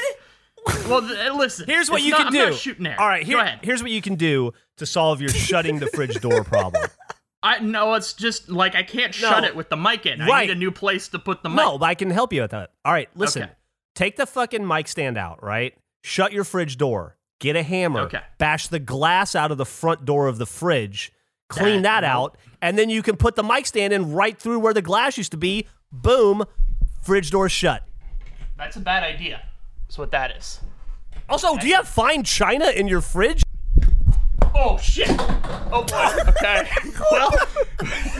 Well, 0.88 1.00
th- 1.06 1.18
uh, 1.30 1.34
listen. 1.34 1.66
Here's 1.66 1.90
what 1.90 2.02
you 2.02 2.10
not- 2.10 2.18
can 2.18 2.26
I'm 2.28 2.32
do. 2.32 2.50
not 2.50 2.54
shooting 2.54 2.86
air. 2.86 3.00
All 3.00 3.08
right, 3.08 3.24
here, 3.24 3.36
go 3.38 3.42
ahead. 3.42 3.60
here's 3.62 3.82
what 3.82 3.90
you 3.90 4.02
can 4.02 4.14
do 4.16 4.52
to 4.76 4.86
solve 4.86 5.20
your 5.20 5.30
shutting 5.30 5.78
the 5.78 5.86
fridge 5.88 6.20
door 6.20 6.44
problem. 6.44 6.84
I 7.42 7.58
no, 7.58 7.94
it's 7.94 8.12
just 8.12 8.48
like 8.48 8.74
I 8.76 8.82
can't 8.84 9.12
shut 9.14 9.42
it 9.44 9.56
with 9.56 9.68
the 9.68 9.76
mic 9.76 10.06
in. 10.06 10.20
I 10.20 10.42
need 10.42 10.50
a 10.50 10.54
new 10.54 10.70
place 10.70 11.08
to 11.08 11.18
put 11.18 11.42
the 11.42 11.48
mic. 11.48 11.56
No, 11.56 11.78
but 11.78 11.86
I 11.86 11.94
can 11.94 12.10
help 12.10 12.32
you 12.32 12.42
with 12.42 12.52
that. 12.52 12.70
All 12.84 12.92
right, 12.92 13.08
listen. 13.16 13.44
Okay. 13.44 13.52
Take 13.94 14.16
the 14.16 14.26
fucking 14.26 14.66
mic 14.66 14.86
stand 14.88 15.18
out, 15.18 15.42
right? 15.42 15.74
Shut 16.04 16.32
your 16.32 16.44
fridge 16.44 16.76
door. 16.78 17.16
Get 17.40 17.56
a 17.56 17.62
hammer. 17.64 18.00
Okay. 18.02 18.20
Bash 18.38 18.68
the 18.68 18.78
glass 18.78 19.34
out 19.34 19.50
of 19.50 19.58
the 19.58 19.66
front 19.66 20.04
door 20.04 20.28
of 20.28 20.38
the 20.38 20.46
fridge. 20.46 21.12
Clean 21.48 21.82
That- 21.82 22.02
that 22.02 22.04
out, 22.04 22.38
and 22.62 22.78
then 22.78 22.88
you 22.88 23.02
can 23.02 23.16
put 23.16 23.34
the 23.34 23.42
mic 23.42 23.66
stand 23.66 23.92
in 23.92 24.12
right 24.12 24.38
through 24.38 24.60
where 24.60 24.72
the 24.72 24.80
glass 24.82 25.18
used 25.18 25.32
to 25.32 25.36
be. 25.36 25.66
Boom, 25.90 26.44
fridge 27.02 27.30
door 27.32 27.48
shut. 27.48 27.82
That's 28.56 28.76
a 28.76 28.80
bad 28.80 29.02
idea. 29.02 29.42
That's 29.92 29.98
what 29.98 30.10
that 30.12 30.34
is. 30.38 30.58
Also, 31.28 31.54
do 31.58 31.68
you 31.68 31.74
have 31.74 31.86
fine 31.86 32.24
china 32.24 32.70
in 32.70 32.88
your 32.88 33.02
fridge? 33.02 33.42
Oh 34.54 34.78
shit! 34.78 35.14
Oh 35.70 35.84
boy. 35.86 36.30
Okay. 36.30 36.66
well, 37.10 37.30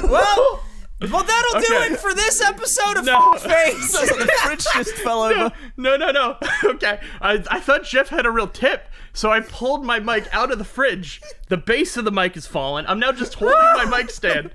Well, 0.02 0.64
well, 1.00 1.24
that'll 1.24 1.60
do 1.62 1.94
it 1.94 1.98
for 1.98 2.12
this 2.12 2.42
episode 2.42 2.98
of 2.98 3.06
No. 3.06 3.32
Face. 3.38 3.92
the 4.00 4.30
fridge 4.42 4.66
just 4.74 4.96
fell 4.96 5.22
over. 5.22 5.50
no, 5.78 5.96
no, 5.96 6.10
no. 6.10 6.36
Okay. 6.64 7.00
I, 7.22 7.42
I 7.50 7.58
thought 7.58 7.84
Geoff 7.84 8.10
had 8.10 8.26
a 8.26 8.30
real 8.30 8.48
tip, 8.48 8.88
so 9.14 9.32
I 9.32 9.40
pulled 9.40 9.82
my 9.82 9.98
mic 9.98 10.28
out 10.30 10.52
of 10.52 10.58
the 10.58 10.66
fridge. 10.66 11.22
The 11.48 11.56
base 11.56 11.96
of 11.96 12.04
the 12.04 12.12
mic 12.12 12.36
is 12.36 12.46
fallen. 12.46 12.84
I'm 12.86 12.98
now 12.98 13.12
just 13.12 13.32
holding 13.32 13.56
my 13.76 13.86
mic 13.86 14.10
stand 14.10 14.50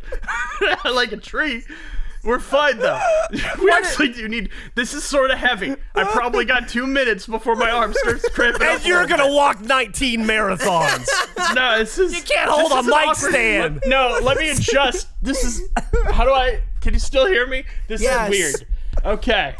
like 0.86 1.12
a 1.14 1.18
tree. 1.18 1.64
We're 2.24 2.40
fine 2.40 2.80
though. 2.80 3.00
We 3.62 3.72
actually 3.72 4.10
do 4.14 4.28
need. 4.28 4.50
This 4.76 4.94
is 4.94 5.04
sort 5.04 5.32
of 5.32 5.38
heavy. 5.38 5.76
I 5.96 6.04
probably 6.06 6.46
got 6.46 6.68
two 6.70 6.88
minutes 6.88 7.26
before 7.28 7.56
my 7.56 7.70
arm 7.72 7.94
starts 7.94 8.28
cramping. 8.34 8.62
up 8.62 8.74
And 8.76 8.84
a 8.86 8.88
you're 8.88 9.02
little 9.02 9.18
gonna 9.18 9.34
walk 9.34 9.62
19 9.62 10.22
marathons. 10.24 11.08
No, 11.56 11.78
this 11.80 11.98
is. 11.98 12.14
You 12.16 12.22
can't 12.24 12.50
hold 12.50 12.72
a 12.72 12.84
mic 12.84 13.16
stand. 13.16 13.82
No, 13.86 14.20
let 14.22 14.38
me 14.38 14.50
adjust. 14.50 15.08
This 15.22 15.44
is. 15.44 15.70
How 16.12 16.26
do 16.26 16.32
I? 16.32 16.62
Can 16.82 16.94
you 16.94 17.00
still 17.00 17.26
hear 17.26 17.48
me? 17.48 17.64
This 17.88 18.02
Yes. 18.02 18.32
is 18.34 18.38
weird. 19.04 19.16
Okay. 19.18 19.56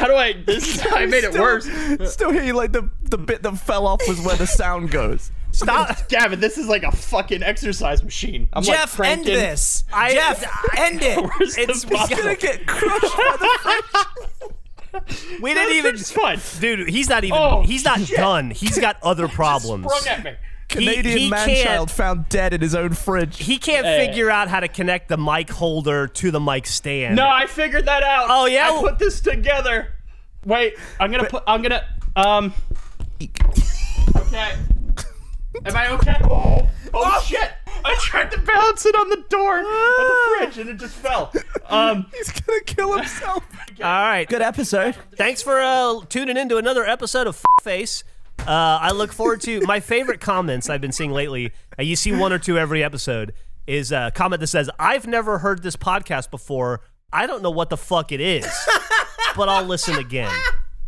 How 0.00 0.06
do 0.08 0.14
I? 0.14 0.32
This. 0.32 0.76
is- 0.76 0.86
I 0.92 1.06
made 1.06 1.22
it 1.24 1.32
worse. 1.34 1.64
Still 2.12 2.30
hear 2.32 2.42
you 2.42 2.54
like 2.54 2.72
the, 2.72 2.90
the 3.02 3.18
bit 3.18 3.42
that 3.42 3.56
fell 3.58 3.86
off 3.86 4.00
was 4.08 4.20
where 4.20 4.36
the 4.36 4.46
sound 4.46 4.90
goes. 4.90 5.30
Stop. 5.62 6.08
Gavin, 6.08 6.40
this 6.40 6.58
is 6.58 6.66
like 6.66 6.82
a 6.82 6.92
fucking 6.92 7.42
exercise 7.42 8.02
machine. 8.02 8.48
I'm 8.52 8.62
Geoff, 8.62 8.98
like 8.98 9.08
end 9.10 9.24
this. 9.24 9.84
I- 9.92 10.14
Geoff, 10.14 10.44
end 10.76 11.02
it. 11.02 11.18
Where's 11.38 11.58
It's- 11.58 11.84
bottle? 11.84 12.16
Gonna 12.16 12.36
get 12.36 12.66
crushed 12.66 13.16
by 13.16 13.36
the 14.92 15.02
We 15.40 15.54
didn't 15.54 15.74
even. 15.76 15.94
It's 15.94 16.10
fine. 16.10 16.38
Dude, 16.60 16.88
he's 16.88 17.08
not 17.08 17.24
even. 17.24 17.38
Oh, 17.38 17.62
he's 17.62 17.84
not 17.84 18.00
done. 18.06 18.50
He's 18.50 18.78
got 18.78 18.96
other 19.02 19.28
problems. 19.28 19.86
Sprung 19.92 20.06
at 20.18 20.24
me. 20.24 20.30
He- 20.32 20.36
Canadian 20.86 21.18
he 21.18 21.30
man 21.30 21.46
can't- 21.48 21.66
child 21.66 21.90
found 21.90 22.28
dead 22.30 22.54
in 22.54 22.60
his 22.62 22.74
own 22.74 22.94
fridge. 22.94 23.36
He 23.38 23.58
can't 23.58 23.84
Hey. 23.84 24.06
figure 24.06 24.30
out 24.30 24.48
how 24.48 24.60
to 24.60 24.68
connect 24.68 25.08
the 25.10 25.18
mic 25.18 25.50
holder 25.50 26.06
to 26.08 26.30
the 26.30 26.40
mic 26.40 26.66
stand. 26.66 27.16
No, 27.16 27.28
I 27.28 27.46
figured 27.46 27.84
that 27.86 28.02
out. 28.02 28.26
Oh, 28.30 28.46
yeah? 28.46 28.70
I 28.70 28.80
put 28.80 28.98
this 28.98 29.20
together. 29.20 29.92
Wait, 30.46 30.74
I'm 30.98 31.10
gonna 31.10 31.28
put. 31.28 31.42
I'm 31.46 31.60
gonna. 31.62 31.84
Um. 32.16 32.52
Okay. 34.16 34.52
Am 35.64 35.76
I 35.76 35.92
okay? 35.92 36.16
Oh, 36.24 37.22
shit! 37.24 37.52
I 37.84 37.94
tried 38.00 38.30
to 38.32 38.38
balance 38.38 38.84
it 38.84 38.94
on 38.94 39.08
the 39.10 39.24
door 39.28 39.60
of 39.60 39.64
the 39.64 40.36
fridge 40.38 40.58
and 40.58 40.70
it 40.70 40.76
just 40.78 40.94
fell. 40.94 41.32
Um. 41.68 42.06
He's 42.14 42.30
gonna 42.30 42.60
kill 42.62 42.96
himself. 42.96 43.44
All 43.82 44.02
right. 44.02 44.28
Good 44.28 44.42
episode. 44.42 44.96
Thanks 45.16 45.40
for 45.42 45.60
uh, 45.60 46.00
tuning 46.08 46.36
in 46.36 46.48
to 46.48 46.56
another 46.56 46.84
episode 46.84 47.26
of 47.26 47.40
Face. 47.62 48.04
Uh, 48.40 48.78
I 48.80 48.90
look 48.92 49.12
forward 49.12 49.40
to 49.42 49.60
my 49.62 49.78
favorite 49.80 50.20
comments 50.20 50.68
I've 50.68 50.80
been 50.80 50.92
seeing 50.92 51.12
lately. 51.12 51.52
Uh, 51.78 51.82
you 51.82 51.96
see 51.96 52.12
one 52.12 52.32
or 52.32 52.38
two 52.38 52.58
every 52.58 52.82
episode. 52.82 53.32
Is 53.66 53.92
a 53.92 54.10
comment 54.12 54.40
that 54.40 54.48
says, 54.48 54.68
"I've 54.80 55.06
never 55.06 55.38
heard 55.38 55.62
this 55.62 55.76
podcast 55.76 56.32
before. 56.32 56.80
I 57.12 57.28
don't 57.28 57.42
know 57.42 57.50
what 57.50 57.70
the 57.70 57.76
fuck 57.76 58.10
it 58.10 58.20
is, 58.20 58.44
but 59.36 59.48
I'll 59.48 59.64
listen 59.64 59.96
again." 59.96 60.32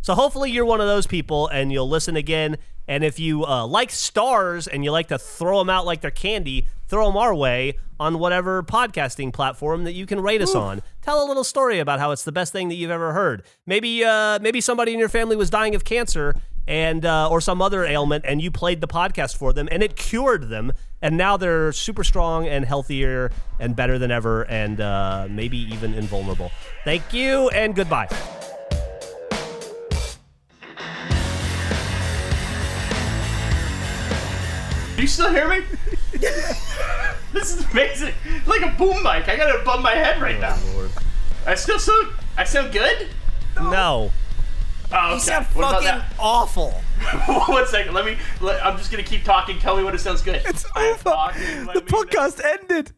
So 0.01 0.13
hopefully 0.13 0.51
you're 0.51 0.65
one 0.65 0.81
of 0.81 0.87
those 0.87 1.07
people 1.07 1.47
and 1.47 1.71
you'll 1.71 1.89
listen 1.89 2.15
again. 2.15 2.57
And 2.87 3.03
if 3.03 3.19
you 3.19 3.45
uh, 3.45 3.65
like 3.65 3.91
stars 3.91 4.67
and 4.67 4.83
you 4.83 4.91
like 4.91 5.07
to 5.07 5.17
throw 5.17 5.59
them 5.59 5.69
out 5.69 5.85
like 5.85 6.01
they're 6.01 6.11
candy, 6.11 6.67
throw 6.87 7.07
them 7.07 7.17
our 7.17 7.33
way 7.33 7.77
on 7.99 8.19
whatever 8.19 8.61
podcasting 8.61 9.31
platform 9.31 9.85
that 9.85 9.93
you 9.93 10.05
can 10.05 10.19
rate 10.19 10.41
us 10.41 10.53
on. 10.53 10.81
Tell 11.01 11.23
a 11.23 11.27
little 11.27 11.43
story 11.43 11.79
about 11.79 11.99
how 11.99 12.11
it's 12.11 12.23
the 12.23 12.31
best 12.31 12.51
thing 12.51 12.69
that 12.69 12.75
you've 12.75 12.91
ever 12.91 13.13
heard. 13.13 13.43
Maybe 13.65 14.03
uh, 14.03 14.39
maybe 14.39 14.61
somebody 14.61 14.93
in 14.93 14.99
your 14.99 15.09
family 15.09 15.35
was 15.35 15.49
dying 15.49 15.75
of 15.75 15.83
cancer 15.83 16.35
and 16.67 17.05
uh, 17.05 17.29
or 17.29 17.41
some 17.41 17.61
other 17.61 17.85
ailment, 17.85 18.25
and 18.27 18.41
you 18.41 18.51
played 18.51 18.81
the 18.81 18.87
podcast 18.87 19.37
for 19.37 19.53
them, 19.53 19.69
and 19.71 19.83
it 19.83 19.95
cured 19.95 20.49
them, 20.49 20.73
and 21.01 21.15
now 21.15 21.37
they're 21.37 21.71
super 21.71 22.03
strong 22.03 22.47
and 22.47 22.65
healthier 22.65 23.31
and 23.59 23.75
better 23.75 23.99
than 23.99 24.11
ever, 24.11 24.43
and 24.43 24.81
uh, 24.81 25.27
maybe 25.29 25.57
even 25.57 25.93
invulnerable. 25.93 26.51
Thank 26.83 27.13
you 27.13 27.49
and 27.49 27.75
goodbye. 27.75 28.07
Do 34.95 35.01
you 35.01 35.07
still 35.07 35.29
hear 35.29 35.49
me? 35.49 35.65
this 37.33 37.53
is 37.53 37.69
amazing. 37.71 38.13
Like 38.45 38.61
a 38.61 38.73
boom 38.77 39.03
mic. 39.03 39.27
I 39.27 39.35
got 39.35 39.53
it 39.53 39.61
above 39.61 39.81
my 39.81 39.91
head 39.91 40.21
right 40.21 40.37
oh, 40.37 40.39
now. 40.39 41.01
I 41.45 41.55
still 41.55 41.79
sound. 41.79 42.13
I 42.37 42.43
sound 42.45 42.71
good. 42.71 43.09
No. 43.57 44.11
Oh, 44.91 44.95
okay. 44.95 45.13
You 45.15 45.19
sound 45.19 45.45
What 45.47 45.69
about 45.69 45.83
fucking 45.83 46.17
awful. 46.19 46.71
One 47.27 47.67
second. 47.67 47.93
Let 47.93 48.05
me. 48.05 48.17
Let, 48.39 48.65
I'm 48.65 48.77
just 48.77 48.89
gonna 48.89 49.03
keep 49.03 49.23
talking. 49.23 49.59
Tell 49.59 49.75
me 49.75 49.83
when 49.83 49.93
it 49.93 49.99
sounds 49.99 50.21
good. 50.21 50.41
It's 50.45 50.65
I 50.75 50.83
am 50.85 50.93
over. 50.93 51.03
talking, 51.03 51.65
The 51.65 51.81
podcast 51.81 52.43
ended. 52.43 52.93